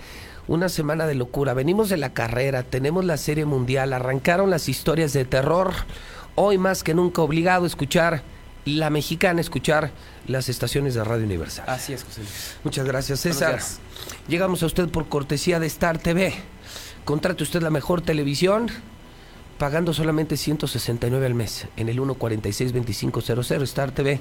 una 0.47 0.69
semana 0.69 1.07
de 1.07 1.15
locura. 1.15 1.53
Venimos 1.53 1.89
de 1.89 1.97
la 1.97 2.13
carrera, 2.13 2.63
tenemos 2.63 3.05
la 3.05 3.17
serie 3.17 3.45
mundial, 3.45 3.93
arrancaron 3.93 4.49
las 4.49 4.69
historias 4.69 5.13
de 5.13 5.25
terror. 5.25 5.73
Hoy 6.35 6.57
más 6.57 6.84
que 6.84 6.93
nunca 6.93 7.21
obligado 7.21 7.63
a 7.63 7.67
escuchar 7.67 8.23
la 8.65 8.89
mexicana, 8.89 9.39
escuchar 9.39 9.91
las 10.27 10.49
estaciones 10.49 10.93
de 10.93 11.03
Radio 11.03 11.25
Universal. 11.25 11.65
Así 11.67 11.93
es, 11.93 12.03
José 12.03 12.21
Luis. 12.21 12.55
Muchas 12.63 12.85
gracias, 12.85 13.21
César. 13.21 13.59
Llegamos 14.27 14.61
a 14.61 14.65
usted 14.65 14.89
por 14.89 15.07
cortesía 15.07 15.59
de 15.59 15.67
Star 15.67 15.97
TV. 15.99 16.34
Contrate 17.05 17.43
usted 17.43 17.61
la 17.61 17.69
mejor 17.69 18.01
televisión 18.01 18.69
pagando 19.57 19.93
solamente 19.93 20.38
169 20.38 21.25
al 21.25 21.34
mes 21.34 21.67
en 21.77 21.89
el 21.89 21.99
146-2500. 21.99 23.61
Star 23.63 23.91
TV 23.91 24.19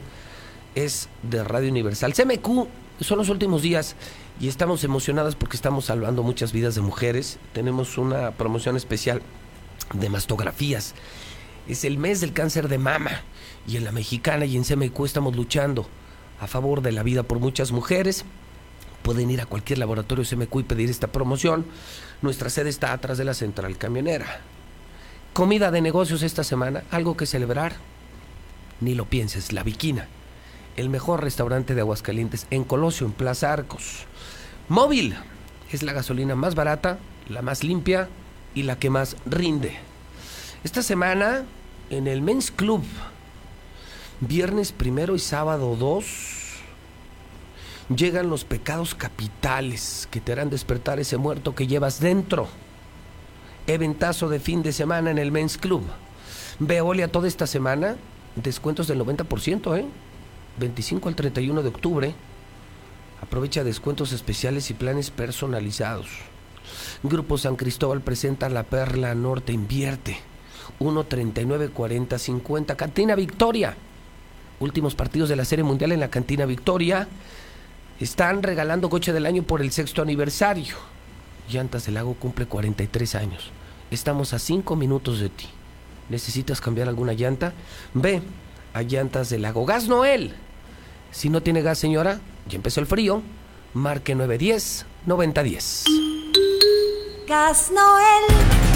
es 0.74 1.08
de 1.22 1.44
Radio 1.44 1.70
Universal. 1.70 2.14
CMQ 2.14 2.68
son 3.00 3.18
los 3.18 3.28
últimos 3.28 3.62
días 3.62 3.96
y 4.40 4.48
estamos 4.48 4.84
emocionadas 4.84 5.34
porque 5.36 5.56
estamos 5.56 5.86
salvando 5.86 6.22
muchas 6.22 6.52
vidas 6.52 6.74
de 6.74 6.80
mujeres. 6.80 7.38
Tenemos 7.52 7.98
una 7.98 8.32
promoción 8.32 8.76
especial 8.76 9.22
de 9.92 10.08
mastografías. 10.08 10.94
Es 11.68 11.84
el 11.84 11.98
mes 11.98 12.20
del 12.20 12.32
cáncer 12.32 12.68
de 12.68 12.78
mama 12.78 13.22
y 13.66 13.76
en 13.76 13.84
la 13.84 13.92
mexicana 13.92 14.44
y 14.46 14.56
en 14.56 14.64
CMQ 14.64 15.04
estamos 15.04 15.36
luchando 15.36 15.86
a 16.40 16.46
favor 16.46 16.80
de 16.80 16.92
la 16.92 17.02
vida 17.02 17.22
por 17.22 17.40
muchas 17.40 17.72
mujeres. 17.72 18.24
Pueden 19.02 19.30
ir 19.30 19.40
a 19.40 19.46
cualquier 19.46 19.78
laboratorio 19.78 20.24
CMQ 20.24 20.60
y 20.60 20.62
pedir 20.62 20.90
esta 20.90 21.08
promoción. 21.08 21.66
Nuestra 22.22 22.50
sede 22.50 22.70
está 22.70 22.92
atrás 22.92 23.18
de 23.18 23.24
la 23.24 23.34
central 23.34 23.76
camionera. 23.78 24.40
Comida 25.36 25.70
de 25.70 25.82
negocios 25.82 26.22
esta 26.22 26.42
semana, 26.44 26.84
algo 26.90 27.14
que 27.14 27.26
celebrar. 27.26 27.74
Ni 28.80 28.94
lo 28.94 29.04
pienses, 29.04 29.52
La 29.52 29.62
Viquina, 29.62 30.08
el 30.78 30.88
mejor 30.88 31.22
restaurante 31.22 31.74
de 31.74 31.82
Aguascalientes 31.82 32.46
en 32.50 32.64
Colosio, 32.64 33.06
en 33.06 33.12
Plaza 33.12 33.52
Arcos. 33.52 34.06
Móvil 34.70 35.14
es 35.70 35.82
la 35.82 35.92
gasolina 35.92 36.36
más 36.36 36.54
barata, 36.54 36.98
la 37.28 37.42
más 37.42 37.64
limpia 37.64 38.08
y 38.54 38.62
la 38.62 38.78
que 38.78 38.88
más 38.88 39.18
rinde. 39.26 39.76
Esta 40.64 40.82
semana 40.82 41.44
en 41.90 42.06
el 42.06 42.22
Men's 42.22 42.50
Club, 42.50 42.82
viernes 44.20 44.72
primero 44.72 45.14
y 45.16 45.18
sábado 45.18 45.76
2, 45.76 46.06
llegan 47.94 48.30
los 48.30 48.46
pecados 48.46 48.94
capitales 48.94 50.08
que 50.10 50.22
te 50.22 50.32
harán 50.32 50.48
despertar 50.48 50.98
ese 50.98 51.18
muerto 51.18 51.54
que 51.54 51.66
llevas 51.66 52.00
dentro. 52.00 52.48
Eventazo 53.68 54.28
de 54.28 54.38
fin 54.38 54.62
de 54.62 54.72
semana 54.72 55.10
en 55.10 55.18
el 55.18 55.32
Men's 55.32 55.59
Club. 55.59 55.82
Veolia 56.60 57.09
toda 57.09 57.26
esta 57.26 57.48
semana, 57.48 57.97
descuentos 58.36 58.86
del 58.86 59.01
90%, 59.01 59.76
¿eh? 59.76 59.86
25 60.59 61.09
al 61.09 61.16
31 61.16 61.62
de 61.62 61.68
octubre. 61.68 62.14
Aprovecha 63.20 63.64
descuentos 63.64 64.12
especiales 64.12 64.70
y 64.70 64.74
planes 64.74 65.10
personalizados. 65.10 66.06
Grupo 67.02 67.38
San 67.38 67.56
Cristóbal 67.56 68.02
presenta 68.02 68.48
La 68.48 68.62
Perla 68.62 69.14
Norte 69.16 69.52
Invierte. 69.52 70.16
139 70.78 71.70
40 71.70 72.18
50. 72.18 72.76
Cantina 72.76 73.14
Victoria. 73.16 73.76
Últimos 74.60 74.94
partidos 74.94 75.28
de 75.28 75.36
la 75.36 75.44
Serie 75.44 75.64
Mundial 75.64 75.90
en 75.90 76.01
la 76.01 76.10
Cantina 76.10 76.47
Victoria. 76.47 77.09
Están 77.98 78.43
regalando 78.44 78.88
coche 78.88 79.12
del 79.12 79.26
año 79.26 79.43
por 79.43 79.60
el 79.60 79.72
sexto 79.72 80.02
aniversario. 80.02 80.76
Llantas 81.51 81.86
del 81.86 81.94
Lago 81.94 82.14
cumple 82.14 82.47
43 82.47 83.14
años. 83.14 83.52
Estamos 83.90 84.34
a 84.34 84.38
5 84.38 84.74
minutos 84.76 85.20
de 85.20 85.28
ti. 85.28 85.46
¿Necesitas 86.08 86.60
cambiar 86.60 86.88
alguna 86.88 87.12
llanta? 87.12 87.52
Ve 87.94 88.22
a 88.74 88.82
Llantas 88.82 89.30
del 89.30 89.42
Lago. 89.42 89.64
Gas 89.64 89.88
Noel. 89.88 90.34
Si 91.10 91.28
no 91.30 91.42
tiene 91.42 91.62
gas, 91.62 91.78
señora, 91.78 92.20
ya 92.48 92.56
empezó 92.56 92.80
el 92.80 92.86
frío. 92.86 93.22
Marque 93.74 94.14
910 94.14 94.86
9010. 95.06 95.84
Gas 97.28 97.70
Noel. 97.72 98.76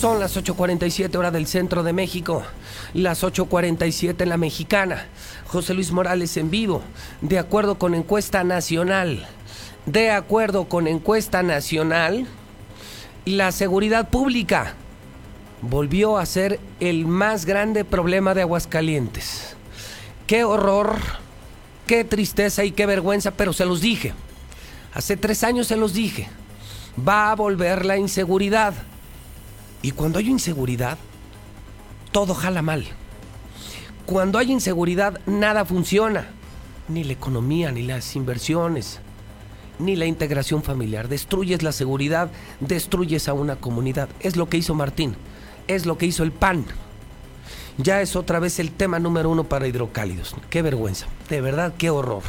Son 0.00 0.18
las 0.18 0.34
8.47 0.34 1.14
hora 1.16 1.30
del 1.30 1.46
centro 1.46 1.82
de 1.82 1.92
México, 1.92 2.42
las 2.94 3.22
8.47 3.22 4.22
en 4.22 4.30
la 4.30 4.38
mexicana. 4.38 5.08
José 5.46 5.74
Luis 5.74 5.92
Morales 5.92 6.38
en 6.38 6.50
vivo, 6.50 6.80
de 7.20 7.38
acuerdo 7.38 7.74
con 7.74 7.94
encuesta 7.94 8.42
nacional. 8.42 9.28
De 9.84 10.10
acuerdo 10.10 10.70
con 10.70 10.86
encuesta 10.86 11.42
nacional, 11.42 12.26
la 13.26 13.52
seguridad 13.52 14.08
pública 14.08 14.72
volvió 15.60 16.16
a 16.16 16.24
ser 16.24 16.60
el 16.80 17.04
más 17.04 17.44
grande 17.44 17.84
problema 17.84 18.32
de 18.32 18.40
Aguascalientes. 18.40 19.54
Qué 20.26 20.44
horror, 20.44 20.96
qué 21.86 22.04
tristeza 22.04 22.64
y 22.64 22.70
qué 22.70 22.86
vergüenza, 22.86 23.32
pero 23.32 23.52
se 23.52 23.66
los 23.66 23.82
dije. 23.82 24.14
Hace 24.94 25.18
tres 25.18 25.44
años 25.44 25.66
se 25.66 25.76
los 25.76 25.92
dije. 25.92 26.30
Va 27.06 27.32
a 27.32 27.34
volver 27.34 27.84
la 27.84 27.98
inseguridad. 27.98 28.72
Y 29.82 29.92
cuando 29.92 30.18
hay 30.18 30.28
inseguridad, 30.28 30.98
todo 32.12 32.34
jala 32.34 32.62
mal. 32.62 32.86
Cuando 34.06 34.38
hay 34.38 34.50
inseguridad, 34.50 35.20
nada 35.26 35.64
funciona. 35.64 36.28
Ni 36.88 37.04
la 37.04 37.12
economía, 37.12 37.70
ni 37.70 37.82
las 37.82 38.16
inversiones, 38.16 39.00
ni 39.78 39.96
la 39.96 40.06
integración 40.06 40.62
familiar. 40.62 41.08
Destruyes 41.08 41.62
la 41.62 41.72
seguridad, 41.72 42.30
destruyes 42.60 43.28
a 43.28 43.32
una 43.32 43.56
comunidad. 43.56 44.08
Es 44.20 44.36
lo 44.36 44.48
que 44.48 44.56
hizo 44.56 44.74
Martín, 44.74 45.14
es 45.68 45.86
lo 45.86 45.96
que 45.96 46.06
hizo 46.06 46.22
el 46.24 46.32
PAN. 46.32 46.64
Ya 47.78 48.02
es 48.02 48.16
otra 48.16 48.40
vez 48.40 48.58
el 48.58 48.72
tema 48.72 48.98
número 48.98 49.30
uno 49.30 49.44
para 49.44 49.66
hidrocálidos. 49.66 50.34
Qué 50.50 50.60
vergüenza, 50.60 51.06
de 51.28 51.40
verdad, 51.40 51.72
qué 51.78 51.88
horror. 51.90 52.24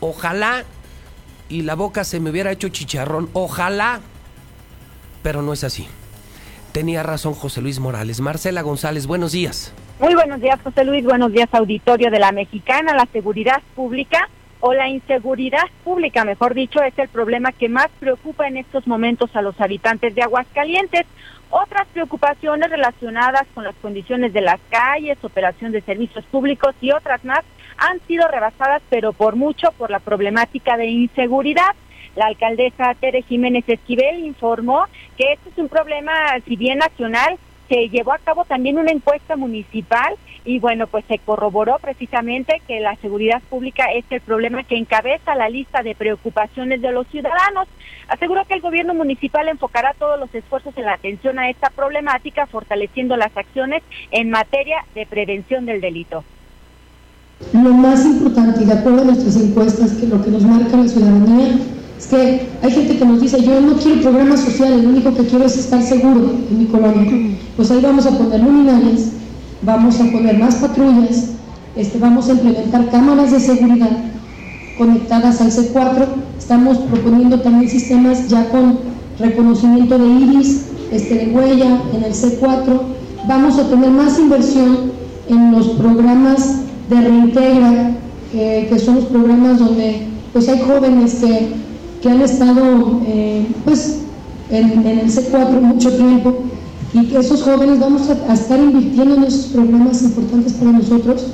Ojalá 0.00 0.64
y 1.48 1.62
la 1.62 1.74
boca 1.74 2.04
se 2.04 2.20
me 2.20 2.30
hubiera 2.30 2.50
hecho 2.50 2.68
chicharrón, 2.68 3.28
ojalá, 3.32 4.00
pero 5.22 5.42
no 5.42 5.52
es 5.52 5.62
así. 5.62 5.86
Tenía 6.74 7.04
razón 7.04 7.34
José 7.34 7.62
Luis 7.62 7.78
Morales. 7.78 8.20
Marcela 8.20 8.60
González, 8.62 9.06
buenos 9.06 9.30
días. 9.30 9.72
Muy 10.00 10.12
buenos 10.16 10.40
días, 10.40 10.58
José 10.60 10.84
Luis. 10.84 11.04
Buenos 11.04 11.30
días, 11.30 11.48
auditorio 11.52 12.10
de 12.10 12.18
la 12.18 12.32
Mexicana. 12.32 12.96
La 12.96 13.06
seguridad 13.12 13.62
pública 13.76 14.28
o 14.58 14.74
la 14.74 14.88
inseguridad 14.88 15.62
pública, 15.84 16.24
mejor 16.24 16.52
dicho, 16.52 16.82
es 16.82 16.98
el 16.98 17.08
problema 17.08 17.52
que 17.52 17.68
más 17.68 17.86
preocupa 18.00 18.48
en 18.48 18.56
estos 18.56 18.88
momentos 18.88 19.30
a 19.36 19.42
los 19.42 19.60
habitantes 19.60 20.16
de 20.16 20.22
Aguascalientes. 20.22 21.06
Otras 21.48 21.86
preocupaciones 21.92 22.68
relacionadas 22.68 23.46
con 23.54 23.62
las 23.62 23.76
condiciones 23.76 24.32
de 24.32 24.40
las 24.40 24.58
calles, 24.68 25.16
operación 25.22 25.70
de 25.70 25.80
servicios 25.80 26.24
públicos 26.24 26.74
y 26.80 26.90
otras 26.90 27.24
más 27.24 27.44
han 27.76 28.00
sido 28.08 28.26
rebasadas, 28.26 28.82
pero 28.90 29.12
por 29.12 29.36
mucho, 29.36 29.70
por 29.78 29.92
la 29.92 30.00
problemática 30.00 30.76
de 30.76 30.86
inseguridad. 30.86 31.70
La 32.16 32.26
alcaldesa 32.26 32.94
Tere 32.94 33.22
Jiménez 33.22 33.64
Esquivel 33.66 34.24
informó 34.24 34.84
que 35.16 35.32
este 35.32 35.50
es 35.50 35.58
un 35.58 35.68
problema, 35.68 36.12
si 36.46 36.56
bien 36.56 36.78
nacional, 36.78 37.38
se 37.68 37.88
llevó 37.88 38.12
a 38.12 38.18
cabo 38.18 38.44
también 38.44 38.78
una 38.78 38.90
encuesta 38.90 39.36
municipal 39.36 40.14
y 40.44 40.58
bueno, 40.58 40.86
pues 40.86 41.04
se 41.06 41.18
corroboró 41.18 41.78
precisamente 41.78 42.60
que 42.68 42.80
la 42.80 42.96
seguridad 42.96 43.40
pública 43.48 43.86
es 43.92 44.04
el 44.10 44.20
problema 44.20 44.62
que 44.62 44.76
encabeza 44.76 45.34
la 45.34 45.48
lista 45.48 45.82
de 45.82 45.94
preocupaciones 45.94 46.82
de 46.82 46.92
los 46.92 47.06
ciudadanos. 47.08 47.66
Aseguró 48.08 48.44
que 48.44 48.54
el 48.54 48.60
gobierno 48.60 48.92
municipal 48.92 49.48
enfocará 49.48 49.94
todos 49.98 50.20
los 50.20 50.34
esfuerzos 50.34 50.76
en 50.76 50.84
la 50.84 50.94
atención 50.94 51.38
a 51.38 51.48
esta 51.48 51.70
problemática, 51.70 52.46
fortaleciendo 52.46 53.16
las 53.16 53.34
acciones 53.34 53.82
en 54.10 54.28
materia 54.28 54.84
de 54.94 55.06
prevención 55.06 55.64
del 55.64 55.80
delito. 55.80 56.22
Lo 57.52 57.72
más 57.72 58.04
importante, 58.04 58.62
y 58.62 58.66
de 58.66 58.74
acuerdo 58.74 59.02
a 59.02 59.04
nuestras 59.06 59.36
encuestas, 59.36 59.92
que 59.92 60.06
lo 60.06 60.22
que 60.22 60.30
nos 60.30 60.42
marca 60.42 60.76
la 60.76 60.86
ciudadanía 60.86 61.56
es 61.98 62.06
que 62.06 62.48
hay 62.62 62.70
gente 62.70 62.98
que 62.98 63.04
nos 63.04 63.20
dice, 63.20 63.42
yo 63.42 63.60
no 63.60 63.74
quiero 63.74 64.02
programas 64.02 64.40
sociales, 64.40 64.82
lo 64.82 64.90
único 64.90 65.14
que 65.14 65.26
quiero 65.26 65.44
es 65.44 65.56
estar 65.56 65.82
seguro 65.82 66.32
en 66.50 66.58
mi 66.58 66.66
colonia. 66.66 67.36
Pues 67.56 67.70
ahí 67.70 67.80
vamos 67.80 68.06
a 68.06 68.18
poner 68.18 68.40
luminarias, 68.40 69.12
vamos 69.62 70.00
a 70.00 70.04
poner 70.04 70.38
más 70.38 70.56
patrullas, 70.56 71.30
este, 71.76 71.98
vamos 71.98 72.28
a 72.28 72.32
implementar 72.32 72.90
cámaras 72.90 73.30
de 73.32 73.40
seguridad 73.40 73.90
conectadas 74.76 75.40
al 75.40 75.52
C4, 75.52 76.06
estamos 76.36 76.78
proponiendo 76.78 77.40
también 77.40 77.70
sistemas 77.70 78.28
ya 78.28 78.48
con 78.48 78.78
reconocimiento 79.20 79.96
de 79.98 80.06
iris, 80.06 80.66
este, 80.90 81.14
de 81.14 81.26
huella 81.28 81.80
en 81.94 82.02
el 82.02 82.12
C4, 82.12 82.80
vamos 83.28 83.58
a 83.58 83.68
tener 83.68 83.90
más 83.90 84.18
inversión 84.18 84.92
en 85.28 85.52
los 85.52 85.68
programas 85.70 86.56
de 86.90 87.00
reintegra, 87.00 87.92
eh, 88.34 88.66
que 88.68 88.78
son 88.78 88.96
los 88.96 89.04
programas 89.04 89.58
donde 89.60 90.08
pues 90.32 90.48
hay 90.48 90.60
jóvenes 90.60 91.14
que, 91.14 91.48
que 92.04 92.10
han 92.10 92.20
estado 92.20 93.00
eh, 93.06 93.46
pues 93.64 94.00
en, 94.50 94.86
el 94.86 95.10
C4 95.10 95.58
mucho 95.58 95.90
tiempo 95.96 96.36
y 96.92 97.06
que 97.06 97.16
esos 97.16 97.42
jóvenes 97.42 97.80
vamos 97.80 98.02
a, 98.10 98.34
estar 98.34 98.58
invirtiendo 98.60 99.14
en 99.14 99.24
esos 99.24 99.46
programas 99.46 100.02
importantes 100.02 100.52
para 100.52 100.72
nosotros 100.72 101.28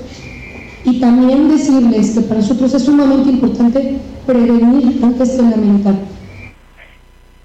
y 0.85 1.01
también 1.01 1.49
decirles 1.49 2.11
que 2.11 2.21
para 2.21 2.41
nosotros 2.41 2.73
es 2.73 2.83
sumamente 2.85 3.31
importante 3.31 3.99
prevenir 4.25 5.01
antes 5.03 5.37
de 5.37 5.43
lamentar. 5.43 6.20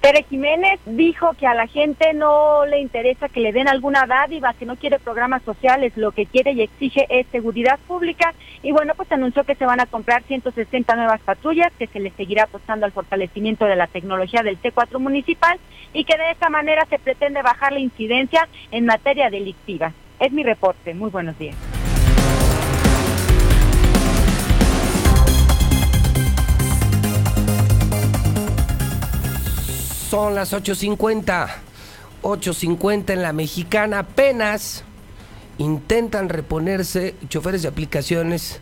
Tere 0.05 0.21
Jiménez 0.29 0.79
dijo 0.85 1.31
que 1.33 1.47
a 1.47 1.55
la 1.55 1.65
gente 1.65 2.13
no 2.13 2.63
le 2.67 2.79
interesa 2.79 3.27
que 3.27 3.39
le 3.39 3.51
den 3.51 3.67
alguna 3.67 4.05
dádiva, 4.05 4.53
que 4.53 4.67
no 4.67 4.75
quiere 4.75 4.99
programas 4.99 5.41
sociales, 5.41 5.93
lo 5.95 6.11
que 6.11 6.27
quiere 6.27 6.51
y 6.51 6.61
exige 6.61 7.07
es 7.09 7.25
seguridad 7.31 7.79
pública. 7.87 8.35
Y 8.61 8.71
bueno, 8.71 8.93
pues 8.95 9.11
anunció 9.11 9.43
que 9.45 9.55
se 9.55 9.65
van 9.65 9.79
a 9.79 9.87
comprar 9.87 10.21
160 10.21 10.95
nuevas 10.95 11.21
patrullas, 11.21 11.73
que 11.79 11.87
se 11.87 11.99
les 11.99 12.13
seguirá 12.13 12.43
apostando 12.43 12.85
al 12.85 12.91
fortalecimiento 12.91 13.65
de 13.65 13.77
la 13.77 13.87
tecnología 13.87 14.43
del 14.43 14.61
T4 14.61 14.99
municipal 14.99 15.57
y 15.91 16.03
que 16.03 16.15
de 16.19 16.29
esta 16.29 16.49
manera 16.49 16.85
se 16.87 16.99
pretende 16.99 17.41
bajar 17.41 17.73
la 17.73 17.79
incidencia 17.79 18.47
en 18.69 18.85
materia 18.85 19.31
delictiva. 19.31 19.91
Es 20.19 20.31
mi 20.31 20.43
reporte. 20.43 20.93
Muy 20.93 21.09
buenos 21.09 21.35
días. 21.39 21.55
Son 30.09 30.35
las 30.35 30.53
8.50. 30.53 31.47
8.50 32.21 33.13
en 33.13 33.21
la 33.23 33.33
mexicana. 33.33 33.99
Apenas 33.99 34.83
intentan 35.57 36.29
reponerse 36.29 37.15
choferes 37.27 37.63
de 37.63 37.69
aplicaciones 37.69 38.59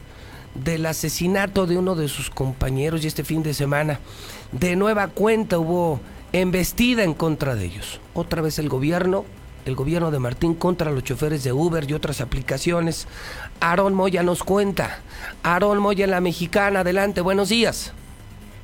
del 0.55 0.85
asesinato 0.85 1.65
de 1.65 1.77
uno 1.77 1.95
de 1.95 2.07
sus 2.07 2.29
compañeros 2.29 3.03
y 3.03 3.07
este 3.07 3.23
fin 3.23 3.43
de 3.43 3.53
semana 3.53 3.99
de 4.51 4.75
nueva 4.75 5.07
cuenta 5.07 5.57
hubo 5.57 5.99
embestida 6.31 7.03
en 7.03 7.13
contra 7.13 7.55
de 7.55 7.65
ellos. 7.65 7.99
Otra 8.13 8.41
vez 8.41 8.57
el 8.59 8.69
gobierno, 8.69 9.25
el 9.65 9.75
gobierno 9.75 10.11
de 10.11 10.19
Martín 10.19 10.53
contra 10.53 10.91
los 10.91 11.03
choferes 11.03 11.43
de 11.43 11.51
Uber 11.51 11.89
y 11.89 11.93
otras 11.93 12.21
aplicaciones. 12.21 13.07
Aarón 13.59 13.95
Moya 13.95 14.23
nos 14.23 14.43
cuenta. 14.43 14.99
Aarón 15.41 15.79
Moya 15.79 16.05
en 16.05 16.11
la 16.11 16.21
mexicana. 16.21 16.81
Adelante, 16.81 17.21
buenos 17.21 17.49
días. 17.49 17.93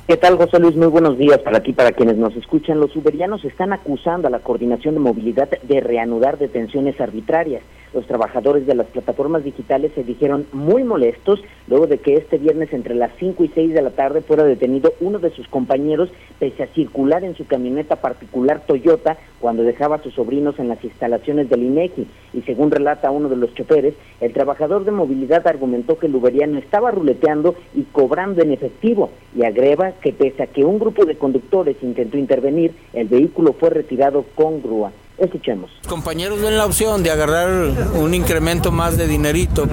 ¿Qué 0.10 0.18
tal, 0.18 0.38
José 0.38 0.58
Luis? 0.60 0.76
Muy 0.76 0.88
buenos 0.88 1.20
días 1.20 1.38
para 1.38 1.60
ti, 1.60 1.72
para 1.72 1.92
quienes 1.92 2.18
nos 2.18 2.36
escuchan. 2.36 2.80
Los 2.80 2.96
uberianos 2.96 3.46
están 3.46 3.74
acusando 3.74 4.28
a 4.28 4.32
la 4.32 4.40
Coordinación 4.40 4.96
de 4.96 5.02
Movilidad 5.02 5.48
de 5.62 5.82
reanudar 5.82 6.40
detenciones 6.40 7.00
arbitrarias. 7.00 7.62
Los 7.94 8.06
trabajadores 8.06 8.68
de 8.68 8.76
las 8.76 8.86
plataformas 8.88 9.44
digitales 9.44 9.92
se 9.96 10.04
dijeron 10.04 10.46
muy 10.54 10.84
molestos 10.84 11.42
luego 11.68 11.88
de 11.88 11.98
que 11.98 12.14
este 12.14 12.38
viernes 12.38 12.72
entre 12.72 12.94
las 12.94 13.12
5 13.20 13.44
y 13.44 13.48
6 13.48 13.74
de 13.74 13.82
la 13.82 13.90
tarde 13.90 14.22
fuera 14.22 14.44
detenido 14.44 14.94
uno 15.00 15.18
de 15.18 15.32
sus 15.32 15.48
compañeros 15.48 16.10
pese 16.38 16.64
a 16.64 16.68
circular 16.68 17.24
en 17.24 17.36
su 17.36 17.48
camioneta 17.48 17.96
particular 17.96 18.62
Toyota 18.68 19.18
cuando 19.40 19.64
dejaba 19.64 19.96
a 19.96 20.04
sus 20.04 20.14
sobrinos 20.14 20.60
en 20.60 20.68
las 20.68 20.84
instalaciones 20.84 21.50
del 21.50 21.64
INEGI. 21.64 22.08
Y 22.34 22.42
según 22.44 22.70
relata 22.70 23.10
uno 23.10 23.28
de 23.28 23.38
los 23.38 23.54
choferes, 23.56 23.96
el 24.22 24.34
trabajador 24.34 24.86
de 24.86 24.92
movilidad 24.92 25.48
argumentó 25.48 25.98
que 25.98 26.08
el 26.08 26.16
uberiano 26.16 26.60
estaba 26.60 26.92
ruleteando 26.92 27.56
y 27.74 27.84
cobrando 27.84 28.44
en 28.44 28.52
efectivo 28.52 29.10
y 29.36 29.46
agrega 29.46 29.94
que 29.94 30.14
pese 30.14 30.44
a 30.44 30.48
que 30.48 30.64
un 30.64 30.78
grupo 30.78 31.06
de 31.06 31.16
conductores 31.16 31.78
intentó 31.82 32.18
intervenir, 32.18 32.74
el 32.94 33.08
vehículo 33.08 33.54
fue 33.54 33.72
retirado 33.72 34.26
con 34.36 34.62
grúa. 34.62 34.92
Escuchemos. 35.20 35.70
Compañeros 35.88 36.42
ven 36.42 36.58
la 36.58 36.66
opción 36.66 37.04
de 37.04 37.12
agarrar 37.12 37.50
un 37.94 38.14
incremento 38.14 38.72
más 38.72 38.98
de 38.98 39.08
dinerito 39.08 39.68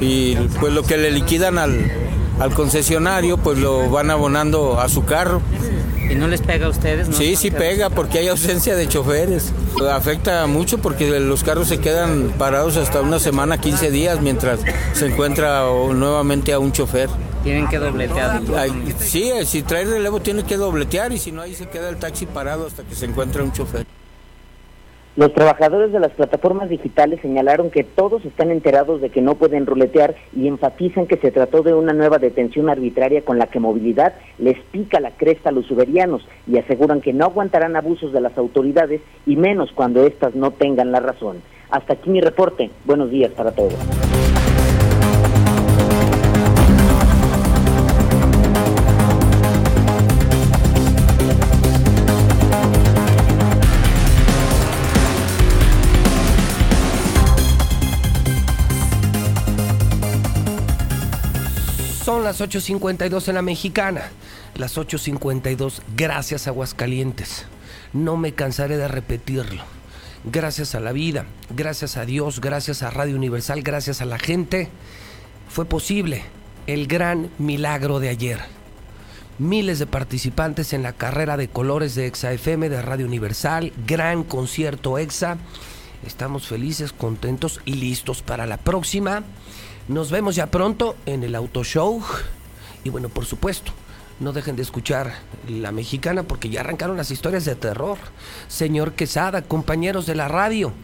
y 0.00 0.34
pues 0.60 0.72
lo 0.72 0.82
que 0.82 0.96
le 0.96 1.10
liquidan 1.10 1.58
al, 1.58 1.90
al 2.40 2.52
concesionario 2.52 3.38
pues 3.38 3.58
lo 3.58 3.88
van 3.90 4.10
abonando 4.10 4.80
a 4.80 4.88
su 4.88 5.04
carro. 5.04 5.40
¿Y 6.10 6.14
no 6.14 6.26
les 6.26 6.40
pega 6.40 6.66
a 6.66 6.70
ustedes? 6.70 7.08
¿no? 7.08 7.16
Sí, 7.16 7.36
sí 7.36 7.50
pega 7.50 7.90
porque 7.90 8.18
hay 8.18 8.28
ausencia 8.28 8.74
de 8.74 8.88
choferes. 8.88 9.52
Afecta 9.90 10.46
mucho 10.46 10.78
porque 10.78 11.20
los 11.20 11.44
carros 11.44 11.68
se 11.68 11.78
quedan 11.78 12.32
parados 12.38 12.76
hasta 12.76 13.00
una 13.02 13.18
semana, 13.18 13.58
15 13.58 13.90
días 13.90 14.20
mientras 14.20 14.60
se 14.94 15.06
encuentra 15.06 15.64
nuevamente 15.92 16.52
a 16.52 16.58
un 16.58 16.72
chofer. 16.72 17.10
Tienen 17.44 17.68
que 17.68 17.78
dobletear. 17.78 18.40
Ay, 18.56 18.94
sí, 18.98 19.30
si 19.44 19.62
trae 19.62 19.84
relevo 19.84 20.20
tiene 20.20 20.44
que 20.44 20.56
dobletear 20.56 21.12
y 21.12 21.18
si 21.18 21.30
no 21.30 21.42
ahí 21.42 21.54
se 21.54 21.68
queda 21.68 21.88
el 21.88 21.98
taxi 21.98 22.26
parado 22.26 22.66
hasta 22.66 22.82
que 22.82 22.94
se 22.94 23.04
encuentra 23.04 23.42
un 23.42 23.52
chofer. 23.52 23.86
Los 25.18 25.32
trabajadores 25.34 25.90
de 25.90 25.98
las 25.98 26.12
plataformas 26.12 26.68
digitales 26.68 27.20
señalaron 27.20 27.72
que 27.72 27.82
todos 27.82 28.24
están 28.24 28.52
enterados 28.52 29.00
de 29.00 29.10
que 29.10 29.20
no 29.20 29.34
pueden 29.34 29.66
ruletear 29.66 30.14
y 30.32 30.46
enfatizan 30.46 31.08
que 31.08 31.16
se 31.16 31.32
trató 31.32 31.64
de 31.64 31.74
una 31.74 31.92
nueva 31.92 32.18
detención 32.18 32.70
arbitraria 32.70 33.24
con 33.24 33.36
la 33.36 33.48
que 33.48 33.58
movilidad 33.58 34.14
les 34.38 34.56
pica 34.70 35.00
la 35.00 35.10
cresta 35.10 35.48
a 35.48 35.52
los 35.52 35.68
uberianos 35.72 36.24
y 36.46 36.56
aseguran 36.56 37.00
que 37.00 37.12
no 37.12 37.24
aguantarán 37.24 37.74
abusos 37.74 38.12
de 38.12 38.20
las 38.20 38.38
autoridades 38.38 39.00
y 39.26 39.34
menos 39.34 39.72
cuando 39.72 40.06
éstas 40.06 40.36
no 40.36 40.52
tengan 40.52 40.92
la 40.92 41.00
razón. 41.00 41.42
Hasta 41.68 41.94
aquí 41.94 42.10
mi 42.10 42.20
reporte. 42.20 42.70
Buenos 42.84 43.10
días 43.10 43.32
para 43.32 43.50
todos. 43.50 43.74
Las 62.22 62.40
8.52 62.40 63.28
en 63.28 63.34
la 63.34 63.42
mexicana. 63.42 64.10
Las 64.54 64.76
8.52, 64.76 65.80
gracias 65.96 66.46
Aguascalientes. 66.46 67.46
No 67.92 68.16
me 68.16 68.32
cansaré 68.32 68.76
de 68.76 68.88
repetirlo. 68.88 69.62
gracias 70.24 70.74
a 70.74 70.80
la 70.80 70.92
vida, 70.92 71.26
gracias 71.54 71.96
a 71.96 72.04
Dios, 72.04 72.40
gracias 72.40 72.82
a 72.82 72.90
Radio 72.90 73.16
Universal, 73.16 73.62
gracias 73.62 74.02
a 74.02 74.04
la 74.04 74.18
gente, 74.18 74.68
fue 75.48 75.64
posible 75.64 76.24
el 76.66 76.86
gran 76.86 77.30
milagro 77.38 78.00
de 78.00 78.08
ayer. 78.08 78.40
Miles 79.38 79.78
de 79.78 79.86
participantes 79.86 80.72
en 80.72 80.82
la 80.82 80.92
carrera 80.92 81.36
de 81.36 81.48
colores 81.48 81.94
de 81.94 82.06
Exa 82.06 82.32
FM 82.32 82.68
de 82.68 82.82
Radio 82.82 83.06
Universal, 83.06 83.72
gran 83.86 84.24
concierto 84.24 84.98
Exa. 84.98 85.38
Estamos 86.04 86.48
felices, 86.48 86.92
contentos 86.92 87.60
y 87.64 87.74
listos 87.74 88.22
para 88.22 88.46
la 88.46 88.56
próxima. 88.56 89.22
Nos 89.88 90.10
vemos 90.10 90.36
ya 90.36 90.46
pronto 90.48 90.96
en 91.06 91.24
el 91.24 91.34
Auto 91.34 91.64
Show. 91.64 92.02
Y 92.84 92.90
bueno, 92.90 93.08
por 93.08 93.24
supuesto, 93.24 93.72
no 94.20 94.34
dejen 94.34 94.54
de 94.54 94.62
escuchar 94.62 95.14
la 95.48 95.72
mexicana 95.72 96.24
porque 96.24 96.50
ya 96.50 96.60
arrancaron 96.60 96.98
las 96.98 97.10
historias 97.10 97.46
de 97.46 97.54
terror. 97.54 97.96
Señor 98.48 98.92
Quesada, 98.92 99.40
compañeros 99.40 100.04
de 100.04 100.14
la 100.14 100.28
radio, 100.28 100.74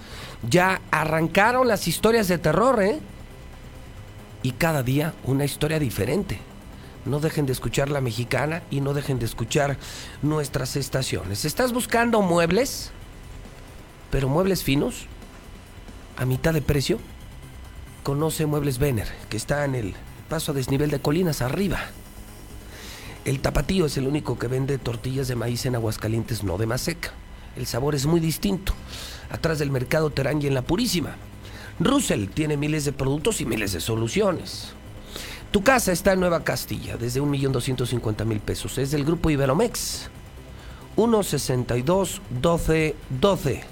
ya 0.49 0.81
arrancaron 0.91 1.69
las 1.69 1.87
historias 1.87 2.29
de 2.29 2.39
terror, 2.39 2.83
¿eh? 2.83 2.99
Y 4.43 4.53
cada 4.53 4.83
día 4.83 5.13
una 5.25 5.45
historia 5.45 5.79
diferente. 5.79 6.39
No 7.05 7.21
dejen 7.21 7.45
de 7.45 7.53
escuchar 7.53 7.91
la 7.91 8.01
mexicana 8.01 8.63
y 8.71 8.81
no 8.81 8.95
dejen 8.95 9.19
de 9.19 9.27
escuchar 9.27 9.77
nuestras 10.23 10.77
estaciones. 10.77 11.45
¿Estás 11.45 11.75
buscando 11.75 12.23
muebles? 12.23 12.91
¿Pero 14.11 14.31
muebles 14.31 14.65
finos? 14.65 15.07
¿A 16.17 16.25
mitad 16.25 16.55
de 16.55 16.63
precio? 16.63 16.99
Conoce 18.05 18.45
Muebles 18.45 18.79
Vener, 18.79 19.09
que 19.31 19.39
está 19.39 19.65
en 19.65 19.75
el 19.75 19.95
paso 20.29 20.53
a 20.53 20.55
desnivel 20.55 20.91
de 20.91 21.01
colinas 21.01 21.41
arriba. 21.41 21.79
El 23.25 23.41
tapatío 23.41 23.87
es 23.87 23.97
el 23.97 24.07
único 24.07 24.39
que 24.39 24.47
vende 24.47 24.77
tortillas 24.77 25.27
de 25.27 25.37
maíz 25.37 25.65
en 25.65 25.75
Aguascalientes, 25.75 26.45
no 26.45 26.59
de 26.59 26.67
maseca. 26.67 27.13
El 27.57 27.65
sabor 27.65 27.95
es 27.95 28.05
muy 28.05 28.21
distinto. 28.21 28.75
Atrás 29.31 29.59
del 29.59 29.71
mercado 29.71 30.11
Terán 30.11 30.43
y 30.43 30.47
en 30.47 30.53
La 30.53 30.61
Purísima. 30.61 31.17
Russell 31.81 32.27
tiene 32.27 32.59
miles 32.59 32.85
de 32.85 32.93
productos 32.93 33.41
y 33.41 33.47
miles 33.47 33.73
de 33.73 33.81
soluciones. 33.81 34.75
Tu 35.51 35.63
casa 35.63 35.91
está 35.91 36.13
en 36.13 36.21
Nueva 36.21 36.45
Castilla, 36.45 36.99
desde 36.99 37.23
1.250.000 37.23 38.41
pesos. 38.41 38.77
Es 38.77 38.91
del 38.91 39.07
grupo 39.07 39.31
Iberomex. 39.31 40.11
162-12-12. 40.97 43.63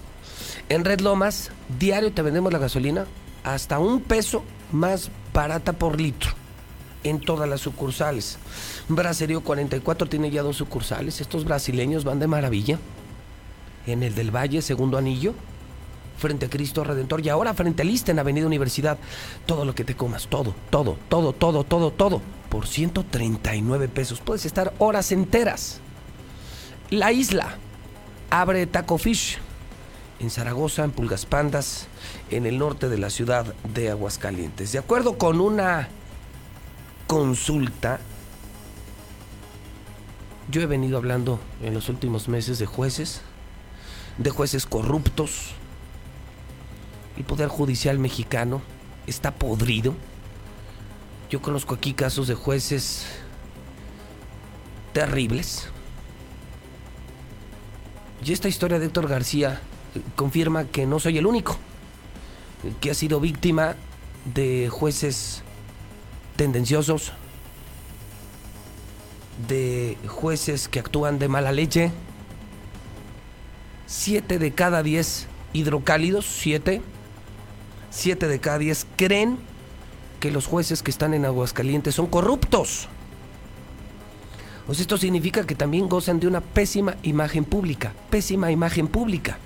En 0.70 0.86
Red 0.86 1.00
Lomas, 1.00 1.50
diario 1.78 2.12
te 2.12 2.22
vendemos 2.22 2.50
la 2.50 2.58
gasolina 2.58 3.04
hasta 3.44 3.78
un 3.78 4.00
peso 4.00 4.44
más 4.72 5.10
barata 5.32 5.72
por 5.72 6.00
litro 6.00 6.32
en 7.04 7.20
todas 7.20 7.48
las 7.48 7.60
sucursales. 7.60 8.38
Braserío 8.88 9.42
44 9.42 10.08
tiene 10.08 10.30
ya 10.30 10.42
dos 10.42 10.56
sucursales. 10.56 11.20
Estos 11.20 11.44
brasileños 11.44 12.04
van 12.04 12.20
de 12.20 12.26
maravilla. 12.26 12.78
En 13.86 14.02
el 14.02 14.14
del 14.14 14.30
Valle, 14.30 14.62
segundo 14.62 14.96
anillo, 14.96 15.34
frente 16.18 16.46
a 16.46 16.50
Cristo 16.50 16.84
Redentor 16.84 17.24
y 17.24 17.28
ahora 17.28 17.52
frente 17.52 17.82
a 17.82 17.84
Lista 17.84 18.12
en 18.12 18.20
Avenida 18.20 18.46
Universidad. 18.46 18.98
Todo 19.44 19.64
lo 19.64 19.74
que 19.74 19.84
te 19.84 19.96
comas, 19.96 20.28
todo, 20.28 20.54
todo, 20.70 20.96
todo, 21.08 21.32
todo, 21.32 21.64
todo, 21.64 21.90
todo, 21.90 22.22
por 22.48 22.68
139 22.68 23.88
pesos. 23.88 24.20
Puedes 24.20 24.46
estar 24.46 24.72
horas 24.78 25.10
enteras. 25.10 25.80
La 26.90 27.10
isla 27.10 27.56
abre 28.30 28.66
Taco 28.66 28.98
Fish 28.98 29.38
en 30.22 30.30
Zaragoza, 30.30 30.84
en 30.84 30.92
Pulgas 30.92 31.26
Pandas, 31.26 31.88
en 32.30 32.46
el 32.46 32.58
norte 32.58 32.88
de 32.88 32.96
la 32.96 33.10
ciudad 33.10 33.54
de 33.74 33.90
Aguascalientes. 33.90 34.70
De 34.72 34.78
acuerdo 34.78 35.18
con 35.18 35.40
una 35.40 35.88
consulta, 37.08 37.98
yo 40.48 40.62
he 40.62 40.66
venido 40.66 40.96
hablando 40.96 41.40
en 41.60 41.74
los 41.74 41.88
últimos 41.88 42.28
meses 42.28 42.58
de 42.60 42.66
jueces, 42.66 43.22
de 44.16 44.30
jueces 44.30 44.64
corruptos. 44.64 45.54
El 47.16 47.24
Poder 47.24 47.48
Judicial 47.48 47.98
mexicano 47.98 48.62
está 49.06 49.34
podrido. 49.34 49.94
Yo 51.30 51.42
conozco 51.42 51.74
aquí 51.74 51.94
casos 51.94 52.28
de 52.28 52.34
jueces 52.34 53.06
terribles. 54.92 55.68
Y 58.24 58.32
esta 58.32 58.48
historia 58.48 58.78
de 58.78 58.86
Héctor 58.86 59.08
García 59.08 59.60
confirma 60.16 60.64
que 60.64 60.86
no 60.86 60.98
soy 60.98 61.18
el 61.18 61.26
único 61.26 61.56
que 62.80 62.90
ha 62.90 62.94
sido 62.94 63.20
víctima 63.20 63.74
de 64.34 64.68
jueces 64.70 65.42
tendenciosos, 66.36 67.12
de 69.48 69.96
jueces 70.06 70.68
que 70.68 70.78
actúan 70.80 71.18
de 71.18 71.28
mala 71.28 71.52
leche. 71.52 71.90
Siete 73.86 74.38
de 74.38 74.52
cada 74.52 74.82
diez 74.82 75.26
hidrocálidos, 75.52 76.24
siete, 76.26 76.80
siete 77.90 78.28
de 78.28 78.40
cada 78.40 78.58
diez 78.58 78.86
creen 78.96 79.38
que 80.20 80.30
los 80.30 80.46
jueces 80.46 80.82
que 80.82 80.90
están 80.90 81.14
en 81.14 81.24
Aguascalientes 81.24 81.96
son 81.96 82.06
corruptos. 82.06 82.88
Pues 84.66 84.78
esto 84.78 84.96
significa 84.96 85.44
que 85.44 85.56
también 85.56 85.88
gozan 85.88 86.20
de 86.20 86.28
una 86.28 86.40
pésima 86.40 86.94
imagen 87.02 87.44
pública, 87.44 87.92
pésima 88.08 88.50
imagen 88.52 88.86
pública. 88.86 89.36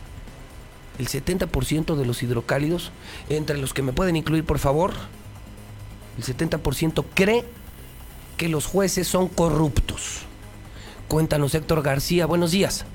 El 0.98 1.09
70% 1.09 1.94
de 1.94 2.06
los 2.06 2.23
hidrocálidos, 2.23 2.90
entre 3.28 3.59
los 3.59 3.74
que 3.74 3.82
me 3.82 3.93
pueden 3.93 4.16
incluir 4.16 4.44
por 4.44 4.59
favor, 4.59 4.93
el 6.16 6.24
70% 6.24 7.05
cree 7.14 7.44
que 8.36 8.48
los 8.48 8.66
jueces 8.66 9.06
son 9.06 9.28
corruptos. 9.28 10.23
Cuéntanos 11.09 11.55
Héctor 11.55 11.82
García, 11.82 12.27
buenos 12.27 12.51
días. 12.51 12.86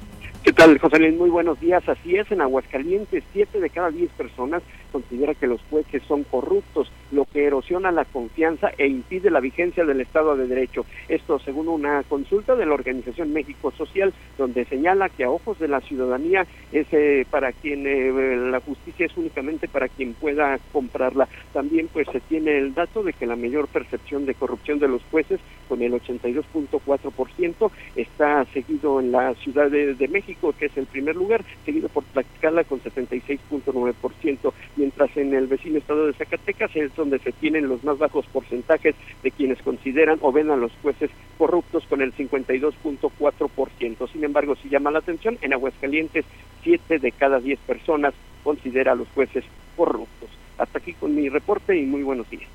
¿Qué 0.44 0.52
tal, 0.52 0.80
José 0.80 0.98
Luis? 0.98 1.16
Muy 1.16 1.30
buenos 1.30 1.60
días. 1.60 1.88
Así 1.88 2.16
es, 2.16 2.32
en 2.32 2.42
Aguascalientes, 2.42 3.24
siete 3.32 3.60
de 3.60 3.70
cada 3.70 3.92
diez 3.92 4.10
personas 4.12 4.64
considera 4.92 5.34
que 5.34 5.48
los 5.48 5.62
jueces 5.70 6.04
son 6.08 6.24
corruptos, 6.24 6.92
lo 7.12 7.26
que 7.26 7.46
erosiona 7.46 7.92
la 7.92 8.06
confianza 8.06 8.72
e 8.78 8.88
impide 8.88 9.30
la 9.30 9.40
vigencia 9.40 9.86
del 9.86 10.02
Estado 10.02 10.36
de 10.36 10.48
Derecho. 10.48 10.86
Esto 11.08 11.40
según 11.40 11.68
una 11.68 12.04
consulta 12.04 12.56
de 12.56 12.66
la 12.66 12.74
Organización 12.74 13.34
México 13.34 13.72
Social, 13.72 14.14
donde 14.38 14.66
señala 14.66 15.10
que 15.10 15.24
a 15.24 15.30
ojos 15.30 15.60
de 15.60 15.68
la 15.68 15.82
ciudadanía 15.82 16.46
es 16.72 16.88
eh, 16.92 17.26
para 17.30 17.52
quien 17.52 17.86
eh, 17.88 18.12
la 18.52 18.60
justicia 18.60 19.06
es 19.06 19.18
únicamente 19.18 19.68
para 19.68 19.88
quien 19.88 20.14
pueda 20.14 20.60
comprarla. 20.72 21.28
También 21.54 21.90
pues 21.92 22.08
se 22.12 22.20
tiene 22.20 22.58
el 22.58 22.74
dato 22.74 23.04
de 23.04 23.14
que 23.14 23.26
la 23.26 23.36
mayor 23.36 23.68
percepción 23.68 24.26
de 24.26 24.36
corrupción 24.36 24.80
de 24.80 24.88
los 24.88 25.02
jueces, 25.12 25.40
con 25.68 25.82
el 25.82 25.94
82.4%, 25.94 27.72
está 27.96 28.46
seguido 28.46 29.00
en 29.00 29.12
la 29.12 29.34
Ciudad 29.36 29.70
de, 29.70 30.08
México, 30.08 30.54
que 30.58 30.66
es 30.66 30.78
el 30.78 30.86
primer 30.86 31.16
lugar, 31.16 31.44
seguido 31.66 31.88
por 31.90 32.04
Tlaxcala 32.04 32.64
con 32.64 32.82
76.9% 32.82 34.54
mientras 34.82 35.16
en 35.16 35.32
el 35.36 35.46
vecino 35.46 35.78
estado 35.78 36.08
de 36.08 36.14
Zacatecas 36.14 36.76
es 36.76 36.96
donde 36.96 37.20
se 37.20 37.32
tienen 37.34 37.70
los 37.70 37.84
más 37.84 38.00
bajos 38.00 38.26
porcentajes 38.34 38.96
de 39.22 39.30
quienes 39.30 39.62
consideran 39.62 40.18
o 40.22 40.32
ven 40.32 40.50
a 40.50 40.56
los 40.56 40.72
jueces 40.82 41.12
corruptos 41.38 41.84
con 41.88 42.02
el 42.02 42.12
52.4%. 42.16 44.12
Sin 44.12 44.24
embargo, 44.24 44.56
si 44.56 44.70
llama 44.70 44.90
la 44.90 44.98
atención, 44.98 45.38
en 45.42 45.54
Aguascalientes, 45.54 46.26
siete 46.64 46.98
de 46.98 47.12
cada 47.12 47.40
diez 47.40 47.60
personas 47.60 48.16
considera 48.44 48.94
a 48.94 48.96
los 48.96 49.08
jueces 49.10 49.46
corruptos. 49.78 50.30
Hasta 50.58 50.80
aquí 50.80 50.94
con 50.94 51.14
mi 51.14 51.30
reporte 51.30 51.78
y 51.78 51.86
muy 51.86 52.02
buenos 52.02 52.28
días. 52.32 52.50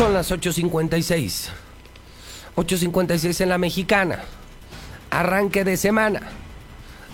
Son 0.00 0.14
las 0.14 0.30
8.56. 0.32 1.50
8.56 2.56 3.40
en 3.42 3.48
la 3.50 3.58
mexicana. 3.58 4.20
Arranque 5.10 5.62
de 5.62 5.76
semana. 5.76 6.22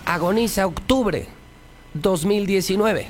Agoniza 0.04 0.68
octubre 0.68 1.26
2019. 1.94 3.08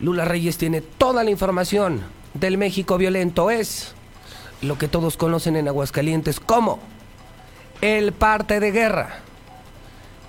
Lula 0.00 0.24
Reyes 0.24 0.58
tiene 0.58 0.80
toda 0.80 1.22
la 1.22 1.30
información 1.30 2.02
del 2.34 2.58
México 2.58 2.98
violento. 2.98 3.52
Es 3.52 3.94
lo 4.62 4.76
que 4.78 4.88
todos 4.88 5.16
conocen 5.16 5.54
en 5.54 5.68
Aguascalientes 5.68 6.40
como 6.40 6.80
el 7.82 8.10
parte 8.10 8.58
de 8.58 8.72
guerra. 8.72 9.20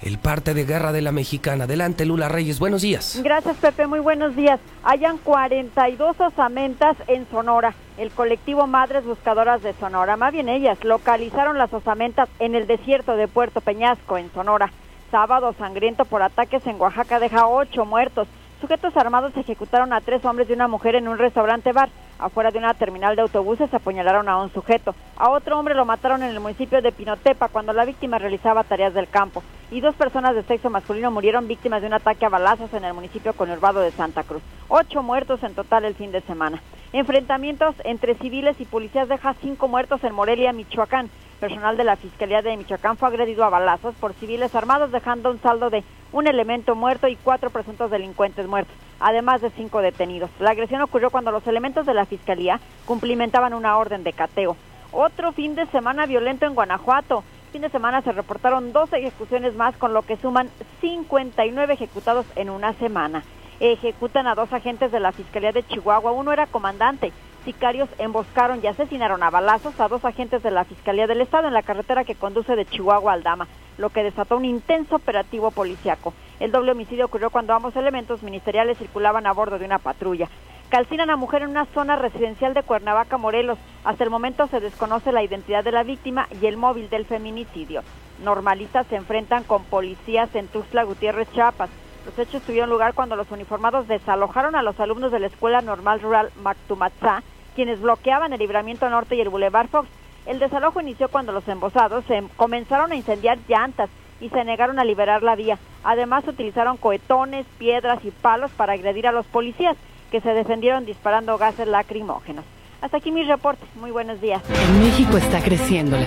El 0.03 0.17
parte 0.17 0.53
de 0.53 0.65
guerra 0.65 0.91
de 0.91 1.01
la 1.01 1.13
mexicana. 1.13 1.63
Adelante, 1.63 2.05
Lula 2.05 2.27
Reyes. 2.27 2.59
Buenos 2.59 2.81
días. 2.81 3.21
Gracias, 3.23 3.55
Pepe. 3.55 3.88
Muy 3.88 3.99
buenos 3.99 4.35
días. 4.35 4.59
Hayan 4.84 5.17
42 5.17 6.19
osamentas 6.19 6.97
en 7.07 7.25
Sonora. 7.30 7.73
El 7.97 8.11
colectivo 8.11 8.67
Madres 8.67 9.05
Buscadoras 9.05 9.63
de 9.63 9.71
Sonora, 9.73 10.17
más 10.17 10.34
bien 10.34 10.49
ellas, 10.49 10.84
localizaron 10.84 11.57
las 11.57 11.71
osamentas 11.73 12.27
en 12.39 12.53
el 12.53 12.67
desierto 12.67 13.15
de 13.15 13.30
Puerto 13.30 13.61
Peñasco, 13.61 14.17
en 14.17 14.30
Sonora. 14.34 14.73
Sábado 15.09 15.53
sangriento 15.57 16.03
por 16.03 16.21
ataques 16.21 16.67
en 16.67 16.81
Oaxaca 16.81 17.19
deja 17.19 17.47
ocho 17.47 17.85
muertos. 17.85 18.27
Sujetos 18.59 18.97
armados 18.97 19.31
ejecutaron 19.38 19.93
a 19.93 20.01
tres 20.01 20.25
hombres 20.25 20.49
y 20.49 20.53
una 20.53 20.67
mujer 20.67 20.95
en 20.95 21.07
un 21.07 21.17
restaurante 21.17 21.71
bar. 21.71 21.89
Afuera 22.19 22.52
de 22.52 22.60
una 22.60 22.73
terminal 22.73 23.15
de 23.15 23.23
autobuses 23.23 23.73
apuñalaron 23.73 24.30
a 24.30 24.38
un 24.38 24.52
sujeto. 24.53 24.95
A 25.18 25.30
otro 25.30 25.60
hombre 25.60 25.76
lo 25.76 25.85
mataron 25.85 26.23
en 26.23 26.30
el 26.30 26.40
municipio 26.40 26.81
de 26.81 26.91
Pinotepa 26.91 27.49
cuando 27.49 27.73
la 27.73 27.85
víctima 27.85 28.18
realizaba 28.18 28.64
tareas 28.64 28.94
del 28.94 29.10
campo. 29.10 29.44
Y 29.72 29.81
dos 29.81 29.95
personas 29.95 30.35
de 30.35 30.44
sexo 30.44 30.69
masculino 30.69 31.11
murieron 31.11 31.48
víctimas 31.48 31.81
de 31.81 31.88
un 31.88 31.94
ataque 31.94 32.26
a 32.26 32.30
balazos 32.30 32.73
en 32.73 32.85
el 32.85 32.94
municipio 32.94 33.34
conurbado 33.34 33.81
de 33.81 33.91
Santa 33.91 34.23
Cruz. 34.23 34.44
Ocho 34.69 35.02
muertos 35.02 35.41
en 35.44 35.56
total 35.56 35.85
el 35.85 35.95
fin 35.95 36.11
de 36.11 36.22
semana. 36.22 36.61
Enfrentamientos 36.94 37.76
entre 37.84 38.15
civiles 38.15 38.60
y 38.61 38.65
policías 38.65 39.10
deja 39.10 39.34
cinco 39.41 39.68
muertos 39.68 40.03
en 40.03 40.14
Morelia, 40.14 40.53
Michoacán. 40.53 41.10
Personal 41.40 41.76
de 41.76 41.84
la 41.84 41.95
Fiscalía 41.95 42.41
de 42.41 42.56
Michoacán 42.56 42.95
fue 42.95 43.10
agredido 43.10 43.44
a 43.44 43.49
balazos 43.49 43.95
por 43.95 44.14
civiles 44.14 44.53
armados, 44.56 44.91
dejando 44.91 45.31
un 45.31 45.41
saldo 45.41 45.69
de 45.69 45.84
un 46.14 46.27
elemento 46.27 46.76
muerto 46.76 47.07
y 47.07 47.18
cuatro 47.18 47.49
presuntos 47.49 47.91
delincuentes 47.91 48.48
muertos, 48.48 48.76
además 48.99 49.41
de 49.41 49.49
cinco 49.49 49.81
detenidos. 49.81 50.30
La 50.40 50.52
agresión 50.52 50.81
ocurrió 50.81 51.10
cuando 51.10 51.31
los 51.31 51.45
elementos 51.48 51.85
de 51.85 51.94
la 51.94 52.06
Fiscalía 52.06 52.60
cumplimentaban 52.85 53.53
una 53.53 53.77
orden 53.77 54.03
de 54.03 54.14
cateo. 54.14 54.56
Otro 54.91 55.31
fin 55.31 55.56
de 55.56 55.65
semana 55.68 56.06
violento 56.06 56.45
en 56.45 56.53
Guanajuato. 56.53 57.23
Fin 57.52 57.64
de 57.64 57.69
semana 57.69 58.02
se 58.02 58.11
reportaron 58.11 58.73
dos 58.73 58.94
ejecuciones 58.94 59.56
más, 59.56 59.76
con 59.76 59.94
lo 59.94 60.03
que 60.03 60.18
suman 60.18 60.49
59 60.81 61.73
ejecutados 61.73 62.26
en 62.35 62.49
una 62.49 62.73
semana. 62.73 63.23
Ejecutan 63.60 64.27
a 64.27 64.35
dos 64.35 64.53
agentes 64.53 64.91
de 64.91 64.99
la 64.99 65.11
Fiscalía 65.11 65.52
de 65.52 65.64
Chihuahua. 65.64 66.11
Uno 66.11 66.31
era 66.31 66.45
comandante. 66.45 67.11
Sicarios 67.45 67.90
emboscaron 67.98 68.61
y 68.64 68.68
asesinaron 68.68 69.22
a 69.22 69.30
balazos 69.30 69.78
a 69.80 69.90
dos 69.90 70.06
agentes 70.06 70.41
de 70.44 70.52
la 70.52 70.64
Fiscalía 70.64 71.07
del 71.07 71.20
Estado 71.20 71.48
en 71.48 71.53
la 71.53 71.61
carretera 71.61 72.06
que 72.06 72.15
conduce 72.15 72.56
de 72.56 72.65
Chihuahua 72.65 73.11
a 73.11 73.15
Aldama, 73.15 73.48
lo 73.78 73.90
que 73.90 74.03
desató 74.03 74.38
un 74.38 74.45
intenso 74.45 74.95
operativo 74.95 75.52
policiaco. 75.52 76.14
El 76.40 76.52
doble 76.52 76.72
homicidio 76.72 77.06
ocurrió 77.06 77.32
cuando 77.32 77.53
ambos 77.53 77.76
elementos 77.76 78.24
ministeriales 78.24 78.78
circulaban 78.78 79.28
a 79.28 79.34
bordo 79.34 79.60
de 79.60 79.65
una 79.65 79.80
patrulla. 79.80 80.30
Calcinan 80.70 81.10
a 81.10 81.18
mujer 81.18 81.41
en 81.41 81.49
una 81.49 81.65
zona 81.65 81.98
residencial 81.98 82.53
de 82.53 82.64
Cuernavaca, 82.64 83.18
Morelos. 83.18 83.60
Hasta 83.84 84.06
el 84.06 84.10
momento 84.10 84.48
se 84.48 84.61
desconoce 84.61 85.11
la 85.11 85.22
identidad 85.22 85.65
de 85.65 85.74
la 85.74 85.84
víctima 85.84 86.28
y 86.41 86.45
el 86.45 86.56
móvil 86.57 86.90
del 86.90 87.06
feminicidio. 87.06 87.84
Normalistas 88.24 88.88
se 88.88 88.95
enfrentan 88.95 89.44
con 89.44 89.65
policías 89.65 90.34
en 90.34 90.48
Tuxtla 90.48 90.84
Gutiérrez, 90.84 91.30
Chiapas. 91.34 91.70
Los 92.06 92.18
hechos 92.18 92.41
tuvieron 92.41 92.70
lugar 92.70 92.94
cuando 92.94 93.15
los 93.15 93.32
uniformados 93.32 93.88
desalojaron 93.88 94.56
a 94.56 94.64
los 94.64 94.80
alumnos 94.80 95.11
de 95.11 95.20
la 95.20 95.28
Escuela 95.28 95.61
Normal 95.61 96.02
Rural 96.02 96.32
Mactumatzá, 96.41 97.24
quienes 97.53 97.81
bloqueaban 97.81 98.34
el 98.34 98.39
libramiento 98.39 98.89
norte 98.89 99.15
y 99.15 99.21
el 99.21 99.30
Boulevard 99.30 99.67
Fox. 99.67 99.88
El 100.25 100.39
desalojo 100.39 100.81
inició 100.81 101.09
cuando 101.09 101.31
los 101.31 101.47
embosados 101.47 102.05
se 102.05 102.23
comenzaron 102.35 102.91
a 102.91 102.95
incendiar 102.95 103.38
llantas 103.47 103.89
y 104.21 104.30
se 104.30 104.43
negaron 104.43 104.80
a 104.80 104.85
liberar 104.85 105.21
la 105.21 105.35
vía. 105.35 105.57
Además 105.84 106.27
utilizaron 106.27 106.77
cohetones, 106.77 107.45
piedras 107.57 107.99
y 108.05 108.11
palos 108.11 108.51
para 108.51 108.73
agredir 108.73 109.07
a 109.07 109.11
los 109.11 109.25
policías, 109.25 109.75
que 110.11 110.21
se 110.21 110.30
defendieron 110.30 110.85
disparando 110.85 111.38
gases 111.38 111.67
lacrimógenos. 111.67 112.45
Hasta 112.81 112.97
aquí 112.97 113.11
mi 113.11 113.23
reporte. 113.23 113.65
Muy 113.75 113.91
buenos 113.91 114.21
días. 114.21 114.41
En 114.49 114.80
México 114.81 115.17
está 115.17 115.41
creciendo. 115.41 115.97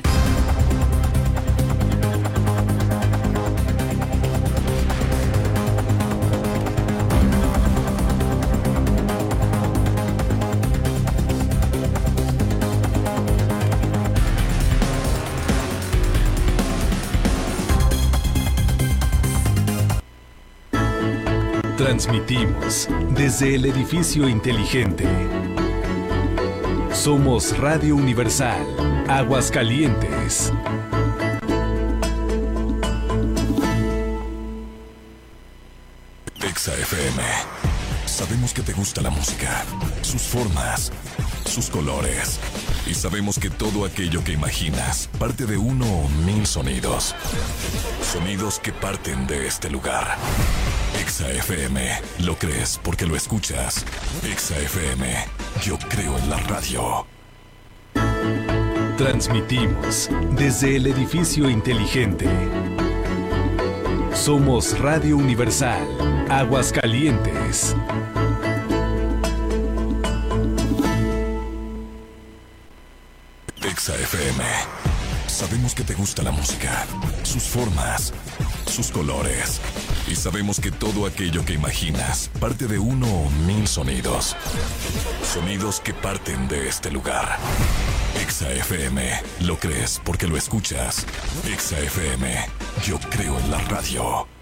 Transmitimos 21.87 22.89
desde 23.11 23.55
el 23.55 23.65
edificio 23.65 24.29
inteligente. 24.29 25.07
Somos 26.93 27.57
Radio 27.59 27.95
Universal, 27.95 29.07
Aguascalientes. 29.09 30.53
Exa 36.43 36.75
FM. 36.75 37.23
Sabemos 38.05 38.53
que 38.53 38.63
te 38.63 38.73
gusta 38.73 39.01
la 39.01 39.11
música, 39.11 39.65
sus 40.03 40.23
formas, 40.23 40.91
sus 41.45 41.71
colores. 41.71 42.41
Y 42.87 42.95
sabemos 42.95 43.39
que 43.39 43.51
todo 43.51 43.85
aquello 43.85 44.23
que 44.23 44.33
imaginas 44.33 45.09
parte 45.19 45.45
de 45.45 45.57
uno 45.57 45.85
o 45.87 46.09
mil 46.25 46.47
sonidos. 46.47 47.15
Sonidos 48.03 48.61
que 48.61 48.73
parten 48.73 49.27
de 49.27 49.47
este 49.47 49.69
lugar. 49.69 50.17
Exa 51.01 51.29
FM. 51.31 51.91
Lo 52.21 52.37
crees 52.37 52.79
porque 52.83 53.07
lo 53.07 53.17
escuchas. 53.17 53.85
Exa 54.25 54.57
FM. 54.59 55.27
Yo 55.65 55.79
creo 55.89 56.17
en 56.17 56.31
la 56.31 56.37
radio. 56.39 57.07
Transmitimos 58.97 60.09
desde 60.33 60.77
el 60.77 60.87
edificio 60.87 61.51
inteligente. 61.51 62.27
Somos 64.15 64.79
Radio 64.79 65.17
Universal, 65.17 65.87
Aguascalientes. 66.31 67.77
Exa 73.67 73.95
FM. 73.97 74.45
Sabemos 75.27 75.75
que 75.75 75.83
te 75.83 75.95
gusta 75.95 76.23
la 76.23 76.31
música, 76.31 76.87
sus 77.25 77.43
formas, 77.43 78.13
sus 78.71 78.93
colores. 78.93 79.61
Y 80.07 80.15
sabemos 80.15 80.61
que 80.61 80.71
todo 80.71 81.05
aquello 81.05 81.45
que 81.45 81.55
imaginas 81.55 82.31
parte 82.39 82.69
de 82.69 82.79
uno 82.79 83.09
o 83.09 83.31
mil 83.45 83.67
sonidos. 83.67 84.37
Sonidos 85.25 85.81
que 85.81 85.93
parten 85.93 86.47
de 86.47 86.69
este 86.69 86.93
lugar. 86.93 87.39
Exa 88.23 88.49
FM. 88.53 89.03
Lo 89.41 89.59
crees 89.59 90.01
porque 90.05 90.29
lo 90.29 90.37
escuchas. 90.37 91.05
Exa 91.45 91.77
FM. 91.81 92.47
Yo 92.87 93.01
creo 93.11 93.37
en 93.41 93.51
la 93.51 93.59
radio. 93.59 94.36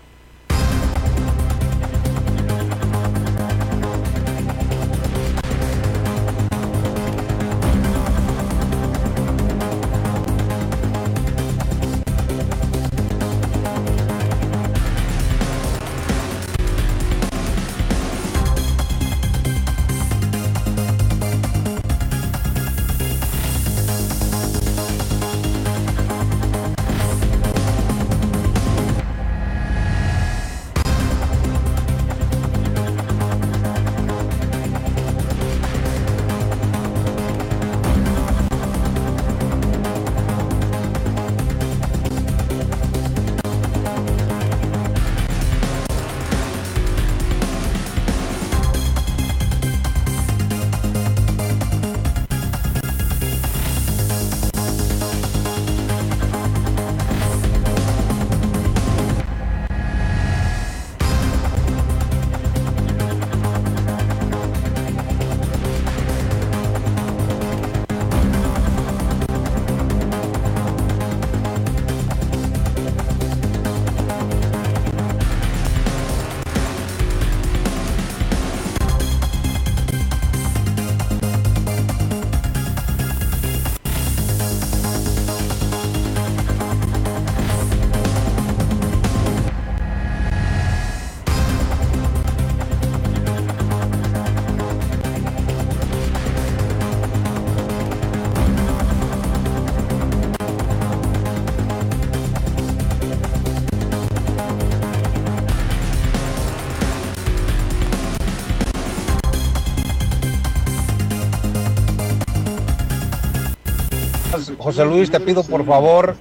José 114.59 114.85
Luis, 114.85 115.11
te 115.11 115.21
pido 115.21 115.43
por 115.45 115.65
favor 115.65 116.17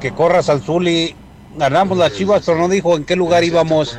que 0.00 0.12
corras 0.12 0.48
al 0.48 0.60
Zuli. 0.60 1.14
Ganamos 1.56 1.98
las 1.98 2.12
chivas, 2.12 2.42
pero 2.44 2.58
no 2.58 2.68
dijo 2.68 2.96
en 2.96 3.04
qué 3.04 3.16
lugar 3.16 3.42
íbamos. 3.42 3.98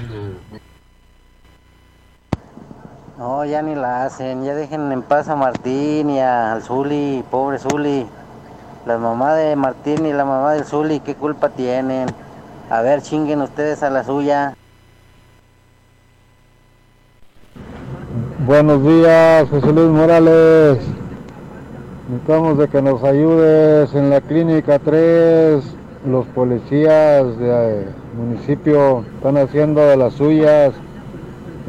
No, 3.18 3.44
ya 3.44 3.62
ni 3.62 3.76
la 3.76 4.06
hacen, 4.06 4.46
ya 4.46 4.56
dejen 4.56 4.92
en 4.94 5.02
paz 5.02 5.28
a 5.28 5.36
Martín 5.36 6.10
y 6.10 6.20
a- 6.20 6.54
al 6.54 6.62
Zuli, 6.64 7.24
pobre 7.30 7.60
Zuli. 7.60 8.08
La 8.86 8.98
mamá 8.98 9.34
de 9.36 9.56
Martín 9.58 10.06
y 10.06 10.14
la 10.14 10.24
mamá 10.24 10.54
del 10.54 10.64
Zuli, 10.64 11.02
¿qué 11.02 11.16
culpa 11.16 11.50
tienen? 11.50 12.08
A 12.70 12.82
ver, 12.82 13.02
chinguen 13.02 13.42
ustedes 13.42 13.84
a 13.84 13.90
la 13.90 14.04
suya. 14.06 14.56
Buenos 18.46 18.82
días, 18.84 19.50
José 19.50 19.68
Luis 19.74 19.90
Morales. 19.90 20.78
Necesitamos 22.10 22.58
de 22.58 22.68
que 22.70 22.82
nos 22.82 23.04
ayudes 23.04 23.94
en 23.94 24.10
la 24.10 24.20
clínica 24.20 24.80
3. 24.80 25.64
Los 26.08 26.26
policías 26.28 27.38
del 27.38 27.86
municipio 28.18 29.04
están 29.16 29.38
haciendo 29.38 29.82
de 29.82 29.96
las 29.96 30.16
suyas. 30.16 30.74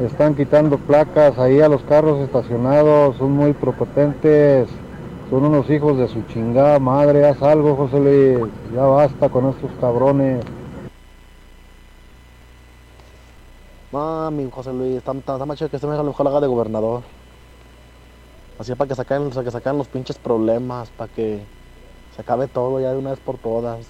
Están 0.03 0.33
quitando 0.33 0.79
placas 0.79 1.37
ahí 1.37 1.61
a 1.61 1.69
los 1.69 1.83
carros 1.83 2.21
estacionados. 2.21 3.17
Son 3.17 3.33
muy 3.33 3.53
prepotentes. 3.53 4.67
Son 5.29 5.45
unos 5.45 5.69
hijos 5.69 5.99
de 5.99 6.07
su 6.07 6.23
chingada 6.23 6.79
madre. 6.79 7.27
Haz 7.27 7.43
algo, 7.43 7.75
José 7.75 7.99
Luis. 7.99 8.51
Ya 8.73 8.81
basta 8.81 9.29
con 9.29 9.47
estos 9.49 9.69
cabrones. 9.79 10.43
Mami, 13.91 14.49
José 14.49 14.73
Luis, 14.73 14.95
está, 14.95 15.13
más 15.13 15.55
chido 15.59 15.69
que 15.69 15.75
este 15.75 15.85
mejor 15.85 16.03
lo 16.03 16.29
haga 16.31 16.39
de 16.41 16.47
gobernador. 16.47 17.20
Así 18.61 18.75
para 18.75 18.87
que 18.89 18.93
saquen, 18.93 19.31
para 19.31 19.43
que 19.43 19.49
saquen 19.49 19.75
los 19.79 19.87
pinches 19.87 20.19
problemas, 20.19 20.89
para 20.91 21.11
que 21.11 21.39
se 22.15 22.21
acabe 22.21 22.47
todo 22.47 22.79
ya 22.79 22.91
de 22.91 22.97
una 22.99 23.09
vez 23.09 23.19
por 23.19 23.39
todas. 23.39 23.87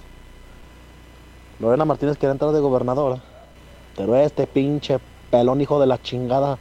Lorena 1.59 1.83
Martínez 1.83 2.15
quiere 2.17 2.31
entrar 2.31 2.53
de 2.53 2.61
gobernadora. 2.61 3.21
Pero 3.97 4.15
este 4.15 4.47
pinche 4.47 4.99
pelón 5.29 5.59
hijo 5.59 5.77
de 5.81 5.87
la 5.87 6.01
chingada 6.01 6.57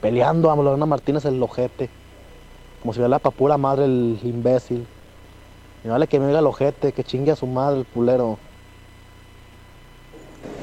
peleando 0.00 0.50
a 0.50 0.56
Lorena 0.56 0.86
Martínez 0.86 1.24
el 1.24 1.40
ojete. 1.40 1.88
Como 2.80 2.94
si 2.94 2.98
fuera 2.98 3.20
para 3.20 3.36
pura 3.36 3.56
madre 3.56 3.84
el 3.84 4.18
imbécil. 4.24 4.84
Y 5.84 5.88
vale 5.88 6.08
que 6.08 6.18
me 6.18 6.26
diga 6.26 6.40
el 6.40 6.46
ojete, 6.46 6.90
que 6.90 7.04
chingue 7.04 7.30
a 7.30 7.36
su 7.36 7.46
madre 7.46 7.78
el 7.78 7.86
culero. 7.86 8.40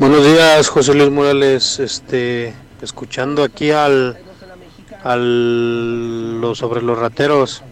Buenos 0.02 0.26
días, 0.26 0.68
José 0.68 0.94
Luis 0.94 1.10
Morales. 1.10 1.80
Este, 1.80 2.54
escuchando 2.82 3.44
aquí 3.44 3.72
al, 3.72 4.18
al 5.04 6.42
lo 6.42 6.56
sobre 6.56 6.82
los 6.82 6.98
rateros. 6.98 7.64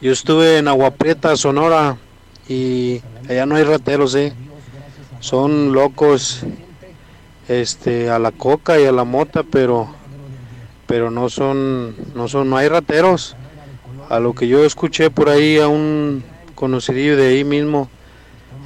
Yo 0.00 0.12
estuve 0.12 0.58
en 0.58 0.68
Agua 0.68 0.90
Prieta, 0.92 1.36
Sonora, 1.36 1.96
y 2.48 3.00
allá 3.28 3.46
no 3.46 3.56
hay 3.56 3.64
rateros, 3.64 4.14
eh. 4.14 4.32
Son 5.20 5.72
locos, 5.72 6.42
este, 7.48 8.10
a 8.10 8.18
la 8.18 8.32
coca 8.32 8.78
y 8.78 8.84
a 8.84 8.92
la 8.92 9.04
mota, 9.04 9.42
pero, 9.42 9.88
pero 10.86 11.10
no 11.10 11.28
son, 11.30 11.94
no 12.14 12.28
son, 12.28 12.50
no 12.50 12.56
hay 12.56 12.68
rateros. 12.68 13.36
A 14.10 14.20
lo 14.20 14.34
que 14.34 14.46
yo 14.46 14.64
escuché 14.64 15.10
por 15.10 15.30
ahí 15.30 15.58
a 15.58 15.68
un 15.68 16.22
conocidillo 16.54 17.16
de 17.16 17.28
ahí 17.28 17.44
mismo, 17.44 17.88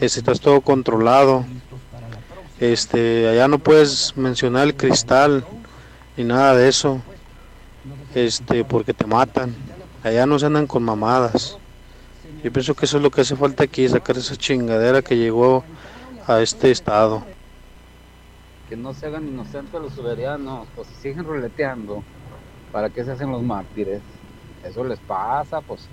este, 0.00 0.20
está 0.20 0.34
todo 0.34 0.60
controlado. 0.60 1.44
Este, 2.58 3.28
allá 3.28 3.46
no 3.46 3.60
puedes 3.60 4.16
mencionar 4.16 4.66
el 4.66 4.74
cristal 4.74 5.44
ni 6.16 6.24
nada 6.24 6.56
de 6.56 6.68
eso. 6.68 7.00
Este, 8.14 8.64
porque 8.64 8.94
te 8.94 9.06
matan. 9.06 9.54
Allá 10.02 10.26
no 10.26 10.38
se 10.38 10.46
andan 10.46 10.66
con 10.66 10.82
mamadas. 10.82 11.58
Yo 12.42 12.52
pienso 12.52 12.74
que 12.74 12.84
eso 12.84 12.98
es 12.98 13.02
lo 13.02 13.10
que 13.10 13.22
hace 13.22 13.36
falta 13.36 13.64
aquí, 13.64 13.88
sacar 13.88 14.16
esa 14.16 14.36
chingadera 14.36 15.02
que 15.02 15.16
llegó 15.16 15.64
a 16.26 16.40
este 16.40 16.70
estado. 16.70 17.24
que 18.68 18.76
no 18.76 18.92
se 18.92 19.06
hagan 19.06 19.26
inocentes 19.26 19.80
los 19.80 19.94
soberanos, 19.94 20.68
pues 20.76 20.88
si 20.88 20.94
siguen 20.96 21.24
ruleteando, 21.24 22.02
¿para 22.70 22.90
qué 22.90 23.02
se 23.02 23.12
hacen 23.12 23.30
los 23.30 23.42
mártires? 23.42 24.02
Eso 24.62 24.84
les 24.84 24.98
pasa, 25.00 25.62
pues 25.62 25.88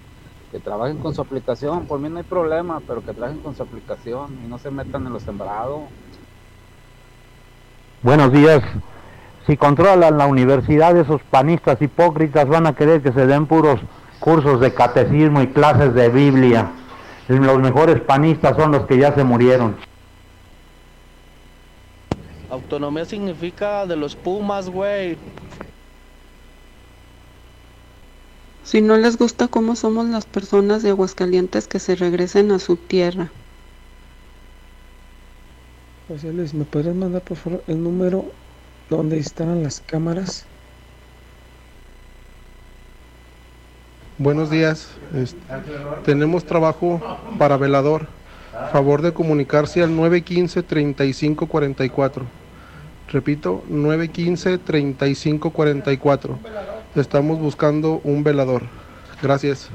que 0.51 0.59
trabajen 0.59 0.97
con 0.97 1.15
su 1.15 1.21
aplicación, 1.21 1.85
por 1.87 1.99
mí 1.99 2.09
no 2.09 2.17
hay 2.17 2.23
problema, 2.23 2.81
pero 2.85 3.01
que 3.03 3.13
trabajen 3.13 3.39
con 3.39 3.55
su 3.55 3.63
aplicación 3.63 4.37
y 4.43 4.47
no 4.47 4.57
se 4.57 4.71
metan 4.71 5.05
en 5.07 5.13
lo 5.13 5.19
sembrado. 5.19 5.83
Buenos 8.01 8.31
días. 8.31 8.61
Si 9.45 9.57
controlan 9.57 10.17
la 10.17 10.25
universidad, 10.25 10.97
esos 10.97 11.21
panistas 11.21 11.81
hipócritas 11.81 12.47
van 12.47 12.65
a 12.65 12.73
querer 12.73 13.01
que 13.01 13.11
se 13.11 13.27
den 13.27 13.45
puros 13.45 13.79
cursos 14.19 14.59
de 14.59 14.73
catecismo 14.73 15.41
y 15.41 15.47
clases 15.47 15.93
de 15.93 16.09
Biblia. 16.09 16.71
Los 17.27 17.59
mejores 17.59 18.01
panistas 18.01 18.55
son 18.57 18.71
los 18.71 18.85
que 18.87 18.97
ya 18.97 19.13
se 19.13 19.23
murieron. 19.23 19.75
Autonomía 22.49 23.05
significa 23.05 23.85
de 23.85 23.95
los 23.95 24.15
Pumas, 24.15 24.69
güey. 24.69 25.17
Si 28.63 28.81
no 28.81 28.97
les 28.97 29.17
gusta 29.17 29.47
cómo 29.47 29.75
somos 29.75 30.07
las 30.07 30.25
personas 30.25 30.81
de 30.81 30.89
Aguascalientes, 30.89 31.67
que 31.67 31.79
se 31.79 31.95
regresen 31.95 32.51
a 32.51 32.57
su 32.57 32.77
tierra. 32.77 33.29
José 36.07 36.33
Luis, 36.33 36.53
¿me 36.53 36.65
podrías 36.65 36.95
mandar 36.95 37.21
por 37.21 37.37
favor 37.37 37.63
el 37.67 37.83
número 37.83 38.25
donde 38.89 39.17
instalan 39.17 39.61
las 39.63 39.81
cámaras? 39.81 40.45
Buenos 44.17 44.49
días. 44.49 44.87
Es- 45.13 45.35
tenemos 46.05 46.45
trabajo 46.45 47.01
para 47.37 47.57
velador. 47.57 48.07
Favor 48.71 49.01
de 49.01 49.11
comunicarse 49.13 49.83
al 49.83 49.89
915-3544. 49.91 52.21
Repito, 53.11 53.61
915-3544. 53.69 56.37
Estamos 56.95 57.37
buscando 57.39 57.99
un 58.05 58.23
velador. 58.23 58.61
Gracias. 59.21 59.67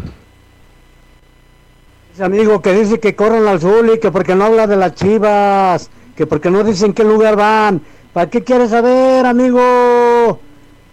Ese 2.15 2.25
amigo 2.25 2.63
que 2.63 2.73
dice 2.73 2.99
que 2.99 3.15
corren 3.15 3.47
al 3.47 3.61
Zuli, 3.61 4.01
que 4.01 4.11
porque 4.11 4.35
no 4.35 4.47
habla 4.47 4.67
de 4.67 4.77
las 4.77 4.95
chivas, 4.95 5.91
que 6.17 6.27
porque 6.27 6.51
no 6.51 6.65
dicen 6.65 6.95
qué 6.95 7.05
lugar 7.05 7.37
van. 7.37 7.83
¿Para 8.13 8.29
qué 8.29 8.43
quieres 8.43 8.71
saber, 8.71 9.25
amigo? 9.25 10.41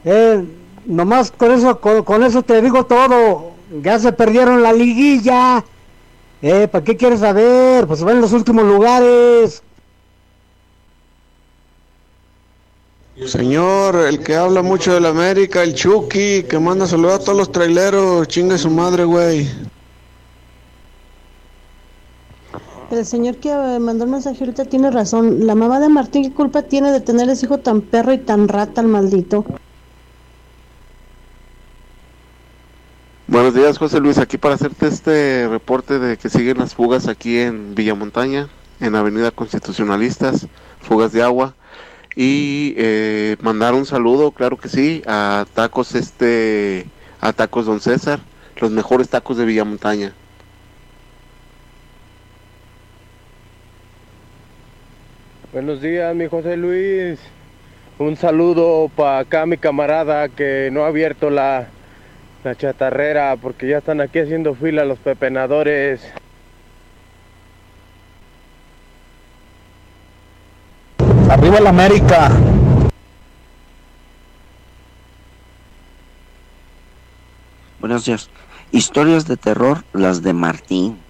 Eh, 0.05 0.45
nomás 0.85 1.31
con 1.31 1.51
eso, 1.51 1.79
con, 1.79 2.23
eso 2.23 2.43
te 2.43 2.61
digo 2.61 2.85
todo. 2.85 3.51
Ya 3.81 3.97
se 3.99 4.11
perdieron 4.11 4.61
la 4.61 4.71
liguilla. 4.71 5.65
Eh, 6.41 6.67
¿para 6.67 6.83
qué 6.83 6.95
quieres 6.95 7.21
saber? 7.21 7.87
Pues 7.87 8.03
van 8.03 8.17
en 8.17 8.21
los 8.21 8.33
últimos 8.33 8.65
lugares. 8.65 9.63
Señor, 13.25 13.95
el 13.95 14.19
que 14.23 14.35
habla 14.35 14.61
mucho 14.61 14.93
de 14.93 14.99
la 14.99 15.09
América, 15.09 15.63
el 15.63 15.73
Chucky, 15.73 16.43
que 16.43 16.59
manda 16.59 16.85
saludar 16.85 17.15
a 17.15 17.23
todos 17.23 17.37
los 17.37 17.51
traileros, 17.51 18.27
chingue 18.27 18.59
su 18.59 18.69
madre, 18.69 19.05
güey. 19.05 19.49
El 22.89 23.05
señor 23.05 23.35
que 23.35 23.49
eh, 23.49 23.79
mandó 23.79 24.05
el 24.05 24.11
mensaje 24.11 24.37
ahorita 24.39 24.63
tiene 24.63 24.89
razón. 24.91 25.45
La 25.45 25.55
mamá 25.55 25.81
de 25.81 25.89
Martín, 25.89 26.23
¿qué 26.23 26.31
culpa 26.31 26.61
tiene 26.61 26.91
de 26.91 27.01
tener 27.01 27.27
ese 27.27 27.45
hijo 27.45 27.57
tan 27.57 27.81
perro 27.81 28.13
y 28.13 28.17
tan 28.17 28.47
rata 28.47 28.79
el 28.79 28.87
maldito? 28.87 29.43
Buenos 33.27 33.53
días, 33.53 33.77
José 33.77 33.99
Luis. 33.99 34.17
Aquí 34.19 34.37
para 34.37 34.55
hacerte 34.55 34.87
este 34.87 35.49
reporte 35.49 35.99
de 35.99 36.15
que 36.15 36.29
siguen 36.29 36.59
las 36.59 36.75
fugas 36.75 37.09
aquí 37.09 37.39
en 37.39 37.75
Villamontaña, 37.75 38.47
en 38.79 38.95
Avenida 38.95 39.31
Constitucionalistas, 39.31 40.47
fugas 40.79 41.11
de 41.11 41.23
agua. 41.23 41.55
Y 42.15 42.73
eh, 42.77 43.35
mandar 43.41 43.73
un 43.73 43.85
saludo, 43.85 44.31
claro 44.31 44.57
que 44.57 44.69
sí, 44.69 45.03
a 45.05 45.45
tacos 45.53 45.93
este, 45.93 46.85
a 47.19 47.33
tacos 47.33 47.65
Don 47.65 47.81
César, 47.81 48.21
los 48.61 48.71
mejores 48.71 49.09
tacos 49.09 49.35
de 49.35 49.43
Villamontaña. 49.43 50.13
Buenos 55.53 55.79
días, 55.81 56.13
mi 56.13 56.27
José 56.27 56.57
Luis. 56.57 57.19
Un 57.99 58.17
saludo 58.17 58.91
para 58.93 59.19
acá 59.19 59.45
mi 59.45 59.57
camarada 59.57 60.27
que 60.27 60.67
no 60.73 60.83
ha 60.83 60.87
abierto 60.87 61.29
la, 61.29 61.69
la 62.43 62.55
chatarrera 62.55 63.33
porque 63.37 63.69
ya 63.69 63.77
están 63.77 64.01
aquí 64.01 64.19
haciendo 64.19 64.55
fila 64.55 64.83
los 64.83 64.99
pepenadores. 64.99 66.01
Arriba 71.29 71.59
el 71.59 71.67
América. 71.67 72.29
Buenos 77.79 78.03
días. 78.03 78.29
Historias 78.71 79.25
de 79.27 79.37
terror, 79.37 79.85
las 79.93 80.21
de 80.23 80.33
Martín. 80.33 81.06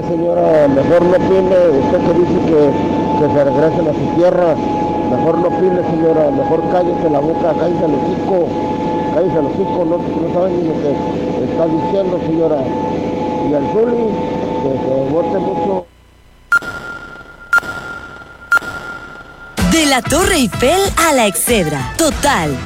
Señora, 0.00 0.68
mejor 0.68 1.02
no 1.02 1.16
opine, 1.16 1.56
usted 1.84 1.98
que 1.98 2.14
dice 2.20 2.38
que, 2.46 2.60
que 3.20 3.34
se 3.34 3.44
regresen 3.44 3.88
a 3.88 3.92
su 3.92 4.16
tierra, 4.16 4.54
mejor 5.10 5.38
no 5.38 5.48
opine 5.48 5.82
señora, 5.90 6.30
mejor 6.30 6.62
cállese 6.72 7.10
la 7.10 7.18
boca, 7.18 7.52
cállese 7.60 7.84
el 7.84 7.94
hocico. 7.94 8.48
cállese 9.14 9.42
los 9.42 9.52
hijos, 9.52 9.86
no, 9.86 9.98
no 9.98 10.34
saben 10.34 10.56
ni 10.56 10.68
lo 10.68 10.74
que 10.80 11.44
está 11.44 11.66
diciendo, 11.66 12.18
señora. 12.26 12.56
Y 13.50 13.54
al 13.54 13.66
Zuli, 13.72 14.08
que 14.62 14.70
se 14.80 15.12
vote 15.12 15.38
mucho. 15.38 15.86
De 19.72 19.86
la 19.86 20.00
Torre 20.00 20.36
Eiffel 20.36 20.80
a 20.96 21.12
la 21.12 21.26
Excedra. 21.26 21.92
Total. 21.98 22.56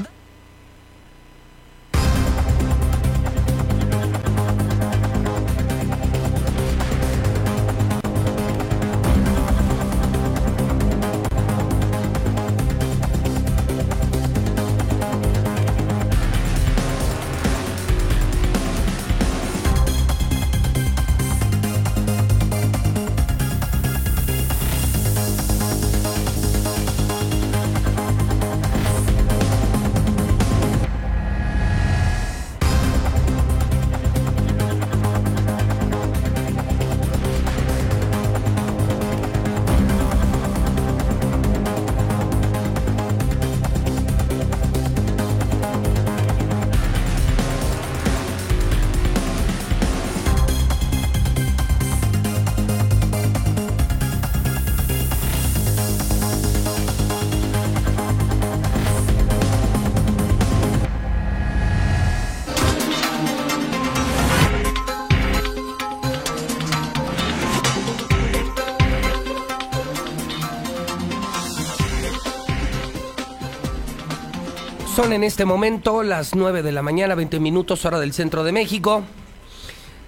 En 75.13 75.23
este 75.23 75.45
momento 75.45 76.03
las 76.03 76.35
9 76.35 76.63
de 76.63 76.73
la 76.73 76.83
mañana, 76.83 77.15
20 77.15 77.39
minutos 77.39 77.85
hora 77.85 78.01
del 78.01 78.13
centro 78.13 78.43
de 78.43 78.51
México. 78.51 79.05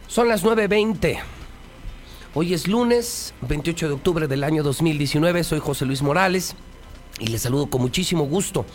Son 0.09 0.29
las 0.29 0.45
9.20. 0.45 1.20
Hoy 2.35 2.53
es 2.53 2.66
lunes, 2.66 3.33
28 3.43 3.89
de 3.89 3.95
octubre 3.95 4.27
del 4.27 4.43
año 4.43 4.62
2019. 4.65 5.45
Soy 5.45 5.61
José 5.61 5.87
Luis 5.87 6.03
Morales 6.03 6.57
y 7.20 7.29
les 7.29 7.43
saludo 7.43 7.70
con 7.70 7.81
muchísimo 7.81 8.25
gusto. 8.25 8.66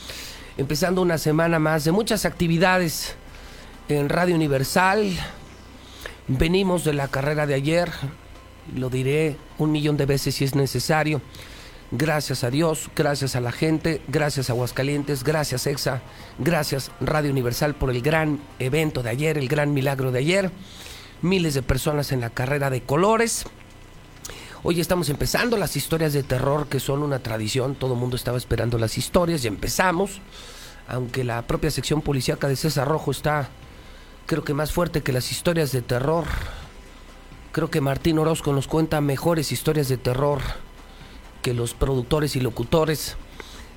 Empezando 0.58 1.02
una 1.02 1.18
semana 1.18 1.60
más 1.60 1.84
de 1.84 1.92
muchas 1.92 2.26
actividades 2.26 3.16
en 3.90 4.08
Radio 4.08 4.34
Universal. 4.34 5.12
Venimos 6.30 6.86
de 6.86 6.94
la 6.94 7.10
carrera 7.10 7.46
de 7.46 7.54
ayer, 7.54 7.92
lo 8.74 8.90
diré 8.90 9.36
un 9.58 9.72
millón 9.72 9.98
de 9.98 10.06
veces 10.06 10.36
si 10.36 10.46
es 10.46 10.56
necesario. 10.56 11.22
Gracias 11.96 12.44
a 12.44 12.50
Dios, 12.50 12.90
gracias 12.96 13.36
a 13.36 13.40
la 13.40 13.52
gente, 13.52 14.02
gracias 14.08 14.50
Aguascalientes, 14.50 15.24
gracias 15.24 15.68
EXA, 15.68 16.02
gracias 16.40 16.90
Radio 17.00 17.30
Universal 17.30 17.76
por 17.76 17.92
el 17.92 18.02
gran 18.02 18.40
evento 18.58 19.04
de 19.04 19.12
ayer, 19.12 19.38
el 19.38 19.48
gran 19.48 19.76
milagro 19.76 20.12
de 20.12 20.18
ayer. 20.18 20.52
Miles 21.22 21.54
de 21.54 21.62
personas 21.62 22.12
en 22.12 22.20
la 22.20 22.32
carrera 22.32 22.72
de 22.72 22.82
colores. 22.82 23.46
Hoy 24.64 24.82
estamos 24.82 25.10
empezando 25.10 25.56
las 25.56 25.76
historias 25.76 26.14
de 26.14 26.24
terror 26.24 26.66
que 26.66 26.80
son 26.80 27.04
una 27.04 27.20
tradición, 27.20 27.76
todo 27.76 27.94
el 27.94 28.00
mundo 28.00 28.16
estaba 28.16 28.40
esperando 28.40 28.80
las 28.80 28.98
historias 28.98 29.44
y 29.44 29.48
empezamos. 29.48 30.20
Aunque 30.88 31.24
la 31.24 31.44
propia 31.44 31.70
sección 31.70 32.02
policíaca 32.02 32.48
de 32.48 32.56
César 32.56 32.88
Rojo 32.88 33.12
está, 33.12 33.50
creo 34.26 34.44
que 34.44 34.56
más 34.56 34.72
fuerte 34.72 35.04
que 35.04 35.14
las 35.14 35.32
historias 35.32 35.72
de 35.72 35.84
terror. 35.84 36.26
Creo 37.52 37.70
que 37.70 37.82
Martín 37.82 38.18
Orozco 38.18 38.52
nos 38.52 38.66
cuenta 38.66 39.00
mejores 39.00 39.52
historias 39.52 39.90
de 39.90 39.98
terror 39.98 40.42
que 41.44 41.54
los 41.54 41.76
productores 41.76 42.36
y 42.36 42.40
locutores 42.40 43.16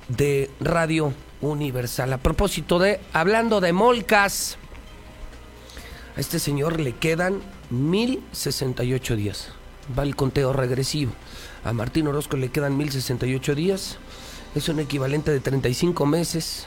de 0.07 0.49
Radio 0.59 1.13
Universal. 1.41 2.13
A 2.13 2.17
propósito 2.17 2.79
de, 2.79 2.99
hablando 3.13 3.61
de 3.61 3.73
molcas, 3.73 4.57
a 6.15 6.19
este 6.19 6.39
señor 6.39 6.79
le 6.79 6.93
quedan 6.93 7.41
1068 7.69 9.15
días. 9.15 9.49
Va 9.97 10.03
el 10.03 10.15
conteo 10.15 10.53
regresivo. 10.53 11.11
A 11.63 11.73
Martín 11.73 12.07
Orozco 12.07 12.37
le 12.37 12.49
quedan 12.49 12.77
1068 12.77 13.53
días. 13.53 13.97
Es 14.55 14.69
un 14.69 14.79
equivalente 14.79 15.31
de 15.31 15.41
35 15.41 16.05
meses, 16.05 16.65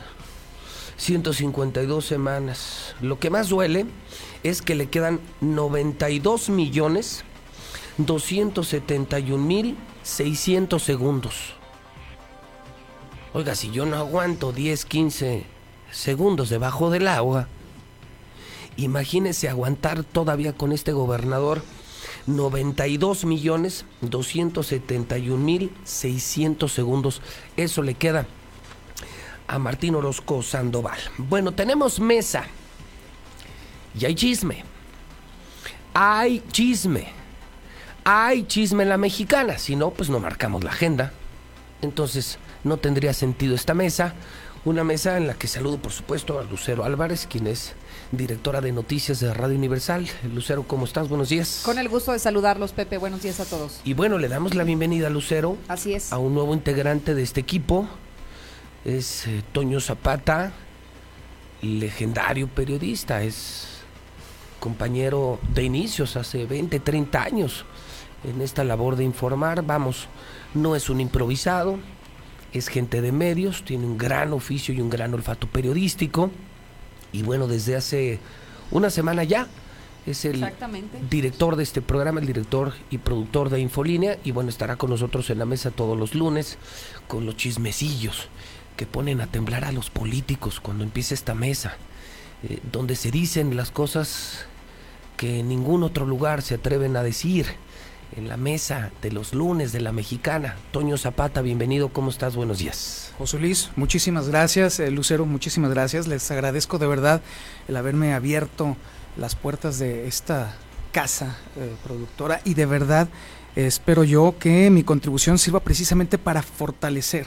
152 0.98 2.04
semanas. 2.04 2.94
Lo 3.00 3.18
que 3.18 3.30
más 3.30 3.48
duele 3.48 3.86
es 4.42 4.62
que 4.62 4.74
le 4.74 4.88
quedan 4.88 5.18
92 5.40 6.50
millones 6.50 7.24
271 8.06 9.42
mil 9.42 9.76
600 10.10 10.82
segundos. 10.82 11.54
Oiga, 13.32 13.54
si 13.54 13.70
yo 13.70 13.86
no 13.86 13.96
aguanto 13.96 14.52
10, 14.52 14.84
15 14.84 15.44
segundos 15.92 16.50
debajo 16.50 16.90
del 16.90 17.06
agua, 17.06 17.46
imagínese 18.76 19.48
aguantar 19.48 20.02
todavía 20.02 20.52
con 20.52 20.72
este 20.72 20.92
gobernador 20.92 21.62
92 22.26 23.24
millones 23.24 23.84
271 24.00 25.36
mil 25.42 25.72
600 25.84 26.72
segundos. 26.72 27.22
Eso 27.56 27.82
le 27.82 27.94
queda 27.94 28.26
a 29.46 29.58
Martín 29.60 29.94
Orozco 29.94 30.42
Sandoval. 30.42 30.98
Bueno, 31.18 31.52
tenemos 31.52 32.00
mesa 32.00 32.44
y 33.98 34.06
hay 34.06 34.16
chisme. 34.16 34.64
Hay 35.94 36.42
chisme 36.50 37.19
hay 38.12 38.42
chisme 38.42 38.82
en 38.82 38.88
la 38.88 38.96
mexicana, 38.96 39.56
si 39.56 39.76
no, 39.76 39.90
pues 39.90 40.10
no 40.10 40.18
marcamos 40.18 40.64
la 40.64 40.70
agenda. 40.70 41.12
Entonces 41.80 42.38
no 42.64 42.76
tendría 42.76 43.14
sentido 43.14 43.54
esta 43.54 43.72
mesa. 43.72 44.14
Una 44.64 44.82
mesa 44.82 45.16
en 45.16 45.28
la 45.28 45.34
que 45.34 45.46
saludo, 45.46 45.78
por 45.78 45.92
supuesto, 45.92 46.40
a 46.40 46.42
Lucero 46.42 46.84
Álvarez, 46.84 47.28
quien 47.30 47.46
es 47.46 47.74
directora 48.10 48.60
de 48.60 48.72
noticias 48.72 49.20
de 49.20 49.32
Radio 49.32 49.56
Universal. 49.56 50.08
Lucero, 50.34 50.64
¿cómo 50.64 50.86
estás? 50.86 51.08
Buenos 51.08 51.28
días. 51.28 51.62
Con 51.64 51.78
el 51.78 51.88
gusto 51.88 52.10
de 52.10 52.18
saludarlos, 52.18 52.72
Pepe. 52.72 52.98
Buenos 52.98 53.22
días 53.22 53.38
a 53.38 53.44
todos. 53.44 53.80
Y 53.84 53.94
bueno, 53.94 54.18
le 54.18 54.26
damos 54.26 54.56
la 54.56 54.64
bienvenida 54.64 55.06
a 55.06 55.10
Lucero. 55.10 55.56
Así 55.68 55.94
es. 55.94 56.12
A 56.12 56.18
un 56.18 56.34
nuevo 56.34 56.52
integrante 56.52 57.14
de 57.14 57.22
este 57.22 57.40
equipo. 57.40 57.88
Es 58.84 59.28
eh, 59.28 59.44
Toño 59.52 59.80
Zapata, 59.80 60.50
legendario 61.62 62.48
periodista. 62.48 63.22
Es 63.22 63.68
compañero 64.58 65.38
de 65.54 65.62
inicios 65.62 66.16
hace 66.16 66.44
20, 66.44 66.80
30 66.80 67.22
años 67.22 67.64
en 68.24 68.40
esta 68.40 68.64
labor 68.64 68.96
de 68.96 69.04
informar. 69.04 69.64
Vamos, 69.64 70.08
no 70.54 70.76
es 70.76 70.90
un 70.90 71.00
improvisado, 71.00 71.78
es 72.52 72.68
gente 72.68 73.00
de 73.00 73.12
medios, 73.12 73.64
tiene 73.64 73.86
un 73.86 73.98
gran 73.98 74.32
oficio 74.32 74.74
y 74.74 74.80
un 74.80 74.90
gran 74.90 75.14
olfato 75.14 75.46
periodístico. 75.46 76.30
Y 77.12 77.22
bueno, 77.22 77.46
desde 77.46 77.76
hace 77.76 78.18
una 78.70 78.90
semana 78.90 79.24
ya 79.24 79.46
es 80.06 80.24
el 80.24 80.46
director 81.10 81.56
de 81.56 81.62
este 81.62 81.82
programa, 81.82 82.20
el 82.20 82.26
director 82.26 82.72
y 82.90 82.98
productor 82.98 83.50
de 83.50 83.60
Infolínea. 83.60 84.18
Y 84.24 84.32
bueno, 84.32 84.50
estará 84.50 84.76
con 84.76 84.90
nosotros 84.90 85.28
en 85.30 85.38
la 85.38 85.44
mesa 85.44 85.70
todos 85.70 85.98
los 85.98 86.14
lunes 86.14 86.58
con 87.08 87.26
los 87.26 87.36
chismecillos 87.36 88.28
que 88.76 88.86
ponen 88.86 89.20
a 89.20 89.26
temblar 89.26 89.64
a 89.64 89.72
los 89.72 89.90
políticos 89.90 90.58
cuando 90.60 90.84
empieza 90.84 91.12
esta 91.12 91.34
mesa, 91.34 91.76
eh, 92.48 92.60
donde 92.72 92.96
se 92.96 93.10
dicen 93.10 93.54
las 93.54 93.70
cosas 93.70 94.46
que 95.18 95.40
en 95.40 95.48
ningún 95.48 95.82
otro 95.82 96.06
lugar 96.06 96.40
se 96.40 96.54
atreven 96.54 96.96
a 96.96 97.02
decir 97.02 97.46
en 98.16 98.28
la 98.28 98.36
mesa 98.36 98.90
de 99.02 99.12
los 99.12 99.34
lunes 99.34 99.72
de 99.72 99.80
la 99.80 99.92
mexicana. 99.92 100.56
Toño 100.72 100.96
Zapata, 100.96 101.42
bienvenido, 101.42 101.90
¿cómo 101.90 102.10
estás? 102.10 102.36
Buenos 102.36 102.58
días. 102.58 103.12
José 103.18 103.38
Luis, 103.38 103.70
muchísimas 103.76 104.28
gracias. 104.28 104.80
Eh, 104.80 104.90
Lucero, 104.90 105.26
muchísimas 105.26 105.70
gracias. 105.70 106.06
Les 106.06 106.30
agradezco 106.30 106.78
de 106.78 106.86
verdad 106.86 107.22
el 107.68 107.76
haberme 107.76 108.14
abierto 108.14 108.76
las 109.16 109.36
puertas 109.36 109.78
de 109.78 110.06
esta 110.06 110.54
casa 110.92 111.38
eh, 111.56 111.74
productora 111.84 112.40
y 112.44 112.54
de 112.54 112.66
verdad 112.66 113.08
espero 113.54 114.04
yo 114.04 114.34
que 114.38 114.70
mi 114.70 114.82
contribución 114.82 115.38
sirva 115.38 115.60
precisamente 115.60 116.18
para 116.18 116.42
fortalecer 116.42 117.26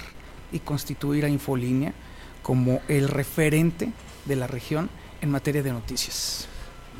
y 0.51 0.59
constituir 0.59 1.25
a 1.25 1.29
Infolínea 1.29 1.93
como 2.41 2.81
el 2.87 3.07
referente 3.07 3.91
de 4.25 4.35
la 4.35 4.47
región 4.47 4.89
en 5.21 5.31
materia 5.31 5.63
de 5.63 5.71
noticias. 5.71 6.47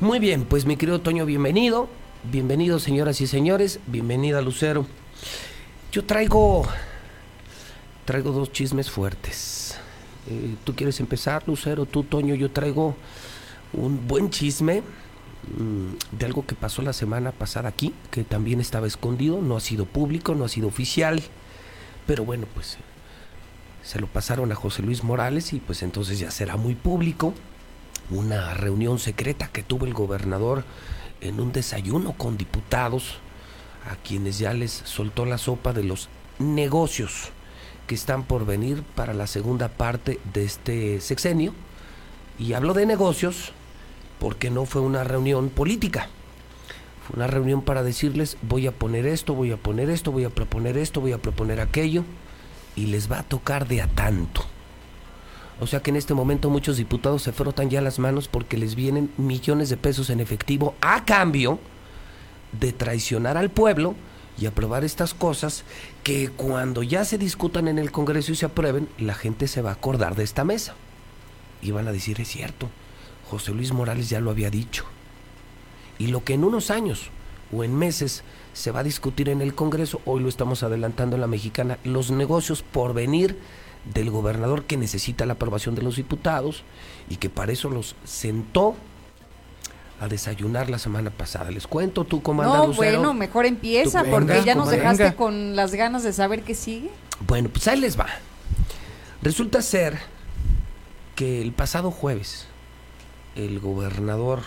Muy 0.00 0.18
bien, 0.18 0.44
pues 0.44 0.66
mi 0.66 0.76
querido 0.76 1.00
Toño, 1.00 1.26
bienvenido. 1.26 1.88
Bienvenidos 2.32 2.82
señoras 2.82 3.20
y 3.20 3.26
señores, 3.26 3.80
bienvenida 3.86 4.40
Lucero. 4.40 4.86
Yo 5.92 6.06
traigo 6.06 6.66
traigo 8.06 8.32
dos 8.32 8.50
chismes 8.50 8.90
fuertes. 8.90 9.78
Eh, 10.26 10.54
¿Tú 10.64 10.74
quieres 10.74 11.00
empezar, 11.00 11.46
Lucero? 11.46 11.84
Tú, 11.84 12.02
Toño, 12.02 12.34
yo 12.34 12.50
traigo 12.50 12.96
un 13.74 14.08
buen 14.08 14.30
chisme 14.30 14.80
mm, 14.80 16.16
de 16.16 16.24
algo 16.24 16.46
que 16.46 16.54
pasó 16.54 16.80
la 16.80 16.94
semana 16.94 17.30
pasada 17.30 17.68
aquí, 17.68 17.92
que 18.10 18.24
también 18.24 18.58
estaba 18.58 18.86
escondido, 18.86 19.42
no 19.42 19.58
ha 19.58 19.60
sido 19.60 19.84
público, 19.84 20.34
no 20.34 20.46
ha 20.46 20.48
sido 20.48 20.68
oficial, 20.68 21.22
pero 22.06 22.24
bueno, 22.24 22.46
pues 22.54 22.78
se 23.82 24.00
lo 24.00 24.06
pasaron 24.06 24.50
a 24.50 24.54
José 24.54 24.80
Luis 24.80 25.04
Morales 25.04 25.52
y 25.52 25.60
pues 25.60 25.82
entonces 25.82 26.18
ya 26.20 26.30
será 26.30 26.56
muy 26.56 26.74
público. 26.74 27.34
Una 28.08 28.54
reunión 28.54 28.98
secreta 28.98 29.48
que 29.48 29.62
tuvo 29.62 29.84
el 29.84 29.92
gobernador 29.92 30.64
en 31.24 31.40
un 31.40 31.52
desayuno 31.52 32.12
con 32.12 32.36
diputados 32.36 33.18
a 33.90 33.96
quienes 33.96 34.38
ya 34.38 34.52
les 34.52 34.72
soltó 34.72 35.26
la 35.26 35.38
sopa 35.38 35.72
de 35.72 35.84
los 35.84 36.08
negocios 36.38 37.30
que 37.86 37.94
están 37.94 38.24
por 38.24 38.46
venir 38.46 38.82
para 38.82 39.14
la 39.14 39.26
segunda 39.26 39.68
parte 39.68 40.20
de 40.32 40.44
este 40.44 41.00
sexenio. 41.00 41.52
Y 42.38 42.54
hablo 42.54 42.74
de 42.74 42.86
negocios 42.86 43.52
porque 44.18 44.50
no 44.50 44.64
fue 44.64 44.80
una 44.80 45.04
reunión 45.04 45.50
política. 45.50 46.08
Fue 47.06 47.16
una 47.16 47.26
reunión 47.26 47.62
para 47.62 47.82
decirles 47.82 48.38
voy 48.42 48.66
a 48.66 48.72
poner 48.72 49.06
esto, 49.06 49.34
voy 49.34 49.52
a 49.52 49.56
poner 49.56 49.90
esto, 49.90 50.10
voy 50.10 50.24
a 50.24 50.30
proponer 50.30 50.78
esto, 50.78 51.00
voy 51.00 51.12
a 51.12 51.18
proponer 51.18 51.60
aquello. 51.60 52.04
Y 52.76 52.86
les 52.86 53.10
va 53.10 53.20
a 53.20 53.22
tocar 53.22 53.68
de 53.68 53.82
a 53.82 53.86
tanto. 53.86 54.44
O 55.64 55.66
sea 55.66 55.80
que 55.80 55.88
en 55.88 55.96
este 55.96 56.12
momento 56.12 56.50
muchos 56.50 56.76
diputados 56.76 57.22
se 57.22 57.32
frotan 57.32 57.70
ya 57.70 57.80
las 57.80 57.98
manos 57.98 58.28
porque 58.28 58.58
les 58.58 58.74
vienen 58.74 59.10
millones 59.16 59.70
de 59.70 59.78
pesos 59.78 60.10
en 60.10 60.20
efectivo 60.20 60.74
a 60.82 61.06
cambio 61.06 61.58
de 62.60 62.74
traicionar 62.74 63.38
al 63.38 63.50
pueblo 63.50 63.94
y 64.36 64.44
aprobar 64.44 64.84
estas 64.84 65.14
cosas 65.14 65.64
que 66.02 66.28
cuando 66.28 66.82
ya 66.82 67.06
se 67.06 67.16
discutan 67.16 67.66
en 67.66 67.78
el 67.78 67.92
Congreso 67.92 68.30
y 68.30 68.36
se 68.36 68.44
aprueben, 68.44 68.90
la 68.98 69.14
gente 69.14 69.48
se 69.48 69.62
va 69.62 69.70
a 69.70 69.72
acordar 69.72 70.16
de 70.16 70.24
esta 70.24 70.44
mesa. 70.44 70.74
Y 71.62 71.70
van 71.70 71.88
a 71.88 71.92
decir, 71.92 72.20
es 72.20 72.28
cierto, 72.28 72.68
José 73.30 73.52
Luis 73.52 73.72
Morales 73.72 74.10
ya 74.10 74.20
lo 74.20 74.30
había 74.30 74.50
dicho. 74.50 74.84
Y 75.98 76.08
lo 76.08 76.24
que 76.24 76.34
en 76.34 76.44
unos 76.44 76.70
años 76.70 77.08
o 77.50 77.64
en 77.64 77.74
meses 77.74 78.22
se 78.52 78.70
va 78.70 78.80
a 78.80 78.84
discutir 78.84 79.30
en 79.30 79.40
el 79.40 79.54
Congreso, 79.54 80.02
hoy 80.04 80.20
lo 80.20 80.28
estamos 80.28 80.62
adelantando 80.62 81.16
en 81.16 81.22
la 81.22 81.26
mexicana, 81.26 81.78
los 81.84 82.10
negocios 82.10 82.62
por 82.62 82.92
venir 82.92 83.38
del 83.92 84.10
gobernador 84.10 84.64
que 84.64 84.76
necesita 84.76 85.26
la 85.26 85.34
aprobación 85.34 85.74
de 85.74 85.82
los 85.82 85.96
diputados 85.96 86.62
y 87.08 87.16
que 87.16 87.28
para 87.28 87.52
eso 87.52 87.68
los 87.70 87.96
sentó 88.04 88.74
a 90.00 90.08
desayunar 90.08 90.70
la 90.70 90.78
semana 90.78 91.10
pasada. 91.10 91.50
Les 91.50 91.66
cuento, 91.66 92.04
tú 92.04 92.22
cómo 92.22 92.42
andas, 92.42 92.58
No, 92.58 92.66
Lucero? 92.68 92.98
bueno, 92.98 93.14
mejor 93.14 93.46
empieza 93.46 94.04
porque 94.04 94.42
ya 94.44 94.54
nos 94.54 94.70
dejaste 94.70 95.04
Venga. 95.04 95.16
con 95.16 95.54
las 95.56 95.74
ganas 95.74 96.02
de 96.02 96.12
saber 96.12 96.42
qué 96.42 96.54
sigue. 96.54 96.90
Bueno, 97.26 97.48
pues 97.48 97.68
ahí 97.68 97.78
les 97.78 97.98
va. 97.98 98.06
Resulta 99.22 99.62
ser 99.62 99.98
que 101.14 101.40
el 101.40 101.52
pasado 101.52 101.90
jueves 101.90 102.48
el 103.36 103.58
gobernador, 103.60 104.40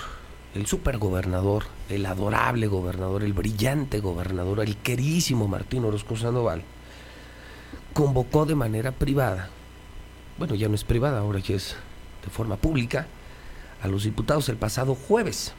el 0.56 0.66
supergobernador, 0.66 1.66
el 1.90 2.06
adorable 2.06 2.68
gobernador, 2.68 3.24
el 3.24 3.34
brillante 3.34 4.00
gobernador, 4.00 4.62
el 4.62 4.78
queridísimo 4.78 5.48
Martín 5.48 5.84
Orozco 5.86 6.16
Sandoval, 6.16 6.64
convocó 7.98 8.46
de 8.46 8.54
manera 8.54 8.92
privada, 8.92 9.50
bueno, 10.38 10.54
ya 10.54 10.70
no 10.70 10.76
es 10.76 10.84
privada, 10.84 11.18
ahora 11.18 11.40
ya 11.40 11.56
es 11.56 11.76
de 12.24 12.30
forma 12.30 12.56
pública, 12.56 13.08
a 13.82 13.88
los 13.88 14.04
diputados 14.04 14.50
el 14.50 14.56
pasado 14.56 14.94
jueves. 14.94 15.54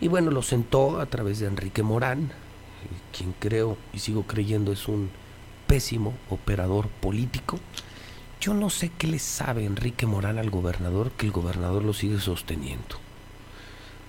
Y 0.00 0.08
bueno, 0.08 0.30
lo 0.30 0.40
sentó 0.40 0.98
a 0.98 1.04
través 1.04 1.40
de 1.40 1.46
Enrique 1.46 1.82
Morán, 1.82 2.22
eh, 2.22 3.14
quien 3.14 3.34
creo 3.38 3.76
y 3.92 3.98
sigo 3.98 4.22
creyendo 4.22 4.72
es 4.72 4.88
un 4.88 5.10
pésimo 5.66 6.14
operador 6.30 6.88
político. 6.88 7.60
Yo 8.40 8.54
no 8.54 8.70
sé 8.70 8.90
qué 8.96 9.08
le 9.08 9.18
sabe 9.18 9.66
Enrique 9.66 10.06
Morán 10.06 10.38
al 10.38 10.48
gobernador 10.48 11.10
que 11.10 11.26
el 11.26 11.32
gobernador 11.32 11.84
lo 11.84 11.92
sigue 11.92 12.18
sosteniendo. 12.18 12.96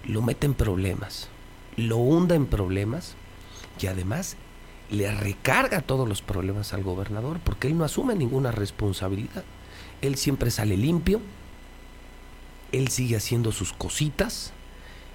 Lo 0.05 0.21
mete 0.21 0.45
en 0.45 0.53
problemas, 0.53 1.27
lo 1.75 1.97
hunda 1.97 2.35
en 2.35 2.45
problemas 2.45 3.15
y 3.81 3.87
además 3.87 4.37
le 4.89 5.11
recarga 5.11 5.81
todos 5.81 6.07
los 6.07 6.21
problemas 6.21 6.73
al 6.73 6.83
gobernador 6.83 7.39
porque 7.43 7.67
él 7.67 7.77
no 7.77 7.83
asume 7.83 8.15
ninguna 8.15 8.51
responsabilidad. 8.51 9.43
Él 10.01 10.15
siempre 10.15 10.51
sale 10.51 10.77
limpio, 10.77 11.21
él 12.71 12.87
sigue 12.89 13.15
haciendo 13.15 13.51
sus 13.51 13.73
cositas 13.73 14.53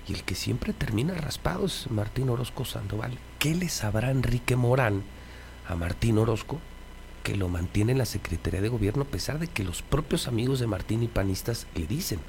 y 0.06 0.12
el 0.12 0.22
que 0.24 0.34
siempre 0.34 0.72
termina 0.72 1.14
raspado 1.14 1.66
es 1.66 1.90
Martín 1.90 2.28
Orozco 2.28 2.64
Sandoval. 2.64 3.18
¿Qué 3.38 3.54
le 3.54 3.68
sabrá 3.68 4.10
Enrique 4.10 4.56
Morán 4.56 5.02
a 5.68 5.74
Martín 5.74 6.18
Orozco 6.18 6.60
que 7.22 7.36
lo 7.36 7.48
mantiene 7.48 7.92
en 7.92 7.98
la 7.98 8.04
Secretaría 8.04 8.60
de 8.60 8.68
Gobierno 8.68 9.02
a 9.02 9.06
pesar 9.06 9.38
de 9.38 9.48
que 9.48 9.64
los 9.64 9.82
propios 9.82 10.28
amigos 10.28 10.60
de 10.60 10.66
Martín 10.66 11.02
y 11.02 11.08
panistas 11.08 11.66
le 11.74 11.86
dicen? 11.86 12.20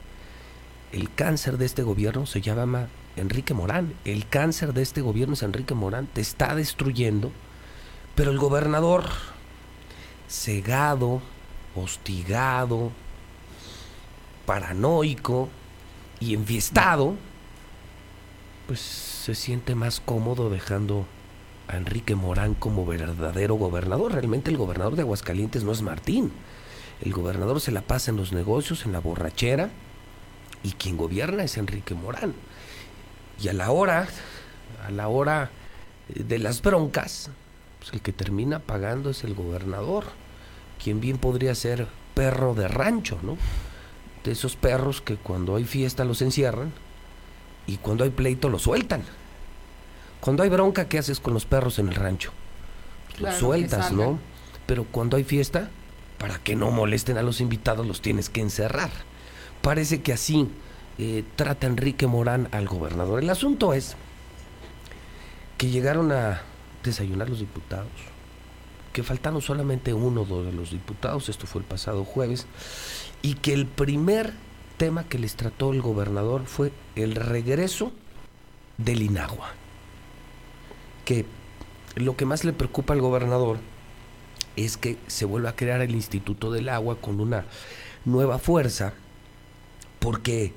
El 0.94 1.14
cáncer 1.14 1.58
de 1.58 1.66
este 1.66 1.84
gobierno 1.84 2.26
se 2.26 2.40
llama 2.40 2.88
Enrique 3.18 3.54
Morán. 3.54 3.94
El 4.06 4.28
cáncer 4.28 4.74
de 4.74 4.82
este 4.82 5.02
gobierno 5.02 5.34
es 5.34 5.44
Enrique 5.44 5.74
Morán. 5.74 6.08
Te 6.08 6.22
está 6.22 6.56
destruyendo. 6.56 7.32
Pero 8.16 8.32
el 8.32 8.38
gobernador, 8.38 9.06
cegado, 10.28 11.22
hostigado, 11.76 12.92
paranoico 14.46 15.50
y 16.20 16.34
enfiestado, 16.34 17.16
pues 18.68 18.80
se 18.80 19.36
siente 19.36 19.76
más 19.76 20.00
cómodo 20.00 20.50
dejando 20.50 21.06
a 21.68 21.78
Enrique 21.78 22.16
Morán 22.16 22.54
como 22.54 22.86
verdadero 22.86 23.56
gobernador. 23.56 24.14
Realmente 24.14 24.52
el 24.52 24.58
gobernador 24.58 24.96
de 24.96 25.02
Aguascalientes 25.02 25.64
no 25.64 25.72
es 25.72 25.82
Martín. 25.82 26.32
El 27.02 27.12
gobernador 27.12 27.60
se 27.60 27.72
la 27.72 27.82
pasa 27.82 28.12
en 28.12 28.18
los 28.18 28.32
negocios, 28.32 28.86
en 28.86 28.94
la 28.94 29.00
borrachera, 29.00 29.70
y 30.64 30.72
quien 30.72 30.96
gobierna 30.96 31.44
es 31.44 31.58
Enrique 31.58 31.94
Morán. 31.94 32.34
Y 33.42 33.48
a 33.50 33.54
la 33.54 33.72
hora, 33.72 34.08
a 34.86 34.92
la 34.92 35.08
hora 35.08 35.52
de 36.10 36.40
las 36.40 36.62
broncas, 36.62 37.30
pues 37.80 37.94
el 37.94 38.02
que 38.02 38.14
termina 38.14 38.60
pagando 38.60 39.10
es 39.10 39.24
el 39.24 39.34
gobernador, 39.34 40.06
quien 40.84 41.02
bien 41.02 41.18
podría 41.18 41.56
ser 41.56 41.88
perro 42.14 42.54
de 42.54 42.68
rancho, 42.68 43.20
¿no? 43.22 43.38
De 44.24 44.32
esos 44.32 44.56
perros 44.56 45.02
que 45.02 45.18
cuando 45.18 45.56
hay 45.56 45.66
fiesta 45.66 46.06
los 46.06 46.22
encierran 46.22 46.72
y 47.68 47.78
cuando 47.78 48.04
hay 48.04 48.10
pleito 48.10 48.50
los 48.50 48.64
sueltan. 48.64 49.04
Cuando 50.20 50.44
hay 50.44 50.50
bronca, 50.50 50.88
¿qué 50.88 50.98
haces 50.98 51.20
con 51.20 51.34
los 51.34 51.46
perros 51.46 51.78
en 51.78 51.90
el 51.90 51.96
rancho? 51.96 52.32
Pues 53.06 53.18
Claro, 53.18 53.34
los 53.34 53.40
sueltas. 53.40 53.92
¿no? 53.92 54.20
Pero 54.66 54.86
cuando 54.86 55.18
hay 55.18 55.24
fiesta, 55.24 55.70
para 56.18 56.40
que 56.40 56.56
no 56.56 56.72
molesten 56.72 57.18
a 57.18 57.22
los 57.22 57.42
invitados, 57.42 57.86
los 57.86 58.02
tienes 58.02 58.30
que 58.30 58.42
encerrar. 58.42 58.90
Parece 59.62 60.02
que 60.02 60.14
así 60.14 60.50
eh, 60.98 61.24
trata 61.36 61.68
Enrique 61.68 62.08
Morán 62.08 62.48
al 62.52 62.68
gobernador. 62.68 63.22
El 63.22 63.30
asunto 63.30 63.74
es 63.74 63.96
que 65.58 65.68
llegaron 65.68 66.12
a 66.12 66.42
desayunar 66.84 67.30
los 67.30 67.40
diputados, 67.40 67.92
que 68.94 69.04
faltaron 69.04 69.42
solamente 69.42 69.94
uno 69.94 70.22
o 70.22 70.26
dos 70.26 70.46
de 70.46 70.54
los 70.54 70.72
diputados, 70.72 71.30
esto 71.30 71.48
fue 71.48 71.62
el 71.62 71.68
pasado 71.68 72.06
jueves, 72.06 72.46
y 73.22 73.36
que 73.36 73.54
el 73.54 73.66
primer 73.66 74.34
tema 74.78 75.06
que 75.06 75.20
les 75.20 75.36
trató 75.36 75.72
el 75.72 75.82
gobernador 75.82 76.46
fue 76.46 76.72
el 76.96 77.16
regreso 77.16 77.92
del 78.78 79.02
Inagua. 79.02 79.52
Que 81.06 81.26
lo 81.96 82.16
que 82.16 82.26
más 82.26 82.44
le 82.44 82.54
preocupa 82.54 82.94
al 82.94 83.02
gobernador 83.02 83.58
es 84.56 84.78
que 84.78 84.98
se 85.08 85.26
vuelva 85.26 85.52
a 85.52 85.56
crear 85.56 85.82
el 85.82 85.96
Instituto 85.96 86.52
del 86.52 86.70
Agua 86.70 86.98
con 87.00 87.20
una 87.20 87.46
nueva 88.06 88.40
fuerza, 88.40 88.94
porque 90.06 90.54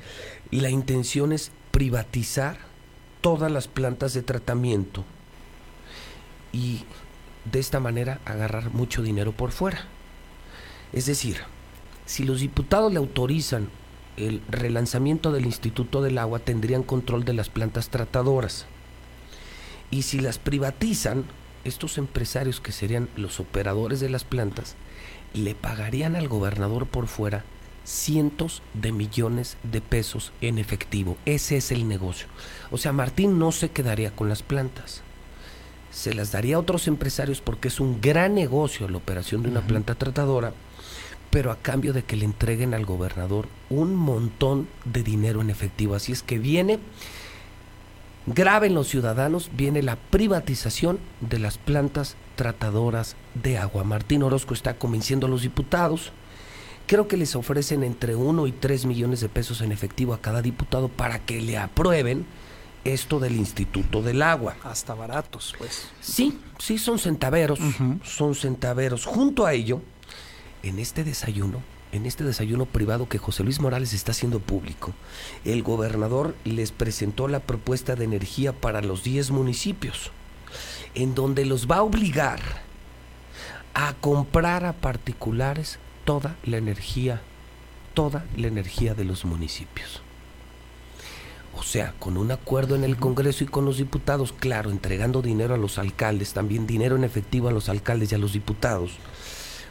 la 0.51 0.69
intención 0.69 1.33
es 1.33 1.53
privatizar 1.70 2.59
todas 3.23 3.51
las 3.51 3.66
plantas 3.66 4.12
de 4.12 4.23
tratamiento 4.23 5.07
y 6.53 6.85
de 7.51 7.59
esta 7.59 7.81
manera 7.81 8.20
agarrar 8.27 8.75
mucho 8.75 9.03
dinero 9.03 9.33
por 9.33 9.51
fuera. 9.53 9.87
Es 10.93 11.07
decir, 11.07 11.39
si 12.05 12.25
los 12.25 12.41
diputados 12.41 12.93
le 12.93 12.99
autorizan 12.99 13.70
el 14.19 14.43
relanzamiento 14.51 15.33
del 15.33 15.47
Instituto 15.47 16.03
del 16.03 16.19
Agua, 16.19 16.41
tendrían 16.41 16.83
control 16.83 17.25
de 17.25 17.33
las 17.33 17.49
plantas 17.49 17.89
tratadoras. 17.89 18.66
Y 19.91 20.03
si 20.03 20.20
las 20.20 20.39
privatizan, 20.39 21.25
estos 21.65 21.97
empresarios 21.97 22.61
que 22.61 22.73
serían 22.73 23.09
los 23.16 23.41
operadores 23.41 24.01
de 24.01 24.11
las 24.11 24.25
plantas, 24.25 24.77
le 25.33 25.55
pagarían 25.55 26.16
al 26.16 26.29
gobernador 26.29 26.87
por 26.87 27.07
fuera 27.07 27.47
cientos 27.89 28.62
de 28.74 28.93
millones 28.93 29.56
de 29.62 29.81
pesos 29.81 30.32
en 30.43 30.59
efectivo. 30.59 31.16
Ese 31.24 31.56
es 31.56 31.73
el 31.73 31.89
negocio. 31.89 32.28
O 32.70 32.77
sea, 32.77 32.93
Martín 32.93 33.39
no 33.39 33.51
se 33.51 33.70
quedaría 33.70 34.15
con 34.15 34.28
las 34.28 34.43
plantas. 34.43 35.02
Se 35.90 36.12
las 36.12 36.31
daría 36.31 36.56
a 36.56 36.59
otros 36.59 36.86
empresarios 36.86 37.40
porque 37.40 37.69
es 37.69 37.81
un 37.81 38.01
gran 38.02 38.35
negocio 38.35 38.89
la 38.89 38.98
operación 38.98 39.43
de 39.43 39.48
una 39.48 39.62
planta 39.62 39.94
tratadora, 39.94 40.52
pero 41.31 41.51
a 41.51 41.56
cambio 41.56 41.94
de 41.94 42.05
que 42.05 42.16
le 42.16 42.27
entreguen 42.27 42.74
al 42.74 42.85
gobernador 42.85 43.48
un 43.70 43.97
montón 43.97 44.69
de 44.85 45.02
dinero 45.02 45.40
en 45.40 45.48
efectivo. 45.48 45.94
Así 45.94 46.12
es 46.12 46.23
que 46.23 46.39
viene, 46.39 46.78
graben 48.27 48.74
los 48.74 48.89
ciudadanos, 48.89 49.51
viene 49.56 49.82
la 49.82 49.97
privatización 49.97 50.98
de 51.23 51.39
las 51.39 51.56
plantas 51.56 52.16
tratadoras 52.36 53.16
de 53.35 53.56
agua. 53.56 53.82
Martín 53.82 54.23
Orozco 54.23 54.52
está 54.52 54.74
convenciendo 54.74 55.27
a 55.27 55.31
los 55.31 55.40
diputados 55.40 56.12
Creo 56.89 57.06
que 57.06 57.19
les 57.19 57.36
ofrecen 57.36 57.85
entre 57.85 58.16
1 58.16 58.47
y 58.47 58.52
3 58.52 58.86
millones 58.86 59.20
de 59.20 59.28
pesos 59.28 59.60
en 59.60 59.73
efectivo 59.73 60.15
a 60.15 60.23
cada 60.23 60.40
diputado 60.40 60.89
para 60.89 61.19
que 61.19 61.43
le 61.43 61.59
aprueben 61.59 62.24
esto 62.85 63.20
del 63.20 63.36
Instituto 63.36 64.01
del 64.01 64.23
Agua. 64.23 64.56
Hasta 64.65 64.94
baratos, 64.94 65.55
pues. 65.59 65.90
Sí, 66.01 66.39
sí, 66.59 66.78
son 66.78 66.98
centaveros, 66.98 67.59
son 68.02 68.35
centaveros. 68.35 69.05
Junto 69.05 69.44
a 69.44 69.52
ello, 69.52 69.82
en 70.62 70.78
este 70.78 71.05
desayuno, 71.05 71.60
en 71.93 72.06
este 72.06 72.24
desayuno 72.24 72.65
privado 72.65 73.06
que 73.06 73.19
José 73.19 73.44
Luis 73.44 73.60
Morales 73.60 73.93
está 73.93 74.12
haciendo 74.12 74.40
público, 74.40 74.94
el 75.44 75.62
gobernador 75.62 76.35
les 76.44 76.73
presentó 76.73 77.28
la 77.28 77.40
propuesta 77.40 77.97
de 77.97 78.05
energía 78.05 78.55
para 78.55 78.81
los 78.81 79.05
10 79.05 79.31
municipios, 79.32 80.10
en 80.94 81.15
donde 81.15 81.44
los 81.44 81.70
va 81.70 81.77
a 81.77 81.82
obligar 81.82 82.40
a 83.74 83.93
comprar 84.01 84.65
a 84.65 84.73
particulares 84.73 85.78
toda 86.09 86.36
la 86.43 86.56
energía, 86.56 87.20
toda 87.93 88.24
la 88.35 88.47
energía 88.47 88.94
de 88.94 89.05
los 89.05 89.26
municipios. 89.26 90.01
O 91.55 91.62
sea, 91.62 91.93
con 91.98 92.16
un 92.16 92.32
acuerdo 92.32 92.76
en 92.76 92.82
el 92.82 92.97
Congreso 92.97 93.44
y 93.44 93.47
con 93.47 93.66
los 93.66 93.76
diputados, 93.76 94.32
claro, 94.32 94.70
entregando 94.70 95.20
dinero 95.20 95.52
a 95.52 95.59
los 95.59 95.76
alcaldes, 95.76 96.32
también 96.32 96.66
dinero 96.66 96.97
en 96.97 97.05
efectivo 97.05 97.48
a 97.48 97.52
los 97.52 97.68
alcaldes 97.68 98.10
y 98.10 98.14
a 98.14 98.18
los 98.18 98.32
diputados. 98.32 98.93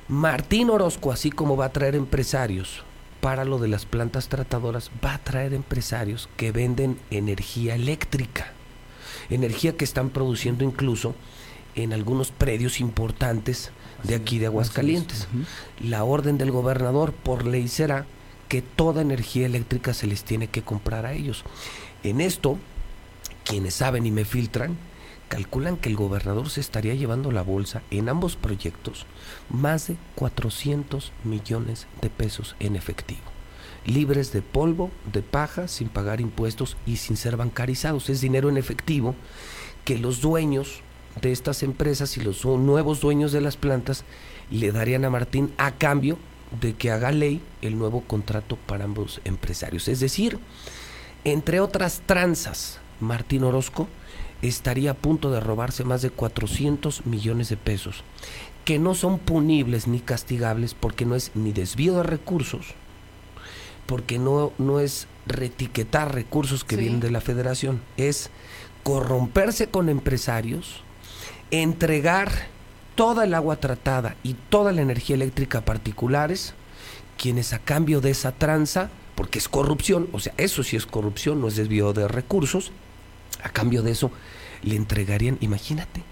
Martín 0.07 0.69
Orozco, 0.69 1.11
así 1.11 1.31
como 1.31 1.57
va 1.57 1.65
a 1.65 1.73
traer 1.73 1.95
empresarios 1.95 2.83
para 3.19 3.43
lo 3.43 3.57
de 3.57 3.69
las 3.69 3.87
plantas 3.87 4.29
tratadoras, 4.29 4.91
va 5.03 5.15
a 5.15 5.23
traer 5.23 5.55
empresarios 5.55 6.29
que 6.37 6.51
venden 6.51 6.99
energía 7.09 7.73
eléctrica, 7.73 8.53
energía 9.31 9.75
que 9.75 9.85
están 9.85 10.11
produciendo 10.11 10.63
incluso 10.63 11.15
en 11.73 11.93
algunos 11.93 12.29
predios 12.29 12.79
importantes 12.79 13.71
de 14.07 14.15
aquí 14.15 14.39
de 14.39 14.47
Aguascalientes. 14.47 15.27
La 15.79 16.03
orden 16.03 16.37
del 16.37 16.51
gobernador 16.51 17.13
por 17.13 17.45
ley 17.45 17.67
será 17.67 18.05
que 18.47 18.61
toda 18.61 19.01
energía 19.01 19.45
eléctrica 19.45 19.93
se 19.93 20.07
les 20.07 20.23
tiene 20.23 20.47
que 20.47 20.61
comprar 20.61 21.05
a 21.05 21.13
ellos. 21.13 21.43
En 22.03 22.21
esto, 22.21 22.57
quienes 23.43 23.75
saben 23.75 24.05
y 24.05 24.11
me 24.11 24.25
filtran, 24.25 24.77
calculan 25.27 25.77
que 25.77 25.89
el 25.89 25.95
gobernador 25.95 26.49
se 26.49 26.61
estaría 26.61 26.95
llevando 26.95 27.31
la 27.31 27.41
bolsa 27.41 27.81
en 27.91 28.07
ambos 28.07 28.37
proyectos 28.37 29.05
más 29.49 29.87
de 29.87 29.97
400 30.15 31.11
millones 31.25 31.87
de 32.01 32.09
pesos 32.09 32.55
en 32.59 32.77
efectivo, 32.77 33.23
libres 33.85 34.31
de 34.31 34.41
polvo, 34.41 34.89
de 35.11 35.21
paja, 35.21 35.67
sin 35.67 35.89
pagar 35.89 36.21
impuestos 36.21 36.77
y 36.85 36.97
sin 36.97 37.17
ser 37.17 37.35
bancarizados. 37.35 38.09
Es 38.09 38.21
dinero 38.21 38.47
en 38.47 38.57
efectivo 38.57 39.15
que 39.83 39.97
los 39.97 40.21
dueños 40.21 40.81
de 41.21 41.31
estas 41.31 41.63
empresas 41.63 42.17
y 42.17 42.21
los 42.21 42.43
nuevos 42.45 43.01
dueños 43.01 43.31
de 43.31 43.41
las 43.41 43.57
plantas 43.57 44.03
le 44.51 44.71
darían 44.71 45.05
a 45.05 45.09
Martín 45.09 45.51
a 45.57 45.71
cambio 45.71 46.17
de 46.61 46.73
que 46.73 46.91
haga 46.91 47.11
ley 47.11 47.41
el 47.61 47.77
nuevo 47.77 48.01
contrato 48.01 48.55
para 48.55 48.85
ambos 48.85 49.19
empresarios. 49.25 49.87
Es 49.87 49.99
decir, 49.99 50.39
entre 51.23 51.59
otras 51.59 52.01
tranzas, 52.05 52.79
Martín 53.01 53.43
Orozco 53.43 53.87
estaría 54.41 54.91
a 54.91 54.95
punto 54.95 55.31
de 55.31 55.39
robarse 55.39 55.83
más 55.83 56.01
de 56.01 56.09
400 56.09 57.05
millones 57.05 57.49
de 57.49 57.57
pesos, 57.57 58.03
que 58.65 58.79
no 58.79 58.95
son 58.95 59.19
punibles 59.19 59.87
ni 59.87 59.99
castigables 59.99 60.73
porque 60.73 61.05
no 61.05 61.15
es 61.15 61.31
ni 61.35 61.51
desvío 61.51 61.95
de 61.97 62.03
recursos, 62.03 62.67
porque 63.85 64.19
no, 64.19 64.51
no 64.57 64.79
es 64.79 65.07
retiquetar 65.25 66.13
recursos 66.13 66.63
que 66.63 66.75
Sí. 66.75 66.81
vienen 66.81 66.99
de 67.01 67.11
la 67.11 67.21
federación, 67.21 67.81
es 67.97 68.29
corromperse 68.83 69.67
con 69.67 69.89
empresarios, 69.89 70.81
entregar 71.51 72.31
toda 72.95 73.25
el 73.25 73.33
agua 73.33 73.57
tratada 73.57 74.15
y 74.23 74.33
toda 74.33 74.71
la 74.71 74.81
energía 74.81 75.15
eléctrica 75.15 75.59
a 75.59 75.65
particulares, 75.65 76.53
quienes 77.17 77.53
a 77.53 77.59
cambio 77.59 78.01
de 78.01 78.11
esa 78.11 78.31
tranza, 78.31 78.89
porque 79.15 79.39
es 79.39 79.47
corrupción, 79.47 80.09
o 80.11 80.19
sea, 80.19 80.33
eso 80.37 80.63
sí 80.63 80.75
es 80.75 80.85
corrupción, 80.85 81.41
no 81.41 81.47
es 81.47 81.55
desvío 81.55 81.93
de 81.93 82.07
recursos, 82.07 82.71
a 83.43 83.49
cambio 83.49 83.83
de 83.83 83.91
eso 83.91 84.11
le 84.63 84.75
entregarían, 84.75 85.37
imagínate, 85.41 86.03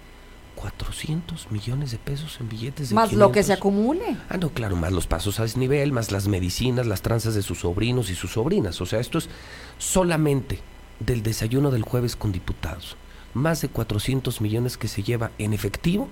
400 0.55 1.51
millones 1.51 1.91
de 1.91 1.97
pesos 1.97 2.39
en 2.39 2.49
billetes 2.49 2.89
de 2.89 2.95
Más 2.95 3.13
lo 3.13 3.27
que 3.27 3.41
500. 3.41 3.45
se 3.45 3.53
acumule. 3.53 4.17
Ah, 4.29 4.37
no, 4.37 4.49
claro, 4.49 4.75
más 4.75 4.91
los 4.91 5.05
pasos 5.05 5.39
a 5.39 5.43
desnivel, 5.43 5.91
más 5.91 6.11
las 6.11 6.27
medicinas, 6.27 6.87
las 6.87 7.01
tranzas 7.01 7.35
de 7.35 7.41
sus 7.41 7.59
sobrinos 7.59 8.09
y 8.09 8.15
sus 8.15 8.31
sobrinas. 8.31 8.79
O 8.81 8.85
sea, 8.85 8.99
esto 8.99 9.17
es 9.17 9.29
solamente 9.77 10.59
del 10.99 11.23
desayuno 11.23 11.71
del 11.71 11.83
jueves 11.83 12.15
con 12.15 12.31
diputados. 12.31 12.95
Más 13.35 13.61
de 13.61 13.67
400 13.67 14.39
millones 14.39 14.77
que 14.77 14.87
se 14.87 15.03
lleva 15.03 15.31
en 15.39 15.51
efectivo 15.51 16.07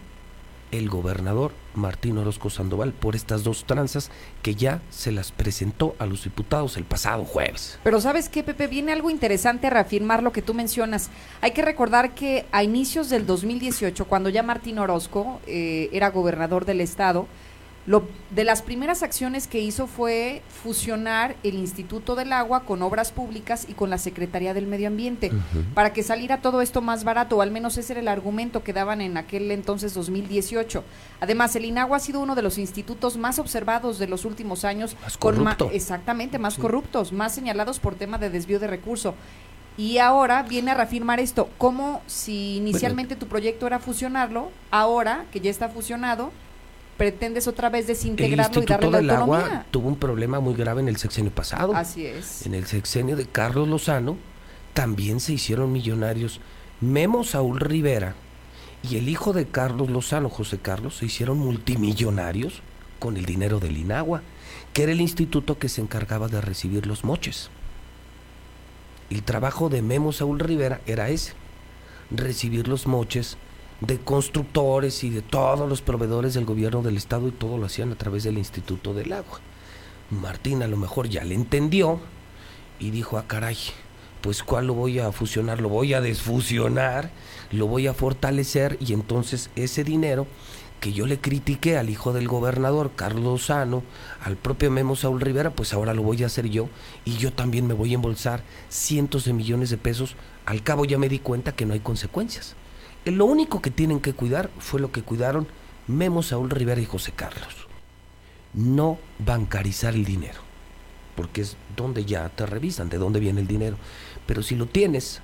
el 0.72 0.90
gobernador 0.90 1.54
Martín 1.74 2.18
Orozco 2.18 2.50
Sandoval 2.50 2.91
por 2.91 3.16
estas 3.16 3.45
dos 3.45 3.64
tranzas 3.64 4.12
que 4.41 4.56
ya 4.56 4.82
se 4.90 5.14
las 5.14 5.32
presentó 5.32 5.95
a 6.00 6.06
los 6.06 6.26
diputados 6.26 6.76
el 6.76 6.84
pasado 6.84 7.24
jueves. 7.24 7.80
Pero 7.82 8.02
sabes 8.02 8.28
qué, 8.28 8.44
Pepe, 8.44 8.68
viene 8.68 8.91
algo 8.91 9.10
interesante 9.10 9.68
a 9.68 9.70
reafirmar 9.70 10.22
lo 10.22 10.34
que 10.34 10.41
tú 10.41 10.54
mencionas. 10.54 11.12
Hay 11.40 11.52
que 11.52 11.62
recordar 11.62 12.14
que 12.14 12.45
a 12.52 12.62
inicios 12.62 13.10
del 13.10 13.26
2018, 13.26 14.04
cuando 14.06 14.28
ya 14.28 14.44
Martín 14.44 14.78
Orozco 14.78 15.40
eh, 15.48 15.90
era 15.94 16.10
gobernador 16.10 16.66
del 16.66 16.82
estado, 16.82 17.28
lo, 17.85 18.07
de 18.30 18.45
las 18.45 18.61
primeras 18.61 19.03
acciones 19.03 19.45
que 19.47 19.60
hizo 19.60 19.88
fue 19.88 20.41
fusionar 20.64 21.35
el 21.43 21.55
Instituto 21.55 22.15
del 22.15 22.31
Agua 22.31 22.61
con 22.61 22.81
Obras 22.81 23.11
Públicas 23.11 23.65
y 23.68 23.73
con 23.73 23.89
la 23.89 23.97
Secretaría 23.97 24.53
del 24.53 24.68
Medio 24.68 24.88
Ambiente 24.88 25.31
para 25.73 25.91
que 25.91 26.01
saliera 26.01 26.38
todo 26.41 26.61
esto 26.61 26.81
más 26.81 27.03
barato, 27.03 27.38
o 27.38 27.41
al 27.41 27.51
menos 27.51 27.77
ese 27.77 27.91
era 27.93 27.99
el 27.99 28.07
argumento 28.07 28.64
que 28.64 28.72
daban 28.72 29.01
en 29.01 29.18
aquel 29.18 29.51
entonces 29.51 29.93
2018. 29.93 30.84
Además, 31.19 31.55
el 31.57 31.65
INAGUA 31.65 31.97
ha 31.97 31.99
sido 31.99 32.22
uno 32.22 32.35
de 32.35 32.41
los 32.41 32.57
institutos 32.57 33.18
más 33.18 33.38
observados 33.38 33.99
de 33.99 34.07
los 34.07 34.23
últimos 34.23 34.64
años. 34.64 34.95
Más 35.03 35.18
con 35.18 35.35
ma- 35.43 35.76
exactamente, 35.76 36.39
más 36.39 36.55
corruptos, 36.55 37.11
más 37.11 37.35
señalados 37.35 37.80
por 37.80 37.95
tema 37.95 38.18
de 38.18 38.30
desvío 38.30 38.60
de 38.60 38.68
recurso. 38.68 39.14
Y 39.76 39.97
ahora 39.97 40.43
viene 40.43 40.72
a 40.72 40.76
reafirmar 40.76 41.19
esto, 41.19 41.49
como 41.57 42.01
si 42.07 42.57
inicialmente 42.57 43.15
tu 43.15 43.27
proyecto 43.27 43.65
era 43.68 43.80
fusionarlo, 43.80 44.51
ahora 44.72 45.26
que 45.31 45.39
ya 45.39 45.49
está 45.49 45.68
fusionado, 45.68 46.31
pretendes 46.98 47.48
otra 47.48 47.70
vez 47.70 47.82
El 47.82 47.88
desintegrarlo 47.88 48.61
y 48.61 48.65
darle 48.65 48.88
Instituto 48.88 48.91
la 48.91 48.98
del 48.98 49.10
autonomía. 49.10 49.45
Agua 49.45 49.65
tuvo 49.72 49.88
un 49.88 49.98
problema 49.98 50.40
muy 50.40 50.53
grave 50.53 50.82
en 50.82 50.88
el 50.88 50.98
sexenio 50.98 51.32
pasado. 51.32 51.76
Así 51.76 52.06
es. 52.06 52.45
En 52.45 52.53
el 52.53 52.65
sexenio 52.65 53.15
de 53.15 53.26
Carlos 53.26 53.68
Lozano 53.68 54.18
también 54.74 55.20
se 55.20 55.34
hicieron 55.34 55.72
millonarios. 55.72 56.40
Memo 56.82 57.24
Saúl 57.24 57.60
Rivera 57.60 58.15
y 58.90 58.98
el 58.98 59.07
hijo 59.07 59.32
de 59.34 59.45
Carlos 59.45 59.90
Lozano, 59.90 60.30
José 60.30 60.57
Carlos, 60.57 60.98
se 60.98 61.06
hicieron 61.06 61.38
multimillonarios 61.40 62.61
con 62.99 63.18
el 63.18 63.26
dinero 63.26 63.60
del 63.60 63.78
INAGUA, 63.78 64.22
que 64.74 64.84
era 64.84 64.91
el 64.91 65.02
instituto 65.02 65.57
que 65.57 65.70
se 65.70 65.82
encargaba 65.82 66.28
de 66.28 66.41
recibir 66.41 66.86
los 66.86 67.03
moches. 67.03 67.49
El 69.10 69.24
trabajo 69.24 69.70
de 69.70 69.82
Memo 69.82 70.11
Saúl 70.11 70.40
Rivera 70.40 70.82
era 70.86 71.10
ese, 71.10 71.34
recibir 72.11 72.68
los 72.68 72.88
moches 72.88 73.38
de 73.85 73.99
constructores 73.99 75.03
y 75.03 75.10
de 75.10 75.22
todos 75.22 75.68
los 75.68 75.81
proveedores 75.81 76.34
del 76.34 76.45
gobierno 76.45 76.81
del 76.81 76.95
estado 76.95 77.27
y 77.27 77.31
todo 77.31 77.57
lo 77.57 77.65
hacían 77.65 77.91
a 77.91 77.97
través 77.97 78.23
del 78.23 78.38
Instituto 78.38 78.93
del 78.93 79.11
Agua. 79.11 79.41
Martín 80.10 80.64
a 80.64 80.68
lo 80.68 80.77
mejor 80.77 81.10
ya 81.10 81.23
le 81.23 81.35
entendió 81.35 81.99
y 82.80 82.91
dijo, 82.91 83.18
ah 83.18 83.26
caray, 83.27 83.57
pues 84.22 84.41
cuál 84.41 84.68
lo 84.68 84.73
voy 84.73 84.99
a 84.99 85.11
fusionar, 85.11 85.60
lo 85.60 85.68
voy 85.68 85.93
a 85.93 86.01
desfusionar, 86.01 87.11
lo 87.51 87.68
voy 87.68 87.88
a 87.88 87.93
fortalecer 87.93 88.77
y 88.80 88.93
entonces 88.93 89.49
ese 89.57 89.84
dinero 89.84 90.27
que 90.80 90.93
yo 90.93 91.05
le 91.05 91.19
critiqué 91.19 91.77
al 91.77 91.89
hijo 91.89 92.14
del 92.14 92.27
gobernador, 92.27 92.91
Carlos 92.95 93.23
Lozano, 93.23 93.84
al 94.23 94.38
propio 94.38 94.72
Memo 94.72 94.95
Saúl 94.95 95.19
Rivera, 95.19 95.49
pues 95.49 95.73
ahora 95.73 95.93
lo 95.93 96.03
voy 96.03 96.23
a 96.23 96.27
hacer 96.27 96.49
yo 96.49 96.69
y 97.03 97.18
yo 97.18 97.34
también 97.34 97.68
me 97.68 97.73
voy 97.73 97.91
a 97.91 97.95
embolsar 97.95 98.43
cientos 98.69 99.26
de 99.26 99.34
millones 99.34 99.69
de 99.69 99.77
pesos. 99.77 100.15
Al 100.45 100.64
cabo 100.64 100.85
ya 100.85 100.97
me 100.97 101.10
di 101.10 101.19
cuenta 101.19 101.53
que 101.53 101.65
no 101.65 101.73
hay 101.73 101.80
consecuencias. 101.81 102.55
Lo 103.06 103.26
único 103.26 103.62
que 103.62 103.72
tienen 103.72 104.00
que 104.00 104.14
cuidar 104.14 104.50
fue 104.60 104.80
lo 104.80 104.92
que 104.92 105.02
cuidaron 105.02 105.48
Memo 105.88 106.24
Saúl 106.24 106.50
Rivera 106.50 106.80
y 106.80 106.86
José 106.86 107.12
Carlos. 107.12 107.68
No 108.54 108.98
bancarizar 109.20 109.94
el 109.94 110.06
dinero, 110.06 110.40
porque 111.16 111.42
es 111.42 111.58
donde 111.76 112.06
ya 112.06 112.30
te 112.30 112.46
revisan 112.46 112.90
de 112.90 112.98
dónde 112.98 113.20
viene 113.20 113.42
el 113.42 113.48
dinero. 113.48 113.78
Pero 114.26 114.42
si 114.42 114.56
lo 114.56 114.68
tienes 114.68 115.22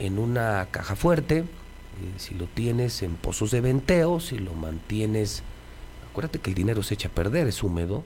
en 0.00 0.18
una 0.18 0.66
caja 0.72 0.96
fuerte, 0.96 1.38
eh, 1.38 1.44
si 2.16 2.34
lo 2.34 2.46
tienes 2.46 3.02
en 3.02 3.14
pozos 3.14 3.52
de 3.52 3.60
venteo, 3.60 4.18
si 4.18 4.38
lo 4.38 4.54
mantienes, 4.54 5.44
acuérdate 6.10 6.40
que 6.40 6.50
el 6.50 6.56
dinero 6.56 6.82
se 6.82 6.94
echa 6.94 7.08
a 7.08 7.12
perder, 7.12 7.46
es 7.46 7.62
húmedo. 7.62 8.02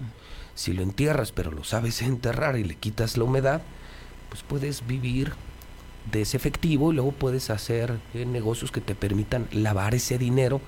Si 0.54 0.74
lo 0.74 0.82
entierras, 0.82 1.32
pero 1.32 1.50
lo 1.50 1.64
sabes 1.64 2.02
enterrar 2.02 2.58
y 2.58 2.64
le 2.64 2.74
quitas 2.74 3.16
la 3.16 3.24
humedad, 3.24 3.62
pues 4.28 4.42
puedes 4.42 4.86
vivir 4.86 5.32
de 6.10 6.22
ese 6.22 6.36
efectivo 6.36 6.92
y 6.92 6.94
luego 6.94 7.12
puedes 7.12 7.50
hacer 7.50 7.98
eh, 8.14 8.26
negocios 8.26 8.70
que 8.70 8.80
te 8.80 8.94
permitan 8.94 9.48
lavar 9.52 9.94
ese 9.94 10.18
dinero 10.18 10.60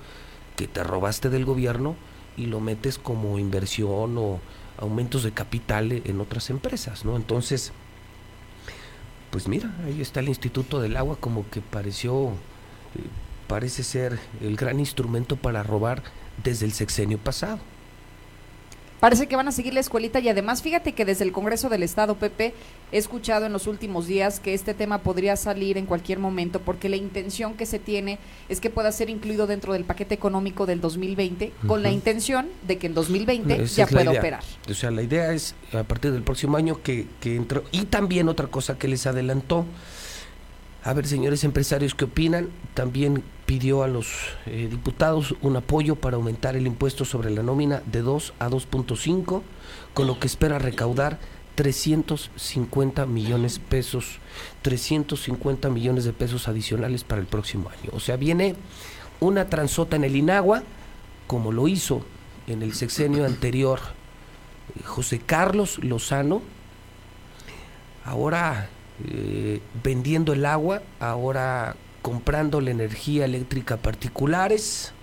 que 0.55 0.67
te 0.67 0.83
robaste 0.83 1.29
del 1.29 1.45
gobierno 1.45 1.95
y 2.35 2.45
lo 2.45 2.59
metes 2.59 2.97
como 2.97 3.39
inversión 3.39 4.17
o 4.17 4.39
aumentos 4.77 5.23
de 5.23 5.31
capital 5.31 5.91
e- 5.91 6.01
en 6.05 6.19
otras 6.21 6.49
empresas, 6.49 7.05
¿no? 7.05 7.15
Entonces, 7.15 7.71
pues 9.31 9.47
mira, 9.47 9.73
ahí 9.85 10.01
está 10.01 10.19
el 10.19 10.29
Instituto 10.29 10.81
del 10.81 10.97
Agua 10.97 11.17
como 11.19 11.49
que 11.49 11.61
pareció, 11.61 12.29
eh, 12.29 13.07
parece 13.47 13.83
ser 13.83 14.19
el 14.41 14.55
gran 14.55 14.79
instrumento 14.79 15.35
para 15.35 15.63
robar 15.63 16.03
desde 16.43 16.65
el 16.65 16.73
sexenio 16.73 17.17
pasado. 17.17 17.59
Parece 18.99 19.27
que 19.27 19.35
van 19.35 19.47
a 19.47 19.51
seguir 19.51 19.73
la 19.73 19.79
escuelita 19.79 20.19
y 20.19 20.27
además 20.27 20.61
fíjate 20.61 20.93
que 20.93 21.05
desde 21.05 21.23
el 21.23 21.31
Congreso 21.31 21.69
del 21.69 21.83
Estado, 21.83 22.15
Pepe, 22.15 22.53
he 22.91 22.97
escuchado 22.97 23.45
en 23.45 23.53
los 23.53 23.65
últimos 23.65 24.07
días 24.07 24.39
que 24.41 24.53
este 24.53 24.73
tema 24.73 24.99
podría 24.99 25.37
salir 25.37 25.77
en 25.77 25.85
cualquier 25.85 26.19
momento 26.19 26.59
porque 26.59 26.89
la 26.89 26.97
intención 26.97 27.53
que 27.53 27.65
se 27.65 27.79
tiene 27.79 28.19
es 28.49 28.59
que 28.59 28.69
pueda 28.69 28.91
ser 28.91 29.09
incluido 29.09 29.47
dentro 29.47 29.71
del 29.71 29.85
paquete 29.85 30.15
económico 30.15 30.65
del 30.65 30.81
2020 30.81 31.53
con 31.65 31.81
la 31.81 31.91
intención 31.91 32.47
de 32.67 32.77
que 32.77 32.87
en 32.87 32.93
2020 32.93 33.63
Esa 33.63 33.75
ya 33.75 33.87
pueda 33.87 34.11
idea. 34.11 34.19
operar. 34.19 34.43
O 34.69 34.73
sea, 34.73 34.91
la 34.91 35.01
idea 35.01 35.31
es 35.33 35.55
a 35.71 35.83
partir 35.83 36.11
del 36.11 36.23
próximo 36.23 36.57
año 36.57 36.81
que, 36.83 37.07
que 37.21 37.35
entró. 37.35 37.63
Y 37.71 37.85
también 37.85 38.27
otra 38.27 38.47
cosa 38.47 38.77
que 38.77 38.89
les 38.89 39.07
adelantó. 39.07 39.65
A 40.83 40.93
ver, 40.93 41.07
señores 41.07 41.43
empresarios, 41.43 41.95
¿qué 41.95 42.05
opinan? 42.05 42.49
También 42.73 43.23
pidió 43.49 43.81
a 43.81 43.87
los 43.87 44.05
eh, 44.45 44.67
diputados 44.69 45.33
un 45.41 45.55
apoyo 45.55 45.95
para 45.95 46.17
aumentar 46.17 46.55
el 46.55 46.67
impuesto 46.67 47.03
sobre 47.03 47.31
la 47.31 47.41
nómina 47.41 47.81
de 47.91 48.03
2 48.03 48.33
a 48.37 48.47
2.5, 48.47 49.41
con 49.95 50.05
lo 50.05 50.19
que 50.19 50.27
espera 50.27 50.59
recaudar 50.59 51.17
350 51.55 53.07
millones 53.07 53.57
pesos, 53.57 54.19
350 54.61 55.67
millones 55.71 56.03
de 56.03 56.13
pesos 56.13 56.47
adicionales 56.47 57.03
para 57.03 57.21
el 57.21 57.25
próximo 57.25 57.71
año. 57.71 57.89
O 57.93 57.99
sea, 57.99 58.17
viene 58.17 58.55
una 59.19 59.49
transota 59.49 59.95
en 59.95 60.03
el 60.03 60.15
Inagua, 60.15 60.61
como 61.25 61.51
lo 61.51 61.67
hizo 61.67 62.05
en 62.45 62.61
el 62.61 62.75
sexenio 62.75 63.25
anterior 63.25 63.79
eh, 64.77 64.83
José 64.83 65.17
Carlos 65.25 65.83
Lozano, 65.83 66.43
ahora 68.05 68.69
eh, 69.07 69.59
vendiendo 69.83 70.33
el 70.33 70.45
agua, 70.45 70.83
ahora 70.99 71.75
comprando 72.01 72.61
la 72.61 72.71
energía 72.71 73.25
eléctrica 73.25 73.75
a 73.75 73.77
particulares, 73.77 74.93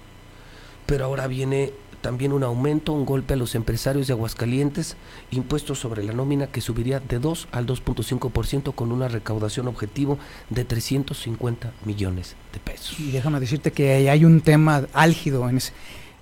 pero 0.86 1.04
ahora 1.04 1.26
viene 1.26 1.72
también 2.00 2.32
un 2.32 2.44
aumento, 2.44 2.92
un 2.92 3.04
golpe 3.04 3.34
a 3.34 3.36
los 3.36 3.54
empresarios 3.56 4.06
de 4.06 4.12
Aguascalientes, 4.12 4.96
impuestos 5.32 5.80
sobre 5.80 6.04
la 6.04 6.12
nómina 6.12 6.46
que 6.46 6.60
subiría 6.60 7.00
de 7.00 7.18
2 7.18 7.48
al 7.50 7.66
2.5% 7.66 8.74
con 8.74 8.92
una 8.92 9.08
recaudación 9.08 9.66
objetivo 9.66 10.16
de 10.48 10.64
350 10.64 11.72
millones 11.84 12.36
de 12.52 12.60
pesos. 12.60 13.00
Y 13.00 13.10
déjame 13.10 13.40
decirte 13.40 13.72
que 13.72 14.08
hay 14.08 14.24
un 14.24 14.40
tema 14.40 14.86
álgido 14.92 15.48
en 15.48 15.56
ese. 15.56 15.72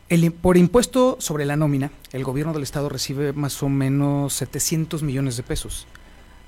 El, 0.09 0.33
por 0.33 0.57
impuesto 0.57 1.17
sobre 1.19 1.45
la 1.45 1.57
nómina, 1.57 1.91
el 2.13 2.25
gobierno 2.25 2.53
del 2.53 2.63
estado 2.63 2.89
recibe 2.89 3.33
más 3.33 3.63
o 3.63 3.69
menos 3.69 4.33
700 4.35 5.03
millones 5.03 5.37
de 5.37 5.43
pesos. 5.43 5.87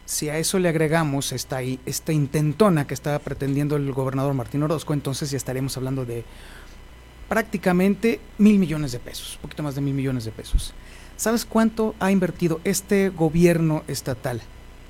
Si 0.06 0.28
a 0.28 0.38
eso 0.38 0.60
le 0.60 0.68
agregamos 0.68 1.32
esta, 1.32 1.62
intentona 1.62 2.86
que 2.86 2.94
está 2.94 3.18
pretendiendo 3.18 3.74
el 3.74 3.92
gobernador 3.92 4.34
Martín 4.34 4.62
Orozco, 4.62 4.94
entonces 4.94 5.32
ya 5.32 5.36
estaremos 5.36 5.76
hablando 5.76 6.04
de 6.04 6.24
prácticamente 7.28 8.20
mil 8.38 8.60
millones 8.60 8.92
de 8.92 9.00
pesos, 9.00 9.34
un 9.34 9.42
poquito 9.42 9.64
más 9.64 9.74
de 9.74 9.80
mil 9.80 9.94
millones 9.94 10.24
de 10.24 10.30
pesos. 10.30 10.74
¿Sabes 11.16 11.44
cuánto 11.44 11.96
ha 11.98 12.12
invertido 12.12 12.60
este 12.62 13.08
gobierno 13.08 13.82
estatal 13.88 14.40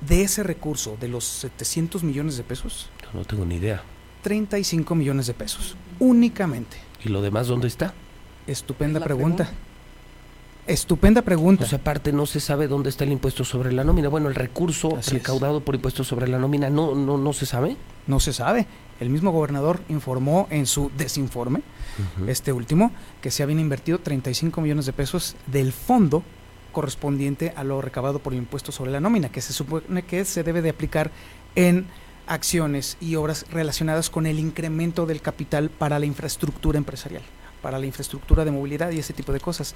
de 0.07 0.21
ese 0.21 0.43
recurso, 0.43 0.97
de 0.99 1.07
los 1.07 1.23
700 1.23 2.03
millones 2.03 2.37
de 2.37 2.43
pesos? 2.43 2.89
No 3.11 3.25
tengo 3.25 3.43
ni 3.43 3.55
idea. 3.55 3.81
35 4.21 4.93
millones 4.93 5.25
de 5.25 5.33
pesos, 5.33 5.75
únicamente. 5.97 6.77
¿Y 7.03 7.09
lo 7.09 7.23
demás 7.23 7.47
dónde 7.47 7.67
está? 7.67 7.95
Estupenda 8.45 8.99
pregunta. 8.99 9.49
Estupenda 10.67 11.21
pregunta. 11.21 11.61
Pues 11.61 11.73
aparte 11.73 12.11
no 12.11 12.25
se 12.25 12.39
sabe 12.39 12.67
dónde 12.67 12.89
está 12.89 13.05
el 13.05 13.11
impuesto 13.13 13.45
sobre 13.45 13.71
la 13.71 13.83
nómina. 13.83 14.09
Bueno, 14.09 14.27
el 14.27 14.35
recurso 14.35 14.97
Así 14.97 15.11
es. 15.11 15.13
recaudado 15.13 15.61
por 15.61 15.75
impuesto 15.75 16.03
sobre 16.03 16.27
la 16.27 16.37
nómina 16.37 16.69
no, 16.69 16.93
no, 16.93 17.17
no 17.17 17.33
se 17.33 17.45
sabe. 17.45 17.77
No 18.05 18.19
se 18.19 18.33
sabe. 18.33 18.67
El 18.99 19.09
mismo 19.09 19.31
gobernador 19.31 19.81
informó 19.89 20.47
en 20.49 20.65
su 20.65 20.91
desinforme, 20.97 21.61
este 22.27 22.51
último, 22.51 22.91
que 23.21 23.31
se 23.31 23.43
habían 23.43 23.59
invertido 23.59 23.99
35 23.99 24.59
millones 24.59 24.85
de 24.87 24.93
pesos 24.93 25.35
del 25.45 25.71
fondo 25.71 26.23
correspondiente 26.71 27.53
a 27.55 27.63
lo 27.63 27.81
recabado 27.81 28.19
por 28.19 28.33
el 28.33 28.39
impuesto 28.39 28.71
sobre 28.71 28.91
la 28.91 28.99
nómina, 28.99 29.29
que 29.29 29.41
se 29.41 29.53
supone 29.53 30.03
que 30.03 30.25
se 30.25 30.43
debe 30.43 30.61
de 30.61 30.69
aplicar 30.69 31.11
en 31.55 31.85
acciones 32.27 32.97
y 32.99 33.15
obras 33.15 33.45
relacionadas 33.51 34.09
con 34.09 34.25
el 34.25 34.39
incremento 34.39 35.05
del 35.05 35.21
capital 35.21 35.69
para 35.69 35.99
la 35.99 36.05
infraestructura 36.05 36.77
empresarial, 36.77 37.23
para 37.61 37.79
la 37.79 37.85
infraestructura 37.85 38.45
de 38.45 38.51
movilidad 38.51 38.91
y 38.91 38.99
ese 38.99 39.13
tipo 39.13 39.31
de 39.31 39.39
cosas. 39.39 39.75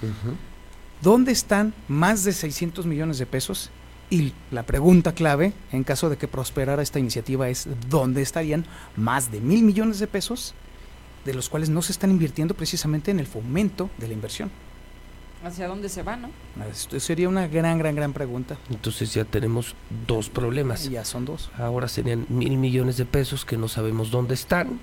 ¿Dónde 1.01 1.31
están 1.31 1.73
más 1.87 2.23
de 2.23 2.31
600 2.31 2.85
millones 2.85 3.17
de 3.17 3.25
pesos? 3.25 3.71
Y 4.11 4.33
la 4.51 4.63
pregunta 4.63 5.13
clave, 5.13 5.53
en 5.71 5.83
caso 5.83 6.11
de 6.11 6.17
que 6.17 6.27
prosperara 6.27 6.83
esta 6.83 6.99
iniciativa, 6.99 7.49
es 7.49 7.67
¿dónde 7.89 8.21
estarían 8.21 8.65
más 8.95 9.31
de 9.31 9.41
mil 9.41 9.63
millones 9.63 9.97
de 9.97 10.05
pesos, 10.05 10.53
de 11.25 11.33
los 11.33 11.49
cuales 11.49 11.69
no 11.69 11.81
se 11.81 11.91
están 11.91 12.11
invirtiendo 12.11 12.53
precisamente 12.53 13.09
en 13.09 13.19
el 13.19 13.25
fomento 13.25 13.89
de 13.97 14.09
la 14.09 14.13
inversión? 14.13 14.51
¿Hacia 15.43 15.67
dónde 15.67 15.89
se 15.89 16.03
va, 16.03 16.17
no? 16.17 16.29
Esto 16.69 16.99
sería 16.99 17.27
una 17.27 17.47
gran, 17.47 17.79
gran, 17.79 17.95
gran 17.95 18.13
pregunta. 18.13 18.57
Entonces 18.69 19.11
ya 19.11 19.25
tenemos 19.25 19.75
dos 20.05 20.29
problemas. 20.29 20.87
Ya 20.87 21.03
son 21.03 21.25
dos. 21.25 21.49
Ahora 21.57 21.87
serían 21.87 22.27
mil 22.29 22.57
millones 22.57 22.97
de 22.97 23.05
pesos 23.05 23.43
que 23.43 23.57
no 23.57 23.67
sabemos 23.67 24.11
dónde 24.11 24.35
están, 24.35 24.79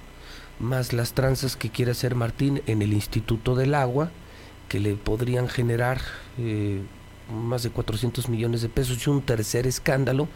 más 0.59 0.93
las 0.93 1.13
tranzas 1.13 1.55
que 1.55 1.71
quiere 1.71 1.93
hacer 1.93 2.17
Martín 2.17 2.61
en 2.67 2.83
el 2.83 2.93
Instituto 2.93 3.55
del 3.55 3.75
Agua, 3.75 4.11
que 4.69 4.81
le 4.81 4.95
podrían 4.95 5.49
generar 5.49 6.01
eh, 6.39 6.83
más 7.33 7.63
de 7.63 7.71
400 7.71 8.29
millones 8.29 8.63
de 8.63 8.69
pesos 8.69 9.07
y 9.07 9.11
un 9.11 9.23
tercer 9.23 9.67
escándalo, 9.67 10.29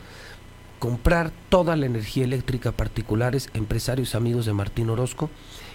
comprar 0.78 1.30
toda 1.48 1.76
la 1.76 1.86
energía 1.86 2.24
eléctrica 2.24 2.70
a 2.70 2.72
particulares, 2.72 3.50
empresarios 3.54 4.14
amigos 4.14 4.46
de 4.46 4.52
Martín 4.52 4.90
Orozco, 4.90 5.30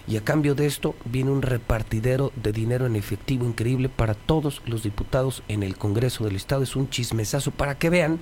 y 0.06 0.16
a 0.16 0.24
cambio 0.24 0.54
de 0.54 0.66
esto 0.66 0.94
viene 1.04 1.30
un 1.30 1.42
repartidero 1.42 2.32
de 2.36 2.52
dinero 2.52 2.86
en 2.86 2.96
efectivo 2.96 3.46
increíble 3.46 3.88
para 3.88 4.14
todos 4.14 4.62
los 4.66 4.82
diputados 4.82 5.42
en 5.48 5.62
el 5.62 5.76
Congreso 5.76 6.24
del 6.24 6.36
Estado. 6.36 6.62
Es 6.62 6.76
un 6.76 6.88
chismesazo 6.88 7.50
para 7.50 7.78
que 7.78 7.90
vean 7.90 8.18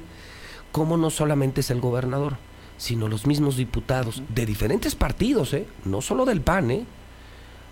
cómo 0.73 0.97
no 0.97 1.11
solamente 1.11 1.61
es 1.61 1.71
el 1.71 1.81
gobernador, 1.81 2.39
sino 2.77 3.09
los 3.09 3.27
mismos 3.27 3.57
diputados 3.57 4.23
de 4.35 4.47
diferentes 4.47 4.95
partidos, 4.95 5.55
¿eh? 5.55 5.67
no 5.85 6.03
solo 6.03 6.25
del 6.25 6.41
PAN, 6.41 6.71
¿eh? 6.71 6.87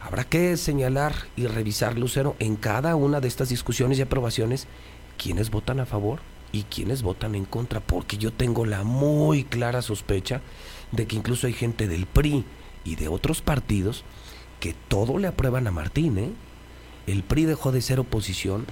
Habrá 0.04 0.24
que 0.24 0.58
señalar 0.58 1.14
y 1.34 1.46
revisar, 1.46 1.96
Lucero, 1.96 2.36
en 2.38 2.56
cada 2.56 2.94
una 2.94 3.22
de 3.22 3.28
estas 3.28 3.48
discusiones 3.48 3.98
y 3.98 4.02
aprobaciones, 4.02 4.66
quiénes 5.16 5.50
votan 5.50 5.80
a 5.80 5.86
favor 5.86 6.20
y 6.52 6.64
quiénes 6.64 7.02
votan 7.02 7.34
en 7.34 7.46
contra, 7.46 7.80
porque 7.80 8.18
yo 8.18 8.30
tengo 8.30 8.66
la 8.66 8.84
muy 8.84 9.44
clara 9.44 9.80
sospecha 9.80 10.42
de 10.92 11.06
que 11.06 11.16
incluso 11.16 11.46
hay 11.46 11.54
gente 11.54 11.88
del 11.88 12.04
PRI 12.04 12.44
y 12.84 12.96
de 12.96 13.08
otros 13.08 13.40
partidos 13.40 14.04
que 14.60 14.74
todo 14.88 15.16
le 15.16 15.26
aprueban 15.26 15.66
a 15.66 15.70
Martín, 15.70 16.18
¿eh? 16.18 16.32
El 17.06 17.22
PRI 17.22 17.46
dejó 17.46 17.72
de 17.72 17.80
ser 17.80 17.98
oposición, 17.98 18.66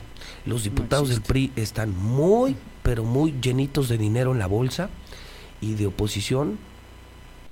los 0.44 0.64
diputados 0.64 1.08
del 1.08 1.22
PRI 1.22 1.50
están 1.56 1.96
muy, 1.96 2.56
pero 2.82 3.04
muy 3.04 3.32
llenitos 3.40 3.88
de 3.88 3.96
dinero 3.96 4.32
en 4.32 4.38
la 4.38 4.46
bolsa 4.46 4.90
y 5.62 5.76
de 5.76 5.86
oposición 5.86 6.58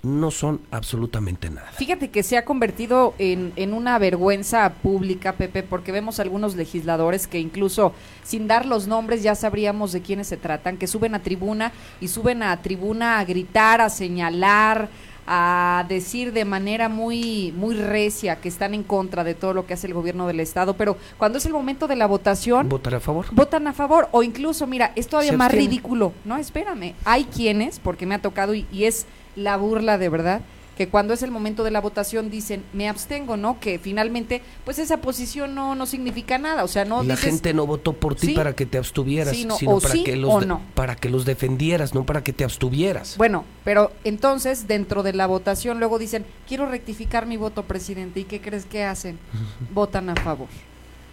no 0.02 0.30
son 0.30 0.60
absolutamente 0.70 1.50
nada. 1.50 1.70
Fíjate 1.72 2.10
que 2.10 2.22
se 2.22 2.38
ha 2.38 2.44
convertido 2.44 3.14
en, 3.18 3.52
en 3.56 3.74
una 3.74 3.98
vergüenza 3.98 4.72
pública, 4.82 5.34
Pepe, 5.34 5.62
porque 5.62 5.92
vemos 5.92 6.20
algunos 6.20 6.56
legisladores 6.56 7.26
que 7.26 7.38
incluso 7.38 7.92
sin 8.22 8.46
dar 8.46 8.64
los 8.64 8.86
nombres 8.86 9.22
ya 9.22 9.34
sabríamos 9.34 9.92
de 9.92 10.00
quiénes 10.00 10.28
se 10.28 10.36
tratan, 10.36 10.78
que 10.78 10.86
suben 10.86 11.14
a 11.14 11.22
tribuna 11.22 11.72
y 12.00 12.08
suben 12.08 12.42
a 12.42 12.62
tribuna 12.62 13.18
a 13.18 13.24
gritar, 13.24 13.80
a 13.80 13.90
señalar, 13.90 14.88
a 15.26 15.84
decir 15.88 16.32
de 16.32 16.44
manera 16.44 16.88
muy 16.88 17.52
muy 17.56 17.74
recia 17.74 18.36
que 18.40 18.48
están 18.48 18.74
en 18.74 18.82
contra 18.82 19.24
de 19.24 19.34
todo 19.34 19.54
lo 19.54 19.66
que 19.66 19.74
hace 19.74 19.86
el 19.86 19.94
gobierno 19.94 20.26
del 20.26 20.40
estado, 20.40 20.74
pero 20.74 20.96
cuando 21.18 21.38
es 21.38 21.46
el 21.46 21.52
momento 21.52 21.86
de 21.86 21.96
la 21.96 22.06
votación 22.06 22.68
¿Votar 22.68 22.94
a 22.94 23.00
favor? 23.00 23.26
votan 23.32 23.66
a 23.66 23.72
favor 23.72 24.08
o 24.12 24.22
incluso, 24.22 24.66
mira, 24.66 24.92
es 24.96 25.06
todavía 25.08 25.32
más 25.32 25.52
ridículo. 25.52 26.12
No, 26.24 26.36
espérame. 26.36 26.94
Hay 27.04 27.24
quienes, 27.24 27.78
porque 27.78 28.06
me 28.06 28.14
ha 28.14 28.22
tocado 28.22 28.54
y, 28.54 28.66
y 28.72 28.84
es 28.84 29.06
la 29.36 29.56
burla 29.56 29.98
de 29.98 30.08
verdad, 30.08 30.40
que 30.80 30.88
cuando 30.88 31.12
es 31.12 31.22
el 31.22 31.30
momento 31.30 31.62
de 31.62 31.70
la 31.70 31.82
votación 31.82 32.30
dicen, 32.30 32.64
me 32.72 32.88
abstengo, 32.88 33.36
¿no? 33.36 33.60
Que 33.60 33.78
finalmente, 33.78 34.40
pues 34.64 34.78
esa 34.78 35.02
posición 35.02 35.54
no, 35.54 35.74
no 35.74 35.84
significa 35.84 36.38
nada. 36.38 36.64
O 36.64 36.68
sea, 36.68 36.86
no 36.86 37.02
la 37.02 37.16
dices, 37.16 37.32
gente 37.32 37.52
no 37.52 37.66
votó 37.66 37.92
por 37.92 38.14
ti 38.14 38.28
Sí. 38.28 38.32
para 38.32 38.54
que 38.54 38.64
te 38.64 38.78
abstuvieras, 38.78 39.36
Sí, 39.36 39.44
no, 39.44 39.58
sino 39.58 39.78
para 39.78 39.92
sí 39.92 40.04
que 40.04 40.16
los 40.16 40.46
no. 40.46 40.62
para 40.74 40.96
que 40.96 41.10
los 41.10 41.26
defendieras, 41.26 41.92
no 41.94 42.06
para 42.06 42.24
que 42.24 42.32
te 42.32 42.44
abstuvieras. 42.44 43.18
Bueno, 43.18 43.44
pero 43.62 43.92
entonces 44.04 44.68
dentro 44.68 45.02
de 45.02 45.12
la 45.12 45.26
votación 45.26 45.80
luego 45.80 45.98
dicen, 45.98 46.24
quiero 46.48 46.64
rectificar 46.64 47.26
mi 47.26 47.36
voto, 47.36 47.64
presidente. 47.64 48.20
¿Y 48.20 48.24
qué 48.24 48.40
crees 48.40 48.64
que 48.64 48.82
hacen? 48.82 49.18
Votan 49.74 50.08
a 50.08 50.16
favor. 50.16 50.48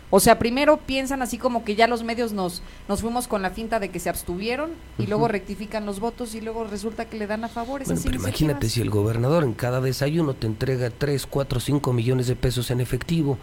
O 0.10 0.22
sea, 0.22 0.40
primero 0.40 0.78
piensan 0.78 1.22
así 1.22 1.38
como 1.38 1.66
que 1.66 1.76
ya 1.76 1.86
los 1.88 2.04
medios 2.04 2.32
nos, 2.32 2.62
nos 2.88 3.02
fuimos 3.02 3.28
con 3.28 3.42
la 3.42 3.50
finta 3.50 3.80
de 3.80 3.90
que 3.90 4.00
se 4.00 4.10
abstuvieron 4.10 4.72
y 4.98 5.06
luego 5.08 5.28
rectifican 5.28 5.86
los 5.86 6.00
votos 6.00 6.34
y 6.34 6.40
luego 6.40 6.64
resulta 6.64 7.06
que 7.06 7.18
le 7.18 7.28
dan 7.28 7.44
a 7.44 7.50
favor 7.50 7.84
Bueno, 7.84 8.00
pero 8.02 8.16
imagínate 8.16 8.70
si 8.70 8.80
el 8.82 8.90
gobernador 8.90 9.44
en 9.44 9.54
cada 9.54 9.82
desayuno 9.82 10.34
te 10.34 10.48
entrega 10.48 10.90
3, 10.92 11.26
4, 11.28 11.60
5 11.60 11.92
millones 11.94 12.28
de 12.28 12.38
pesos 12.38 12.72
en 12.72 12.80
efectivo, 12.80 13.38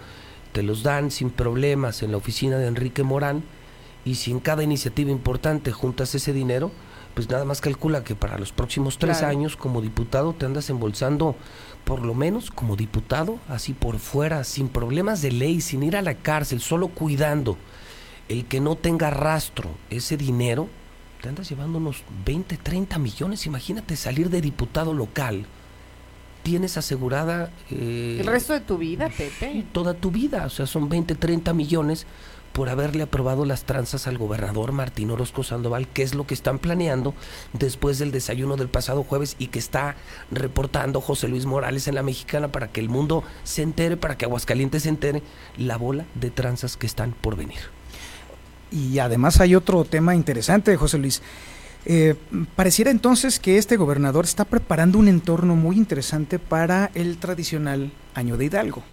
te 0.53 0.63
los 0.63 0.83
dan 0.83 1.11
sin 1.11 1.29
problemas 1.31 2.03
en 2.03 2.13
la 2.13 2.17
oficina 2.17 2.57
de 2.57 2.67
Enrique 2.67 3.03
Morán, 3.03 3.43
y 4.07 4.15
si 4.15 4.31
en 4.31 4.41
cada 4.41 4.63
iniciativa 4.63 5.11
importante 5.11 5.71
juntas 5.73 6.15
ese 6.15 6.33
dinero, 6.33 6.71
pues 7.15 7.29
nada 7.29 7.45
más 7.45 7.61
calcula 7.61 8.05
que 8.05 8.15
para 8.15 8.39
los 8.39 8.53
próximos 8.53 8.99
tres 8.99 9.19
Claro. 9.19 9.33
años 9.37 9.57
como 9.57 9.81
diputado 9.83 10.33
te 10.33 10.47
andas 10.47 10.69
embolsando, 10.71 11.37
por 11.85 12.05
lo 12.05 12.15
menos 12.15 12.51
como 12.51 12.77
diputado, 12.77 13.39
así 13.49 13.75
por 13.75 13.99
fuera, 13.99 14.43
sin 14.45 14.69
problemas 14.69 15.21
de 15.23 15.33
ley, 15.33 15.61
sin 15.61 15.83
ir 15.83 15.97
a 15.97 16.03
la 16.03 16.15
cárcel, 16.15 16.61
solo 16.61 16.89
cuidando 16.89 17.57
El 18.29 18.47
que 18.47 18.61
no 18.61 18.75
tenga 18.77 19.11
rastro 19.11 19.71
ese 19.91 20.17
dinero, 20.17 20.69
te 21.21 21.29
andas 21.29 21.49
llevando 21.49 21.77
unos 21.79 22.03
20, 22.25 22.57
30 22.57 22.99
millones. 22.99 23.45
Imagínate 23.47 23.97
salir 23.97 24.31
de 24.31 24.41
diputado 24.41 24.95
local. 24.95 25.45
Tienes 26.43 26.77
asegurada... 26.77 27.51
eh, 27.71 28.19
El 28.21 28.27
resto 28.27 28.53
de 28.55 28.61
tu 28.61 28.77
vida, 28.79 29.09
Pepe. 29.09 29.65
toda 29.73 29.95
tu 29.95 30.11
vida. 30.11 30.45
O 30.47 30.51
sea, 30.51 30.67
son 30.67 30.89
20, 30.89 31.15
30 31.15 31.53
millones 31.55 32.07
por 32.55 32.69
haberle 32.69 33.03
aprobado 33.03 33.45
las 33.45 33.65
tranzas 33.65 34.07
al 34.07 34.17
gobernador 34.17 34.71
Martín 34.71 35.11
Orozco 35.11 35.43
Sandoval, 35.43 35.89
que 35.89 36.05
es 36.05 36.15
lo 36.15 36.25
que 36.25 36.35
están 36.35 36.61
planeando 36.61 37.13
después 37.53 37.99
del 37.99 38.13
desayuno 38.13 38.57
del 38.57 38.69
pasado 38.69 39.03
jueves 39.03 39.35
y 39.41 39.49
que 39.49 39.59
está 39.59 39.97
reportando 40.31 41.01
José 41.01 41.27
Luis 41.27 41.47
Morales 41.47 41.89
en 41.89 41.97
la 41.97 42.05
mexicana 42.05 42.53
para 42.53 42.69
que 42.69 42.79
el 42.79 42.89
mundo 42.89 43.25
se 43.43 43.63
entere, 43.63 43.97
para 43.97 44.17
que 44.17 44.25
Aguascalientes 44.25 44.85
se 44.85 44.89
entere 44.89 45.23
la 45.57 45.77
bola 45.77 46.07
de 46.15 46.31
tranzas 46.31 46.77
que 46.77 46.87
están 46.87 47.13
por 47.13 47.35
venir. 47.35 47.59
Y 48.71 49.01
además 49.01 49.41
hay 49.41 49.57
otro 49.57 49.85
tema 49.85 50.15
interesante, 50.15 50.77
José 50.77 50.99
Luis. 50.99 51.23
Eh, 51.87 52.15
pareciera 52.55 52.93
entonces 52.93 53.41
que 53.41 53.59
este 53.59 53.77
gobernador 53.77 54.27
está 54.27 54.45
preparando 54.45 55.01
un 55.01 55.09
entorno 55.09 55.57
muy 55.57 55.77
interesante 55.77 56.39
para 56.39 56.93
el 56.95 57.19
tradicional 57.19 57.91
año 58.15 58.37
de 58.37 58.45
Hidalgo. 58.45 58.85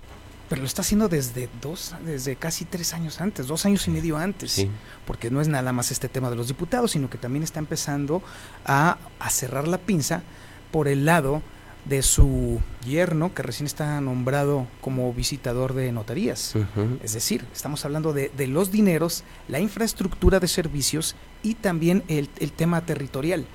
Pero 0.52 0.64
lo 0.64 0.68
está 0.68 0.82
haciendo 0.82 1.08
desde 1.08 1.48
dos, 1.62 1.96
desde 2.06 2.36
casi 2.36 2.66
tres 2.66 2.94
años 2.94 3.22
antes, 3.22 3.48
dos 3.48 3.66
años 3.66 3.88
y 3.88 3.92
medio 3.92 4.18
antes. 4.18 4.68
Porque 5.08 5.32
no 5.32 5.40
es 5.40 5.48
nada 5.48 5.72
más 5.72 5.92
este 5.92 6.10
tema 6.10 6.30
de 6.30 6.36
los 6.36 6.50
diputados, 6.50 6.92
sino 6.92 7.10
que 7.10 7.18
también 7.18 7.42
está 7.42 7.60
empezando 7.60 8.22
a, 8.66 8.98
a 9.18 9.30
cerrar 9.30 9.66
la 9.66 9.78
pinza 9.78 10.24
por 10.70 10.90
el 10.90 11.06
lado 11.06 11.42
de 11.86 12.02
su 12.02 12.60
yerno, 12.86 13.34
que 13.34 13.44
recién 13.44 13.66
está 13.66 14.02
nombrado 14.02 14.68
como 14.82 15.14
visitador 15.14 15.74
de 15.74 15.90
notarías. 15.94 16.54
Es 17.02 17.14
decir, 17.14 17.46
estamos 17.54 17.86
hablando 17.86 18.12
de, 18.12 18.30
de 18.36 18.48
los 18.48 18.74
dineros, 18.74 19.24
la 19.48 19.62
infraestructura 19.62 20.42
de 20.42 20.50
servicios 20.50 21.16
y 21.44 21.54
también 21.54 22.04
el, 22.10 22.30
el 22.40 22.52
tema 22.52 22.82
territorial. 22.82 23.46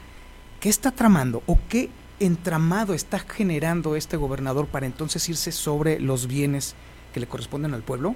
¿Qué 0.61 0.71
está 0.71 0.93
tramando 0.93 1.43
o 1.45 1.59
qué 1.69 1.91
entramado 2.21 2.95
está 2.95 3.19
generando 3.19 3.97
este 3.97 4.17
gobernador 4.17 4.67
para 4.67 4.87
entonces 4.87 5.29
irse 5.29 5.53
sobre 5.53 6.01
los 6.01 6.27
bienes 6.27 6.75
que 7.13 7.21
le 7.21 7.27
corresponden 7.27 7.75
al 7.75 7.83
pueblo? 7.83 8.15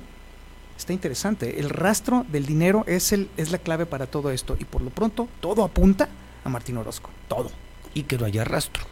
Está 0.76 0.92
interesante. 0.92 1.60
El 1.60 1.68
rastro 1.68 2.24
del 2.30 2.46
dinero 2.46 2.84
es, 2.86 3.12
el, 3.12 3.28
es 3.36 3.50
la 3.50 3.58
clave 3.58 3.86
para 3.86 4.06
todo 4.06 4.30
esto 4.30 4.56
y 4.58 4.64
por 4.64 4.80
lo 4.80 4.90
pronto 4.90 5.28
todo 5.40 5.62
apunta 5.62 6.08
a 6.44 6.48
Martín 6.48 6.78
Orozco. 6.78 7.10
Todo. 7.28 7.50
Y 7.92 8.04
que 8.04 8.16
no 8.16 8.24
haya 8.24 8.44
rastro, 8.44 8.84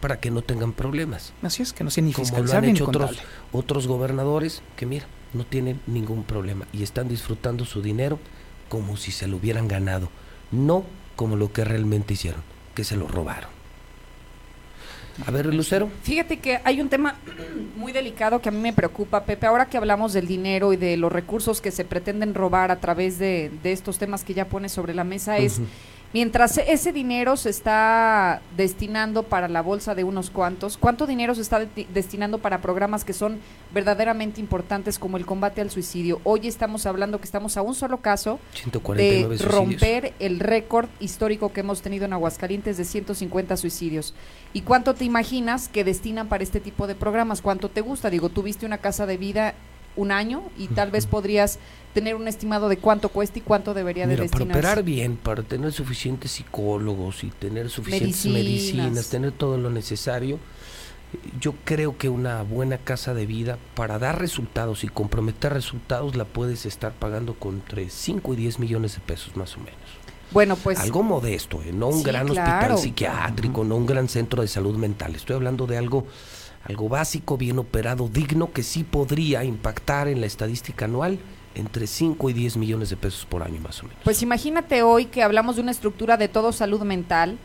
para 0.00 0.20
que 0.20 0.30
no 0.30 0.42
tengan 0.42 0.72
problemas. 0.72 1.34
Así 1.42 1.62
es, 1.62 1.72
que 1.72 1.84
no 1.84 1.90
sea 1.90 2.02
ni 2.02 2.12
Como 2.12 2.38
lo 2.38 2.52
han 2.52 2.64
ni 2.64 2.70
hecho 2.70 2.88
otros, 2.88 3.18
otros 3.52 3.86
gobernadores 3.86 4.62
que, 4.76 4.86
mira, 4.86 5.06
no 5.34 5.44
tienen 5.44 5.80
ningún 5.86 6.24
problema 6.24 6.66
y 6.72 6.82
están 6.82 7.08
disfrutando 7.08 7.64
su 7.64 7.82
dinero 7.82 8.18
como 8.68 8.96
si 8.96 9.12
se 9.12 9.26
lo 9.26 9.36
hubieran 9.36 9.68
ganado, 9.68 10.08
no 10.50 10.84
como 11.16 11.36
lo 11.36 11.52
que 11.52 11.64
realmente 11.64 12.14
hicieron, 12.14 12.42
que 12.74 12.84
se 12.84 12.96
lo 12.96 13.08
robaron. 13.08 13.57
A 15.26 15.30
ver, 15.30 15.52
Lucero. 15.52 15.90
Fíjate 16.02 16.38
que 16.38 16.60
hay 16.64 16.80
un 16.80 16.88
tema 16.88 17.16
muy 17.76 17.92
delicado 17.92 18.40
que 18.40 18.48
a 18.48 18.52
mí 18.52 18.60
me 18.60 18.72
preocupa, 18.72 19.24
Pepe. 19.24 19.46
Ahora 19.46 19.66
que 19.66 19.76
hablamos 19.76 20.12
del 20.12 20.26
dinero 20.26 20.72
y 20.72 20.76
de 20.76 20.96
los 20.96 21.10
recursos 21.10 21.60
que 21.60 21.70
se 21.70 21.84
pretenden 21.84 22.34
robar 22.34 22.70
a 22.70 22.80
través 22.80 23.18
de, 23.18 23.50
de 23.62 23.72
estos 23.72 23.98
temas 23.98 24.24
que 24.24 24.34
ya 24.34 24.46
pones 24.46 24.72
sobre 24.72 24.94
la 24.94 25.04
mesa, 25.04 25.38
es. 25.38 25.60
Mientras 26.12 26.56
ese 26.58 26.92
dinero 26.92 27.36
se 27.36 27.50
está 27.50 28.40
destinando 28.56 29.24
para 29.24 29.48
la 29.48 29.60
bolsa 29.62 29.94
de 29.94 30.04
unos 30.04 30.30
cuantos, 30.30 30.76
¿cuánto 30.78 31.06
dinero 31.06 31.34
se 31.34 31.42
está 31.42 31.60
de- 31.60 31.86
destinando 31.92 32.38
para 32.38 32.60
programas 32.60 33.04
que 33.04 33.12
son 33.12 33.40
verdaderamente 33.74 34.40
importantes 34.40 34.98
como 34.98 35.16
el 35.16 35.26
combate 35.26 35.60
al 35.60 35.70
suicidio? 35.70 36.20
Hoy 36.24 36.48
estamos 36.48 36.86
hablando 36.86 37.18
que 37.18 37.24
estamos 37.26 37.56
a 37.56 37.62
un 37.62 37.74
solo 37.74 37.98
caso 37.98 38.38
149 38.54 39.28
de 39.34 39.38
suicidios. 39.38 39.54
romper 39.54 40.14
el 40.18 40.40
récord 40.40 40.88
histórico 41.00 41.52
que 41.52 41.60
hemos 41.60 41.82
tenido 41.82 42.06
en 42.06 42.12
Aguascalientes 42.14 42.76
de 42.78 42.84
150 42.84 43.56
suicidios. 43.56 44.14
¿Y 44.52 44.62
cuánto 44.62 44.94
te 44.94 45.04
imaginas 45.04 45.68
que 45.68 45.84
destinan 45.84 46.28
para 46.28 46.42
este 46.42 46.60
tipo 46.60 46.86
de 46.86 46.94
programas? 46.94 47.42
¿Cuánto 47.42 47.68
te 47.68 47.82
gusta? 47.82 48.08
Digo, 48.08 48.30
tuviste 48.30 48.64
una 48.64 48.78
casa 48.78 49.04
de 49.06 49.18
vida 49.18 49.54
un 49.96 50.12
año 50.12 50.44
y 50.56 50.68
tal 50.68 50.90
vez 50.92 51.06
podrías 51.06 51.58
tener 51.98 52.14
un 52.14 52.28
estimado 52.28 52.68
de 52.68 52.78
cuánto 52.78 53.08
cuesta 53.08 53.38
y 53.38 53.42
cuánto 53.42 53.74
debería 53.74 54.06
de 54.06 54.14
Mira, 54.14 54.24
para 54.26 54.30
destinarse. 54.30 54.58
operar 54.58 54.82
bien, 54.84 55.16
para 55.16 55.42
tener 55.42 55.72
suficientes 55.72 56.30
psicólogos 56.32 57.24
y 57.24 57.30
tener 57.30 57.70
suficientes 57.70 58.24
Medicinas. 58.26 58.34
medicinas, 58.84 59.08
tener 59.10 59.32
todo 59.32 59.58
lo 59.58 59.70
necesario, 59.70 60.38
yo 61.40 61.54
creo 61.64 61.96
que 61.96 62.08
una 62.08 62.42
buena 62.42 62.78
casa 62.78 63.14
de 63.14 63.24
vida, 63.26 63.58
para 63.74 63.98
dar 63.98 64.18
resultados 64.20 64.84
y 64.84 64.88
comprometer 64.88 65.52
resultados, 65.52 66.16
la 66.16 66.24
puedes 66.26 66.66
estar 66.66 66.92
pagando 66.92 67.34
con 67.34 67.56
entre 67.56 67.88
5 67.88 68.34
y 68.34 68.36
10 68.36 68.58
millones 68.58 68.94
de 68.94 69.00
pesos 69.00 69.34
más 69.36 69.56
o 69.56 69.60
menos. 69.60 69.80
Bueno, 70.30 70.56
pues 70.56 70.78
algo 70.78 71.02
modesto, 71.02 71.62
¿eh? 71.62 71.72
no 71.72 71.88
un 71.88 71.98
Sí, 71.98 72.04
gran 72.04 72.26
claro. 72.28 72.74
hospital 72.74 72.78
psiquiátrico, 72.78 73.64
no 73.64 73.76
un 73.76 73.86
gran 73.86 74.08
centro 74.08 74.42
de 74.42 74.48
salud 74.48 74.76
mental. 74.76 75.14
Estoy 75.14 75.36
hablando 75.36 75.66
de 75.66 75.78
algo, 75.78 76.06
algo 76.64 76.90
básico, 76.90 77.38
bien 77.38 77.58
operado, 77.58 78.08
digno, 78.10 78.52
que 78.52 78.62
sí 78.62 78.84
podría 78.84 79.42
impactar 79.44 80.06
en 80.08 80.20
la 80.20 80.26
estadística 80.26 80.84
anual 80.84 81.18
entre 81.58 81.86
5 81.86 82.30
y 82.30 82.32
10 82.32 82.56
millones 82.56 82.90
de 82.90 82.96
pesos 82.96 83.26
por 83.26 83.42
año 83.42 83.60
más 83.60 83.80
o 83.80 83.86
menos. 83.86 83.98
Pues 84.04 84.22
imagínate 84.22 84.82
hoy 84.82 85.06
que 85.06 85.22
hablamos 85.22 85.56
de 85.56 85.62
una 85.62 85.72
estructura 85.72 86.16
de 86.16 86.28
todo 86.28 86.52
salud 86.52 86.82
mental 86.82 87.38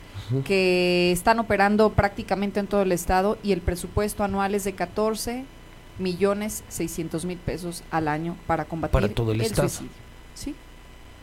que 0.45 1.11
están 1.11 1.39
operando 1.39 1.91
prácticamente 1.91 2.59
en 2.59 2.65
todo 2.65 2.81
el 2.81 2.91
estado 2.91 3.37
y 3.43 3.51
el 3.51 3.61
presupuesto 3.61 4.23
anual 4.23 4.55
es 4.55 4.63
de 4.63 4.73
14 4.73 5.45
millones 5.99 6.63
600 6.69 7.25
mil 7.25 7.37
pesos 7.37 7.83
al 7.91 8.07
año 8.07 8.35
para 8.47 8.65
combatir 8.65 8.93
Para 8.93 9.09
todo 9.09 9.31
el 9.31 9.41
estado. 9.41 9.69
suicidio. 9.69 9.91
Sí. 10.33 10.55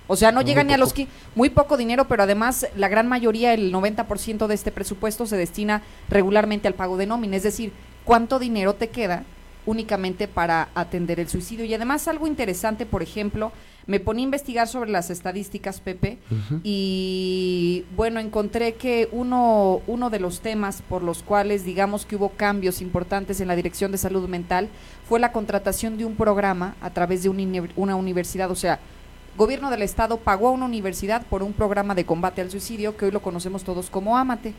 O 0.06 0.16
sea, 0.16 0.32
no 0.32 0.40
Muy 0.40 0.44
llegan 0.44 0.66
ni 0.66 0.74
a 0.74 0.78
los 0.78 0.92
que 0.92 1.08
muy 1.34 1.50
poco 1.50 1.76
dinero, 1.76 2.06
pero 2.08 2.22
además 2.24 2.66
la 2.76 2.88
gran 2.88 3.08
mayoría, 3.08 3.54
el 3.54 3.72
90% 3.72 4.46
de 4.46 4.54
este 4.54 4.70
presupuesto 4.70 5.26
se 5.26 5.36
destina 5.36 5.82
regularmente 6.08 6.68
al 6.68 6.74
pago 6.74 6.96
de 6.96 7.06
nómina, 7.06 7.36
es 7.36 7.42
decir, 7.42 7.72
¿cuánto 8.04 8.38
dinero 8.38 8.74
te 8.74 8.90
queda 8.90 9.24
únicamente 9.66 10.28
para 10.28 10.68
atender 10.74 11.20
el 11.20 11.28
suicidio? 11.28 11.64
Y 11.64 11.74
además 11.74 12.08
algo 12.08 12.26
interesante, 12.26 12.86
por 12.86 13.02
ejemplo, 13.02 13.52
me 13.86 13.98
poní 13.98 14.22
a 14.22 14.24
investigar 14.24 14.68
sobre 14.68 14.90
las 14.90 15.10
estadísticas, 15.10 15.80
Pepe, 15.80 16.18
y 16.62 17.84
bueno, 17.97 18.20
encontré 18.20 18.74
que 18.74 19.08
uno, 19.10 19.80
uno 19.86 20.10
de 20.10 20.20
los 20.20 20.40
temas 20.40 20.82
por 20.82 21.02
los 21.02 21.22
cuales 21.22 21.64
digamos 21.64 22.06
que 22.06 22.16
hubo 22.16 22.30
cambios 22.30 22.82
importantes 22.82 23.40
en 23.40 23.48
la 23.48 23.56
Dirección 23.56 23.90
de 23.90 23.98
Salud 23.98 24.28
Mental 24.28 24.68
fue 25.08 25.18
la 25.18 25.32
contratación 25.32 25.98
de 25.98 26.05
un 26.05 26.14
programa 26.14 26.76
a 26.80 26.90
través 26.90 27.22
de 27.22 27.28
un 27.30 27.40
una 27.74 27.97
universidad, 27.97 28.50
o 28.50 28.55
sea, 28.55 28.78
gobierno 29.36 29.70
del 29.70 29.82
estado 29.82 30.18
pagó 30.18 30.48
a 30.48 30.52
una 30.52 30.66
universidad 30.66 31.24
por 31.26 31.42
un 31.42 31.52
programa 31.52 31.94
de 31.94 32.05
combate 32.05 32.42
al 32.42 32.50
suicidio 32.50 32.97
que 32.97 33.06
hoy 33.06 33.10
lo 33.10 33.22
conocemos 33.22 33.64
todos 33.64 33.89
como 33.90 34.16
Amate. 34.16 34.55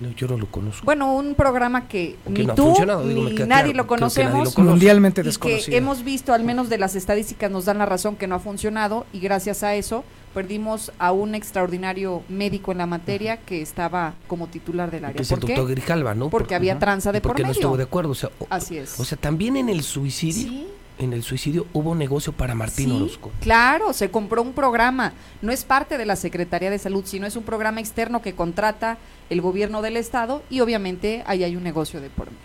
No, 0.00 0.10
yo 0.12 0.28
no 0.28 0.36
lo 0.36 0.46
conozco. 0.46 0.84
Bueno, 0.84 1.12
un 1.14 1.34
programa 1.34 1.88
que 1.88 2.16
Que 2.24 2.30
ni 2.30 2.46
no 2.46 2.52
ha 2.52 2.56
tú 2.56 2.66
funcionado, 2.66 3.06
digo, 3.06 3.22
ni 3.24 3.34
nadie 3.34 3.46
claro, 3.46 3.72
lo 3.74 3.86
conocemos. 3.88 4.54
conoce. 4.54 4.70
Mundialmente 4.70 5.20
y 5.20 5.24
que 5.24 5.28
desconocido. 5.28 5.76
hemos 5.76 6.04
visto, 6.04 6.32
al 6.32 6.44
menos 6.44 6.68
de 6.68 6.78
las 6.78 6.94
estadísticas 6.94 7.50
nos 7.50 7.64
dan 7.64 7.78
la 7.78 7.86
razón 7.86 8.14
que 8.16 8.26
no 8.28 8.36
ha 8.36 8.38
funcionado 8.38 9.06
y 9.12 9.18
gracias 9.20 9.62
a 9.64 9.74
eso 9.74 10.04
perdimos 10.34 10.92
a 11.00 11.10
un 11.10 11.34
extraordinario 11.34 12.22
médico 12.28 12.70
en 12.70 12.78
la 12.78 12.86
materia 12.86 13.38
que 13.38 13.60
estaba 13.60 14.14
como 14.28 14.46
titular 14.46 14.90
del 14.90 15.04
área. 15.06 15.16
que 15.16 15.22
es 15.22 15.32
el 15.32 15.38
¿Por 15.40 15.46
qué? 15.48 15.54
doctor 15.56 15.70
Grijalva, 15.74 16.14
¿no? 16.14 16.28
Porque 16.30 16.54
había 16.54 16.78
tranza 16.78 17.10
de 17.10 17.20
por 17.20 17.30
Porque 17.30 17.42
no 17.42 17.48
medio. 17.48 17.60
estuvo 17.60 17.76
de 17.76 17.82
acuerdo. 17.84 18.10
O 18.10 18.14
sea, 18.14 18.30
o, 18.38 18.46
Así 18.50 18.76
es. 18.78 19.00
o 19.00 19.04
sea, 19.04 19.18
también 19.18 19.56
en 19.56 19.68
el 19.68 19.82
suicidio, 19.82 20.66
en 20.98 21.12
el 21.12 21.22
suicidio 21.22 21.66
hubo 21.72 21.94
negocio 21.94 22.32
para 22.32 22.54
Martín 22.54 22.90
Sí, 22.90 22.96
Orozco. 22.96 23.30
Claro, 23.40 23.92
se 23.92 24.10
compró 24.10 24.42
un 24.42 24.52
programa. 24.52 25.12
No 25.42 25.52
es 25.52 25.64
parte 25.64 25.98
de 25.98 26.06
la 26.06 26.16
Secretaría 26.16 26.70
de 26.70 26.78
Salud, 26.78 27.04
sino 27.06 27.26
es 27.26 27.36
un 27.36 27.44
programa 27.44 27.80
externo 27.80 28.22
que 28.22 28.34
contrata 28.34 28.98
el 29.30 29.40
gobierno 29.40 29.82
del 29.82 29.96
estado 29.96 30.42
y 30.50 30.60
obviamente 30.60 31.22
ahí 31.26 31.44
hay 31.44 31.56
un 31.56 31.62
negocio 31.62 32.00
de 32.00 32.10
por 32.10 32.26
medio. 32.26 32.42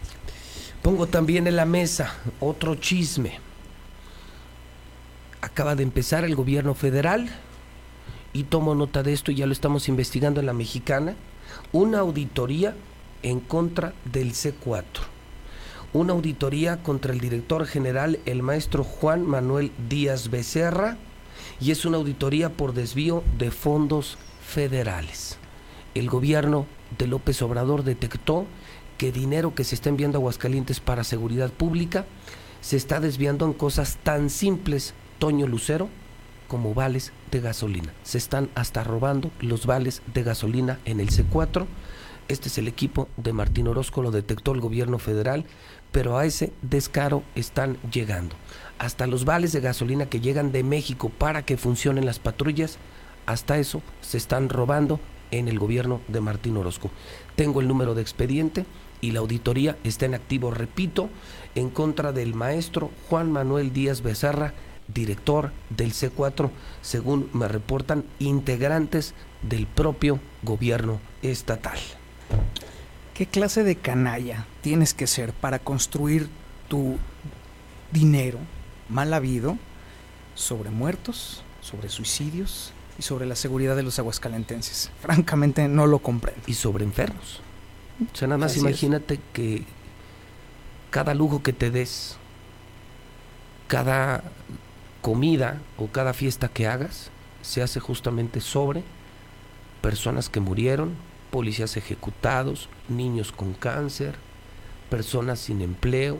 Pongo 0.81 1.07
también 1.07 1.47
en 1.47 1.55
la 1.55 1.65
mesa 1.65 2.13
otro 2.39 2.75
chisme. 2.75 3.39
Acaba 5.41 5.75
de 5.75 5.83
empezar 5.83 6.23
el 6.23 6.35
gobierno 6.35 6.73
federal 6.73 7.29
y 8.33 8.43
tomo 8.43 8.75
nota 8.75 9.03
de 9.03 9.13
esto 9.13 9.31
y 9.31 9.35
ya 9.35 9.45
lo 9.45 9.53
estamos 9.53 9.87
investigando 9.87 10.39
en 10.39 10.45
la 10.45 10.53
mexicana. 10.53 11.15
Una 11.71 11.99
auditoría 11.99 12.75
en 13.23 13.39
contra 13.39 13.93
del 14.05 14.33
C4. 14.33 15.12
Una 15.93 16.13
auditoría 16.13 16.81
contra 16.81 17.13
el 17.13 17.19
director 17.19 17.67
general, 17.67 18.19
el 18.25 18.41
maestro 18.41 18.83
Juan 18.83 19.25
Manuel 19.27 19.71
Díaz 19.89 20.31
Becerra, 20.31 20.97
y 21.59 21.69
es 21.69 21.85
una 21.85 21.97
auditoría 21.97 22.49
por 22.49 22.73
desvío 22.73 23.23
de 23.37 23.51
fondos 23.51 24.17
federales. 24.43 25.37
El 25.93 26.09
gobierno 26.09 26.65
de 26.97 27.05
López 27.05 27.41
Obrador 27.43 27.83
detectó 27.83 28.47
que 28.97 29.11
dinero 29.11 29.53
que 29.53 29.63
se 29.63 29.75
está 29.75 29.89
enviando 29.89 30.17
a 30.17 30.19
Aguascalientes 30.19 30.79
para 30.79 31.03
seguridad 31.03 31.51
pública 31.51 32.05
se 32.61 32.77
está 32.77 32.99
desviando 32.99 33.45
en 33.45 33.53
cosas 33.53 33.97
tan 34.03 34.31
simples, 34.31 34.95
Toño 35.19 35.45
Lucero, 35.45 35.89
como 36.47 36.73
vales 36.73 37.13
de 37.29 37.39
gasolina. 37.39 37.93
Se 38.03 38.17
están 38.17 38.49
hasta 38.55 38.83
robando 38.83 39.29
los 39.41 39.67
vales 39.67 40.01
de 40.13 40.23
gasolina 40.23 40.79
en 40.85 40.99
el 40.99 41.09
C4 41.09 41.65
Este 42.29 42.47
es 42.47 42.57
el 42.57 42.67
equipo 42.67 43.09
de 43.17 43.33
Martín 43.33 43.67
Orozco, 43.67 44.01
lo 44.01 44.11
detectó 44.11 44.53
el 44.53 44.61
gobierno 44.61 44.97
federal, 44.97 45.45
pero 45.93 46.17
a 46.17 46.25
ese 46.25 46.51
descaro 46.61 47.23
están 47.35 47.77
llegando. 47.89 48.35
Hasta 48.79 49.07
los 49.07 49.23
vales 49.23 49.53
de 49.53 49.61
gasolina 49.61 50.07
que 50.07 50.19
llegan 50.19 50.51
de 50.51 50.63
México 50.63 51.09
para 51.09 51.45
que 51.45 51.55
funcionen 51.55 52.05
las 52.05 52.19
patrullas, 52.19 52.77
hasta 53.25 53.57
eso 53.57 53.81
se 54.01 54.17
están 54.17 54.49
robando 54.49 54.99
en 55.31 55.47
el 55.47 55.59
gobierno 55.59 56.01
de 56.09 56.19
Martín 56.19 56.57
Orozco. 56.57 56.91
Tengo 57.35 57.61
el 57.61 57.67
número 57.67 57.95
de 57.95 58.01
expediente 58.01 58.65
y 59.01 59.11
la 59.11 59.19
auditoría 59.19 59.77
está 59.83 60.05
en 60.05 60.15
activo, 60.15 60.51
repito, 60.51 61.09
en 61.55 61.69
contra 61.69 62.11
del 62.11 62.33
maestro 62.33 62.89
Juan 63.07 63.31
Manuel 63.31 63.71
Díaz 63.71 64.01
Becerra, 64.01 64.53
director 64.87 65.51
del 65.69 65.93
C4, 65.93 66.49
según 66.81 67.29
me 67.33 67.47
reportan 67.47 68.03
integrantes 68.19 69.13
del 69.43 69.67
propio 69.67 70.19
gobierno 70.41 70.99
estatal. 71.21 71.77
¿Qué 73.13 73.27
clase 73.27 73.63
de 73.63 73.75
canalla 73.75 74.45
tienes 74.61 74.93
que 74.93 75.05
ser 75.05 75.33
para 75.33 75.59
construir 75.59 76.29
tu 76.67 76.97
dinero 77.91 78.39
mal 78.89 79.13
habido 79.13 79.57
sobre 80.33 80.71
muertos, 80.71 81.43
sobre 81.61 81.89
suicidios 81.89 82.73
y 82.97 83.03
sobre 83.03 83.27
la 83.27 83.35
seguridad 83.35 83.75
de 83.75 83.83
los 83.83 83.99
aguascalentenses? 83.99 84.89
Francamente 84.99 85.67
no 85.67 85.85
lo 85.85 85.99
comprendo. 85.99 86.41
Y 86.47 86.55
sobre 86.55 86.85
enfermos. 86.85 87.41
O 88.11 88.15
sea, 88.15 88.27
nada 88.27 88.39
más 88.39 88.51
Así 88.51 88.59
es. 88.59 88.63
imagínate 88.63 89.19
que 89.31 89.63
cada 90.89 91.13
lujo 91.13 91.43
que 91.43 91.53
te 91.53 91.69
des, 91.69 92.17
cada 93.67 94.23
comida 95.03 95.61
o 95.77 95.87
cada 95.87 96.13
fiesta 96.13 96.47
que 96.47 96.65
hagas, 96.65 97.11
se 97.43 97.61
hace 97.61 97.79
justamente 97.79 98.41
sobre 98.41 98.83
personas 99.81 100.29
que 100.29 100.39
murieron, 100.39 100.95
policías 101.33 101.77
ejecutados, 101.77 102.69
niños 102.87 103.31
con 103.31 103.53
cáncer, 103.53 104.13
personas 104.91 105.39
sin 105.39 105.63
empleo, 105.63 106.19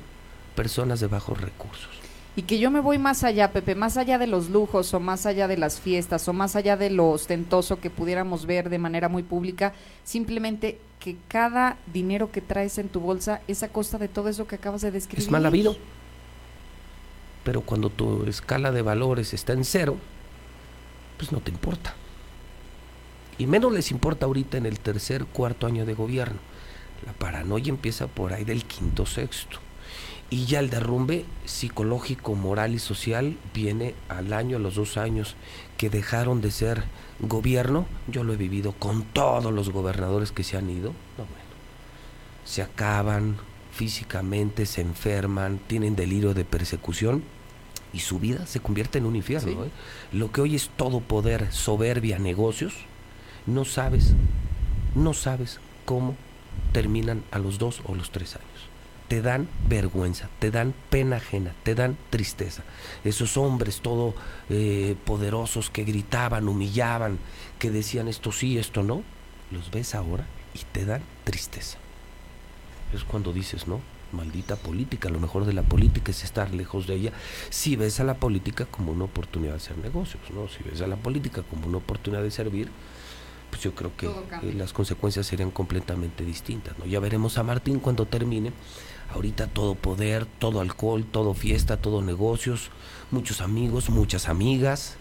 personas 0.56 1.01
de 1.01 1.06
bajos 1.06 1.40
recursos. 1.40 1.92
Y 2.35 2.42
que 2.42 2.58
yo 2.58 2.72
me 2.72 2.80
voy 2.80 2.98
más 2.98 3.24
allá, 3.24 3.51
Pepe, 3.51 3.75
más 3.75 3.95
allá 3.98 4.17
de 4.17 4.25
los 4.25 4.50
lujos 4.50 4.92
o 4.95 5.00
más 5.00 5.27
allá 5.27 5.48
de 5.48 5.56
las 5.56 5.80
fiestas 5.80 6.27
o 6.27 6.33
más 6.33 6.56
allá 6.56 6.77
de 6.77 6.90
lo 6.90 7.11
ostentoso 7.11 7.80
que 7.80 7.92
pudiéramos 7.92 8.48
ver 8.48 8.72
de 8.72 8.80
manera 8.80 9.08
muy 9.08 9.22
pública, 9.22 9.74
simplemente 10.03 10.80
que 11.00 11.16
cada 11.27 11.77
dinero 11.93 12.32
que 12.32 12.42
traes 12.42 12.80
en 12.80 12.90
tu 12.90 13.00
bolsa 13.00 13.42
es 13.48 13.61
a 13.61 13.67
costa 13.67 14.00
de 14.00 14.08
todo 14.08 14.30
eso 14.30 14.48
que 14.48 14.56
acabas 14.56 14.82
de 14.82 14.90
describir. 14.90 15.25
Es 15.25 15.30
mal 15.30 15.45
habido. 15.45 15.77
Pero 17.43 17.61
cuando 17.61 17.92
tu 17.92 18.25
escala 18.25 18.72
de 18.72 18.82
valores 18.82 19.35
está 19.35 19.53
en 19.53 19.64
cero, 19.64 19.95
pues 21.19 21.32
no 21.32 21.40
te 21.40 21.51
importa. 21.51 21.93
Y 23.38 23.48
menos 23.48 23.72
les 23.74 23.92
importa 23.92 24.26
ahorita 24.26 24.58
en 24.58 24.66
el 24.66 24.80
tercer, 24.80 25.26
cuarto 25.26 25.68
año 25.68 25.86
de 25.86 25.94
gobierno. 25.94 26.40
La 27.06 27.14
paranoia 27.14 27.70
empieza 27.70 28.08
por 28.08 28.34
ahí 28.34 28.44
del 28.44 28.66
quinto, 28.66 29.06
sexto. 29.06 29.60
Y 30.30 30.45
ya 30.45 30.60
el 30.60 30.70
derrumbe 30.70 31.26
psicológico, 31.45 32.34
moral 32.34 32.74
y 32.74 32.80
social 32.80 33.38
viene 33.53 33.94
al 34.10 34.34
año, 34.34 34.58
a 34.58 34.60
los 34.60 34.76
dos 34.76 34.98
años 34.98 35.36
que 35.78 35.90
dejaron 35.90 36.42
de 36.42 36.52
ser 36.52 36.84
gobierno. 37.20 37.86
Yo 38.08 38.24
lo 38.24 38.34
he 38.34 38.38
vivido 38.38 38.72
con 38.74 39.03
todos 39.03 39.53
los 39.53 39.70
gobernadores 39.70 40.32
que 40.32 40.44
se 40.44 40.58
han 40.58 40.70
ido. 40.70 40.90
No, 41.18 41.26
bueno. 41.26 41.44
Se 42.45 42.62
acaban 42.62 43.38
físicamente, 43.72 44.66
se 44.66 44.82
enferman, 44.82 45.60
tienen 45.68 45.95
delirio 45.95 46.34
de 46.34 46.45
persecución 46.45 47.24
y 47.92 48.00
su 48.00 48.20
vida 48.20 48.45
se 48.48 48.60
convierte 48.60 48.98
en 48.98 49.06
un 49.06 49.16
infierno. 49.16 49.52
Sí. 49.52 49.58
¿eh? 49.68 49.72
Lo 50.18 50.32
que 50.32 50.42
hoy 50.42 50.56
es 50.56 50.70
todo 50.76 51.00
poder, 51.00 51.52
soberbia, 51.52 52.18
negocios, 52.20 52.74
no 53.45 53.65
sabes, 53.65 54.13
no 54.95 55.13
sabes 55.13 55.59
cómo 55.85 56.15
terminan 56.72 57.23
a 57.31 57.39
los 57.39 57.57
dos 57.57 57.81
o 57.85 57.95
los 57.95 58.11
tres 58.11 58.35
años. 58.35 58.47
Te 59.07 59.22
dan 59.22 59.47
vergüenza, 59.67 60.30
te 60.39 60.49
dan 60.49 60.73
pena 60.89 61.17
ajena, 61.17 61.53
te 61.63 61.75
dan 61.75 61.97
tristeza. 62.09 62.63
Esos 63.03 63.38
hombres 63.38 63.81
todo 63.81 64.15
eh, 64.49 64.95
poderosos 65.05 65.69
que 65.69 65.83
gritaban, 65.83 66.47
humillaban, 66.47 67.19
que 67.59 67.69
decían 67.69 68.07
esto 68.07 68.31
sí, 68.31 68.57
esto 68.57 68.81
no, 68.81 69.03
los 69.51 69.69
ves 69.72 69.93
ahora 69.93 70.25
y 70.53 70.59
te 70.72 70.85
dan 70.85 71.01
tristeza. 71.23 71.77
Es 72.93 73.03
cuando 73.03 73.33
dices, 73.33 73.67
¿no? 73.67 73.81
Maldita 74.13 74.55
política, 74.55 75.09
lo 75.09 75.19
mejor 75.19 75.45
de 75.45 75.53
la 75.53 75.63
política 75.63 76.11
es 76.11 76.23
estar 76.23 76.53
lejos 76.53 76.88
de 76.88 76.95
ella. 76.95 77.13
Si 77.49 77.75
ves 77.75 77.99
a 77.99 78.03
la 78.03 78.15
política 78.15 78.65
como 78.65 78.91
una 78.91 79.05
oportunidad 79.05 79.53
de 79.53 79.57
hacer 79.57 79.77
negocios, 79.80 80.22
¿no? 80.33 80.47
Si 80.47 80.63
ves 80.63 80.81
a 80.81 80.88
la 80.88 80.95
política 80.95 81.43
como 81.43 81.67
una 81.67 81.77
oportunidad 81.77 82.22
de 82.22 82.31
servir, 82.31 82.69
pues 83.53 83.61
yo 83.61 83.75
creo 83.75 83.95
que 83.95 84.07
eh, 84.07 84.53
las 84.57 84.73
consecuencias 84.73 85.27
serían 85.27 85.51
completamente 85.51 86.25
distintas, 86.25 86.75
¿no? 86.80 86.88
Ya 86.88 86.99
veremos 86.99 87.38
a 87.38 87.43
Martín 87.43 87.80
cuando 87.80 88.07
termine. 88.07 88.51
Ahorita 89.14 89.45
todo 89.45 89.75
poder, 89.75 90.25
todo 90.25 90.59
alcohol, 90.59 91.06
todo 91.06 91.35
fiesta, 91.35 91.77
todo 91.77 92.01
negocios, 92.01 92.72
muchos 93.11 93.41
amigos, 93.41 93.91
muchas 93.91 94.27
amigas. 94.27 94.95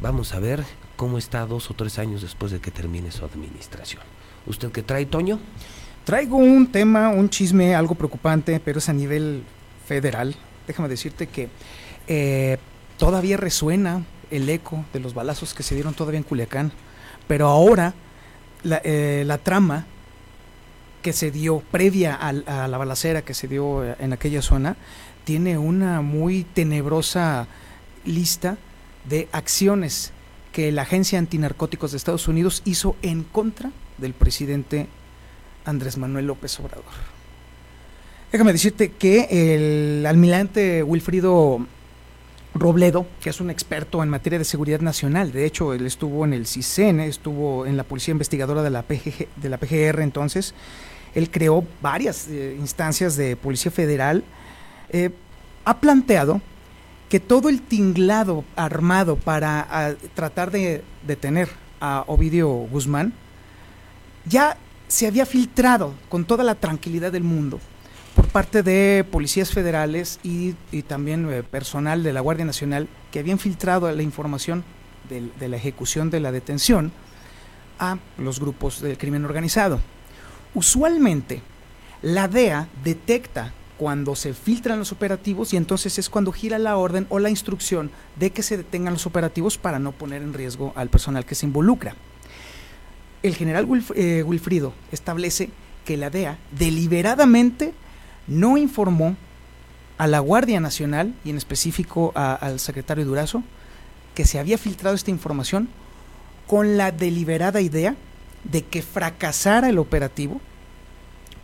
Vamos 0.00 0.34
a 0.34 0.38
ver 0.38 0.64
cómo 0.94 1.18
está 1.18 1.46
dos 1.46 1.68
o 1.68 1.74
tres 1.74 1.98
años 1.98 2.22
después 2.22 2.52
de 2.52 2.60
que 2.60 2.70
termine 2.70 3.10
su 3.10 3.24
administración. 3.24 4.02
¿Usted 4.46 4.70
qué 4.70 4.84
trae, 4.84 5.06
Toño? 5.06 5.40
Traigo 6.04 6.36
un 6.36 6.70
tema, 6.70 7.08
un 7.08 7.28
chisme 7.28 7.74
algo 7.74 7.96
preocupante, 7.96 8.60
pero 8.60 8.78
es 8.78 8.88
a 8.88 8.92
nivel 8.92 9.42
federal. 9.84 10.36
Déjame 10.68 10.88
decirte 10.88 11.26
que 11.26 11.48
eh, 12.06 12.58
todavía 12.98 13.36
resuena 13.36 14.04
el 14.30 14.48
eco 14.48 14.84
de 14.92 15.00
los 15.00 15.12
balazos 15.12 15.54
que 15.54 15.64
se 15.64 15.74
dieron 15.74 15.94
todavía 15.94 16.18
en 16.18 16.24
Culiacán, 16.24 16.70
pero 17.28 17.46
ahora 17.48 17.94
la, 18.64 18.80
eh, 18.84 19.22
la 19.26 19.38
trama 19.38 19.86
que 21.02 21.12
se 21.12 21.30
dio 21.30 21.60
previa 21.70 22.14
al- 22.16 22.44
a, 22.48 22.66
la 22.66 22.76
balacera 22.78 23.22
que 23.22 23.34
se 23.34 23.46
dio 23.46 23.84
eh, 23.84 23.94
en 24.00 24.12
aquella 24.12 24.42
zona 24.42 24.76
tiene 25.24 25.56
una 25.58 26.00
muy 26.00 26.42
tenebrosa 26.44 27.46
lista 28.04 28.56
de 29.08 29.28
acciones 29.30 30.12
que 30.52 30.72
la 30.72 30.82
Agencia 30.82 31.18
Antinarcóticos 31.18 31.92
de 31.92 31.98
Estados 31.98 32.26
Unidos 32.26 32.62
hizo 32.64 32.96
en 33.02 33.22
contra 33.22 33.70
del 33.98 34.14
presidente 34.14 34.88
Andrés 35.64 35.98
Manuel 35.98 36.26
López 36.26 36.58
Obrador. 36.58 36.84
Déjame 38.32 38.52
decirte 38.52 38.90
que 38.92 39.28
el 40.00 40.04
almirante 40.06 40.82
Wilfrido 40.82 41.66
Robledo, 42.58 43.06
que 43.20 43.30
es 43.30 43.40
un 43.40 43.50
experto 43.50 44.02
en 44.02 44.08
materia 44.08 44.38
de 44.38 44.44
seguridad 44.44 44.80
nacional, 44.80 45.32
de 45.32 45.44
hecho 45.44 45.74
él 45.74 45.86
estuvo 45.86 46.24
en 46.24 46.32
el 46.32 46.46
CISEN, 46.46 47.00
estuvo 47.00 47.66
en 47.66 47.76
la 47.76 47.84
Policía 47.84 48.12
Investigadora 48.12 48.62
de 48.62 48.70
la, 48.70 48.84
de 49.36 49.48
la 49.48 49.58
PGR 49.58 50.00
entonces, 50.00 50.54
él 51.14 51.30
creó 51.30 51.64
varias 51.80 52.28
eh, 52.28 52.56
instancias 52.58 53.16
de 53.16 53.36
Policía 53.36 53.70
Federal, 53.70 54.24
eh, 54.90 55.10
ha 55.64 55.80
planteado 55.80 56.40
que 57.08 57.20
todo 57.20 57.48
el 57.48 57.62
tinglado 57.62 58.44
armado 58.56 59.16
para 59.16 59.66
ah, 59.70 59.94
tratar 60.14 60.50
de 60.50 60.82
detener 61.06 61.48
a 61.80 62.04
Ovidio 62.06 62.48
Guzmán 62.48 63.12
ya 64.26 64.56
se 64.88 65.06
había 65.06 65.26
filtrado 65.26 65.94
con 66.08 66.24
toda 66.24 66.44
la 66.44 66.54
tranquilidad 66.54 67.12
del 67.12 67.24
mundo 67.24 67.60
parte 68.28 68.62
de 68.62 69.04
policías 69.10 69.50
federales 69.50 70.20
y, 70.22 70.52
también 70.86 71.30
eh, 71.30 71.42
personal 71.42 72.02
de 72.02 72.12
la 72.12 72.20
Guardia 72.20 72.44
Nacional 72.44 72.88
que 73.10 73.18
habían 73.18 73.38
filtrado 73.38 73.90
la 73.90 74.02
información 74.02 74.64
de 75.08 75.48
la 75.48 75.56
ejecución 75.56 76.10
de 76.10 76.20
la 76.20 76.32
detención 76.32 76.92
a 77.78 77.98
los 78.18 78.40
grupos 78.40 78.80
del 78.80 78.98
crimen 78.98 79.24
organizado. 79.24 79.80
Usualmente, 80.54 81.42
la 82.02 82.28
DEA 82.28 82.68
detecta 82.84 83.52
cuando 83.78 84.16
se 84.16 84.34
filtran 84.34 84.80
los 84.80 84.92
operativos 84.92 85.54
y 85.54 85.56
entonces 85.56 85.98
es 85.98 86.10
cuando 86.10 86.32
gira 86.32 86.58
la 86.58 86.76
orden 86.76 87.06
o 87.10 87.20
la 87.20 87.30
instrucción 87.30 87.90
de 88.16 88.30
que 88.30 88.42
se 88.42 88.56
detengan 88.56 88.94
los 88.94 89.06
operativos 89.06 89.56
para 89.56 89.78
no 89.78 89.92
poner 89.92 90.20
en 90.22 90.34
riesgo 90.34 90.72
al 90.74 90.88
personal 90.90 91.24
que 91.24 91.36
se 91.36 91.46
involucra. 91.46 91.94
El 93.22 93.34
general 93.34 93.66
eh, 93.94 94.22
Wilfrido 94.24 94.74
establece 94.92 95.50
que 95.84 95.96
la 95.96 96.10
DEA 96.10 96.38
deliberadamente 96.50 97.72
no 98.28 98.56
informó 98.56 99.16
a 99.96 100.06
la 100.06 100.20
Guardia 100.20 100.60
Nacional 100.60 101.14
y 101.24 101.30
en 101.30 101.36
específico 101.36 102.12
al 102.14 102.60
secretario 102.60 103.04
Durazo 103.04 103.42
que 104.14 104.24
se 104.24 104.38
había 104.38 104.58
filtrado 104.58 104.94
esta 104.94 105.10
información 105.10 105.68
con 106.46 106.76
la 106.76 106.92
deliberada 106.92 107.60
idea 107.60 107.96
de 108.44 108.62
que 108.64 108.82
fracasara 108.82 109.68
el 109.68 109.78
operativo 109.78 110.40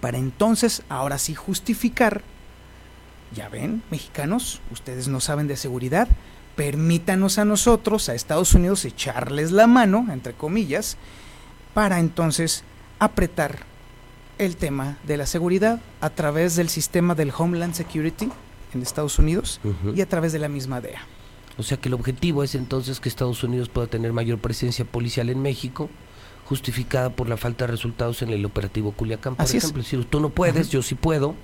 para 0.01 0.19
entonces 0.19 0.83
ahora 0.89 1.19
sí 1.19 1.35
justificar, 1.35 2.23
ya 3.35 3.49
ven, 3.49 3.83
mexicanos, 3.91 4.61
ustedes 4.71 5.09
no 5.09 5.19
saben 5.21 5.49
de 5.49 5.57
seguridad, 5.57 6.09
permítanos 6.57 7.39
a 7.39 7.45
nosotros, 7.45 8.09
a 8.09 8.15
Estados 8.15 8.55
Unidos, 8.55 8.85
echarles 8.85 9.51
la 9.51 9.67
mano, 9.67 10.07
entre 10.13 10.35
comillas, 10.35 10.97
para 11.73 12.01
entonces 12.01 12.65
apretar 12.99 13.61
el 14.39 14.57
tema 14.57 14.99
de 15.05 15.17
la 15.17 15.27
seguridad 15.27 15.81
a 16.01 16.11
través 16.11 16.57
del 16.57 16.69
sistema 16.69 17.15
del 17.15 17.33
Homeland 17.37 17.75
Security 17.75 18.29
en 18.75 18.83
Estados 18.83 19.19
Unidos 19.19 19.61
y 19.95 20.01
a 20.01 20.09
través 20.09 20.33
de 20.33 20.39
la 20.39 20.49
misma 20.49 20.81
DEA. 20.81 21.01
O 21.57 21.63
sea 21.63 21.77
que 21.77 21.89
el 21.89 21.95
objetivo 21.95 22.43
es 22.43 22.55
entonces 22.55 22.99
que 22.99 23.09
Estados 23.09 23.45
Unidos 23.45 23.69
pueda 23.69 23.87
tener 23.87 24.13
mayor 24.13 24.39
presencia 24.39 24.85
policial 24.85 25.31
en 25.31 25.41
México, 25.41 25.89
justificada 26.47 27.11
por 27.11 27.29
la 27.29 27.37
falta 27.37 27.67
de 27.67 27.73
resultados 27.73 28.23
en 28.23 28.31
el 28.31 28.45
operativo 28.45 28.93
Culiacán, 28.93 29.37
por 29.37 29.45
Así 29.45 29.59
ejemplo. 29.59 29.81
Es 29.81 29.87
decir, 29.87 30.05
tú 30.05 30.21
no 30.21 30.31
puedes, 30.31 30.71
yo 30.71 30.83
sí 30.83 30.95
puedo, 30.95 31.35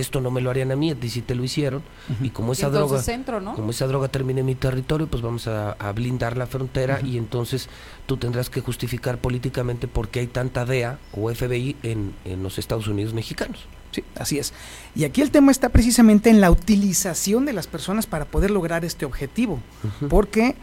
esto 0.00 0.20
no 0.20 0.30
me 0.30 0.40
lo 0.40 0.50
harían 0.50 0.72
a 0.72 0.76
mí, 0.76 0.90
a 0.90 0.94
ti 0.94 1.08
sí 1.08 1.22
te 1.22 1.34
lo 1.34 1.44
hicieron, 1.44 1.82
y 2.22 2.30
como 2.30 2.52
esa 2.52 2.70
droga, 2.70 3.02
centro, 3.02 3.40
¿no? 3.40 3.54
como 3.54 3.70
esa 3.70 3.86
droga 3.86 4.08
termina 4.08 4.40
en 4.40 4.46
mi 4.46 4.54
territorio, 4.54 5.06
pues 5.06 5.22
vamos 5.22 5.46
a, 5.46 5.72
a 5.72 5.92
blindar 5.92 6.36
la 6.36 6.46
frontera 6.46 7.00
y 7.02 7.18
entonces 7.18 7.68
tú 8.06 8.16
tendrás 8.16 8.50
que 8.50 8.60
justificar 8.60 9.18
políticamente 9.18 9.88
por 9.88 10.08
qué 10.08 10.20
hay 10.20 10.26
tanta 10.26 10.64
DEA 10.64 10.98
o 11.12 11.32
FBI 11.32 11.76
en, 11.82 12.14
en 12.24 12.42
los 12.42 12.58
Estados 12.58 12.88
Unidos 12.88 13.14
mexicanos. 13.14 13.66
Sí, 13.90 14.04
así 14.16 14.38
es. 14.38 14.52
Y 14.94 15.04
aquí 15.04 15.22
el 15.22 15.30
tema 15.30 15.50
está 15.50 15.70
precisamente 15.70 16.30
en 16.30 16.40
la 16.40 16.50
utilización 16.50 17.46
de 17.46 17.52
las 17.52 17.66
personas 17.66 18.06
para 18.06 18.26
poder 18.26 18.50
lograr 18.50 18.84
este 18.84 19.04
objetivo. 19.04 19.60
Porque 20.08 20.56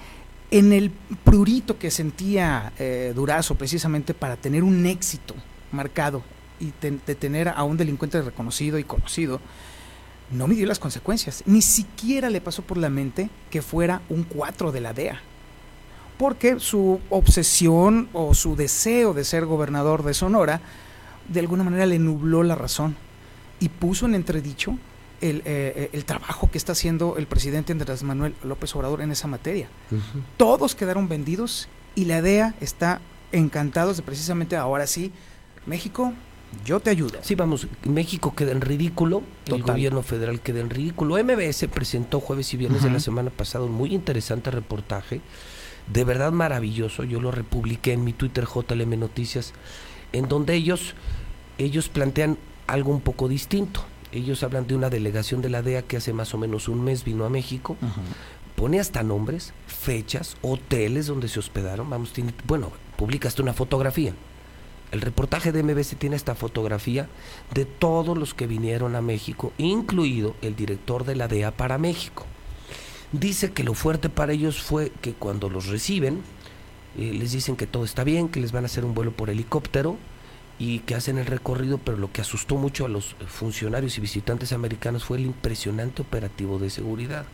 en 0.51 0.73
el 0.73 0.91
prurito 1.23 1.79
que 1.79 1.91
sentía 1.91 2.71
eh, 2.77 3.13
Durazo 3.15 3.55
precisamente 3.55 4.13
para 4.13 4.37
tener 4.37 4.63
un 4.63 4.85
éxito 4.85 5.33
marcado 5.71 6.23
y 6.67 6.71
ten- 6.71 7.01
de 7.05 7.15
tener 7.15 7.49
a 7.49 7.63
un 7.63 7.77
delincuente 7.77 8.21
reconocido 8.21 8.79
y 8.79 8.83
conocido, 8.83 9.39
no 10.31 10.47
midió 10.47 10.65
las 10.67 10.79
consecuencias. 10.79 11.43
Ni 11.45 11.61
siquiera 11.61 12.29
le 12.29 12.41
pasó 12.41 12.61
por 12.63 12.77
la 12.77 12.89
mente 12.89 13.29
que 13.51 13.61
fuera 13.61 14.01
un 14.09 14.23
4 14.23 14.71
de 14.71 14.81
la 14.81 14.93
DEA. 14.93 15.21
Porque 16.17 16.59
su 16.59 16.99
obsesión 17.09 18.09
o 18.13 18.33
su 18.33 18.55
deseo 18.55 19.13
de 19.13 19.23
ser 19.25 19.45
gobernador 19.45 20.03
de 20.03 20.13
Sonora 20.13 20.61
de 21.27 21.39
alguna 21.41 21.63
manera 21.63 21.85
le 21.85 21.99
nubló 21.99 22.41
la 22.43 22.55
razón 22.55 22.95
y 23.59 23.69
puso 23.69 24.05
en 24.05 24.15
entredicho 24.15 24.77
el, 25.21 25.41
eh, 25.45 25.89
el 25.93 26.05
trabajo 26.05 26.49
que 26.51 26.57
está 26.57 26.71
haciendo 26.73 27.17
el 27.17 27.25
presidente 27.27 27.71
Andrés 27.73 28.03
Manuel 28.03 28.33
López 28.43 28.75
Obrador 28.75 29.01
en 29.01 29.11
esa 29.11 29.27
materia. 29.27 29.67
Todos 30.37 30.75
quedaron 30.75 31.07
vendidos 31.09 31.67
y 31.95 32.05
la 32.05 32.21
DEA 32.21 32.55
está 32.61 33.01
encantados 33.31 33.97
de 33.97 34.03
precisamente 34.03 34.55
ahora 34.55 34.87
sí, 34.87 35.11
México, 35.65 36.13
yo 36.63 36.79
te 36.79 36.89
ayudo. 36.89 37.19
Sí, 37.21 37.35
vamos, 37.35 37.67
México 37.83 38.33
queda 38.35 38.51
en 38.51 38.61
ridículo, 38.61 39.23
el 39.47 39.63
gobierno 39.63 40.03
federal 40.03 40.39
queda 40.41 40.59
en 40.59 40.69
ridículo. 40.69 41.21
MBS 41.23 41.67
presentó 41.67 42.19
jueves 42.19 42.53
y 42.53 42.57
viernes 42.57 42.83
de 42.83 42.91
la 42.91 42.99
semana 42.99 43.29
pasada 43.29 43.65
un 43.65 43.73
muy 43.73 43.93
interesante 43.93 44.51
reportaje, 44.51 45.21
de 45.91 46.03
verdad 46.03 46.31
maravilloso, 46.31 47.03
yo 47.03 47.21
lo 47.21 47.31
republiqué 47.31 47.93
en 47.93 48.03
mi 48.03 48.13
Twitter 48.13 48.45
JLM 48.45 48.99
Noticias, 48.99 49.53
en 50.13 50.27
donde 50.27 50.55
ellos, 50.55 50.95
ellos 51.57 51.89
plantean 51.89 52.37
algo 52.67 52.91
un 52.91 53.01
poco 53.01 53.27
distinto. 53.27 53.85
Ellos 54.11 54.43
hablan 54.43 54.65
de 54.65 54.75
una 54.75 54.89
delegación 54.89 55.41
de 55.41 55.49
la 55.49 55.61
DEA 55.61 55.81
que 55.81 55.97
hace 55.97 56.13
más 56.13 56.33
o 56.33 56.37
menos 56.37 56.69
un 56.69 56.83
mes 56.83 57.03
vino 57.03 57.25
a 57.25 57.29
México, 57.29 57.75
pone 58.55 58.79
hasta 58.79 59.03
nombres, 59.03 59.53
fechas, 59.67 60.37
hoteles 60.41 61.07
donde 61.07 61.27
se 61.27 61.39
hospedaron, 61.39 61.89
vamos, 61.89 62.13
tiene, 62.13 62.33
bueno, 62.47 62.71
publica 62.97 63.27
hasta 63.27 63.43
una 63.43 63.53
fotografía. 63.53 64.13
El 64.95 65.01
reportaje 65.01 65.51
de 65.51 65.61
MBC 65.61 65.97
tiene 65.97 66.15
esta 66.15 66.35
fotografía 66.35 67.09
de 67.53 67.65
todos 67.65 68.17
los 68.17 68.33
que 68.33 68.47
vinieron 68.47 68.95
a 68.95 69.01
México, 69.01 69.51
incluido 69.57 70.37
el 70.41 70.55
director 70.55 71.03
de 71.03 71.17
la 71.17 71.27
DEA 71.27 71.51
para 71.51 71.77
México. 71.77 72.25
Dice 73.11 73.51
que 73.51 73.65
lo 73.65 73.73
fuerte 73.73 74.07
para 74.07 74.31
ellos 74.31 74.61
fue 74.61 74.93
que 75.01 75.11
cuando 75.11 75.49
los 75.49 75.67
reciben, 75.67 76.21
eh, 76.97 77.11
les 77.13 77.33
dicen 77.33 77.57
que 77.57 77.67
todo 77.67 77.83
está 77.83 78.05
bien, 78.05 78.29
que 78.29 78.39
les 78.39 78.53
van 78.53 78.63
a 78.63 78.67
hacer 78.67 78.85
un 78.85 78.93
vuelo 78.93 79.11
por 79.11 79.29
helicóptero 79.29 79.97
y 80.59 80.79
que 80.79 80.95
hacen 80.95 81.17
el 81.17 81.25
recorrido, 81.25 81.77
pero 81.77 81.97
lo 81.97 82.13
que 82.13 82.21
asustó 82.21 82.55
mucho 82.55 82.85
a 82.85 82.87
los 82.87 83.17
funcionarios 83.27 83.97
y 83.97 84.01
visitantes 84.01 84.53
americanos 84.53 85.03
fue 85.03 85.17
el 85.17 85.25
impresionante 85.25 86.03
operativo 86.03 86.57
de 86.57 86.69
seguridad. 86.69 87.25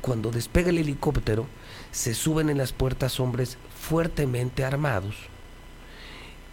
Cuando 0.00 0.30
despega 0.30 0.70
el 0.70 0.78
helicóptero, 0.78 1.48
se 1.90 2.14
suben 2.14 2.50
en 2.50 2.58
las 2.58 2.72
puertas 2.72 3.18
hombres 3.18 3.58
fuertemente 3.74 4.64
armados 4.64 5.29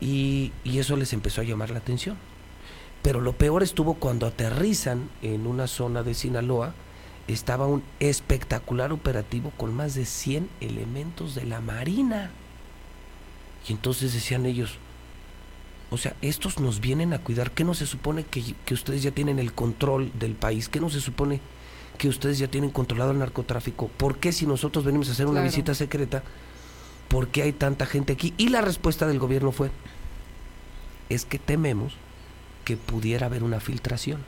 y, 0.02 0.52
y 0.64 0.80
eso 0.80 0.96
les 0.98 1.14
empezó 1.14 1.42
a 1.42 1.44
llamar 1.46 1.70
la 1.70 1.80
atención. 1.80 2.18
Pero 3.02 3.22
lo 3.22 3.34
peor 3.34 3.64
estuvo 3.64 3.94
cuando 3.96 4.26
aterrizan 4.28 5.10
en 5.22 5.48
una 5.48 5.68
zona 5.68 6.04
de 6.04 6.14
Sinaloa, 6.14 6.74
estaba 7.28 7.68
un 7.68 7.84
espectacular 8.00 8.92
operativo 8.94 9.52
con 9.58 9.74
más 9.74 9.96
de 9.96 10.06
100 10.06 10.50
elementos 10.62 11.36
de 11.36 11.46
la 11.46 11.62
Marina. 11.62 12.32
Y 13.68 13.74
entonces 13.74 14.14
decían 14.14 14.46
ellos, 14.46 14.78
o 15.90 15.98
sea, 15.98 16.16
estos 16.22 16.60
nos 16.60 16.80
vienen 16.80 17.14
a 17.14 17.20
cuidar, 17.20 17.52
¿qué 17.52 17.64
no 17.64 17.74
se 17.74 17.86
supone 17.86 18.24
que, 18.24 18.56
que 18.66 18.74
ustedes 18.74 19.04
ya 19.04 19.12
tienen 19.12 19.40
el 19.40 19.54
control 19.54 20.12
del 20.20 20.34
país? 20.36 20.68
¿Qué 20.70 20.80
no 20.80 20.90
se 20.90 21.00
supone 21.02 21.40
que 21.98 22.08
ustedes 22.10 22.40
ya 22.40 22.48
tienen 22.48 22.70
controlado 22.72 23.12
el 23.12 23.20
narcotráfico? 23.20 23.88
¿Por 23.98 24.18
qué 24.18 24.32
si 24.32 24.46
nosotros 24.46 24.86
venimos 24.86 25.10
a 25.10 25.12
hacer 25.14 25.26
una 25.26 25.36
Claro. 25.42 25.50
visita 25.50 25.74
secreta, 25.76 26.24
por 27.08 27.30
qué 27.30 27.44
hay 27.44 27.54
tanta 27.54 27.86
gente 27.86 28.14
aquí? 28.14 28.34
Y 28.38 28.50
la 28.50 28.62
respuesta 28.62 29.08
del 29.08 29.20
gobierno 29.20 29.52
fue, 29.52 29.72
es 31.10 31.26
que 31.26 31.40
tememos 31.40 31.94
que 32.66 32.78
pudiera 32.78 33.28
haber 33.28 33.44
una 33.44 33.60
filtración. 33.60 34.24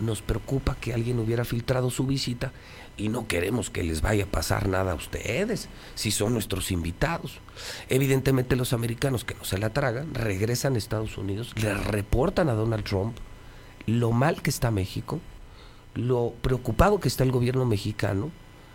Nos 0.00 0.22
preocupa 0.22 0.76
que 0.80 0.92
alguien 0.92 1.20
hubiera 1.20 1.44
filtrado 1.44 1.88
su 1.90 2.04
visita 2.04 2.52
y 2.96 3.08
no 3.08 3.28
queremos 3.28 3.70
que 3.70 3.84
les 3.84 4.00
vaya 4.00 4.24
a 4.24 4.28
pasar 4.28 4.68
nada 4.68 4.92
a 4.92 4.96
ustedes, 4.96 5.68
si 5.94 6.10
son 6.10 6.32
nuestros 6.32 6.72
invitados. 6.72 7.38
Evidentemente 7.88 8.56
los 8.56 8.72
americanos 8.72 9.24
que 9.24 9.34
no 9.34 9.44
se 9.44 9.58
la 9.58 9.70
tragan, 9.70 10.12
regresan 10.12 10.74
a 10.74 10.78
Estados 10.78 11.16
Unidos, 11.16 11.52
le 11.56 11.72
reportan 11.74 12.48
a 12.48 12.54
Donald 12.54 12.84
Trump 12.84 13.16
lo 13.86 14.10
mal 14.12 14.42
que 14.42 14.50
está 14.50 14.70
México, 14.70 15.20
lo 15.94 16.34
preocupado 16.42 16.98
que 16.98 17.08
está 17.08 17.22
el 17.22 17.30
gobierno 17.30 17.64
mexicano 17.64 18.32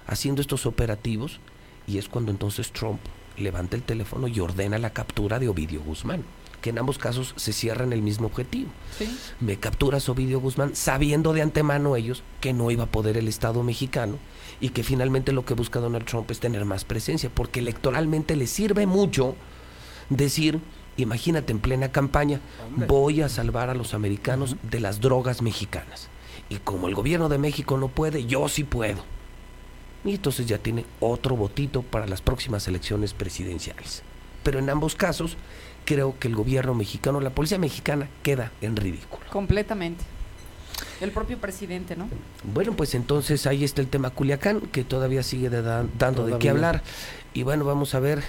haciendo 0.08 0.42
estos 0.42 0.66
operativos, 0.66 1.40
y 1.86 1.98
es 1.98 2.08
cuando 2.08 2.32
entonces 2.32 2.72
Trump 2.72 3.00
levanta 3.40 3.76
el 3.76 3.84
teléfono 3.84 4.28
y 4.28 4.40
ordena 4.40 4.78
la 4.78 4.92
captura 4.92 5.40
de 5.40 5.50
Ovidio 5.50 5.82
Guzmán, 5.82 6.24
que 6.62 6.72
en 6.72 6.80
ambos 6.80 6.98
casos 6.98 7.34
se 7.38 7.54
cierran 7.54 7.94
el 7.94 8.02
mismo 8.02 8.28
objetivo. 8.28 8.70
Me 9.40 9.58
capturas 9.58 10.10
Ovidio 10.10 10.40
Guzmán 10.40 10.76
sabiendo 10.76 11.34
de 11.34 11.42
antemano 11.42 11.96
ellos 11.96 12.24
que 12.42 12.54
no 12.54 12.72
iba 12.72 12.86
a 12.86 12.92
poder 12.92 13.18
el 13.18 13.28
Estado 13.28 13.64
mexicano 13.64 14.18
y 14.60 14.70
que 14.70 14.84
finalmente 14.84 15.32
lo 15.32 15.46
que 15.46 15.54
busca 15.54 15.80
Donald 15.80 16.06
Trump 16.06 16.30
es 16.32 16.40
tener 16.40 16.66
más 16.66 16.86
presencia, 16.86 17.30
porque 17.34 17.60
electoralmente 17.60 18.36
le 18.36 18.48
sirve 18.48 18.86
mucho 18.86 19.36
decir, 20.10 20.60
imagínate 20.98 21.52
en 21.54 21.60
plena 21.60 21.92
campaña, 21.92 22.42
voy 22.88 23.22
a 23.22 23.30
salvar 23.30 23.70
a 23.70 23.76
los 23.76 23.94
americanos 23.94 24.58
de 24.64 24.80
las 24.80 25.00
drogas 25.00 25.42
mexicanas. 25.42 26.10
Y 26.50 26.58
como 26.58 26.88
el 26.88 26.96
gobierno 26.96 27.30
de 27.30 27.38
México 27.38 27.78
no 27.78 27.90
puede, 27.90 28.26
yo 28.26 28.50
sí 28.50 28.64
puedo. 28.64 29.04
Y 30.06 30.12
entonces 30.16 30.46
ya 30.48 30.58
tiene 30.58 30.86
otro 31.00 31.36
votito 31.36 31.82
para 31.82 32.08
las 32.08 32.22
próximas 32.22 32.68
elecciones 32.68 33.14
presidenciales. 33.14 34.02
Pero 34.44 34.60
en 34.60 34.70
ambos 34.70 34.96
casos, 34.96 35.36
creo 35.86 36.18
que 36.20 36.28
el 36.30 36.36
gobierno 36.36 36.74
mexicano, 36.74 37.20
la 37.20 37.32
policía 37.32 37.58
mexicana, 37.60 38.08
queda 38.24 38.52
en 38.62 38.76
ridículo. 38.78 39.26
Completamente. 39.30 40.04
El 41.02 41.12
propio 41.12 41.38
presidente, 41.38 41.96
¿no? 41.98 42.08
Bueno, 42.54 42.74
pues 42.74 42.96
entonces 42.96 43.46
ahí 43.48 43.66
está 43.66 43.82
el 43.82 43.88
tema 43.88 44.12
Culiacán, 44.12 44.62
que 44.62 44.84
todavía 44.86 45.24
sigue 45.24 45.50
de 45.50 45.62
da- 45.62 45.86
dando 45.98 46.26
de 46.26 46.38
qué 46.40 46.50
hablar. 46.50 46.82
Y 47.34 47.44
bueno, 47.44 47.66
vamos 47.66 47.94
a 47.96 48.00
ver 48.00 48.24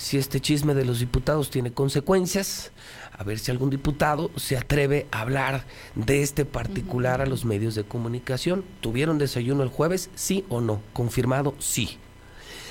si 0.00 0.16
este 0.16 0.40
chisme 0.40 0.72
de 0.72 0.86
los 0.86 0.98
diputados 0.98 1.50
tiene 1.50 1.74
consecuencias, 1.74 2.72
a 3.12 3.22
ver 3.22 3.38
si 3.38 3.50
algún 3.50 3.68
diputado 3.68 4.30
se 4.34 4.56
atreve 4.56 5.06
a 5.10 5.20
hablar 5.20 5.66
de 5.94 6.22
este 6.22 6.46
particular 6.46 7.20
a 7.20 7.26
los 7.26 7.44
medios 7.44 7.74
de 7.74 7.84
comunicación. 7.84 8.64
¿Tuvieron 8.80 9.18
desayuno 9.18 9.62
el 9.62 9.68
jueves? 9.68 10.08
Sí 10.14 10.46
o 10.48 10.62
no. 10.62 10.80
Confirmado, 10.94 11.54
sí. 11.58 11.98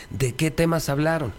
¿De 0.09 0.33
qué 0.33 0.49
temas 0.49 0.89
hablaron? 0.89 1.31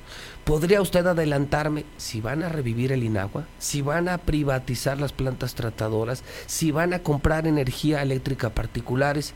¿Podría 0.45 0.81
usted 0.81 1.05
adelantarme 1.09 1.85
si 1.97 2.21
van 2.21 2.45
a 2.45 2.49
revivir 2.49 2.93
el 2.93 3.03
Inagua? 3.03 3.49
¿Si 3.59 3.83
van 3.83 4.09
a 4.09 4.19
privatizar 4.19 5.01
las 5.01 5.11
plantas 5.13 5.57
tratadoras? 5.57 6.23
¿Si 6.47 6.71
van 6.71 6.95
a 6.95 7.03
comprar 7.03 7.49
energía 7.49 8.01
eléctrica 8.01 8.51
particulares? 8.51 9.35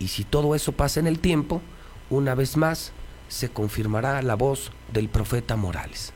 Y 0.00 0.08
si 0.08 0.24
todo 0.24 0.56
eso 0.56 0.72
pasa 0.72 0.98
en 0.98 1.06
el 1.06 1.20
tiempo, 1.20 1.62
una 2.10 2.34
vez 2.34 2.56
más 2.56 2.92
se 3.32 3.48
confirmará 3.48 4.20
la 4.20 4.34
voz 4.34 4.72
del 4.92 5.08
profeta 5.08 5.56
Morales. 5.56 6.12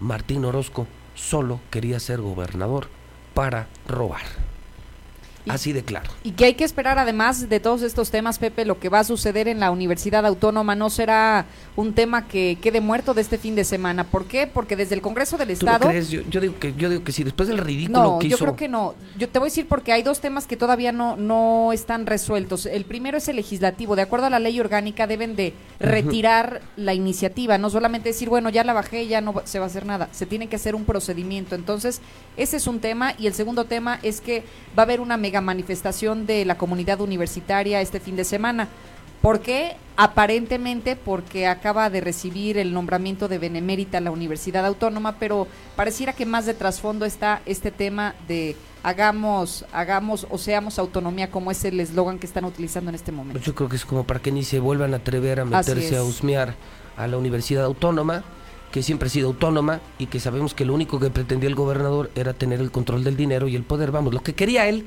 Martín 0.00 0.44
Orozco 0.44 0.86
solo 1.14 1.60
quería 1.70 1.98
ser 1.98 2.20
gobernador 2.20 2.88
para 3.32 3.68
robar. 3.88 4.47
Así 5.48 5.72
de 5.72 5.82
claro. 5.82 6.10
Y 6.22 6.32
que 6.32 6.46
hay 6.46 6.54
que 6.54 6.64
esperar 6.64 6.98
además 6.98 7.48
de 7.48 7.60
todos 7.60 7.82
estos 7.82 8.10
temas, 8.10 8.38
Pepe, 8.38 8.64
lo 8.64 8.78
que 8.78 8.88
va 8.88 9.00
a 9.00 9.04
suceder 9.04 9.48
en 9.48 9.60
la 9.60 9.70
Universidad 9.70 10.26
Autónoma 10.26 10.74
no 10.74 10.90
será 10.90 11.46
un 11.76 11.92
tema 11.92 12.26
que 12.26 12.58
quede 12.60 12.80
muerto 12.80 13.14
de 13.14 13.22
este 13.22 13.38
fin 13.38 13.54
de 13.54 13.64
semana. 13.64 14.04
¿Por 14.04 14.26
qué? 14.26 14.46
Porque 14.46 14.76
desde 14.76 14.94
el 14.94 15.00
Congreso 15.00 15.36
del 15.36 15.56
¿Tú 15.58 15.66
no 15.66 15.72
Estado... 15.72 15.90
crees? 15.90 16.10
Yo, 16.10 16.22
yo 16.28 16.40
digo 16.40 16.58
que 16.58 16.74
yo 16.74 16.88
digo 16.90 17.04
que 17.04 17.12
sí, 17.12 17.24
después 17.24 17.48
del 17.48 17.58
ridículo 17.58 18.02
No, 18.02 18.18
que 18.18 18.28
yo 18.28 18.36
hizo 18.36 18.44
creo 18.44 18.56
que 18.56 18.68
no. 18.68 18.94
Yo 19.16 19.28
te 19.28 19.38
voy 19.38 19.46
a 19.46 19.50
decir 19.50 19.66
porque 19.68 19.92
hay 19.92 20.02
dos 20.02 20.20
temas 20.20 20.46
que 20.46 20.56
todavía 20.56 20.92
no, 20.92 21.16
no 21.16 21.72
están 21.72 22.06
resueltos. 22.06 22.66
El 22.66 22.84
primero 22.84 23.18
es 23.18 23.28
el 23.28 23.36
legislativo. 23.36 23.96
De 23.96 24.02
acuerdo 24.02 24.26
a 24.26 24.30
la 24.30 24.38
ley 24.38 24.58
orgánica 24.60 25.06
deben 25.06 25.36
de 25.36 25.54
retirar 25.80 26.60
la 26.76 26.94
iniciativa, 26.94 27.58
no 27.58 27.70
solamente 27.70 28.10
decir, 28.10 28.28
bueno, 28.28 28.50
ya 28.50 28.64
la 28.64 28.72
bajé, 28.72 29.06
ya 29.06 29.20
no 29.20 29.34
se 29.44 29.58
va 29.58 29.66
a 29.66 29.68
hacer 29.68 29.86
nada. 29.86 30.08
Se 30.12 30.26
tiene 30.26 30.48
que 30.48 30.56
hacer 30.56 30.74
un 30.74 30.84
procedimiento. 30.84 31.54
Entonces, 31.54 32.00
ese 32.36 32.56
es 32.56 32.66
un 32.66 32.80
tema. 32.80 33.14
Y 33.18 33.26
el 33.26 33.34
segundo 33.34 33.64
tema 33.64 33.98
es 34.02 34.20
que 34.20 34.42
va 34.76 34.82
a 34.82 34.86
haber 34.86 35.00
una 35.00 35.16
mega 35.16 35.37
manifestación 35.40 36.26
de 36.26 36.44
la 36.44 36.56
comunidad 36.56 37.00
universitaria 37.00 37.80
este 37.80 38.00
fin 38.00 38.16
de 38.16 38.24
semana. 38.24 38.68
¿Por 39.20 39.40
qué? 39.40 39.76
Aparentemente 39.96 40.94
porque 40.94 41.48
acaba 41.48 41.90
de 41.90 42.00
recibir 42.00 42.56
el 42.56 42.72
nombramiento 42.72 43.26
de 43.26 43.38
benemérita 43.38 43.98
a 43.98 44.00
la 44.00 44.12
Universidad 44.12 44.64
Autónoma, 44.64 45.16
pero 45.18 45.48
pareciera 45.74 46.12
que 46.12 46.24
más 46.24 46.46
de 46.46 46.54
trasfondo 46.54 47.04
está 47.04 47.42
este 47.44 47.72
tema 47.72 48.14
de 48.28 48.54
hagamos, 48.84 49.64
hagamos 49.72 50.26
o 50.30 50.38
seamos 50.38 50.78
autonomía, 50.78 51.30
como 51.30 51.50
es 51.50 51.64
el 51.64 51.80
eslogan 51.80 52.20
que 52.20 52.26
están 52.26 52.44
utilizando 52.44 52.90
en 52.90 52.94
este 52.94 53.10
momento. 53.10 53.40
Yo 53.40 53.54
creo 53.56 53.68
que 53.68 53.76
es 53.76 53.84
como 53.84 54.04
para 54.04 54.20
que 54.20 54.30
ni 54.30 54.44
se 54.44 54.60
vuelvan 54.60 54.94
a 54.94 54.98
atrever 54.98 55.40
a 55.40 55.44
meterse 55.44 55.96
a 55.96 56.04
husmear 56.04 56.54
a 56.96 57.08
la 57.08 57.16
Universidad 57.18 57.64
Autónoma, 57.64 58.22
que 58.70 58.82
siempre 58.82 59.08
ha 59.08 59.10
sido 59.10 59.28
autónoma 59.28 59.80
y 59.98 60.06
que 60.06 60.20
sabemos 60.20 60.54
que 60.54 60.64
lo 60.64 60.74
único 60.74 61.00
que 61.00 61.10
pretendía 61.10 61.48
el 61.48 61.54
gobernador 61.54 62.10
era 62.14 62.34
tener 62.34 62.60
el 62.60 62.70
control 62.70 63.02
del 63.02 63.16
dinero 63.16 63.48
y 63.48 63.56
el 63.56 63.62
poder. 63.62 63.90
Vamos, 63.90 64.14
lo 64.14 64.20
que 64.20 64.34
quería 64.34 64.66
él, 64.68 64.86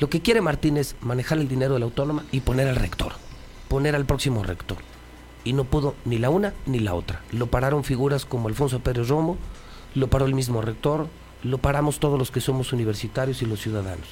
lo 0.00 0.08
que 0.08 0.20
quiere 0.20 0.40
Martín 0.40 0.78
es 0.78 0.96
manejar 1.02 1.38
el 1.38 1.46
dinero 1.46 1.74
de 1.74 1.80
la 1.80 1.84
autónoma 1.84 2.24
y 2.32 2.40
poner 2.40 2.66
al 2.68 2.76
rector, 2.76 3.12
poner 3.68 3.94
al 3.94 4.06
próximo 4.06 4.42
rector. 4.42 4.78
Y 5.44 5.52
no 5.52 5.64
pudo 5.64 5.94
ni 6.06 6.18
la 6.18 6.30
una 6.30 6.54
ni 6.64 6.80
la 6.80 6.94
otra. 6.94 7.22
Lo 7.32 7.48
pararon 7.48 7.84
figuras 7.84 8.24
como 8.24 8.48
Alfonso 8.48 8.80
Pérez 8.80 9.08
Romo, 9.08 9.36
lo 9.94 10.08
paró 10.08 10.24
el 10.24 10.34
mismo 10.34 10.62
rector, 10.62 11.08
lo 11.42 11.58
paramos 11.58 12.00
todos 12.00 12.18
los 12.18 12.30
que 12.30 12.40
somos 12.40 12.72
universitarios 12.72 13.42
y 13.42 13.46
los 13.46 13.60
ciudadanos. 13.60 14.08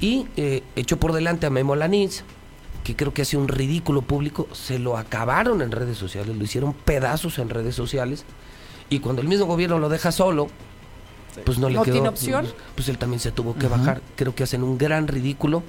Y 0.00 0.26
eh, 0.38 0.62
echó 0.74 0.96
por 0.98 1.12
delante 1.12 1.46
a 1.46 1.50
Memo 1.50 1.76
Lanís, 1.76 2.24
que 2.82 2.96
creo 2.96 3.12
que 3.12 3.22
hace 3.22 3.36
un 3.36 3.48
ridículo 3.48 4.00
público, 4.02 4.48
se 4.52 4.78
lo 4.78 4.96
acabaron 4.96 5.60
en 5.60 5.70
redes 5.70 5.98
sociales, 5.98 6.34
lo 6.34 6.44
hicieron 6.44 6.72
pedazos 6.72 7.38
en 7.38 7.50
redes 7.50 7.74
sociales, 7.74 8.24
y 8.88 9.00
cuando 9.00 9.20
el 9.20 9.28
mismo 9.28 9.46
gobierno 9.46 9.78
lo 9.78 9.88
deja 9.88 10.12
solo, 10.12 10.48
pues 11.44 11.58
no 11.58 11.68
le 11.68 11.74
¿No 11.76 11.82
quedó. 11.82 11.92
tiene 11.94 12.08
opción? 12.08 12.42
Pues, 12.44 12.54
pues 12.74 12.88
él 12.88 12.98
también 12.98 13.20
se 13.20 13.30
tuvo 13.32 13.54
que 13.54 13.68
bajar. 13.68 14.00
Creo 14.16 14.34
que 14.34 14.42
hacen 14.44 14.62
un 14.62 14.78
gran 14.78 15.06
ridículo. 15.08 15.62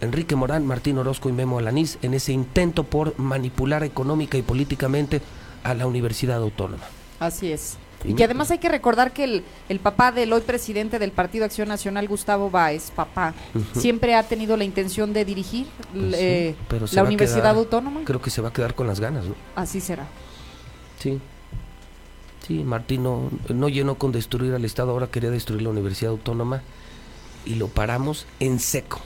Enrique 0.00 0.36
Morán, 0.36 0.64
Martín 0.64 0.96
Orozco 0.98 1.28
y 1.28 1.32
Memo 1.32 1.58
Alanís 1.58 1.98
en 2.02 2.14
ese 2.14 2.32
intento 2.32 2.84
por 2.84 3.18
manipular 3.18 3.82
económica 3.82 4.38
y 4.38 4.42
políticamente 4.42 5.20
a 5.64 5.74
la 5.74 5.86
Universidad 5.88 6.36
Autónoma. 6.40 6.84
Así 7.18 7.50
es. 7.50 7.76
Y 8.04 8.12
Y 8.12 8.14
que 8.14 8.22
además 8.22 8.48
hay 8.52 8.58
que 8.58 8.68
recordar 8.68 9.12
que 9.12 9.24
el, 9.24 9.44
el 9.68 9.80
papá 9.80 10.12
del 10.12 10.32
hoy 10.32 10.42
presidente 10.42 11.00
del 11.00 11.10
Partido 11.10 11.44
Acción 11.44 11.66
Nacional, 11.66 12.06
Gustavo 12.06 12.48
Báez, 12.48 12.92
papá, 12.92 13.34
siempre 13.76 14.14
ha 14.14 14.22
tenido 14.22 14.56
la 14.56 14.62
intención 14.62 15.12
de 15.12 15.24
dirigir 15.24 15.66
Pues 15.92 16.04
sí, 16.14 16.16
eh, 16.16 16.54
pero 16.68 16.86
se 16.86 16.94
la 16.94 17.02
Universidad 17.02 17.40
quedar- 17.42 17.56
Autónoma. 17.56 18.02
Creo 18.04 18.22
que 18.22 18.30
se 18.30 18.40
va 18.40 18.50
a 18.50 18.52
quedar 18.52 18.76
con 18.76 18.86
las 18.86 19.00
ganas, 19.00 19.24
¿no? 19.24 19.34
Así 19.56 19.80
será. 19.80 20.06
Sí. 21.00 21.18
Sí, 22.48 22.64
Martín 22.64 23.02
no, 23.04 23.30
no 23.54 23.68
llenó 23.68 23.94
con 23.96 24.10
destruir 24.10 24.54
al 24.54 24.64
Estado, 24.64 24.90
ahora 24.90 25.06
quería 25.08 25.30
destruir 25.30 25.62
la 25.62 25.68
Universidad 25.68 26.10
Autónoma 26.10 26.62
y 27.46 27.54
lo 27.54 27.68
paramos 27.68 28.26
en 28.40 28.58
seco. 28.58 29.00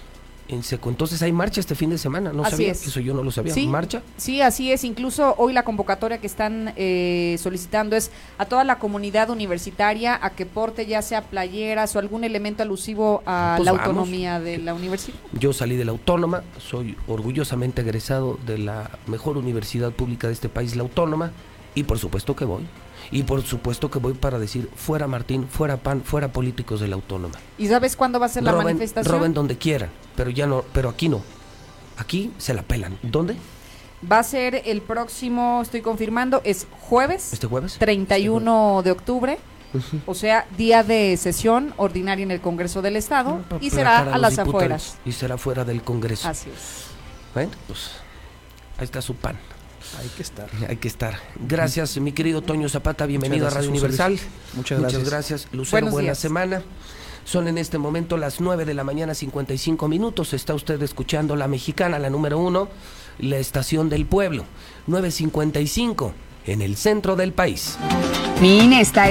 En 0.48 0.62
seco. 0.62 0.90
Entonces 0.90 1.22
hay 1.22 1.32
marcha 1.32 1.60
este 1.60 1.74
fin 1.74 1.88
de 1.90 1.98
semana, 1.98 2.32
no 2.32 2.42
Así 2.42 2.50
sabía, 2.52 2.72
es. 2.72 2.86
eso 2.86 3.00
yo 3.00 3.14
no 3.14 3.22
lo 3.22 3.30
sabía. 3.30 3.54
Sí, 3.54 3.66
¿Marcha? 3.68 4.02
Sí, 4.18 4.42
así 4.42 4.70
es. 4.70 4.84
Incluso 4.84 5.34
hoy 5.38 5.52
la 5.54 5.62
convocatoria 5.64 6.18
que 6.18 6.26
están 6.26 6.72
eh, 6.76 7.36
solicitando 7.40 7.96
es 7.96 8.10
a 8.38 8.44
toda 8.44 8.62
la 8.62 8.78
comunidad 8.78 9.30
universitaria 9.30 10.18
a 10.22 10.30
que 10.30 10.44
porte 10.44 10.84
ya 10.84 11.00
sea 11.00 11.22
playeras 11.22 11.96
o 11.96 12.00
algún 12.00 12.22
elemento 12.24 12.62
alusivo 12.62 13.22
a 13.24 13.54
Pues 13.56 13.64
la 13.66 13.72
vamos. 13.72 13.86
autonomía 13.88 14.40
de 14.40 14.58
la 14.58 14.74
universidad. 14.74 15.16
Yo 15.32 15.52
salí 15.52 15.76
de 15.76 15.84
la 15.86 15.92
Autónoma, 15.92 16.42
soy 16.58 16.96
orgullosamente 17.08 17.80
egresado 17.82 18.38
de 18.44 18.58
la 18.58 18.90
mejor 19.06 19.38
universidad 19.38 19.90
pública 19.92 20.26
de 20.26 20.34
este 20.34 20.48
país, 20.50 20.76
la 20.76 20.82
Autónoma, 20.82 21.32
y 21.74 21.84
por 21.84 21.98
supuesto 21.98 22.36
que 22.36 22.44
voy. 22.44 22.62
Y 23.12 23.24
por 23.24 23.42
supuesto 23.42 23.90
que 23.90 23.98
voy 23.98 24.14
para 24.14 24.38
decir 24.38 24.70
fuera 24.74 25.06
Martín, 25.06 25.46
fuera 25.46 25.76
PAN, 25.76 26.02
fuera 26.02 26.32
políticos 26.32 26.80
de 26.80 26.88
la 26.88 26.96
Autónoma. 26.96 27.34
¿Y 27.58 27.68
sabes 27.68 27.94
cuándo 27.94 28.18
va 28.18 28.26
a 28.26 28.28
ser 28.30 28.42
la 28.42 28.52
roben, 28.52 28.64
manifestación? 28.64 29.14
roben 29.14 29.34
donde 29.34 29.58
quieran, 29.58 29.90
pero 30.16 30.30
ya 30.30 30.46
no, 30.46 30.64
pero 30.72 30.88
aquí 30.88 31.10
no. 31.10 31.20
Aquí 31.98 32.32
se 32.38 32.54
la 32.54 32.62
pelan. 32.62 32.98
¿Dónde? 33.02 33.36
Va 34.10 34.18
a 34.18 34.22
ser 34.22 34.62
el 34.64 34.80
próximo, 34.80 35.60
estoy 35.62 35.82
confirmando, 35.82 36.40
es 36.42 36.66
jueves. 36.80 37.34
¿Este 37.34 37.46
jueves? 37.46 37.76
31 37.78 38.82
de 38.82 38.90
octubre. 38.90 39.38
O 40.06 40.14
sea, 40.14 40.46
día 40.56 40.82
de 40.82 41.16
sesión 41.16 41.72
ordinaria 41.76 42.22
en 42.22 42.30
el 42.30 42.40
Congreso 42.40 42.82
del 42.82 42.96
Estado 42.96 43.42
y 43.60 43.70
será 43.70 44.00
a 44.00 44.18
las 44.18 44.38
afueras. 44.38 44.96
Y 45.04 45.12
será 45.12 45.38
fuera 45.38 45.64
del 45.64 45.82
Congreso. 45.82 46.28
Así 46.28 46.50
es. 46.50 46.86
Bueno, 47.32 47.52
pues 47.66 47.90
ahí 48.78 48.84
está 48.84 49.00
su 49.00 49.14
pan. 49.14 49.38
Hay 50.00 50.08
que 50.16 50.22
estar. 50.22 50.48
Hay 50.68 50.76
que 50.76 50.88
estar. 50.88 51.18
Gracias, 51.48 51.98
mi 51.98 52.12
querido 52.12 52.42
Toño 52.42 52.68
Zapata. 52.68 53.06
Bienvenido 53.06 53.44
Muchas 53.44 53.54
a 53.56 53.58
Radio 53.58 53.70
Universal. 53.70 54.18
Muchas 54.54 54.80
gracias. 54.80 55.04
gracias. 55.04 55.48
Lucero, 55.52 55.76
Buenos 55.76 55.92
buena 55.92 56.06
días. 56.06 56.18
semana. 56.18 56.62
Son 57.24 57.46
en 57.46 57.56
este 57.56 57.78
momento 57.78 58.16
las 58.16 58.40
9 58.40 58.64
de 58.64 58.74
la 58.74 58.82
mañana, 58.82 59.14
55 59.14 59.86
minutos. 59.86 60.32
Está 60.34 60.54
usted 60.54 60.82
escuchando 60.82 61.36
La 61.36 61.46
Mexicana, 61.46 61.98
la 62.00 62.10
número 62.10 62.38
uno, 62.38 62.68
la 63.20 63.38
estación 63.38 63.88
del 63.88 64.06
pueblo. 64.06 64.44
9.55 64.88 66.12
en 66.46 66.62
el 66.62 66.76
centro 66.76 67.14
del 67.14 67.32
país. 67.32 67.78
Mi 68.40 68.58
INE 68.64 68.80
está... 68.80 69.08